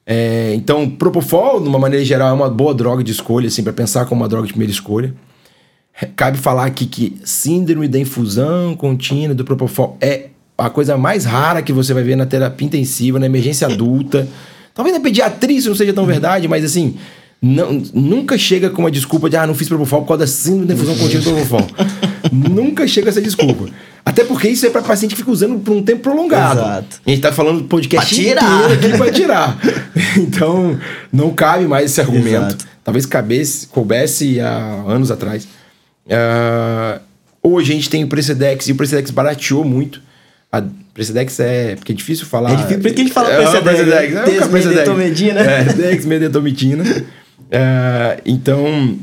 É, 0.05 0.53
então, 0.55 0.89
Propofol, 0.89 1.61
de 1.61 1.67
uma 1.69 1.79
maneira 1.79 2.03
geral, 2.03 2.29
é 2.29 2.33
uma 2.33 2.49
boa 2.49 2.73
droga 2.73 3.03
de 3.03 3.11
escolha, 3.11 3.47
assim, 3.47 3.63
para 3.63 3.73
pensar 3.73 4.05
como 4.05 4.21
uma 4.21 4.27
droga 4.27 4.47
de 4.47 4.53
primeira 4.53 4.71
escolha. 4.71 5.13
Cabe 6.15 6.37
falar 6.37 6.65
aqui 6.65 6.85
que 6.85 7.17
síndrome 7.23 7.87
da 7.87 7.99
infusão 7.99 8.75
contínua 8.75 9.35
do 9.35 9.43
Propofol 9.45 9.97
é 10.01 10.27
a 10.57 10.69
coisa 10.69 10.97
mais 10.97 11.25
rara 11.25 11.61
que 11.61 11.73
você 11.73 11.93
vai 11.93 12.01
ver 12.03 12.15
na 12.15 12.25
terapia 12.25 12.65
intensiva, 12.65 13.19
na 13.19 13.25
emergência 13.25 13.67
adulta. 13.67 14.27
Talvez 14.73 14.95
na 14.95 15.01
pediatria 15.01 15.57
isso 15.57 15.69
não 15.69 15.75
seja 15.75 15.93
tão 15.93 16.05
verdade, 16.05 16.47
mas 16.47 16.63
assim, 16.63 16.95
não- 17.41 17.81
nunca 17.93 18.37
chega 18.37 18.69
com 18.69 18.81
uma 18.81 18.89
desculpa 18.91 19.29
de 19.29 19.35
ah, 19.35 19.45
não 19.45 19.53
fiz 19.53 19.67
Propofol 19.67 20.01
por 20.01 20.07
causa 20.09 20.21
da 20.23 20.27
síndrome 20.27 20.65
da 20.67 20.73
infusão 20.73 20.95
contínua 20.97 21.23
do 21.23 21.31
Propofol. 21.31 21.67
nunca 22.31 22.87
chega 22.87 23.09
essa 23.09 23.21
desculpa. 23.21 23.67
Até 24.03 24.23
porque 24.23 24.47
isso 24.49 24.65
é 24.65 24.69
para 24.69 24.81
paciente 24.81 25.11
que 25.11 25.17
fica 25.21 25.31
usando 25.31 25.59
por 25.59 25.73
um 25.75 25.83
tempo 25.83 26.01
prolongado. 26.01 26.59
Exato. 26.59 27.01
A 27.05 27.09
gente 27.09 27.21
tá 27.21 27.31
falando 27.31 27.59
do 27.61 27.67
podcast 27.67 28.13
Pra 28.15 28.23
tirar. 28.23 28.63
inteiro 28.65 28.73
aqui 28.73 28.97
pra 28.97 29.11
tirar. 29.11 29.59
então, 30.17 30.79
não 31.13 31.31
cabe 31.33 31.65
mais 31.65 31.85
esse 31.91 32.01
argumento. 32.01 32.47
Exato. 32.47 32.65
Talvez 32.83 33.05
cabesse, 33.05 33.67
coubesse 33.67 34.39
há 34.39 34.83
anos 34.87 35.11
atrás. 35.11 35.47
Ah, 36.09 36.99
hoje 37.43 37.71
a 37.71 37.75
gente 37.75 37.89
tem 37.89 38.03
o 38.03 38.07
Precedex 38.07 38.67
e 38.67 38.71
o 38.71 38.75
Precedex 38.75 39.11
barateou 39.11 39.63
muito. 39.63 40.01
A 40.51 40.63
Precedex 40.93 41.39
é. 41.39 41.75
Porque 41.75 41.91
é 41.91 41.95
difícil 41.95 42.25
falar. 42.25 42.51
É 42.51 42.55
difícil, 42.55 42.81
por 42.81 42.91
que 42.91 43.01
a 43.01 43.03
gente 43.03 43.13
fala 43.13 43.29
é, 43.31 43.37
Precedex, 43.37 43.63
Precedex. 43.63 44.13
né? 44.13 44.19
É, 44.19 44.23
Precedex. 44.23 44.51
Desmedetomedina. 44.51 45.39
É, 45.41 45.63
dexmedetomidina. 45.73 46.83
Ah, 47.51 48.17
então, 48.25 48.97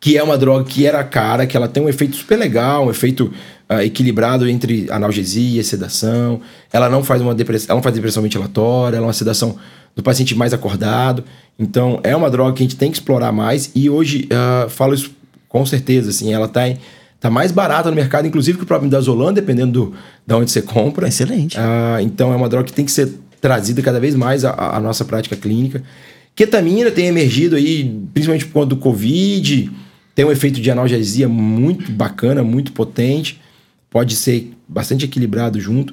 que 0.00 0.16
é 0.16 0.22
uma 0.22 0.38
droga 0.38 0.64
que 0.64 0.86
era 0.86 1.04
cara, 1.04 1.46
que 1.46 1.56
ela 1.56 1.68
tem 1.68 1.82
um 1.82 1.88
efeito 1.88 2.16
super 2.16 2.36
legal, 2.36 2.86
um 2.86 2.90
efeito 2.90 3.32
ah, 3.70 3.84
equilibrado 3.84 4.48
entre 4.48 4.86
analgesia 4.90 5.60
e 5.60 5.64
sedação. 5.64 6.40
Ela 6.72 6.88
não 6.88 7.04
faz 7.04 7.22
uma 7.22 7.34
depressão, 7.34 7.66
ela 7.68 7.76
não 7.76 7.82
faz 7.82 7.94
depressão 7.94 8.20
ventilatória, 8.22 8.96
ela 8.96 9.06
é 9.06 9.08
uma 9.08 9.12
sedação 9.12 9.56
do 9.94 10.02
paciente 10.02 10.34
mais 10.34 10.52
acordado. 10.52 11.22
Então, 11.58 12.00
é 12.02 12.14
uma 12.16 12.28
droga 12.28 12.52
que 12.54 12.62
a 12.62 12.66
gente 12.66 12.76
tem 12.76 12.90
que 12.90 12.96
explorar 12.96 13.30
mais 13.30 13.70
e 13.74 13.88
hoje 13.88 14.28
ah, 14.32 14.66
falo 14.68 14.92
isso 14.92 15.12
com 15.48 15.64
certeza, 15.64 16.10
assim, 16.10 16.32
ela 16.32 16.46
tá, 16.48 16.68
em- 16.68 16.78
tá 17.18 17.30
mais 17.30 17.52
barata 17.52 17.88
no 17.90 17.96
mercado, 17.96 18.26
inclusive 18.26 18.58
que 18.58 18.64
o 18.64 18.66
próprio 18.66 18.86
Midazolam, 18.86 19.32
dependendo 19.32 19.72
do, 19.72 19.94
da 20.26 20.36
onde 20.36 20.50
você 20.50 20.62
compra. 20.62 21.08
Excelente. 21.08 21.56
Ah, 21.58 21.98
então 22.02 22.32
é 22.32 22.36
uma 22.36 22.48
droga 22.48 22.64
que 22.66 22.72
tem 22.72 22.84
que 22.84 22.92
ser 22.92 23.08
trazida 23.40 23.80
cada 23.82 23.98
vez 24.00 24.14
mais 24.14 24.44
à, 24.44 24.76
à 24.76 24.80
nossa 24.80 25.04
prática 25.04 25.36
clínica. 25.36 25.82
Ketamina 26.34 26.90
tem 26.90 27.06
emergido 27.06 27.56
aí, 27.56 27.84
principalmente 28.14 28.46
por 28.46 28.52
conta 28.52 28.66
do 28.66 28.76
Covid, 28.76 29.70
tem 30.14 30.24
um 30.24 30.30
efeito 30.32 30.60
de 30.60 30.70
analgesia 30.70 31.28
muito 31.28 31.90
bacana, 31.92 32.42
muito 32.42 32.72
potente, 32.72 33.40
pode 33.90 34.16
ser 34.16 34.52
bastante 34.68 35.04
equilibrado 35.04 35.60
junto. 35.60 35.92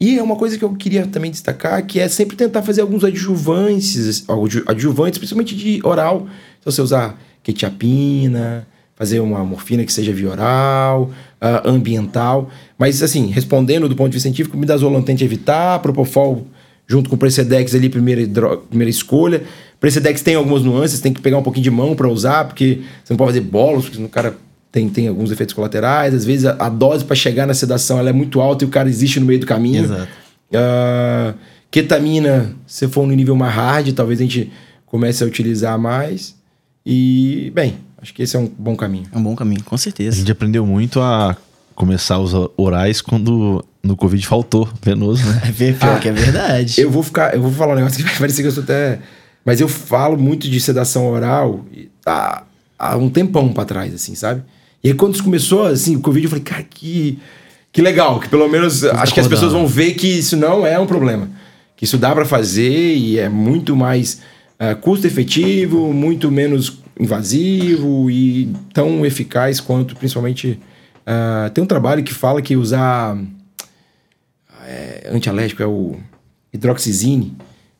E 0.00 0.18
é 0.18 0.22
uma 0.22 0.36
coisa 0.36 0.58
que 0.58 0.64
eu 0.64 0.74
queria 0.74 1.06
também 1.06 1.30
destacar, 1.30 1.86
que 1.86 2.00
é 2.00 2.08
sempre 2.08 2.36
tentar 2.36 2.62
fazer 2.62 2.80
alguns 2.80 3.04
adjuvantes, 3.04 4.24
adju- 4.28 4.64
adjuvantes, 4.66 5.18
principalmente 5.18 5.54
de 5.54 5.80
oral. 5.84 6.26
Então 6.60 6.72
você 6.72 6.82
usar 6.82 7.20
quetiapina, 7.42 8.66
fazer 8.96 9.20
uma 9.20 9.44
morfina 9.44 9.84
que 9.84 9.92
seja 9.92 10.12
via 10.12 10.30
oral, 10.30 11.10
ah, 11.40 11.62
ambiental. 11.68 12.50
Mas, 12.78 13.02
assim, 13.02 13.26
respondendo 13.26 13.88
do 13.88 13.94
ponto 13.94 14.08
de 14.08 14.14
vista 14.14 14.28
científico, 14.28 14.56
midazolam 14.56 15.02
tente 15.02 15.24
evitar, 15.24 15.78
propofol 15.80 16.46
junto 16.86 17.08
com 17.08 17.16
o 17.16 17.18
Precedex 17.18 17.74
ali, 17.74 17.88
primeira, 17.88 18.26
primeira 18.68 18.90
escolha. 18.90 19.42
Precedex 19.80 20.22
tem 20.22 20.34
algumas 20.34 20.62
nuances, 20.62 21.00
tem 21.00 21.12
que 21.12 21.20
pegar 21.20 21.38
um 21.38 21.42
pouquinho 21.42 21.64
de 21.64 21.70
mão 21.70 21.94
para 21.94 22.08
usar, 22.08 22.44
porque 22.44 22.80
você 23.02 23.12
não 23.12 23.16
pode 23.16 23.30
fazer 23.30 23.40
bolos, 23.40 23.88
porque 23.88 24.02
o 24.02 24.08
cara 24.08 24.36
tem, 24.74 24.88
tem 24.88 25.06
alguns 25.06 25.30
efeitos 25.30 25.54
colaterais. 25.54 26.12
Às 26.12 26.24
vezes 26.24 26.46
a, 26.46 26.56
a 26.58 26.68
dose 26.68 27.04
para 27.04 27.14
chegar 27.14 27.46
na 27.46 27.54
sedação 27.54 27.96
ela 27.96 28.10
é 28.10 28.12
muito 28.12 28.40
alta 28.40 28.64
e 28.64 28.66
o 28.66 28.70
cara 28.70 28.88
existe 28.88 29.20
no 29.20 29.26
meio 29.26 29.38
do 29.38 29.46
caminho. 29.46 29.84
Exato. 29.84 30.08
Ah, 30.52 31.32
ketamina, 31.70 32.52
se 32.66 32.88
for 32.88 33.06
no 33.06 33.14
nível 33.14 33.36
mais 33.36 33.54
hard, 33.54 33.92
talvez 33.92 34.18
a 34.18 34.24
gente 34.24 34.50
comece 34.84 35.22
a 35.22 35.26
utilizar 35.28 35.78
mais. 35.78 36.34
E, 36.84 37.52
bem, 37.54 37.76
acho 38.02 38.12
que 38.12 38.20
esse 38.24 38.34
é 38.34 38.38
um 38.40 38.50
bom 38.58 38.74
caminho. 38.74 39.06
É 39.12 39.16
um 39.16 39.22
bom 39.22 39.36
caminho, 39.36 39.62
com 39.62 39.76
A 39.76 39.78
certeza. 39.78 40.16
gente 40.16 40.32
aprendeu 40.32 40.66
muito 40.66 41.00
a 41.00 41.36
começar 41.76 42.18
os 42.18 42.32
orais 42.56 43.00
quando 43.00 43.64
no 43.80 43.96
Covid 43.96 44.26
faltou 44.26 44.68
venoso, 44.82 45.24
né? 45.24 45.40
É 45.60 45.72
pior 45.72 46.00
que 46.00 46.08
é 46.08 46.12
verdade. 46.12 46.80
Eu 46.80 46.90
vou 46.90 47.04
ficar, 47.04 47.32
eu 47.32 47.40
vou 47.40 47.52
falar 47.52 47.74
um 47.74 47.76
negócio 47.76 47.98
que 47.98 48.02
vai 48.10 48.18
parecer 48.18 48.42
que 48.42 48.48
eu 48.48 48.52
sou 48.52 48.64
até. 48.64 48.98
Mas 49.44 49.60
eu 49.60 49.68
falo 49.68 50.18
muito 50.18 50.50
de 50.50 50.58
sedação 50.58 51.06
oral 51.06 51.64
e 51.72 51.88
há, 52.04 52.42
há 52.76 52.96
um 52.96 53.08
tempão 53.08 53.52
pra 53.52 53.64
trás, 53.64 53.94
assim, 53.94 54.16
sabe? 54.16 54.42
E 54.84 54.88
aí 54.88 54.94
quando 54.94 55.14
isso 55.14 55.24
começou, 55.24 55.64
assim, 55.64 55.96
o 55.96 56.00
Covid, 56.00 56.26
eu 56.26 56.30
falei, 56.30 56.44
cara, 56.44 56.62
que, 56.62 57.18
que 57.72 57.80
legal, 57.80 58.20
que 58.20 58.28
pelo 58.28 58.46
menos 58.48 58.84
acho 58.84 59.14
que 59.14 59.20
as 59.20 59.26
pessoas 59.26 59.52
vão 59.52 59.66
ver 59.66 59.94
que 59.94 60.06
isso 60.06 60.36
não 60.36 60.66
é 60.66 60.78
um 60.78 60.86
problema. 60.86 61.30
Que 61.74 61.86
isso 61.86 61.96
dá 61.96 62.14
pra 62.14 62.26
fazer 62.26 62.94
e 62.94 63.18
é 63.18 63.30
muito 63.30 63.74
mais 63.74 64.20
ah, 64.58 64.74
custo-efetivo, 64.74 65.92
muito 65.92 66.30
menos 66.30 66.78
invasivo 67.00 68.10
e 68.10 68.52
tão 68.72 69.04
eficaz 69.04 69.58
quanto, 69.58 69.96
principalmente. 69.96 70.60
ah, 71.06 71.50
tem 71.54 71.64
um 71.64 71.66
trabalho 71.66 72.04
que 72.04 72.12
fala 72.12 72.42
que 72.42 72.54
usar 72.54 73.18
é, 74.66 75.10
antialérgico 75.10 75.62
é 75.62 75.66
o 75.66 75.96
hidroxizine. 76.52 77.34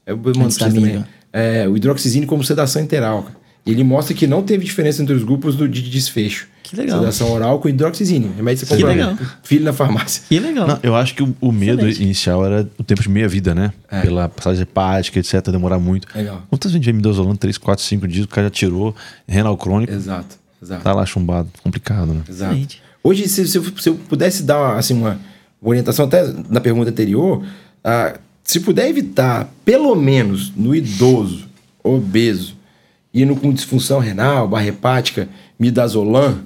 Eu 0.07 0.17
mando 0.17 0.33
vocês 0.33 0.47
Antistamínico. 0.47 0.87
também. 0.87 1.05
É, 1.33 1.69
o 1.69 1.77
hidroxizine 1.77 2.27
como 2.27 2.43
sedação 2.43 2.83
interal. 2.83 3.25
cara. 3.25 3.37
E 3.67 3.71
ele 3.71 3.85
mostra 3.85 4.15
que 4.15 4.27
não 4.27 4.43
teve 4.43 4.65
diferença 4.65 5.03
entre 5.03 5.15
os 5.15 5.23
grupos 5.23 5.55
do, 5.55 5.69
de 5.69 5.83
desfecho. 5.83 6.49
Que 6.65 6.75
legal. 6.75 6.99
Sedação 6.99 7.31
oral 7.31 7.61
com 7.61 7.69
hidroxizine. 7.69 8.31
Remédio 8.37 8.67
que 8.67 8.73
você 8.73 8.77
Que 8.79 8.85
legal. 8.85 9.17
filho 9.43 9.65
na 9.65 9.73
farmácia. 9.73 10.23
Que 10.29 10.41
legal. 10.41 10.67
Não, 10.67 10.79
eu 10.83 10.97
acho 10.97 11.15
que 11.15 11.23
o, 11.23 11.37
o 11.41 11.53
medo 11.53 11.81
Excelente. 11.83 12.03
inicial 12.03 12.45
era 12.45 12.69
o 12.79 12.83
tempo 12.83 13.03
de 13.03 13.09
meia-vida, 13.09 13.55
né? 13.55 13.73
É. 13.91 14.01
Pela 14.01 14.29
passagem 14.29 14.63
hepática, 14.63 15.19
etc., 15.21 15.51
demorar 15.51 15.79
muito. 15.79 16.09
Legal. 16.15 16.43
Quantas 16.49 16.73
vezes 16.73 16.75
a 16.75 16.79
gente 16.83 16.87
vê 16.87 16.93
midazolam 16.93 17.37
3, 17.37 17.59
4, 17.59 17.85
5 17.85 18.09
dias, 18.09 18.25
o 18.25 18.29
cara 18.29 18.47
já 18.47 18.51
tirou, 18.51 18.97
renal 19.29 19.57
crônico, 19.57 19.93
Exato, 19.93 20.37
exato. 20.63 20.83
tá 20.83 20.93
lá 20.95 21.05
chumbado. 21.07 21.49
Complicado, 21.63 22.15
né? 22.15 22.23
Exato. 22.29 22.53
Excelente. 22.53 22.83
Hoje, 23.03 23.29
se, 23.29 23.47
se 23.47 23.59
eu, 23.59 23.65
se 23.79 23.89
eu 23.91 23.95
pudesse 24.09 24.43
dar 24.43 24.59
uma, 24.59 24.77
assim, 24.79 24.95
uma 24.95 25.21
orientação, 25.61 26.07
até 26.07 26.27
na 26.49 26.61
pergunta 26.61 26.89
anterior, 26.91 27.45
ah, 27.85 28.15
se 28.43 28.61
puder 28.61 28.89
evitar, 28.89 29.53
pelo 29.65 29.95
menos 29.95 30.51
no 30.57 30.75
idoso, 30.75 31.47
obeso, 31.83 32.57
indo 33.13 33.37
com 33.37 33.53
disfunção 33.53 33.99
renal, 33.99 34.49
barra 34.49 34.67
hepática, 34.67 35.29
midazolam, 35.59 36.39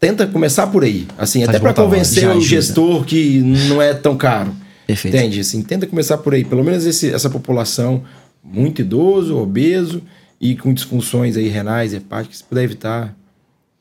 tenta 0.00 0.26
começar 0.26 0.66
por 0.68 0.84
aí. 0.84 1.06
Assim, 1.18 1.42
até 1.44 1.58
para 1.58 1.74
convencer 1.74 2.26
o 2.26 2.30
ajuda. 2.32 2.44
gestor 2.46 3.04
que 3.04 3.38
não 3.40 3.80
é 3.82 3.94
tão 3.94 4.16
caro. 4.16 4.54
Perfeito. 4.86 5.16
Entende? 5.16 5.40
Assim, 5.40 5.62
tenta 5.62 5.86
começar 5.86 6.18
por 6.18 6.32
aí. 6.34 6.44
Pelo 6.44 6.64
menos 6.64 6.86
esse- 6.86 7.12
essa 7.12 7.28
população 7.28 8.02
muito 8.42 8.80
idoso, 8.80 9.36
obeso 9.36 10.00
e 10.40 10.54
com 10.56 10.72
disfunções 10.72 11.36
aí 11.36 11.48
renais, 11.48 11.92
hepáticas, 11.92 12.38
se 12.38 12.44
puder 12.44 12.64
evitar, 12.64 13.14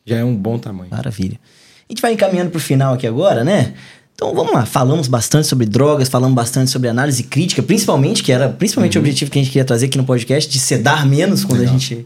já 0.05 0.18
é 0.18 0.24
um 0.24 0.36
bom 0.36 0.57
tamanho. 0.57 0.89
Maravilha. 0.91 1.39
A 1.89 1.93
gente 1.93 2.01
vai 2.01 2.11
encaminhando 2.13 2.49
pro 2.51 2.59
final 2.59 2.93
aqui 2.95 3.07
agora, 3.07 3.43
né? 3.43 3.74
Então 4.13 4.34
vamos 4.34 4.51
lá, 4.51 4.65
falamos 4.65 5.07
bastante 5.07 5.47
sobre 5.47 5.68
drogas, 5.68 6.09
falamos 6.09 6.36
bastante 6.36 6.72
sobre 6.72 6.89
análise 6.89 7.22
crítica, 7.24 7.61
principalmente, 7.61 8.24
que 8.24 8.32
era 8.32 8.49
principalmente 8.49 8.97
o 8.97 8.99
objetivo 9.01 9.30
que 9.30 9.38
a 9.38 9.41
gente 9.43 9.51
queria 9.51 9.63
trazer 9.63 9.86
aqui 9.86 9.97
no 9.97 10.03
podcast, 10.03 10.51
de 10.51 10.59
sedar 10.59 11.05
menos 11.05 11.45
quando 11.45 11.61
a 11.61 11.65
gente. 11.68 12.03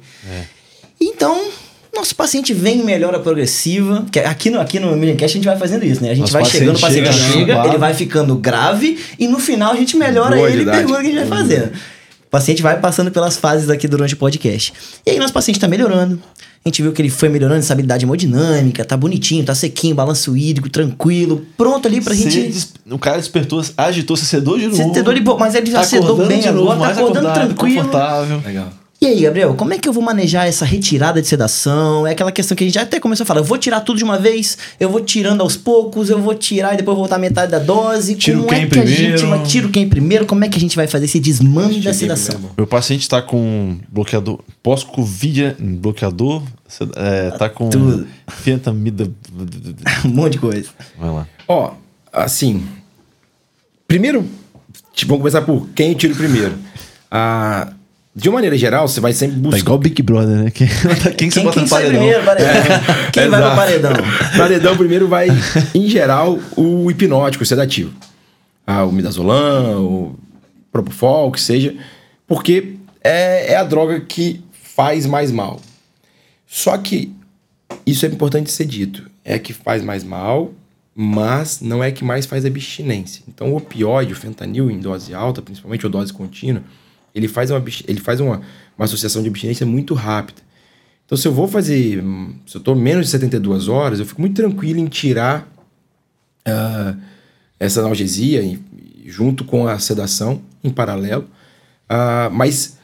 Então, 0.99 1.45
nosso 1.93 2.15
paciente 2.15 2.53
vem 2.53 2.79
em 2.79 2.83
melhora 2.83 3.19
progressiva. 3.19 4.05
Que 4.11 4.19
aqui 4.19 4.49
no, 4.49 4.59
aqui 4.59 4.79
no 4.79 4.95
Minicast 4.95 5.35
a 5.35 5.39
gente 5.39 5.45
vai 5.45 5.57
fazendo 5.57 5.85
isso, 5.85 6.01
né? 6.01 6.09
A 6.11 6.13
gente 6.13 6.21
Nosso 6.21 6.33
vai 6.33 6.45
chegando, 6.45 6.77
o 6.77 6.79
paciente 6.79 7.13
chega 7.13 7.33
chega, 7.33 7.67
ele 7.67 7.77
vai 7.77 7.93
ficando 7.93 8.35
grave 8.35 8.97
e 9.19 9.27
no 9.27 9.39
final 9.39 9.73
a 9.73 9.75
gente 9.75 9.95
melhora 9.97 10.35
Boa 10.35 10.49
ele 10.49 10.63
e 10.63 10.65
pergunta 10.65 10.99
o 10.99 11.01
que 11.01 11.07
a 11.07 11.11
gente 11.11 11.27
vai 11.27 11.39
fazendo. 11.39 11.71
paciente 12.29 12.61
vai 12.61 12.79
passando 12.79 13.11
pelas 13.11 13.35
fases 13.37 13.69
aqui 13.69 13.87
durante 13.87 14.13
o 14.13 14.17
podcast. 14.17 14.73
E 15.05 15.11
aí, 15.11 15.19
nosso 15.19 15.33
paciente 15.33 15.59
tá 15.59 15.67
melhorando. 15.67 16.21
A 16.63 16.69
gente 16.69 16.81
viu 16.83 16.93
que 16.93 17.01
ele 17.01 17.09
foi 17.09 17.27
melhorando 17.27 17.57
essa 17.59 17.73
habilidade 17.73 18.05
hemodinâmica, 18.05 18.85
tá 18.85 18.95
bonitinho, 18.95 19.43
tá 19.43 19.55
sequinho, 19.55 19.95
balanço 19.95 20.37
hídrico, 20.37 20.69
tranquilo, 20.69 21.43
pronto 21.57 21.87
ali 21.87 21.99
pra 21.99 22.13
Você 22.13 22.29
gente. 22.29 22.51
des- 22.51 22.73
O 22.89 22.99
cara 22.99 23.17
despertou, 23.17 23.65
agitou, 23.75 24.15
você 24.15 24.25
sedou 24.25 24.59
de 24.59 24.65
novo. 24.67 24.77
Você 24.77 24.93
sedou 24.93 25.11
de 25.11 25.21
boa, 25.21 25.39
mas 25.39 25.55
ele 25.55 25.71
já 25.71 25.79
Tá 25.79 25.83
sedou 25.85 26.15
bem 26.27 26.39
de 26.39 26.47
agora, 26.49 26.63
novo, 26.75 26.79
tá 26.81 26.91
acordando 26.91 27.27
acordado, 27.29 27.47
tranquilo. 27.55 27.75
confortável. 27.83 28.41
Legal. 28.45 28.73
E 29.03 29.07
aí, 29.07 29.21
Gabriel, 29.21 29.55
como 29.55 29.73
é 29.73 29.79
que 29.79 29.89
eu 29.89 29.93
vou 29.93 30.03
manejar 30.03 30.45
essa 30.45 30.63
retirada 30.63 31.19
de 31.19 31.27
sedação? 31.27 32.05
É 32.05 32.11
aquela 32.11 32.31
questão 32.31 32.55
que 32.55 32.63
a 32.63 32.67
gente 32.67 32.75
já 32.75 32.83
até 32.83 32.99
começou 32.99 33.23
a 33.23 33.25
falar. 33.25 33.39
Eu 33.39 33.43
vou 33.43 33.57
tirar 33.57 33.81
tudo 33.81 33.97
de 33.97 34.03
uma 34.03 34.19
vez, 34.19 34.59
eu 34.79 34.91
vou 34.91 35.01
tirando 35.01 35.41
aos 35.41 35.57
poucos, 35.57 36.11
eu 36.11 36.21
vou 36.21 36.35
tirar 36.35 36.75
e 36.75 36.77
depois 36.77 36.95
vou 36.95 37.05
voltar 37.05 37.17
metade 37.17 37.51
da 37.51 37.57
dose. 37.57 38.13
Tira 38.13 38.37
como 38.37 38.49
quem 38.49 38.61
é 38.61 38.67
que 38.67 38.77
a 38.77 38.85
gente 38.85 38.97
primeiro? 38.97 39.27
vai 39.29 39.43
tira 39.43 39.69
quem 39.69 39.89
primeiro? 39.89 40.25
Como 40.27 40.45
é 40.45 40.49
que 40.49 40.55
a 40.55 40.61
gente 40.61 40.75
vai 40.75 40.85
fazer 40.85 41.05
esse 41.05 41.19
desmame 41.19 41.81
da 41.81 41.95
sedação? 41.95 42.35
primeiro. 42.35 42.53
Meu 42.55 42.67
paciente 42.67 43.09
tá 43.09 43.23
com 43.23 43.79
bloqueador 43.89 44.39
pós-Covid, 44.61 45.55
bloqueador, 45.59 46.43
é, 46.95 47.31
tá 47.31 47.49
com 47.49 47.71
Tudo. 47.71 48.07
fentamida. 48.27 49.09
um 50.05 50.09
monte 50.09 50.33
de 50.33 50.37
coisa. 50.37 50.69
Vai 50.95 51.09
lá. 51.09 51.27
Ó, 51.47 51.73
assim. 52.13 52.67
Primeiro, 53.87 54.23
vamos 55.07 55.17
começar 55.17 55.41
por 55.41 55.67
quem 55.69 55.95
tira 55.95 56.13
primeiro. 56.13 56.53
Ah, 57.09 57.73
de 58.13 58.27
uma 58.29 58.35
maneira 58.35 58.57
geral, 58.57 58.87
você 58.87 58.99
vai 58.99 59.13
sempre 59.13 59.35
Tá 59.37 59.41
buscar. 59.41 59.59
igual 59.59 59.77
Big 59.77 60.01
Brother, 60.01 60.43
né? 60.43 60.51
Quem, 60.51 60.67
quem, 61.17 61.29
você 61.31 61.39
Quem, 61.39 61.43
bota 61.43 61.53
quem 61.55 61.61
no 61.63 61.67
sai 61.67 61.83
paredão? 61.83 61.99
primeiro, 62.01 62.25
paredão? 62.25 62.53
quem 63.13 63.29
vai 63.29 63.39
pro 63.41 63.51
Exato. 63.51 63.55
paredão? 63.55 63.91
Paredão 64.37 64.77
primeiro 64.77 65.07
vai, 65.07 65.27
em 65.73 65.87
geral, 65.89 66.39
o 66.57 66.89
hipnótico, 66.91 67.43
o 67.43 67.47
sedativo. 67.47 67.91
Ah, 68.67 68.83
o 68.85 68.91
midazolam, 68.91 69.83
o 69.83 70.19
propofol, 70.71 71.29
o 71.29 71.31
que 71.31 71.41
seja. 71.41 71.75
Porque 72.27 72.75
é, 73.03 73.53
é 73.53 73.55
a 73.57 73.63
droga 73.63 73.99
que 74.01 74.41
faz 74.75 75.05
mais 75.05 75.31
mal. 75.31 75.59
Só 76.47 76.77
que 76.77 77.11
isso 77.85 78.05
é 78.05 78.09
importante 78.09 78.51
ser 78.51 78.65
dito. 78.65 79.09
É 79.23 79.35
a 79.35 79.39
que 79.39 79.53
faz 79.53 79.81
mais 79.83 80.03
mal, 80.03 80.51
mas 80.95 81.61
não 81.61 81.83
é 81.83 81.87
a 81.87 81.91
que 81.91 82.03
mais 82.03 82.25
faz 82.25 82.45
abstinência. 82.45 83.23
Então, 83.27 83.51
o 83.53 83.57
opioide, 83.57 84.13
o 84.13 84.15
fentanil 84.15 84.69
em 84.69 84.79
dose 84.79 85.13
alta, 85.13 85.41
principalmente 85.41 85.85
ou 85.85 85.91
dose 85.91 86.11
contínua, 86.13 86.63
ele 87.13 87.27
faz 87.27 87.51
uma, 87.51 87.63
ele 87.87 87.99
faz 87.99 88.19
uma, 88.19 88.41
uma 88.77 88.85
associação 88.85 89.21
de 89.21 89.29
abstinência 89.29 89.65
muito 89.65 89.93
rápida. 89.93 90.41
Então, 91.05 91.17
se 91.17 91.27
eu 91.27 91.33
vou 91.33 91.47
fazer. 91.47 92.01
Se 92.47 92.55
eu 92.55 92.59
estou 92.59 92.73
menos 92.75 93.05
de 93.05 93.11
72 93.11 93.67
horas, 93.67 93.99
eu 93.99 94.05
fico 94.05 94.21
muito 94.21 94.35
tranquilo 94.35 94.79
em 94.79 94.85
tirar 94.87 95.45
ah, 96.45 96.95
essa 97.59 97.81
analgesia 97.81 98.41
e- 98.41 98.59
e 99.03 99.09
junto 99.11 99.43
com 99.43 99.67
a 99.67 99.77
sedação 99.77 100.41
em 100.63 100.69
paralelo. 100.69 101.27
Ah, 101.89 102.29
mas, 102.31 102.77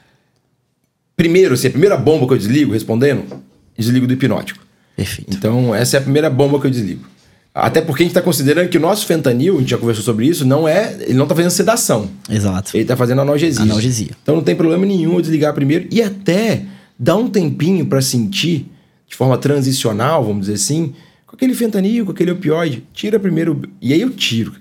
primeiro, 1.15 1.53
assim, 1.53 1.67
a 1.67 1.71
primeira 1.71 1.95
bomba 1.97 2.27
que 2.27 2.33
eu 2.33 2.37
desligo, 2.37 2.73
respondendo, 2.73 3.41
desligo 3.77 4.05
do 4.05 4.13
hipnótico. 4.13 4.65
Perfeito. 4.95 5.33
Então, 5.35 5.73
essa 5.73 5.97
é 5.97 5.99
a 5.99 6.03
primeira 6.03 6.29
bomba 6.29 6.59
que 6.59 6.67
eu 6.67 6.71
desligo. 6.71 7.05
Até 7.59 7.81
porque 7.81 8.03
a 8.03 8.05
gente 8.05 8.11
está 8.11 8.21
considerando 8.21 8.69
que 8.69 8.77
o 8.77 8.79
nosso 8.79 9.07
fentanil, 9.07 9.55
a 9.55 9.59
gente 9.59 9.71
já 9.71 9.79
conversou 9.79 10.03
sobre 10.03 10.27
isso, 10.27 10.45
não 10.45 10.67
é. 10.67 10.95
Ele 11.01 11.15
não 11.15 11.23
está 11.23 11.33
fazendo 11.33 11.49
sedação. 11.49 12.07
Exato. 12.29 12.77
Ele 12.77 12.83
está 12.83 12.95
fazendo 12.95 13.21
analgesia. 13.21 13.63
Analgesia. 13.63 14.11
Então 14.21 14.35
não 14.35 14.43
tem 14.43 14.55
problema 14.55 14.85
nenhum 14.85 15.15
eu 15.15 15.21
desligar 15.21 15.55
primeiro 15.55 15.87
e 15.91 15.99
até 15.99 16.65
dar 16.99 17.15
um 17.15 17.27
tempinho 17.27 17.83
para 17.87 17.99
sentir 17.99 18.67
de 19.07 19.15
forma 19.15 19.39
transicional, 19.39 20.23
vamos 20.23 20.41
dizer 20.41 20.53
assim, 20.53 20.93
com 21.25 21.35
aquele 21.35 21.55
fentanil, 21.55 22.05
com 22.05 22.11
aquele 22.11 22.29
opioide. 22.29 22.83
Tira 22.93 23.19
primeiro 23.19 23.59
e 23.81 23.91
aí 23.91 24.01
eu 24.01 24.11
tiro. 24.11 24.53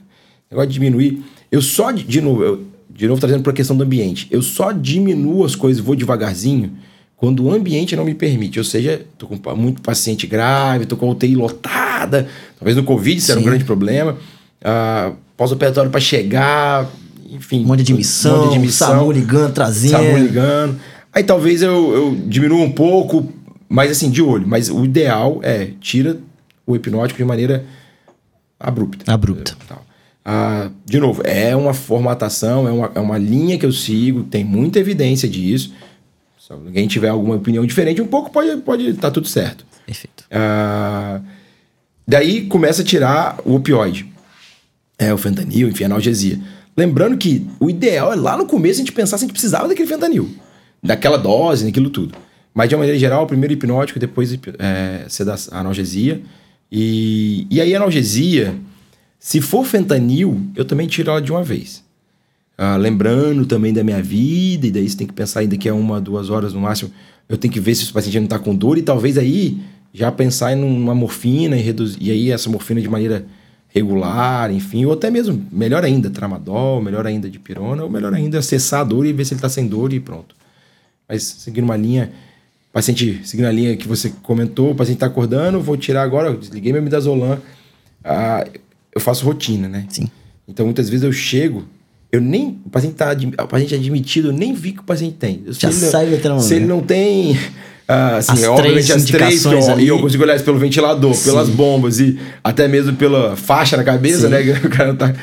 Negócio 0.51 0.69
de 0.69 0.75
diminuir. 0.75 1.23
Eu 1.53 1.61
só 1.61 1.91
de, 1.91 2.21
novo, 2.23 2.43
eu, 2.43 2.65
de 2.89 3.07
novo 3.07 3.21
trazendo 3.21 3.43
para 3.43 3.53
a 3.53 3.57
questão 3.57 3.77
do 3.77 3.85
ambiente. 3.85 4.27
Eu 4.31 4.41
só 4.41 4.73
diminuo 4.73 5.45
as 5.45 5.55
coisas, 5.55 5.83
vou 5.83 5.95
devagarzinho 5.95 6.73
quando 7.17 7.45
o 7.45 7.53
ambiente 7.53 7.97
não 7.97 8.05
me 8.05 8.15
permite. 8.15 8.59
Ou 8.59 8.65
seja, 8.65 9.05
tô 9.17 9.27
com 9.27 9.57
muito 9.57 9.81
paciente 9.81 10.27
grave, 10.27 10.87
tô 10.87 10.97
com 10.97 11.09
a 11.09 11.13
UTI 11.13 11.35
lotada. 11.35 12.29
Talvez 12.59 12.77
no 12.77 12.85
Covid 12.85 13.19
isso 13.19 13.31
era 13.31 13.41
um 13.41 13.45
grande 13.45 13.65
problema. 13.65 14.17
Ah, 14.63 15.13
Pós-operatório 15.37 15.91
para 15.91 16.01
chegar, 16.01 16.91
enfim. 17.31 17.63
Um 17.63 17.67
monte 17.67 17.83
de 17.83 17.93
admissão, 17.93 18.35
um 18.35 18.39
monte 18.39 18.49
de 18.51 18.57
admissão. 18.57 18.89
SAMU 18.89 19.13
ligando, 19.13 19.53
trazendo. 19.53 19.93
SAMU 19.93 20.19
ligando. 20.19 20.81
Aí 21.13 21.23
talvez 21.23 21.63
eu, 21.63 21.93
eu 21.95 22.17
diminua 22.27 22.65
um 22.65 22.73
pouco, 22.73 23.31
mas 23.69 23.91
assim, 23.91 24.11
de 24.11 24.23
olho. 24.23 24.47
Mas 24.47 24.71
o 24.71 24.85
ideal 24.85 25.41
é 25.43 25.71
tira 25.81 26.19
o 26.67 26.75
hipnótico 26.75 27.19
de 27.19 27.25
maneira 27.25 27.67
abrupta. 28.59 29.13
Abrupta. 29.13 29.57
Tal. 29.69 29.85
Ah, 30.25 30.71
de 30.85 30.99
novo, 30.99 31.23
é 31.25 31.55
uma 31.55 31.73
formatação, 31.73 32.67
é 32.67 32.73
uma, 32.73 32.91
é 32.95 33.01
uma 33.01 33.19
linha 33.19 33.59
que 33.59 33.65
eu 33.67 33.73
sigo, 33.73 34.25
tem 34.25 34.43
muita 34.43 34.79
evidência 34.79 35.29
disso. 35.29 35.73
Se 36.47 36.53
alguém 36.53 36.87
tiver 36.87 37.09
alguma 37.09 37.35
opinião 37.35 37.67
diferente, 37.67 38.01
um 38.01 38.07
pouco 38.07 38.31
pode 38.31 38.51
estar 38.51 38.63
pode 38.63 38.93
tá 38.95 39.11
tudo 39.11 39.27
certo. 39.27 39.67
Perfeito. 39.85 40.25
Ah, 40.31 41.21
daí 42.07 42.47
começa 42.47 42.83
a 42.83 42.85
tirar 42.85 43.41
o 43.45 43.57
opioide. 43.57 44.07
É, 44.97 45.13
o 45.13 45.19
fentanil, 45.19 45.69
enfim, 45.69 45.83
a 45.83 45.87
analgesia. 45.89 46.39
Lembrando 46.77 47.19
que 47.19 47.45
o 47.59 47.69
ideal 47.69 48.13
é 48.13 48.17
lá 48.17 48.37
no 48.37 48.47
começo 48.47 48.77
a 48.77 48.85
gente 48.85 48.93
pensar 48.93 49.19
se 49.19 49.25
a 49.25 49.27
gente 49.27 49.33
precisava 49.33 49.67
daquele 49.67 49.89
fentanil. 49.89 50.31
Daquela 50.81 51.19
dose, 51.19 51.65
daquilo 51.65 51.91
tudo. 51.91 52.15
Mas 52.55 52.69
de 52.69 52.77
uma 52.77 52.81
maneira 52.81 52.99
geral, 52.99 53.27
primeiro 53.27 53.53
hipnótico, 53.53 53.99
depois 53.99 54.33
é, 54.61 55.07
analgesia. 55.51 56.23
E, 56.71 57.49
e 57.51 57.61
aí 57.61 57.75
a 57.75 57.79
analgesia, 57.79 58.55
se 59.19 59.41
for 59.41 59.67
fentanil, 59.67 60.41
eu 60.55 60.65
também 60.65 60.87
tiro 60.87 61.11
ela 61.11 61.21
de 61.21 61.33
uma 61.33 61.43
vez. 61.43 61.85
Ah, 62.59 62.77
lembrando 62.77 63.45
também 63.45 63.73
da 63.73 63.85
minha 63.85 64.03
vida, 64.03 64.67
e 64.67 64.71
daí 64.71 64.89
você 64.89 64.97
tem 64.97 65.07
que 65.07 65.13
pensar 65.13 65.41
ainda 65.41 65.57
que 65.57 65.69
é 65.69 65.73
uma, 65.73 66.01
duas 66.01 66.31
horas 66.31 66.55
no 66.55 66.61
máximo. 66.61 66.91
Eu 67.29 67.37
tenho 67.37 67.53
que 67.53 67.61
ver 67.61 67.75
se 67.75 67.91
o 67.91 67.93
paciente 67.93 68.17
não 68.19 68.25
está 68.25 68.39
com 68.39 68.55
dor, 68.55 68.79
e 68.79 68.83
talvez 68.83 69.19
aí 69.19 69.59
já 69.93 70.11
pensar 70.11 70.53
em 70.53 70.63
uma 70.63 70.95
morfina 70.95 71.57
e 71.57 71.61
reduzir. 71.61 71.99
E 72.01 72.11
aí 72.11 72.31
essa 72.31 72.49
morfina 72.49 72.81
de 72.81 72.89
maneira 72.89 73.27
regular, 73.69 74.51
enfim, 74.51 74.87
ou 74.87 74.93
até 74.93 75.11
mesmo, 75.11 75.47
melhor 75.53 75.85
ainda, 75.85 76.09
tramadol, 76.09 76.81
melhor 76.81 77.07
ainda 77.07 77.29
de 77.29 77.39
pirona, 77.39 77.85
ou 77.85 77.91
melhor 77.91 78.15
ainda, 78.15 78.39
acessar 78.39 78.81
a 78.81 78.85
dor 78.85 79.05
e 79.05 79.13
ver 79.13 79.27
se 79.27 79.35
ele 79.35 79.39
está 79.39 79.51
sem 79.51 79.67
dor 79.67 79.93
e 79.93 80.01
pronto. 80.01 80.35
Mas 81.07 81.23
seguindo 81.23 81.65
uma 81.65 81.77
linha, 81.77 82.11
paciente, 82.73 83.21
seguindo 83.25 83.47
a 83.47 83.53
linha 83.53 83.77
que 83.77 83.87
você 83.87 84.11
comentou, 84.23 84.71
o 84.71 84.75
paciente 84.75 84.97
está 84.97 85.07
acordando, 85.07 85.61
vou 85.61 85.77
tirar 85.77 86.03
agora, 86.03 86.29
eu 86.29 86.39
desliguei 86.39 86.73
meu 86.73 86.83
midazolam, 86.83 87.39
ah, 88.03 88.47
eu 88.95 89.01
faço 89.01 89.27
rotina, 89.27 89.69
né? 89.69 89.87
Sim. 89.91 90.09
Então, 90.49 90.65
muitas 90.65 90.89
vezes 90.89 91.05
eu 91.05 91.13
chego, 91.13 91.65
eu 92.13 92.21
nem. 92.21 92.59
O 92.65 92.71
paciente 92.71 92.95
tá 92.95 93.15
o 93.43 93.47
paciente 93.49 93.75
é 93.75 93.79
admitido, 93.79 94.29
eu 94.29 94.33
nem 94.33 94.53
vi 94.55 94.73
que 94.73 94.81
o 94.81 94.85
paciente 94.85 95.17
tem. 95.19 95.43
Eu- 95.47 95.53
se 95.55 95.61
Já 95.61 95.69
ele 95.71 95.79
não- 95.81 95.91
sai 95.91 96.07
veterano, 96.07 96.41
Se 96.41 96.55
ele 96.55 96.65
né? 96.67 96.67
não 96.75 96.81
tem. 96.81 97.39
ah, 97.89 98.17
assim, 98.17 98.33
As 98.33 98.43
é, 98.43 98.49
obviamente 98.49 98.87
três 98.87 98.91
as 98.91 99.05
três, 99.05 99.29
que 99.29 99.35
indicações 99.49 99.67
eu, 99.69 99.73
ali. 99.75 99.85
e 99.85 99.89
eu 99.89 99.99
consigo 100.01 100.23
olhar 100.23 100.35
isso 100.37 100.45
pelo 100.45 100.59
ventilador, 100.59 101.15
Sim. 101.15 101.25
pelas 101.31 101.49
bombas 101.49 101.99
e 102.01 102.19
até 102.43 102.67
mesmo 102.69 102.95
pela 102.97 103.37
faixa 103.37 103.77
na 103.77 103.85
cabeça, 103.85 104.23
Sim. 104.23 104.29
né? 104.29 104.43
Que 104.43 104.67
o 104.67 104.71
cara 104.71 104.95
tá. 104.95 105.15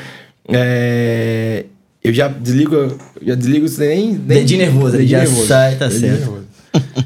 é, 0.48 1.64
eu 2.02 2.12
já 2.12 2.28
desligo, 2.28 2.74
eu 2.74 2.98
já 3.22 3.34
desligo 3.34 3.66
sem 3.68 3.88
nem. 3.88 4.06
nem 4.12 4.18
Dedinho 4.38 4.60
nervoso, 4.60 4.96
ele 4.96 5.06
dedinho 5.06 5.20
já 5.40 5.46
sai, 5.46 5.76
tá 5.76 5.86
Dedinho 5.88 6.00
certo. 6.00 6.20
nervoso. 6.20 6.44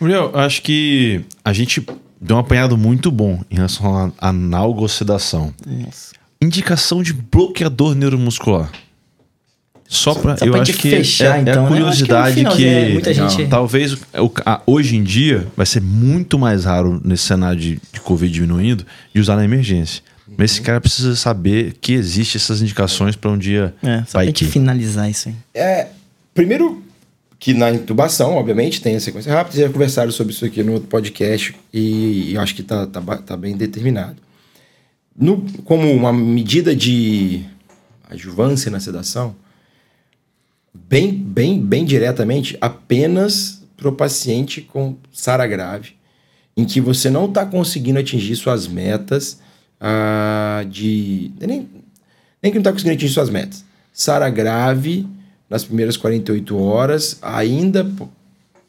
Gabriel, 0.00 0.30
acho 0.34 0.62
que 0.62 1.22
a 1.44 1.52
gente 1.52 1.84
deu 2.20 2.36
um 2.36 2.38
apanhado 2.38 2.76
muito 2.76 3.10
bom 3.10 3.40
em 3.50 3.56
relação 3.56 4.12
à 4.18 4.28
analgosedação. 4.28 5.52
Nossa. 5.66 6.14
Indicação 6.42 7.02
de 7.02 7.12
bloqueador 7.14 7.94
neuromuscular. 7.94 8.70
Só 9.88 10.14
pra. 10.14 10.36
Só 10.36 10.44
eu 10.44 10.52
pra 10.52 10.62
acho 10.62 10.72
que 10.74 10.90
fechar, 10.90 11.38
é, 11.38 11.42
então, 11.42 11.52
é 11.52 11.54
a 11.54 11.54
né? 11.54 11.60
Acho 11.60 11.68
que 11.68 11.74
curiosidade 11.74 12.34
que, 12.34 12.38
finalzinho, 12.40 12.68
é, 12.68 12.88
muita 12.92 13.14
gente- 13.14 13.46
talvez 13.48 13.92
o- 13.92 13.98
o- 14.24 14.32
a- 14.44 14.60
hoje 14.66 14.96
em 14.96 15.02
dia 15.02 15.46
vai 15.56 15.64
ser 15.66 15.80
muito 15.80 16.38
mais 16.38 16.64
raro 16.64 17.00
nesse 17.04 17.22
cenário 17.24 17.58
de, 17.60 17.80
de 17.92 18.00
Covid 18.00 18.32
diminuindo 18.32 18.84
de 19.14 19.20
usar 19.20 19.36
na 19.36 19.44
emergência. 19.44 20.02
Mas 20.36 20.50
esse 20.52 20.60
cara 20.60 20.80
precisa 20.80 21.14
saber 21.14 21.76
que 21.80 21.92
existe 21.92 22.36
essas 22.36 22.60
indicações 22.60 23.14
para 23.14 23.30
um 23.30 23.38
dia 23.38 23.72
É, 23.82 24.02
só 24.06 24.24
gente 24.24 24.44
que. 24.44 24.50
finalizar 24.50 25.08
isso 25.08 25.28
aí. 25.28 25.34
É, 25.54 25.86
primeiro 26.34 26.82
que 27.38 27.54
na 27.54 27.70
intubação, 27.70 28.34
obviamente, 28.34 28.80
tem 28.82 28.96
a 28.96 29.00
sequência 29.00 29.32
rápida. 29.32 29.54
Vocês 29.54 29.66
já 29.68 29.72
conversaram 29.72 30.10
sobre 30.10 30.32
isso 30.32 30.44
aqui 30.44 30.62
no 30.64 30.72
outro 30.72 30.88
podcast 30.88 31.54
e 31.72 32.34
eu 32.34 32.40
acho 32.40 32.54
que 32.56 32.62
tá, 32.64 32.86
tá, 32.86 33.00
tá 33.00 33.36
bem 33.36 33.56
determinado. 33.56 34.16
No, 35.18 35.42
como 35.64 35.90
uma 35.92 36.12
medida 36.12 36.74
de 36.74 37.42
adjuvância 38.10 38.70
na 38.70 38.80
sedação, 38.80 39.34
bem, 40.88 41.12
bem, 41.12 41.60
bem 41.60 41.84
diretamente, 41.84 42.56
apenas 42.60 43.62
para 43.76 43.88
o 43.88 43.92
paciente 43.92 44.60
com 44.60 44.96
SARA 45.12 45.46
grave, 45.46 45.94
em 46.56 46.64
que 46.64 46.80
você 46.80 47.10
não 47.10 47.26
está 47.26 47.44
conseguindo 47.44 47.98
atingir 47.98 48.36
suas 48.36 48.66
metas 48.66 49.40
ah, 49.80 50.64
de. 50.68 51.30
Nem, 51.40 51.68
nem 52.42 52.52
que 52.52 52.58
não 52.58 52.60
está 52.60 52.72
conseguindo 52.72 52.94
atingir 52.94 53.12
suas 53.12 53.30
metas. 53.30 53.64
SARA 53.92 54.28
grave 54.30 55.06
nas 55.48 55.64
primeiras 55.64 55.96
48 55.96 56.58
horas, 56.58 57.18
ainda 57.22 57.86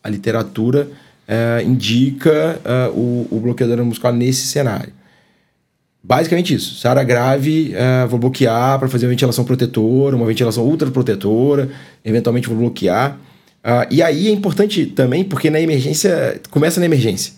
a 0.03 0.09
literatura 0.09 0.89
eh, 1.27 1.63
indica 1.65 2.59
ah, 2.63 2.89
o, 2.93 3.27
o 3.31 3.39
bloqueador 3.39 3.83
muscular 3.83 4.13
nesse 4.13 4.47
cenário. 4.47 4.93
Basicamente 6.07 6.53
isso. 6.53 6.75
Sara 6.75 7.03
grave, 7.03 7.73
uh, 7.75 8.07
vou 8.07 8.17
bloquear 8.17 8.79
para 8.79 8.87
fazer 8.87 9.05
uma 9.05 9.09
ventilação 9.09 9.43
protetora, 9.43 10.15
uma 10.15 10.25
ventilação 10.25 10.63
ultraprotetora, 10.63 11.69
eventualmente 12.05 12.47
vou 12.47 12.57
bloquear. 12.57 13.19
Uh, 13.61 13.91
e 13.91 14.01
aí 14.01 14.29
é 14.29 14.31
importante 14.31 14.85
também, 14.85 15.25
porque 15.25 15.49
na 15.49 15.59
emergência, 15.59 16.39
começa 16.49 16.79
na 16.79 16.85
emergência. 16.85 17.33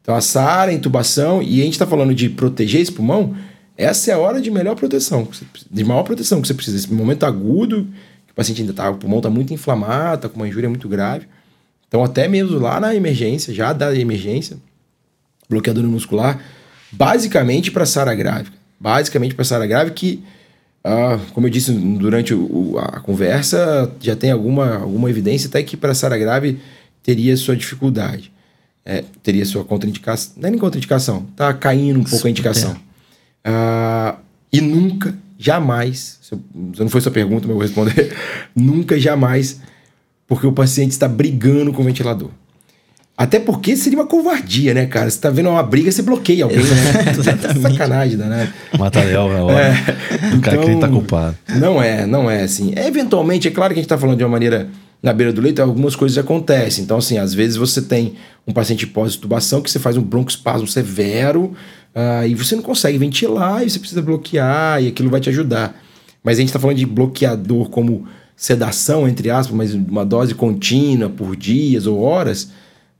Então 0.00 0.14
a 0.14 0.20
SARA, 0.20 0.72
intubação, 0.72 1.42
e 1.42 1.60
a 1.60 1.64
gente 1.64 1.72
está 1.72 1.84
falando 1.84 2.14
de 2.14 2.28
proteger 2.28 2.80
esse 2.80 2.92
pulmão, 2.92 3.34
essa 3.76 4.12
é 4.12 4.14
a 4.14 4.18
hora 4.18 4.40
de 4.40 4.52
melhor 4.52 4.76
proteção, 4.76 5.26
de 5.68 5.82
maior 5.82 6.04
proteção 6.04 6.40
que 6.40 6.46
você 6.46 6.54
precisa. 6.54 6.76
Esse 6.76 6.92
momento 6.92 7.26
agudo, 7.26 7.88
que 8.24 8.32
o 8.32 8.36
paciente 8.36 8.60
ainda 8.60 8.72
tá, 8.72 8.88
o 8.88 8.98
pulmão 8.98 9.18
está 9.18 9.30
muito 9.30 9.52
inflamado, 9.52 10.14
está 10.14 10.28
com 10.28 10.36
uma 10.36 10.46
injúria 10.46 10.68
muito 10.68 10.88
grave. 10.88 11.26
Então, 11.88 12.04
até 12.04 12.28
mesmo 12.28 12.56
lá 12.60 12.78
na 12.78 12.94
emergência, 12.94 13.52
já 13.52 13.72
da 13.72 13.92
emergência, 13.98 14.58
bloqueador 15.50 15.82
muscular, 15.82 16.40
basicamente 16.92 17.70
para 17.70 17.86
SARA 17.86 18.14
grave. 18.14 18.50
Basicamente 18.78 19.34
para 19.34 19.44
SARA 19.44 19.66
grave, 19.66 19.92
que, 19.92 20.22
uh, 20.84 21.18
como 21.32 21.46
eu 21.46 21.50
disse 21.50 21.72
durante 21.72 22.34
o, 22.34 22.78
a 22.78 23.00
conversa, 23.00 23.90
já 24.00 24.14
tem 24.14 24.30
alguma, 24.30 24.76
alguma 24.76 25.08
evidência 25.08 25.48
até 25.48 25.62
que 25.62 25.76
para 25.76 25.94
SARA 25.94 26.18
grave 26.18 26.58
teria 27.02 27.36
sua 27.36 27.56
dificuldade. 27.56 28.30
É, 28.84 29.04
teria 29.22 29.44
sua 29.44 29.64
contraindicação. 29.64 30.34
Não 30.36 30.48
é 30.48 30.50
nem 30.50 30.58
contraindicação, 30.58 31.26
tá 31.36 31.54
caindo 31.54 32.00
um 32.00 32.04
pouco 32.04 32.26
a 32.26 32.30
indicação. 32.30 32.76
Uh, 33.46 34.18
e 34.52 34.60
nunca, 34.60 35.16
jamais, 35.38 36.18
se 36.20 36.36
não 36.52 36.88
foi 36.88 37.00
sua 37.00 37.12
pergunta, 37.12 37.46
mas 37.46 37.50
eu 37.50 37.54
vou 37.54 37.62
responder, 37.62 38.16
nunca, 38.54 38.98
jamais, 38.98 39.60
porque 40.26 40.46
o 40.46 40.52
paciente 40.52 40.90
está 40.90 41.08
brigando 41.08 41.72
com 41.72 41.82
o 41.82 41.84
ventilador. 41.84 42.30
Até 43.16 43.38
porque 43.38 43.76
seria 43.76 43.98
uma 43.98 44.06
covardia, 44.06 44.72
né, 44.72 44.86
cara? 44.86 45.08
Você 45.08 45.20
tá 45.20 45.28
vendo 45.28 45.50
uma 45.50 45.62
briga, 45.62 45.92
você 45.92 46.02
bloqueia 46.02 46.44
alguém, 46.44 46.58
né? 46.58 47.14
Sacanagem, 47.60 48.16
né? 48.16 48.52
Matar 48.78 49.04
leão 49.04 49.32
na 49.32 49.44
hora. 49.44 49.58
É. 49.58 50.34
O 50.34 50.40
cara 50.40 50.56
então, 50.56 50.64
que 50.64 50.70
ele 50.70 50.80
tá 50.80 50.88
culpado. 50.88 51.36
Não 51.56 51.80
é, 51.82 52.06
não 52.06 52.30
é 52.30 52.42
assim. 52.42 52.72
É, 52.74 52.86
eventualmente, 52.86 53.46
é 53.46 53.50
claro 53.50 53.74
que 53.74 53.80
a 53.80 53.82
gente 53.82 53.88
tá 53.88 53.98
falando 53.98 54.16
de 54.16 54.24
uma 54.24 54.30
maneira 54.30 54.68
na 55.02 55.12
beira 55.12 55.32
do 55.32 55.40
leito, 55.40 55.60
algumas 55.60 55.94
coisas 55.94 56.16
acontecem. 56.16 56.84
Então, 56.84 56.96
assim, 56.96 57.18
às 57.18 57.34
vezes 57.34 57.56
você 57.56 57.82
tem 57.82 58.14
um 58.46 58.52
paciente 58.52 58.86
pós-intubação 58.86 59.60
que 59.60 59.70
você 59.70 59.78
faz 59.78 59.96
um 59.96 60.02
broncoespasmo 60.02 60.66
severo 60.66 61.52
uh, 61.94 62.26
e 62.26 62.34
você 62.34 62.54
não 62.54 62.62
consegue 62.62 62.96
ventilar 62.98 63.66
e 63.66 63.70
você 63.70 63.78
precisa 63.78 64.00
bloquear 64.00 64.82
e 64.82 64.88
aquilo 64.88 65.10
vai 65.10 65.20
te 65.20 65.28
ajudar. 65.28 65.76
Mas 66.22 66.38
a 66.38 66.40
gente 66.40 66.48
está 66.48 66.60
falando 66.60 66.76
de 66.76 66.86
bloqueador 66.86 67.68
como 67.68 68.06
sedação, 68.36 69.08
entre 69.08 69.28
aspas, 69.28 69.54
mas 69.54 69.74
uma 69.74 70.04
dose 70.04 70.34
contínua 70.34 71.10
por 71.10 71.36
dias 71.36 71.86
ou 71.86 72.00
horas 72.00 72.50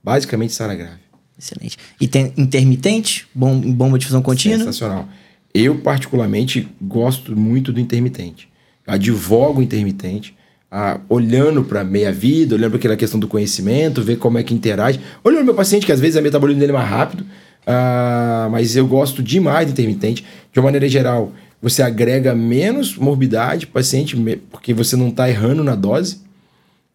Basicamente, 0.03 0.53
SARA 0.53 0.75
grave. 0.75 0.99
Excelente. 1.39 1.77
E 1.99 2.07
tem 2.07 2.33
intermitente? 2.37 3.27
Bom, 3.33 3.59
bomba 3.59 3.97
de 3.97 4.05
fusão 4.05 4.21
contínua? 4.21 4.59
Sensacional. 4.59 5.07
Eu, 5.53 5.77
particularmente, 5.79 6.67
gosto 6.81 7.35
muito 7.35 7.71
do 7.71 7.79
intermitente. 7.79 8.49
Advogo 8.85 9.61
intermitente, 9.61 10.35
ah, 10.69 10.99
olhando 11.07 11.63
para 11.63 11.83
meia-vida, 11.83 12.55
olhando 12.55 12.71
para 12.71 12.79
aquela 12.79 12.97
questão 12.97 13.19
do 13.19 13.27
conhecimento, 13.27 14.01
ver 14.01 14.17
como 14.17 14.37
é 14.37 14.43
que 14.43 14.53
interage. 14.53 14.99
Olhando 15.23 15.45
meu 15.45 15.53
paciente, 15.53 15.85
que 15.85 15.91
às 15.91 15.99
vezes 15.99 16.17
a 16.17 16.21
metabolismo 16.21 16.59
dele 16.59 16.71
é 16.71 16.75
mais 16.75 16.89
rápido, 16.89 17.25
ah, 17.65 18.49
mas 18.51 18.75
eu 18.75 18.87
gosto 18.87 19.21
demais 19.21 19.67
do 19.67 19.71
intermitente. 19.71 20.25
De 20.51 20.59
uma 20.59 20.65
maneira 20.65 20.89
geral, 20.89 21.31
você 21.61 21.81
agrega 21.81 22.35
menos 22.35 22.97
morbidade 22.97 23.67
para 23.67 23.71
o 23.71 23.73
paciente, 23.75 24.17
porque 24.51 24.73
você 24.73 24.95
não 24.95 25.09
está 25.09 25.29
errando 25.29 25.63
na 25.63 25.75
dose. 25.75 26.22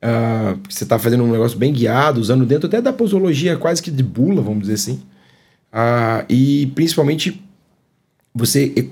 Uh, 0.01 0.61
você 0.69 0.85
está 0.85 0.97
fazendo 0.99 1.25
um 1.25 1.31
negócio 1.31 1.59
bem 1.59 1.73
guiado, 1.73 2.21
usando 2.21 2.47
dentro 2.47 2.69
até 2.69 2.81
da 2.81 2.93
posologia 2.93 3.57
quase 3.57 3.83
que 3.83 3.91
de 3.91 4.03
bula, 4.03 4.41
vamos 4.41 4.61
dizer 4.61 4.75
assim. 4.75 5.03
Uh, 5.73 6.25
e 6.29 6.67
principalmente 6.75 7.43
você 8.33 8.91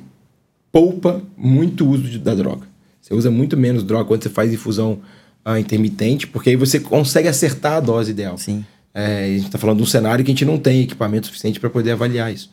poupa 0.72 1.22
muito 1.36 1.86
o 1.86 1.90
uso 1.90 2.02
de, 2.04 2.18
da 2.18 2.34
droga. 2.34 2.66
Você 3.00 3.14
usa 3.14 3.30
muito 3.30 3.56
menos 3.56 3.84
droga 3.84 4.04
quando 4.04 4.24
você 4.24 4.28
faz 4.28 4.52
infusão 4.52 4.98
uh, 5.46 5.56
intermitente, 5.56 6.26
porque 6.26 6.50
aí 6.50 6.56
você 6.56 6.80
consegue 6.80 7.28
acertar 7.28 7.74
a 7.74 7.80
dose 7.80 8.10
ideal. 8.10 8.36
Sim. 8.36 8.64
É, 8.92 9.24
a 9.24 9.28
gente 9.28 9.46
está 9.46 9.58
falando 9.58 9.76
de 9.76 9.82
um 9.84 9.86
cenário 9.86 10.24
que 10.24 10.30
a 10.30 10.34
gente 10.34 10.44
não 10.44 10.58
tem 10.58 10.82
equipamento 10.82 11.26
suficiente 11.26 11.60
para 11.60 11.68
poder 11.68 11.92
avaliar 11.92 12.32
isso, 12.32 12.50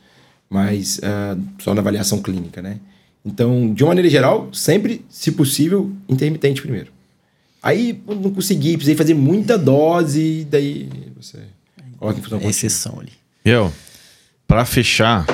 mas 0.49 0.99
só 1.59 1.73
na 1.73 1.79
avaliação 1.79 2.21
clínica, 2.21 2.61
né? 2.61 2.79
Então, 3.25 3.73
de 3.73 3.81
uma 3.81 3.91
maneira 3.91 4.09
geral, 4.09 4.49
sempre, 4.51 5.05
se 5.09 5.31
possível, 5.31 5.89
intermitente 6.09 6.61
primeiro. 6.61 6.91
Aí 7.63 7.97
não 8.05 8.29
consegui, 8.29 8.73
precisei 8.73 8.95
fazer 8.95 9.13
muita 9.13 9.57
dose, 9.57 10.45
daí 10.51 10.89
você 11.15 11.39
em 12.11 12.21
função 12.21 12.39
é 12.39 12.47
Exceção 12.47 12.99
ali. 12.99 13.13
Eu, 13.45 13.71
para 14.45 14.65
fechar, 14.65 15.25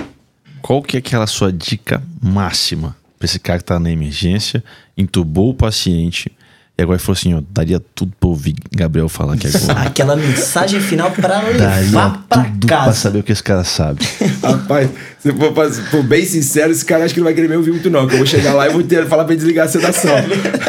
qual 0.61 0.83
que 0.83 0.95
é 0.95 0.99
aquela 0.99 1.25
sua 1.25 1.51
dica 1.51 2.03
máxima 2.21 2.95
para 3.17 3.25
esse 3.25 3.39
cara 3.39 3.59
que 3.59 3.65
tá 3.65 3.79
na 3.79 3.91
emergência, 3.91 4.63
entubou 4.95 5.49
o 5.49 5.53
paciente, 5.53 6.31
e 6.79 6.81
agora 6.81 6.95
ele 6.95 7.03
falou 7.03 7.17
assim: 7.17 7.33
ó, 7.33 7.41
daria 7.51 7.81
tudo 7.93 8.13
pra 8.17 8.29
ouvir 8.29 8.55
Gabriel 8.71 9.09
falar 9.09 9.33
aqui 9.33 9.47
agora. 9.47 9.81
Aquela 9.83 10.15
mensagem 10.15 10.79
final 10.79 11.11
pra 11.11 11.41
levar 11.41 12.25
pra 12.29 12.45
tudo 12.45 12.67
casa. 12.67 12.83
pra 12.85 12.93
saber 12.93 13.19
o 13.19 13.23
que 13.23 13.33
esse 13.33 13.43
cara 13.43 13.65
sabe. 13.65 13.99
Rapaz, 14.41 14.89
se 15.19 15.33
for, 15.33 15.71
for, 15.91 16.03
bem 16.03 16.23
sincero, 16.23 16.71
esse 16.71 16.85
cara 16.85 17.03
acho 17.03 17.13
que 17.13 17.19
não 17.19 17.25
vai 17.25 17.33
querer 17.33 17.49
me 17.49 17.57
ouvir 17.57 17.71
muito, 17.71 17.89
não. 17.89 18.07
Que 18.07 18.13
eu 18.13 18.19
vou 18.19 18.25
chegar 18.25 18.53
lá 18.53 18.65
e 18.65 18.71
vou 18.71 18.81
ter, 18.81 19.05
falar 19.07 19.25
pra 19.25 19.33
ele 19.33 19.41
desligar 19.41 19.65
a 19.65 19.69
sedação. 19.69 20.09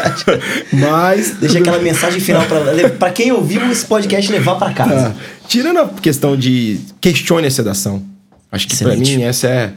É 0.00 0.76
Mas. 0.76 1.36
Deixa 1.38 1.58
aquela 1.58 1.78
mensagem 1.78 2.20
final 2.20 2.44
pra, 2.44 2.90
pra 2.90 3.10
quem 3.10 3.30
ouviu 3.30 3.70
esse 3.70 3.84
podcast 3.86 4.30
levar 4.32 4.56
pra 4.56 4.72
casa. 4.72 5.14
Ah, 5.16 5.40
tirando 5.46 5.78
a 5.78 5.88
questão 5.88 6.36
de 6.36 6.80
questione 7.00 7.46
a 7.46 7.50
sedação. 7.50 8.02
Acho 8.50 8.66
que 8.66 8.74
Excelente. 8.74 9.10
pra 9.10 9.18
mim 9.18 9.22
essa 9.22 9.46
é, 9.46 9.72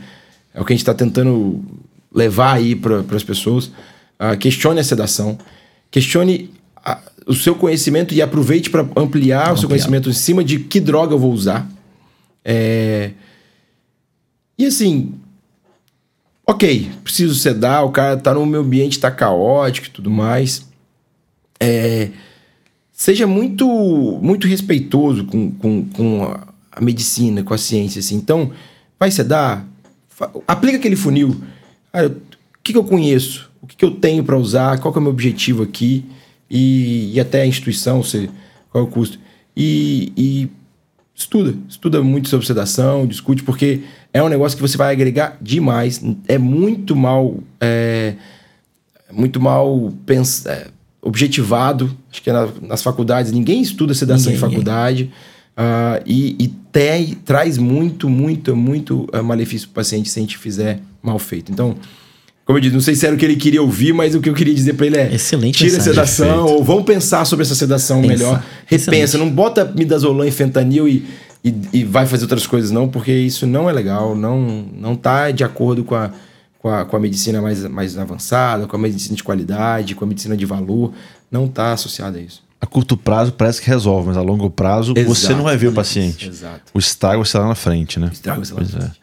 é 0.53 0.61
o 0.61 0.65
que 0.65 0.73
a 0.73 0.75
gente 0.75 0.86
tá 0.86 0.93
tentando 0.93 1.63
levar 2.13 2.53
aí 2.53 2.75
para 2.75 3.03
as 3.15 3.23
pessoas. 3.23 3.65
Uh, 4.19 4.38
questione 4.39 4.79
a 4.79 4.84
sedação 4.84 5.38
questione 5.93 6.49
a, 6.75 6.99
o 7.27 7.35
seu 7.35 7.53
conhecimento 7.53 8.15
e 8.15 8.21
aproveite 8.21 8.71
para 8.71 8.81
ampliar, 8.81 9.03
ampliar, 9.03 9.53
o 9.53 9.57
seu 9.57 9.69
conhecimento 9.69 10.09
em 10.09 10.13
cima 10.13 10.43
de 10.43 10.57
que 10.57 10.79
droga 10.79 11.13
eu 11.13 11.19
vou 11.19 11.31
usar. 11.31 11.69
É... 12.43 13.11
E 14.57 14.65
assim, 14.65 15.13
ok, 16.47 16.89
preciso 17.03 17.35
sedar, 17.35 17.85
o 17.85 17.91
cara 17.91 18.17
tá 18.17 18.33
no 18.33 18.43
meu 18.43 18.61
ambiente, 18.61 18.99
tá 18.99 19.11
caótico 19.11 19.85
e 19.85 19.91
tudo 19.91 20.09
mais. 20.09 20.65
É... 21.59 22.09
Seja 22.91 23.27
muito, 23.27 23.67
muito 24.19 24.47
respeitoso 24.47 25.25
com, 25.25 25.51
com, 25.51 25.85
com 25.89 26.23
a, 26.23 26.47
a 26.71 26.81
medicina, 26.81 27.43
com 27.43 27.53
a 27.53 27.57
ciência. 27.57 27.99
Assim. 27.99 28.15
Então, 28.15 28.51
vai 28.99 29.11
sedar? 29.11 29.63
Aplica 30.47 30.77
aquele 30.77 30.95
funil. 30.95 31.39
Cara, 31.91 32.07
o 32.07 32.21
que, 32.63 32.71
que 32.71 32.77
eu 32.77 32.83
conheço? 32.83 33.53
O 33.64 33.68
que, 33.68 33.78
que 33.78 33.86
eu 33.86 33.91
tenho 33.91 34.24
para 34.26 34.38
usar, 34.38 34.78
qual 34.80 34.93
é 34.93 34.97
o 34.97 35.01
meu 35.01 35.11
objetivo 35.11 35.64
aqui 35.64 36.03
e, 36.49 37.14
e 37.14 37.20
até 37.20 37.41
a 37.41 37.47
instituição, 37.47 38.03
se, 38.03 38.30
qual 38.70 38.84
é 38.84 38.88
o 38.88 38.89
custo. 38.89 39.18
E, 39.55 40.11
e 40.18 40.49
estuda, 41.16 41.55
estuda 41.70 42.03
muito 42.03 42.28
sobre 42.28 42.45
sedação, 42.45 43.07
discute, 43.07 43.41
porque 43.41 43.82
é 44.11 44.22
um 44.22 44.28
negócio 44.28 44.57
que 44.57 44.61
você 44.61 44.76
vai 44.76 44.91
agregar 44.91 45.38
demais. 45.41 46.03
É 46.28 46.38
muito 46.38 46.93
mal, 46.93 47.39
é, 47.61 48.16
muito 49.09 49.39
mal 49.39 49.93
pens, 50.05 50.45
é, 50.45 50.68
objetivado. 51.01 51.95
Acho 52.11 52.22
que 52.22 52.30
é 52.30 52.34
na, 52.34 52.49
nas 52.61 52.84
faculdades 52.84 53.32
ninguém 53.32 53.61
estuda 53.61 53.93
sedação 53.93 54.32
ninguém, 54.32 54.38
em 54.38 54.51
faculdade. 54.51 55.11
Uh, 55.55 56.01
e, 56.05 56.36
e 56.39 56.47
te, 56.47 57.16
traz 57.24 57.57
muito, 57.57 58.09
muito, 58.09 58.55
muito 58.55 59.07
uh, 59.14 59.24
malefício 59.24 59.68
para 59.68 59.74
o 59.74 59.76
paciente 59.76 60.09
se 60.09 60.20
a 60.20 60.22
gente 60.22 60.38
fizer 60.38 60.82
mal 61.01 61.20
feito. 61.20 61.51
Então, 61.51 61.78
como 62.45 62.57
eu 62.57 62.61
disse, 62.61 62.73
não 62.73 62.81
sei 62.81 62.93
se 62.93 63.05
era 63.05 63.15
o 63.15 63.17
que 63.17 63.23
ele 63.23 63.37
queria 63.37 63.61
ouvir, 63.61 63.93
mas 63.93 64.15
o 64.15 64.19
que 64.19 64.29
eu 64.29 64.33
queria 64.33 64.53
dizer 64.53 64.73
para 64.73 64.85
ele 64.85 64.97
é: 64.97 65.13
Excelente 65.13 65.57
tira 65.59 65.77
a 65.77 65.81
sedação, 65.81 66.27
Perfeito. 66.27 66.53
ou 66.53 66.63
vamos 66.63 66.83
pensar 66.83 67.23
sobre 67.25 67.45
essa 67.45 67.55
sedação 67.55 68.01
Pensa. 68.01 68.13
melhor. 68.13 68.43
Repensa, 68.65 68.91
Excelente. 68.91 69.17
não 69.17 69.29
bota 69.29 69.63
midazolam 69.73 70.27
e 70.27 70.31
fentanil 70.31 70.87
e, 70.87 71.05
e, 71.43 71.55
e, 71.71 71.83
vai 71.85 72.05
fazer 72.05 72.23
outras 72.23 72.45
coisas, 72.45 72.69
não, 72.69 72.89
porque 72.89 73.13
isso 73.13 73.47
não 73.47 73.69
é 73.69 73.73
legal, 73.73 74.13
não, 74.13 74.65
não 74.77 74.95
tá 74.95 75.31
de 75.31 75.43
acordo 75.43 75.85
com 75.85 75.95
a, 75.95 76.11
com 76.59 76.67
a, 76.67 76.83
com 76.83 76.97
a 76.97 76.99
medicina 76.99 77.41
mais, 77.41 77.63
mais 77.65 77.97
avançada, 77.97 78.67
com 78.67 78.75
a 78.75 78.79
medicina 78.79 79.15
de 79.15 79.23
qualidade, 79.23 79.95
com 79.95 80.03
a 80.03 80.07
medicina 80.07 80.35
de 80.35 80.45
valor, 80.45 80.91
não 81.31 81.47
tá 81.47 81.71
associado 81.71 82.17
a 82.17 82.21
isso. 82.21 82.43
A 82.59 82.65
curto 82.65 82.95
prazo 82.95 83.33
parece 83.33 83.61
que 83.61 83.67
resolve, 83.67 84.07
mas 84.07 84.17
a 84.17 84.21
longo 84.21 84.49
prazo 84.49 84.93
Exato, 84.95 85.15
você 85.15 85.33
não 85.33 85.43
vai 85.43 85.57
ver 85.57 85.67
o 85.67 85.73
paciente. 85.73 86.29
Exato. 86.29 86.61
O 86.73 86.79
estrago 86.79 87.21
está 87.21 87.39
lá 87.39 87.47
na 87.49 87.55
frente, 87.55 87.99
né? 87.99 88.07
O 88.07 88.13
estrago 88.13 88.41
está 88.41 88.55
lá 88.55 88.61
na 88.61 88.67
frente. 88.67 88.85
É. 88.85 89.03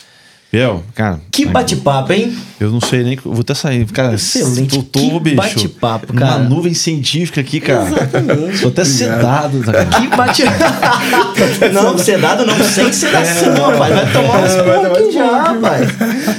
Biel, 0.53 0.83
cara. 0.97 1.21
Que 1.31 1.47
bate-papo, 1.47 2.13
hein? 2.13 2.37
Eu 2.59 2.71
não 2.71 2.81
sei 2.81 3.05
nem. 3.05 3.17
Vou 3.17 3.39
até 3.41 3.55
sair. 3.55 3.87
Cara, 3.87 4.15
Excelente. 4.15 4.79
Tô, 4.79 4.83
tô, 4.83 5.21
que 5.21 5.35
bate-papo, 5.35 6.13
cara. 6.13 6.39
Uma 6.39 6.49
nuvem 6.49 6.75
científica 6.75 7.41
aqui, 7.41 7.61
cara. 7.61 7.87
Exatamente. 7.87 8.61
Tô 8.61 8.69
até 8.69 8.85
sedado, 8.85 9.63
tá, 9.63 9.73
cara. 9.73 9.85
Que 9.87 10.17
bate-papo. 10.17 11.71
não, 11.73 11.97
sedado 11.97 12.45
não, 12.45 12.59
sem 12.65 12.93
sedação, 12.93 13.55
é, 13.55 13.73
rapaz. 13.73 13.95
Vai 13.95 14.13
tomar 14.13 14.43
uns 14.43 14.51
é, 14.51 14.87
aqui 14.87 15.13
já, 15.13 15.43
rapaz. 15.43 15.89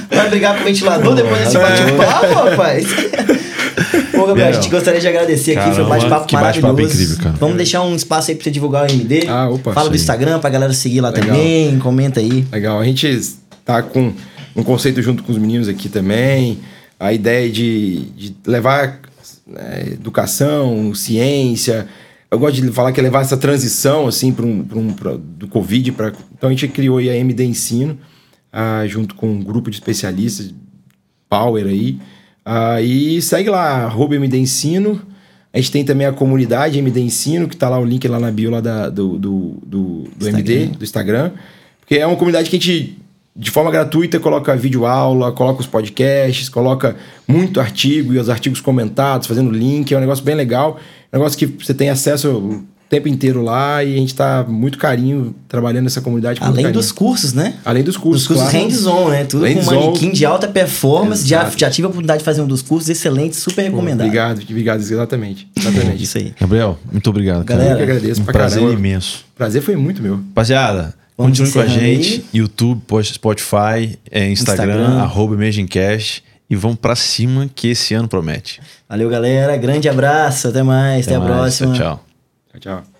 Vai 0.10 0.30
brigar 0.30 0.56
com 0.56 0.62
o 0.62 0.66
ventilador 0.66 1.16
depois 1.16 1.40
desse 1.40 1.58
bate-papo, 1.58 2.34
rapaz. 2.34 2.88
Pô, 4.12 4.28
Gabriel, 4.28 4.50
a 4.50 4.52
gente 4.52 4.70
gostaria 4.70 5.00
de 5.00 5.08
agradecer 5.08 5.58
aqui. 5.58 5.74
Foi 5.74 5.86
um 5.86 5.90
bate-papo 5.90 6.34
maravilhoso. 6.34 6.74
Bate 6.74 6.94
incrível, 6.94 7.18
cara. 7.18 7.36
Vamos 7.40 7.56
deixar 7.56 7.82
um 7.82 7.96
espaço 7.96 8.30
aí 8.30 8.36
pra 8.36 8.44
você 8.44 8.52
divulgar 8.52 8.90
o 8.90 8.92
MD. 8.92 9.26
Ah, 9.28 9.50
opa. 9.50 9.72
Fala 9.74 9.90
do 9.90 9.96
Instagram 9.96 10.40
pra 10.40 10.50
galera 10.50 10.74
seguir 10.74 11.00
lá 11.00 11.10
Legal. 11.10 11.30
também. 11.30 11.80
Comenta 11.80 12.20
aí. 12.20 12.46
Legal. 12.52 12.80
A 12.80 12.84
gente 12.84 13.08
tá 13.72 13.84
com 13.84 14.14
um 14.56 14.64
conceito 14.64 15.02
junto 15.02 15.24
com 15.24 15.32
os 15.32 15.38
meninos 15.38 15.68
aqui 15.68 15.88
também. 15.88 16.60
A 17.00 17.14
ideia 17.14 17.50
de, 17.50 18.06
de 18.12 18.36
levar 18.46 19.00
né, 19.48 19.94
educação, 19.94 20.94
ciência. 20.94 21.88
Eu 22.30 22.40
gosto 22.40 22.62
de 22.62 22.72
falar 22.72 22.92
que 22.92 23.00
é 23.00 23.04
levar 23.04 23.22
essa 23.22 23.38
transição 23.38 24.08
assim 24.08 24.32
para 24.32 24.46
um, 24.46 24.66
um 24.76 24.94
pra, 24.94 25.18
do 25.18 25.48
Covid 25.48 25.92
para. 25.94 26.14
Então 26.38 26.50
a 26.50 26.52
gente 26.52 26.68
criou 26.68 26.98
a 26.98 27.04
MD 27.04 27.44
Ensino, 27.44 27.98
ah, 28.52 28.86
junto 28.88 29.16
com 29.16 29.32
um 29.32 29.44
grupo 29.44 29.70
de 29.70 29.78
especialistas, 29.78 30.54
Power 31.30 31.66
aí. 31.66 31.98
Ah, 32.46 32.82
e 32.82 33.22
segue 33.22 33.50
lá, 33.50 33.84
arroba 33.84 34.16
MD 34.16 34.38
Ensino. 34.38 35.02
A 35.54 35.58
gente 35.58 35.72
tem 35.72 35.84
também 35.84 36.08
a 36.08 36.14
comunidade 36.14 36.80
MD 36.80 37.02
Ensino, 37.02 37.48
que 37.48 37.56
está 37.56 37.68
lá 37.68 37.78
o 37.78 37.84
link 37.84 38.08
lá 38.08 38.20
na 38.20 38.32
bio 38.32 38.50
lá 38.50 38.62
da, 38.62 38.90
do, 38.90 39.18
do, 39.18 39.58
do, 39.66 40.08
do 40.16 40.28
MD, 40.30 40.68
do 40.68 40.84
Instagram. 40.84 41.32
Porque 41.80 41.96
é 41.96 42.08
uma 42.08 42.16
comunidade 42.16 42.50
que 42.50 42.56
a 42.56 42.60
gente, 42.60 42.98
de 43.36 43.50
forma 43.50 43.72
gratuita, 43.72 44.20
coloca 44.20 44.56
vídeo 44.56 44.86
aula, 44.86 45.32
coloca 45.32 45.62
os 45.62 45.68
podcasts, 45.68 46.50
coloca 46.50 46.96
muito 47.28 47.60
artigo 47.60 48.14
e 48.14 48.20
os 48.20 48.30
artigos 48.30 48.60
comentados, 48.60 49.28
fazendo 49.28 49.50
link. 49.52 49.94
É 49.94 49.98
um 49.98 50.02
negócio 50.02 50.24
bem 50.24 50.36
legal. 50.36 50.78
É 51.12 51.16
um 51.16 51.20
negócio 51.20 51.38
que 51.38 51.46
você 51.46 51.74
tem 51.74 51.90
acesso 51.90 52.64
tempo 52.92 53.08
inteiro 53.08 53.42
lá 53.42 53.82
e 53.82 53.94
a 53.96 53.98
gente 53.98 54.10
está 54.10 54.44
muito 54.46 54.78
carinho 54.78 55.34
trabalhando 55.48 55.86
nessa 55.86 56.02
comunidade. 56.02 56.42
Além 56.42 56.56
carinho. 56.56 56.74
dos 56.74 56.92
cursos, 56.92 57.32
né? 57.32 57.54
Além 57.64 57.84
dos 57.84 57.96
cursos. 57.96 58.24
Os 58.24 58.28
cursos 58.28 58.50
claro. 58.50 58.66
hands-on, 58.66 59.10
né? 59.10 59.24
Tudo 59.24 59.46
Hands 59.46 59.66
com 59.66 59.76
manequim 59.76 60.12
de 60.12 60.26
alta 60.26 60.46
performance. 60.50 61.26
Já, 61.26 61.50
já 61.56 61.70
tive 61.70 61.86
a 61.86 61.88
oportunidade 61.88 62.20
de 62.20 62.26
fazer 62.26 62.42
um 62.42 62.48
dos 62.48 62.62
cursos, 62.62 62.90
excelente, 62.90 63.38
super 63.38 63.62
recomendado. 63.62 64.08
Obrigado, 64.08 64.42
obrigado, 64.42 64.82
exatamente. 64.82 65.48
Exatamente. 65.58 66.04
Isso 66.04 66.18
aí. 66.18 66.34
Gabriel, 66.38 66.78
muito 66.92 67.10
obrigado. 67.10 67.46
cara. 67.46 67.62
Galera, 67.62 67.80
Eu 67.80 67.86
que 67.86 67.92
agradeço 67.92 68.22
um 68.22 68.26
pra 68.26 68.34
prazer 68.34 68.60
caramba. 68.60 68.78
imenso. 68.78 69.26
Prazer 69.38 69.62
foi 69.62 69.78
muito 69.78 70.02
meu. 70.02 70.16
Rapaziada, 70.16 70.94
Vamos 71.22 71.40
continue 71.40 71.54
com 71.54 71.60
a 71.60 71.66
gente. 71.80 72.14
aí. 72.14 72.26
YouTube, 72.40 72.82
post- 72.88 73.14
Spotify, 73.16 73.98
é, 74.10 74.30
Instagram, 74.30 74.74
Instagram. 74.76 75.02
arroba 75.02 75.36
Imagincast. 75.36 76.24
E 76.50 76.56
vamos 76.56 76.78
pra 76.78 76.96
cima 76.98 77.50
que 77.54 77.70
esse 77.70 77.94
ano 77.94 78.08
promete. 78.10 78.60
Valeu, 78.90 79.10
galera. 79.10 79.56
Grande 79.56 79.88
abraço. 79.88 80.50
Até 80.50 80.62
mais. 80.64 81.08
Até, 81.08 81.16
Até 81.16 81.26
a 81.26 81.28
mais, 81.30 81.32
próxima. 81.58 81.74
Tchau, 81.74 81.96
tchau. 82.52 82.60
Tchau, 82.60 82.82
tchau. 82.84 82.91